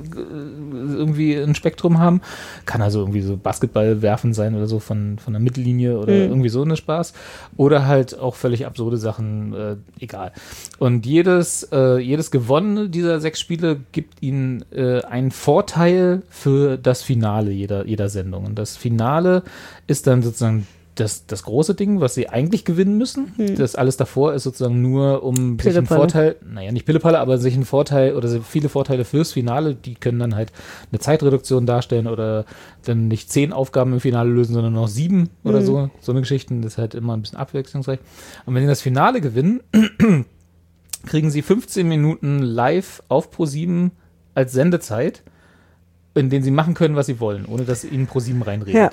[0.94, 2.20] irgendwie ein Spektrum haben.
[2.66, 6.30] Kann also irgendwie so Basketball werfen sein oder so von, von der Mittellinie oder Hm.
[6.30, 7.14] irgendwie so eine Spaß.
[7.56, 10.32] Oder halt auch völlig absurde Sachen, äh, egal.
[10.78, 17.02] Und jedes, äh, jedes gewonnene dieser sechs Spiele gibt ihnen äh, einen Vorteil für das
[17.02, 18.44] Finale jeder, jeder Sendung.
[18.44, 19.42] Und das Finale
[19.86, 23.32] ist dann sozusagen das, das große Ding, was sie eigentlich gewinnen müssen.
[23.56, 25.86] Das alles davor ist sozusagen nur, um sich einen.
[25.86, 30.18] Vorteil, naja, nicht Pillepalle, aber sich einen Vorteil oder viele Vorteile fürs Finale, die können
[30.18, 30.52] dann halt
[30.92, 32.44] eine Zeitreduktion darstellen oder
[32.84, 35.90] dann nicht zehn Aufgaben im Finale lösen, sondern noch sieben oder so.
[36.00, 37.98] So eine Geschichten, das ist halt immer ein bisschen abwechslungsreich.
[38.46, 39.62] Und wenn sie das Finale gewinnen,
[41.06, 43.90] kriegen sie 15 Minuten live auf Pro7
[44.34, 45.22] als Sendezeit,
[46.14, 48.74] in denen sie machen können, was sie wollen, ohne dass ihnen Pro7 reinredet.
[48.74, 48.90] Ja.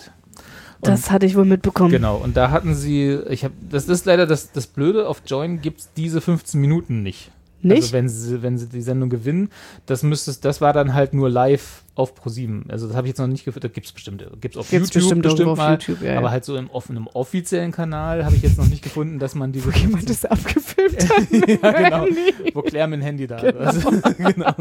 [0.82, 1.91] Das hatte ich wohl mitbekommen.
[1.91, 5.62] Genau, und da hatten sie, ich habe, das ist leider das, das Blöde, auf Join
[5.62, 7.32] gibt es diese 15 Minuten nicht.
[7.64, 7.82] Nicht?
[7.84, 9.50] Also wenn sie, wenn sie die Sendung gewinnen,
[9.86, 12.70] das müsste, das war dann halt nur live auf Pro7.
[12.70, 14.70] Also das habe ich jetzt noch nicht geführt, das gibt es bestimmt, gibt es auf
[14.70, 16.18] Gibt's YouTube bestimmt auf mal, YouTube, ja, ja.
[16.20, 19.52] aber halt so im offenen, offiziellen Kanal habe ich jetzt noch nicht gefunden, dass man
[19.52, 21.32] diese Jemand das abgefilmt hat.
[21.32, 22.08] ja, genau.
[22.54, 23.58] Wo Claire dem Handy da ist.
[23.58, 24.54] Also, genau.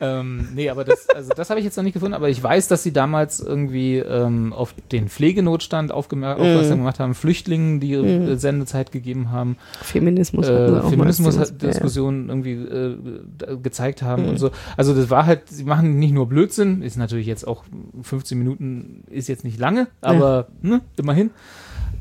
[0.00, 2.68] ähm, nee, aber das, also das habe ich jetzt noch nicht gefunden, aber ich weiß,
[2.68, 6.46] dass sie damals irgendwie ähm, auf den Pflegenotstand aufgemerkt, Mhm.
[6.46, 10.90] aufmerksam gemacht haben, Flüchtlingen die ihre Sendezeit gegeben haben, Feminismus äh, auch
[12.28, 12.40] Ja, ja.
[12.40, 14.28] Irgendwie äh, gezeigt haben Mhm.
[14.30, 14.50] und so.
[14.76, 17.64] Also das war halt, sie machen nicht nur Blödsinn, ist natürlich jetzt auch
[18.02, 21.30] 15 Minuten ist jetzt nicht lange, aber ne, immerhin.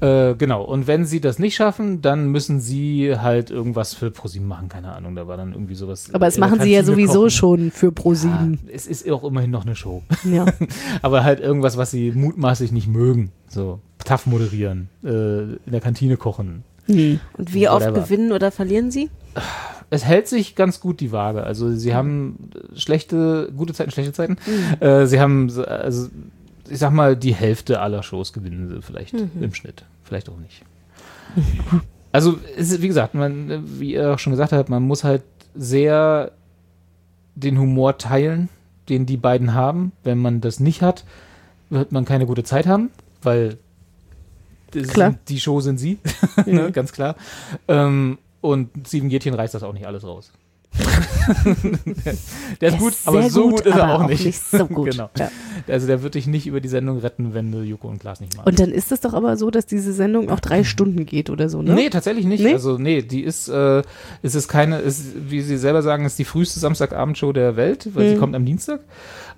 [0.02, 4.48] Äh, genau, und wenn sie das nicht schaffen, dann müssen sie halt irgendwas für ProSieben
[4.48, 6.10] machen, keine Ahnung, da war dann irgendwie sowas.
[6.14, 7.30] Aber das machen sie ja sowieso kochen.
[7.32, 8.58] schon für Ja, Pro7.
[8.72, 10.02] es ist auch immerhin noch eine Show.
[10.24, 10.46] Ja.
[11.02, 13.32] Aber halt irgendwas, was sie mutmaßlich nicht mögen.
[13.50, 15.10] So, TAF moderieren, äh,
[15.56, 17.20] in der Kantine kochen, Hm.
[17.38, 19.10] Und wie oft gewinnen oder verlieren sie?
[19.90, 21.44] es hält sich ganz gut die Waage.
[21.44, 24.38] Also sie haben schlechte, gute Zeiten, schlechte Zeiten.
[24.80, 26.10] Äh, sie haben, so- also
[26.70, 29.86] ich sag mal, die Hälfte aller Shows gewinnen sie vielleicht im Schnitt.
[30.04, 30.64] Vielleicht auch nicht.
[32.12, 35.22] Also es ist, wie gesagt, man, wie ihr auch schon gesagt habt, man muss halt
[35.54, 36.32] sehr
[37.36, 38.50] den Humor teilen,
[38.90, 39.92] den die beiden haben.
[40.04, 41.06] Wenn man das nicht hat,
[41.70, 42.90] wird man keine gute Zeit haben,
[43.22, 43.58] weil
[45.28, 46.00] die Show sind sie,
[46.48, 47.16] ne, ganz klar.
[47.68, 50.32] Ähm, und Steven Gätchen reißt das auch nicht alles raus.
[52.06, 52.16] der,
[52.62, 54.36] der ist gut, aber sehr so gut, ist er aber auch nicht.
[54.40, 54.92] so gut.
[54.92, 55.10] genau.
[55.18, 55.32] Ja.
[55.68, 58.36] Also der wird dich nicht über die Sendung retten, wenn du Joko und Klaas nicht
[58.36, 58.48] magst.
[58.48, 61.50] Und dann ist es doch aber so, dass diese Sendung auch drei Stunden geht oder
[61.50, 61.74] so, ne?
[61.74, 62.44] Nee, tatsächlich nicht.
[62.44, 62.54] Nee?
[62.54, 63.82] Also, nee, die ist, äh,
[64.22, 68.10] es ist keine, ist, wie sie selber sagen, ist die früheste Samstagabendshow der Welt, weil
[68.10, 68.20] sie Mhm.
[68.20, 68.82] kommt am Dienstag.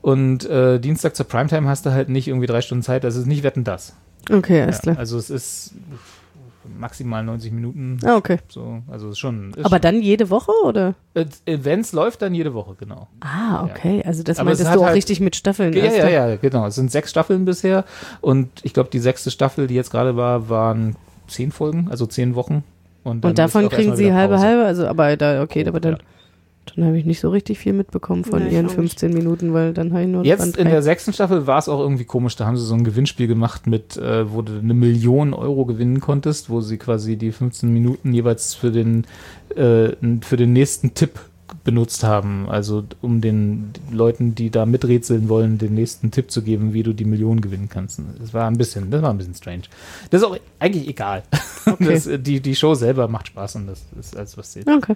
[0.01, 3.25] Und äh, Dienstag zur Primetime hast du halt nicht irgendwie drei Stunden Zeit, das ist
[3.25, 3.93] nicht Wetten das.
[4.29, 4.97] Okay, alles Ja, klar.
[4.97, 5.71] also es ist
[6.79, 7.97] maximal 90 Minuten.
[8.05, 8.37] Ah, okay.
[8.47, 9.51] So, also es ist schon.
[9.51, 9.81] Ist Aber schon.
[9.81, 10.95] dann jede Woche oder?
[11.45, 13.07] Events läuft dann jede Woche, genau.
[13.19, 14.03] Ah, okay.
[14.05, 15.73] Also das Aber es meintest du auch halt- richtig mit Staffeln.
[15.73, 16.65] Ja, ja, ja, genau.
[16.67, 17.85] Es sind sechs Staffeln bisher
[18.21, 20.95] und ich glaube, die sechste Staffel, die jetzt gerade war, waren
[21.27, 22.63] zehn Folgen, also zehn Wochen.
[23.03, 25.93] Und, dann Und davon kriegen sie halbe halbe, also aber da okay, Grob, aber dann,
[25.93, 25.99] ja.
[26.75, 28.99] Dann habe ich nicht so richtig viel mitbekommen von ich ihren auch nicht.
[28.99, 31.79] 15 Minuten, weil dann habe ich nur Jetzt in der sechsten Staffel war es auch
[31.79, 32.35] irgendwie komisch.
[32.35, 35.99] Da haben sie so ein Gewinnspiel gemacht mit, äh, wo du eine Million Euro gewinnen
[35.99, 39.05] konntest, wo sie quasi die 15 Minuten jeweils für den,
[39.55, 39.89] äh,
[40.21, 41.19] für den nächsten Tipp
[41.63, 42.47] benutzt haben.
[42.49, 46.93] Also um den Leuten, die da miträtseln wollen, den nächsten Tipp zu geben, wie du
[46.93, 48.01] die Million gewinnen kannst.
[48.19, 49.63] Das war ein bisschen, das war ein bisschen strange.
[50.09, 51.23] Das ist auch eigentlich egal.
[51.63, 51.93] Okay.
[51.93, 54.67] Das, äh, die, die Show selber macht Spaß und das ist alles, was zählt.
[54.67, 54.95] Okay.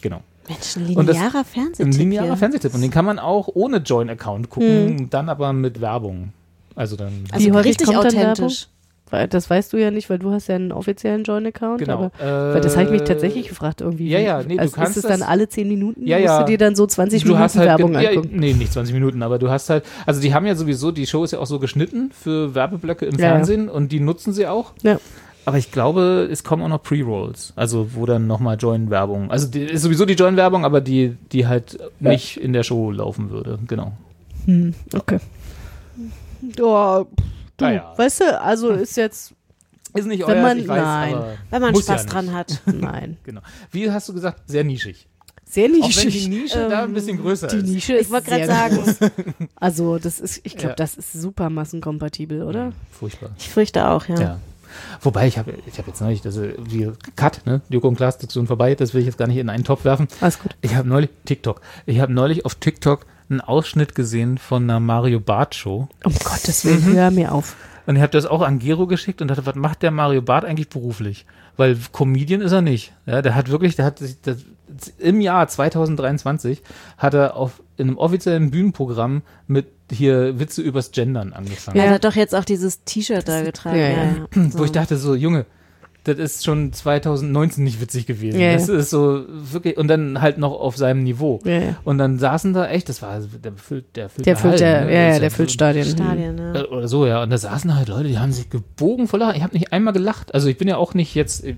[0.00, 0.22] Genau.
[0.48, 1.86] Mensch, ein das- linearer Fernsehtipp.
[1.86, 2.36] Ein linearer hier.
[2.36, 2.74] Fernsehtipp.
[2.74, 6.32] Und den kann man auch ohne Join-Account gucken, dann aber mit Werbung.
[6.74, 7.12] Also dann.
[7.30, 8.68] Also richtig authentisch.
[9.10, 11.80] Weil Das weißt du ja nicht, weil du hast ja einen offiziellen Join-Account.
[11.80, 12.10] genau.
[12.18, 14.08] Aber, weil das habe ich mich Äh, tatsächlich gefragt irgendwie.
[14.08, 16.06] ja, ja, nee, du also kannst ist es dann alle 10 Minuten?
[16.06, 16.38] Ja, musst ja.
[16.40, 18.30] du dir dann so 20 Du Minuten hast halt Werbung ja, angucken?
[18.32, 21.24] nee, nicht 20 Minuten, aber du hast halt, also die haben ja sowieso, die Show
[21.24, 23.30] ist ja auch so geschnitten für Werbeblöcke im Ja, ja.
[23.34, 24.72] Fernsehen und die nutzen sie auch.
[24.82, 24.98] Ja.
[25.44, 29.62] Aber ich glaube, es kommen auch noch Pre-Rolls, also wo dann nochmal Join-Werbung, also die,
[29.62, 33.92] ist sowieso die Join-Werbung, aber die, die halt nicht in der Show laufen würde, genau.
[34.44, 35.18] Hm, okay.
[36.56, 37.92] Ja, du, Naja.
[37.96, 39.34] weißt du, also ist jetzt,
[39.94, 41.14] Ist nicht Wenn euer, man- ich weiß, nein.
[41.14, 42.62] aber Wenn man muss Spaß ja dran hat.
[42.66, 43.16] nein.
[43.24, 43.40] Genau.
[43.70, 45.06] Wie hast du gesagt, sehr nischig.
[45.44, 46.28] Sehr Auch wenn die nischig.
[46.28, 47.66] Nische da ein bisschen größer Die ist.
[47.66, 48.78] Nische Ich ist wollte gerade sagen.
[49.56, 50.74] Also, das ist, ich glaube, Ja.
[50.76, 52.72] das ist super massenkompatibel, oder?
[52.90, 53.30] Furchtbar.
[53.38, 54.40] ich fürchte auch, ja.
[55.00, 57.60] Wobei, ich habe ich hab jetzt neulich, das ist wie Cut, ne?
[57.68, 60.08] Joko und Klaas Diskussion vorbei, das will ich jetzt gar nicht in einen Topf werfen.
[60.20, 60.56] Alles gut.
[60.60, 65.18] Ich habe neulich, TikTok, ich habe neulich auf TikTok einen Ausschnitt gesehen von einer Mario
[65.20, 67.56] Barth Show Um Gottes Willen, hör mir auf.
[67.86, 70.44] und ich habe das auch an Gero geschickt und dachte, was macht der Mario Barth
[70.44, 71.24] eigentlich beruflich?
[71.56, 72.92] Weil Comedian ist er nicht.
[73.06, 74.38] Ja, der hat wirklich, der hat sich, das,
[74.78, 76.62] z- im Jahr 2023
[76.98, 81.78] hat er auf in einem offiziellen Bühnenprogramm mit hier Witze übers Gendern angefangen.
[81.78, 83.78] Er hat doch jetzt auch dieses T-Shirt da getragen.
[83.78, 84.04] Ja, Ja, ja.
[84.34, 84.48] ja.
[84.54, 85.44] Wo ich dachte so, Junge,
[86.04, 88.40] das ist schon 2019 nicht witzig gewesen.
[88.40, 88.52] Ja, ja.
[88.54, 91.38] Das ist so wirklich und dann halt noch auf seinem Niveau.
[91.44, 91.76] Ja.
[91.84, 94.92] Und dann saßen da echt, das war der füllt der füllt Der füllt, der, ne?
[94.94, 95.84] ja, ja, der füllt so- Stadien.
[95.86, 96.54] Stadien, ja.
[96.56, 97.22] äh, Oder so, ja.
[97.22, 99.36] Und da saßen halt Leute, die haben sich gebogen vor Lachen.
[99.36, 100.34] Ich habe nicht einmal gelacht.
[100.34, 101.56] Also ich bin ja auch nicht jetzt, ich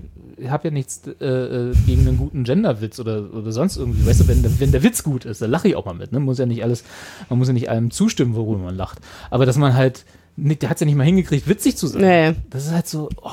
[0.49, 4.05] habe ja nichts äh, äh, gegen einen guten Genderwitz oder, oder sonst irgendwie.
[4.05, 6.11] Weißt du, wenn, der- wenn der Witz gut ist, dann lache ich auch mal mit.
[6.11, 6.19] Ne?
[6.19, 6.83] Muss ja nicht alles,
[7.29, 8.99] man muss ja nicht allem zustimmen, worüber man lacht.
[9.31, 10.05] Aber dass man halt,
[10.37, 12.03] nicht, der hat es ja nicht mal hingekriegt, witzig zu sein.
[12.03, 12.33] Ja.
[12.49, 13.29] Das ist halt so, oh,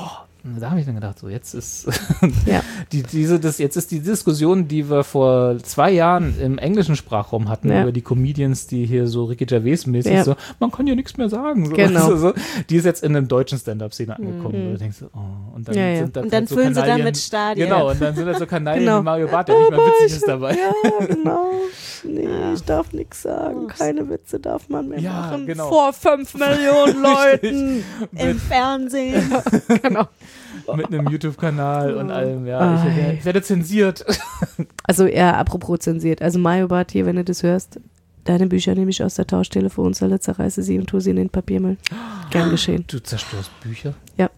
[0.59, 1.87] da habe ich dann gedacht, so jetzt ist
[2.45, 2.61] Ja.
[2.91, 7.47] die, diese, das, jetzt ist die Diskussion, die wir vor zwei Jahren im englischen Sprachraum
[7.49, 7.83] hatten, Ja.
[7.83, 10.23] über die Comedians, die hier so Ricky Gervais-mäßig Ja.
[10.23, 11.67] so, man kann ja nichts mehr sagen.
[11.67, 12.09] So, Genau.
[12.09, 12.33] du, so,
[12.69, 14.55] die ist jetzt in der deutschen Stand-Up-Szene angekommen.
[14.67, 15.19] Und du denkst oh,
[15.55, 15.97] und dann Mhm.
[15.97, 17.69] Sind da Und dann halt so füllen sie dann Kanaillen- mit Stadien.
[17.69, 18.99] Genau, und dann sind da so Kanalien Genau.
[18.99, 20.55] wie Mario Barth, der nicht mal witzig ist dabei.
[20.55, 21.51] Ja, genau.
[22.05, 23.67] Nee, ich darf nichts sagen.
[23.67, 25.45] Keine Witze darf man mehr machen.
[25.47, 25.69] genau.
[25.69, 27.83] Vor fünf Millionen Leuten.
[28.11, 29.31] Im Fernsehen.
[29.81, 30.07] genau.
[30.75, 32.75] Mit einem YouTube-Kanal und allem, ja.
[32.87, 34.05] Ich, werde- werde zensiert.
[34.85, 36.21] Also ja, apropos zensiert.
[36.21, 37.79] Also Mario Bart hier, wenn du das hörst,
[38.25, 41.77] deine Bücher nehme ich aus der Tauschtelefonzelle, zerreiße sie und tue sie in den Papiermüll.
[42.29, 42.83] Gern geschehen.
[42.87, 43.93] Du zerstörst Bücher?
[44.17, 44.29] Ja.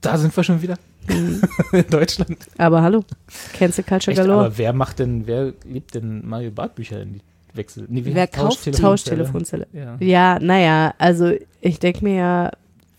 [0.00, 0.74] Da sind wir schon wieder.
[1.08, 1.40] Mhm.
[1.72, 2.36] In Deutschland.
[2.58, 3.04] Aber hallo,
[3.52, 4.46] Cancel Culture Echt, Galore.
[4.46, 7.20] aber wer macht denn, wer liebt denn Mario Barth Bücher in die
[7.56, 7.86] Wechsel?
[7.88, 9.66] Nee, Wer kauft Tauschtelefonzelle?
[9.66, 9.66] Tauschtelefonzelle.
[9.72, 9.96] Ja.
[10.00, 12.50] Ja, naja, also ich denke mir ja,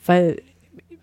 [0.05, 0.37] weil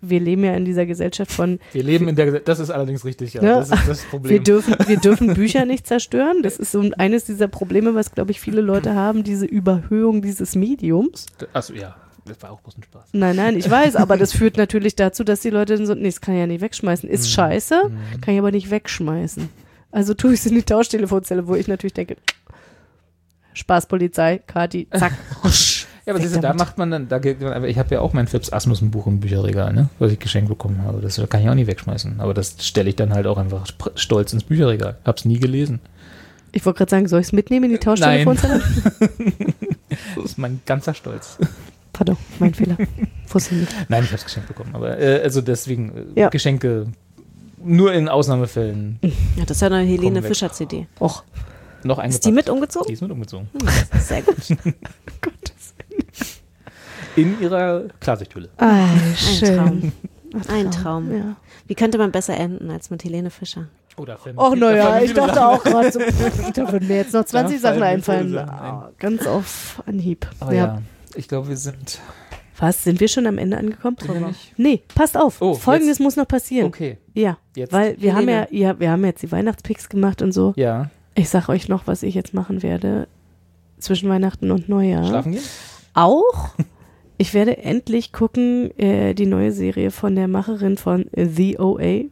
[0.09, 3.05] wir leben ja in dieser Gesellschaft von, Wir leben in der Gesellschaft, das ist allerdings
[3.05, 3.43] richtig, ja.
[3.43, 3.59] Ja.
[3.59, 4.43] Das ist das wir Problem.
[4.43, 6.43] dürfen, wir dürfen Bücher nicht zerstören.
[6.43, 10.55] Das ist so eines dieser Probleme, was, glaube ich, viele Leute haben, diese Überhöhung dieses
[10.55, 11.25] Mediums.
[11.53, 11.95] Achso, ja.
[12.25, 13.09] Das war auch bloß ein Spaß.
[13.13, 16.05] Nein, nein, ich weiß, aber das führt natürlich dazu, dass die Leute dann so, nee,
[16.05, 17.07] das kann ich ja nicht wegschmeißen.
[17.07, 17.91] Ist scheiße,
[18.21, 19.47] kann ich aber nicht wegschmeißen.
[19.91, 22.17] Also tue ich es in die Tauschtelefonzelle, wo ich natürlich denke,
[23.53, 25.13] Spaßpolizei, Kati, zack.
[26.05, 28.13] Ja, aber siehst du, da macht man dann, da geht man, ich habe ja auch
[28.13, 31.01] mein Phipps Asmussen Buch im Bücherregal, ne, was ich geschenkt bekommen habe.
[31.01, 32.19] Das kann ich auch nicht wegschmeißen.
[32.19, 33.65] Aber das stelle ich dann halt auch einfach
[33.95, 34.97] stolz ins Bücherregal.
[35.03, 35.79] Hab's nie gelesen.
[36.51, 38.61] Ich wollte gerade sagen, soll ich es mitnehmen in die Tauschtelefonzelle?
[40.15, 41.37] Das ist mein ganzer Stolz.
[41.93, 42.75] Pardon, mein Fehler.
[42.77, 44.71] Nein, ich habe es geschenkt bekommen.
[44.73, 46.29] Aber äh, also deswegen äh, Ja.
[46.29, 46.87] Geschenke
[47.63, 48.99] nur in Ausnahmefällen
[49.37, 50.27] Ja, das ist ja eine Helene weg.
[50.29, 50.87] Fischer CD.
[50.99, 51.23] Och,
[51.83, 52.13] noch eingepackt.
[52.15, 52.87] Ist die mit umgezogen?
[52.87, 53.47] Die ist mit umgezogen.
[53.99, 54.35] Sehr gut.
[57.15, 58.49] In ihrer Klarsichthülle.
[58.57, 59.55] ah, Ein schön.
[59.57, 59.91] Traum.
[60.49, 61.15] Ein Traum.
[61.17, 61.35] Ja.
[61.67, 63.67] Wie könnte man besser enden als mit Helene Fischer?
[63.97, 64.37] Oder Film.
[64.37, 65.43] Och, naja, ich dachte Sachen.
[65.55, 65.99] auch gerade so,
[66.53, 68.37] da würden mir jetzt noch 20 Da Sachen einfallen.
[68.37, 68.49] Ein.
[68.49, 70.27] Ah, ganz auf Anhieb.
[70.41, 70.65] Aber ja.
[70.65, 70.81] ja.
[71.15, 71.99] ich glaube, wir sind.
[72.57, 73.95] Was, sind wir schon am Ende angekommen?
[74.01, 74.53] Sind wir nicht?
[74.57, 75.41] Nee, passt auf.
[75.41, 76.67] Oh, Folgendes jetzt- muss noch passieren.
[76.67, 77.71] Okay, Ja, jetzt.
[77.71, 78.57] weil wir haben ja, Helene.
[78.59, 80.53] ja, wir haben jetzt die Weihnachtspicks gemacht und so.
[80.57, 83.07] ja, Ich sag euch noch, was ich jetzt machen werde
[83.79, 85.05] zwischen Weihnachten und Neujahr.
[85.05, 85.43] schlafen gehen?
[85.95, 86.49] Auch.
[87.17, 92.03] Ich werde endlich gucken, äh, die neue Serie von der Macherin von The OA,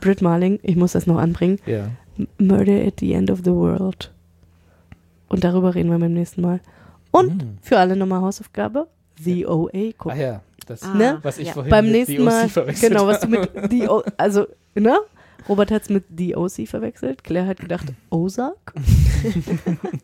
[0.00, 0.58] Britt Marling.
[0.62, 1.58] Ich muss das noch anbringen.
[1.66, 1.86] Ja.
[2.18, 4.10] M- Murder at the End of the World.
[5.28, 6.60] Und darüber reden wir beim nächsten Mal.
[7.12, 7.58] Und Mhm.
[7.62, 8.88] für alle nochmal Hausaufgabe,
[9.22, 10.20] The OA Ach gucken.
[10.20, 11.18] ja, das, Ah, Ne?
[11.22, 11.52] was ich ja.
[11.52, 14.98] vorhin beim mit nächsten DOC Mal, verwechselt genau, was du mit The O, also, ne?
[15.48, 17.22] Robert hat es mit The OC verwechselt.
[17.24, 18.74] Claire hat gedacht, Ozark.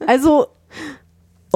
[0.07, 0.47] also,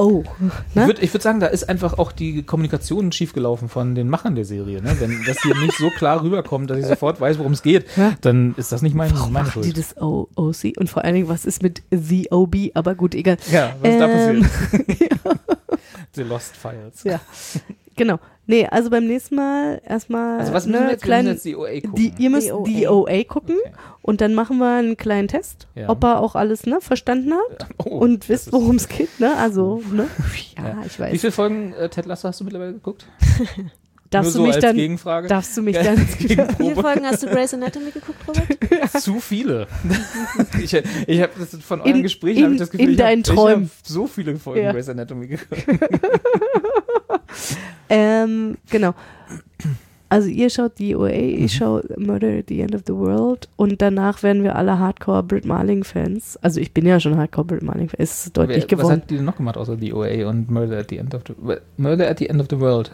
[0.01, 0.23] oh.
[0.69, 0.87] Ich Ne?
[0.87, 4.81] würde würd sagen, da ist einfach auch die Kommunikation schiefgelaufen von den Machern der Serie.
[4.81, 4.95] Ne?
[4.99, 8.13] Wenn das hier nicht so klar rüberkommt, dass ich sofort weiß, worum es geht, Ja.
[8.21, 9.77] dann ist das nicht mein, Warum meine machen die Schuld.
[9.77, 10.73] das o OC?
[10.77, 12.71] Und vor allen Dingen, was ist mit The OB?
[12.73, 13.37] Aber gut, egal.
[13.51, 15.09] Ja, was ist da Ähm, passiert?
[16.15, 17.03] The Lost Files.
[17.03, 17.19] Ja.
[18.01, 18.17] Genau.
[18.47, 21.35] Nee, also beim nächsten Mal erstmal Also was müssen ne, wir jetzt, wir kleinen, müssen
[21.35, 21.93] jetzt die OA gucken?
[21.95, 22.63] die, ihr müsst DOA.
[22.63, 23.71] die OA gucken Okay.
[24.01, 25.87] und dann machen wir einen kleinen Test, Ja.
[25.89, 29.19] ob er auch alles ne, verstanden hat Oh, und wisst, worum es geht.
[29.19, 29.37] Ne?
[29.37, 30.07] Also, ne?
[30.57, 30.77] Ja, Ja.
[30.85, 31.21] ich Wie weiß.
[31.21, 33.05] viele Folgen äh, Ted Lasso hast du mittlerweile geguckt?
[34.09, 35.29] Darfst Nur du so mich als dann, Gegenfrage?
[35.29, 36.75] darfst du mich Ja, dann, Wie viele.
[36.75, 38.91] Folgen hast du Grey's Anatomy geguckt, Robert?
[39.01, 39.67] Zu viele.
[40.61, 40.73] ich
[41.07, 43.07] ich habe das von euren In- Gesprächen in- hab ich das Gefühl, in ich hab-
[43.07, 43.71] deinen ich hab Träumen.
[43.83, 44.73] so viele Folgen Ja.
[44.73, 45.63] Grey's Anatomy geguckt.
[47.89, 48.93] Ähm, genau.
[50.09, 51.45] Also ihr schaut die OA, Mhm.
[51.45, 55.23] ich schaue Murder at the End of the World und danach werden wir alle Hardcore
[55.23, 56.35] Brit Marling Fans.
[56.41, 57.95] Also ich bin ja schon Hardcore Brit Marling Fan.
[57.99, 59.01] Es ist deutlich Wer- Was geworden.
[59.03, 61.33] hat die denn noch gemacht außer die OA und Murder at the End of the
[61.77, 62.91] Murder at the End of the World?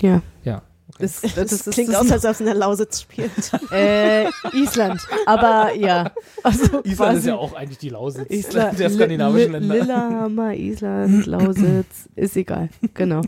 [0.00, 0.22] Ja.
[0.44, 0.62] Ja.
[0.98, 3.30] Das, Das, das, ist klingt das aus, als ob es in der Lausitz spielt.
[3.70, 5.00] Äh, Island.
[5.26, 6.12] Aber ja.
[6.42, 9.74] Also Island quasi ist ja auch eigentlich die Lausitz Island, der skandinavischen Länder.
[9.74, 12.70] Lillehammer, Island, Lausitz, ist egal.
[12.94, 13.22] Genau.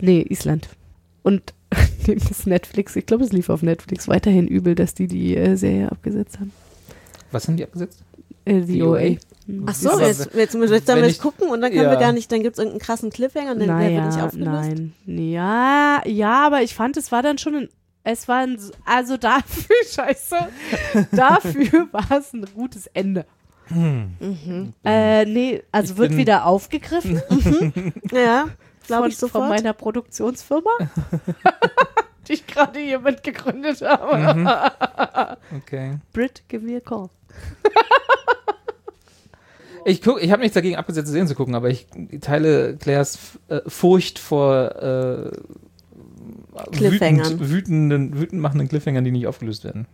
[0.00, 0.68] Nee, Island.
[1.22, 1.54] Und
[2.06, 5.56] neben das Netflix, ich glaube, es lief auf Netflix, weiterhin übel, dass die die äh,
[5.56, 6.52] Serie abgesetzt haben.
[7.30, 8.02] Was haben die abgesetzt?
[8.44, 9.16] Äh, die OA.
[9.66, 11.90] Ach so, jetzt, jetzt, jetzt, damit ich- gucken und dann können ja.
[11.90, 14.26] wir gar nicht, dann gibt es irgendeinen krassen Cliffhanger und dann der wird nicht Naja,
[14.26, 14.50] aufgelöst.
[14.50, 14.92] nein.
[15.06, 17.68] Ja, ja, aber ich fand, es war dann schon ein,
[18.02, 20.36] es war ein, also dafür, scheiße,
[21.12, 23.24] dafür war es ein gutes Ende.
[24.84, 27.20] Äh, nee, also Ich wird wieder aufgegriffen
[28.12, 28.46] Ja,
[28.86, 29.48] glaube von, ich von sofort.
[29.48, 30.70] meiner Produktionsfirma,
[32.28, 35.36] die ich gerade hier mitgegründet habe.
[35.56, 35.98] Okay.
[36.12, 37.10] Brit, give me a call.
[39.88, 41.86] Ich, guck, ich habe nichts dagegen, abgesetzte Serien zu gucken, aber ich
[42.20, 45.30] teile Claires äh, Furcht vor äh.
[46.72, 49.86] Wütend, wütenden, wütend machenden Cliffhangern, die nicht aufgelöst werden.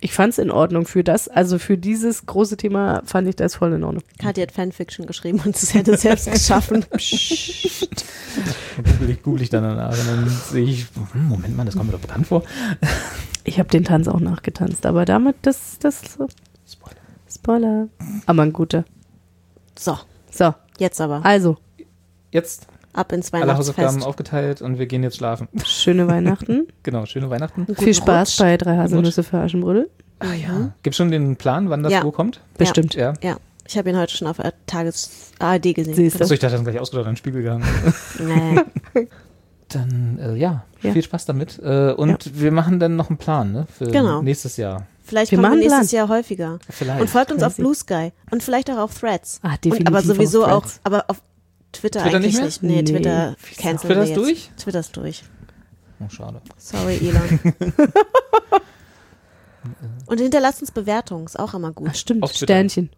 [0.00, 3.56] Ich fand es in Ordnung für das, also für dieses große Thema fand ich das
[3.56, 4.02] voll in Ordnung.
[4.18, 6.84] Kathi hat Fanfiction geschrieben und es hätte selbst geschaffen.
[8.76, 11.74] Dann Google ich, google ich dann danach und dann sehe ich, hm, Moment mal, das
[11.74, 12.42] kommt mir doch bekannt vor.
[13.44, 16.18] Ich habe den Tanz auch nachgetanzt, aber damit, das, das,
[17.50, 17.86] Spoiler.
[18.26, 18.84] Aber ein guter.
[19.78, 19.96] So,
[20.32, 21.24] So, jetzt aber.
[21.24, 21.56] also,
[22.32, 24.06] Jetzt Ab ins alle Hausaufgaben Weihnachtsfest.
[24.08, 25.46] aufgeteilt und wir gehen jetzt schlafen.
[25.64, 26.66] schöne Weihnachten.
[26.82, 27.66] Genau, schöne Weihnachten.
[27.76, 28.38] Viel Spaß Rutsch.
[28.40, 29.88] bei drei Haselnüsse für Aschenbrödel.
[30.18, 30.72] Ah ja.
[30.82, 32.02] Gibt schon den Plan, wann das Ja.
[32.02, 32.40] wo kommt?
[32.58, 32.94] Bestimmt.
[32.96, 33.12] Ja.
[33.22, 33.36] Ja,
[33.68, 35.94] ich habe ihn heute schon auf der Tages ARD gesehen.
[35.94, 36.24] Siehst du.
[36.24, 37.64] Achso, ich dachte, ist gleich ausgedacht, an den Spiegel gegangen.
[38.18, 39.06] Nee.
[39.68, 40.92] Dann, äh, ja, Ja.
[40.92, 41.60] viel Spaß damit.
[41.62, 43.66] Äh, und wir machen dann noch einen Plan, ne?
[43.76, 44.22] Für Genau.
[44.22, 44.86] nächstes Jahr.
[45.06, 45.92] Vielleicht Wir kommen wir machen nächstes.
[45.92, 46.58] Jahr häufiger.
[46.68, 47.00] Vielleicht.
[47.00, 47.56] Und folgt uns auf.
[47.56, 48.12] Blue Sky.
[48.30, 49.38] Und vielleicht auch auf Threads.
[49.42, 51.22] Ah, Und, definitiv aber sowieso auf auch, aber auf
[51.72, 52.62] Twitter, Twitter eigentlich nicht nicht.
[52.62, 52.70] mehr?
[52.72, 52.92] Nee, Nee.
[52.92, 53.62] Twitter Wieso?
[53.62, 54.18] canceln Twitter wir ist jetzt.
[54.18, 54.50] durch?
[54.56, 55.24] Twitter ist durch.
[56.00, 56.40] Oh, schade.
[56.58, 57.40] Sorry, Elon.
[60.06, 61.88] Und hinterlasst uns Bewertungen, ist auch immer gut.
[61.90, 62.32] Ach, stimmt, Auf.
[62.32, 62.90] Sternchen.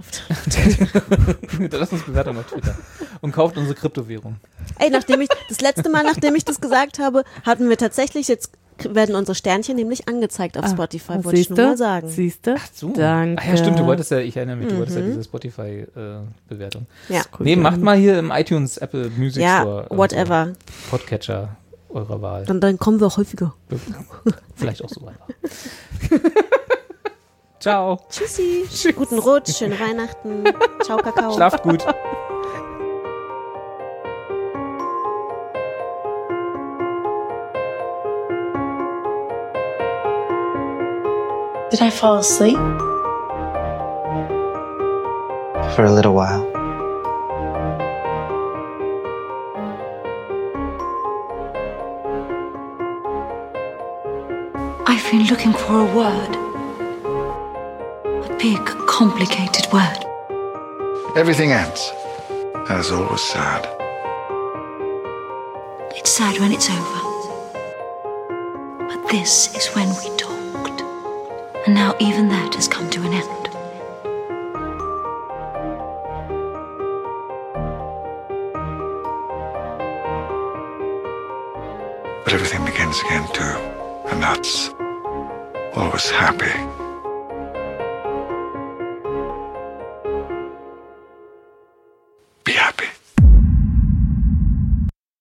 [1.72, 2.74] Lass uns Bewertung auf Twitter.
[3.20, 4.36] Und kauft unsere Kryptowährung.
[4.78, 8.52] Ey, nachdem ich, das letzte Mal, nachdem ich das gesagt habe, hatten wir tatsächlich, jetzt
[8.94, 12.08] werden unsere Sternchen nämlich angezeigt auf Spotify, wollte ich nur mal sagen.
[12.08, 12.56] Siehste?
[12.72, 12.92] So.
[12.92, 13.42] Danke.
[13.42, 16.86] Ach ja, stimmt, du wolltest ja, ich erinnere mich, du wolltest ja diese Spotify-Bewertung.
[17.08, 17.22] Ja.
[17.38, 19.88] nee, macht mal hier im iTunes, Apple Music Ja, Store.
[19.88, 20.46] und whatever.
[20.46, 20.96] So.
[20.96, 21.56] Podcatcher
[21.90, 22.44] eurer Wahl.
[22.44, 23.54] Dann, dann kommen wir auch häufiger.
[24.56, 25.28] Vielleicht auch so einfach.
[27.60, 28.00] Ciao.
[28.08, 28.64] Tschüssi.
[28.96, 30.44] Guten Rutsch, schöne Weihnachten.
[30.82, 31.34] Ciao, Kakao.
[31.34, 31.84] Schlaft gut.
[41.70, 42.56] Did I fall asleep?
[45.76, 46.42] For a little while.
[54.84, 56.34] I've been looking for a word.
[58.24, 60.04] A big, complicated word.
[61.16, 61.92] Everything ends.
[62.66, 63.64] That is always sad.
[65.94, 67.00] It's sad when it's over.
[68.88, 70.19] But this is when we talked.
[71.66, 73.40] And now even that has come to an end.
[82.24, 83.42] But everything begins again too.
[84.10, 84.70] And that's
[85.74, 86.79] always happy.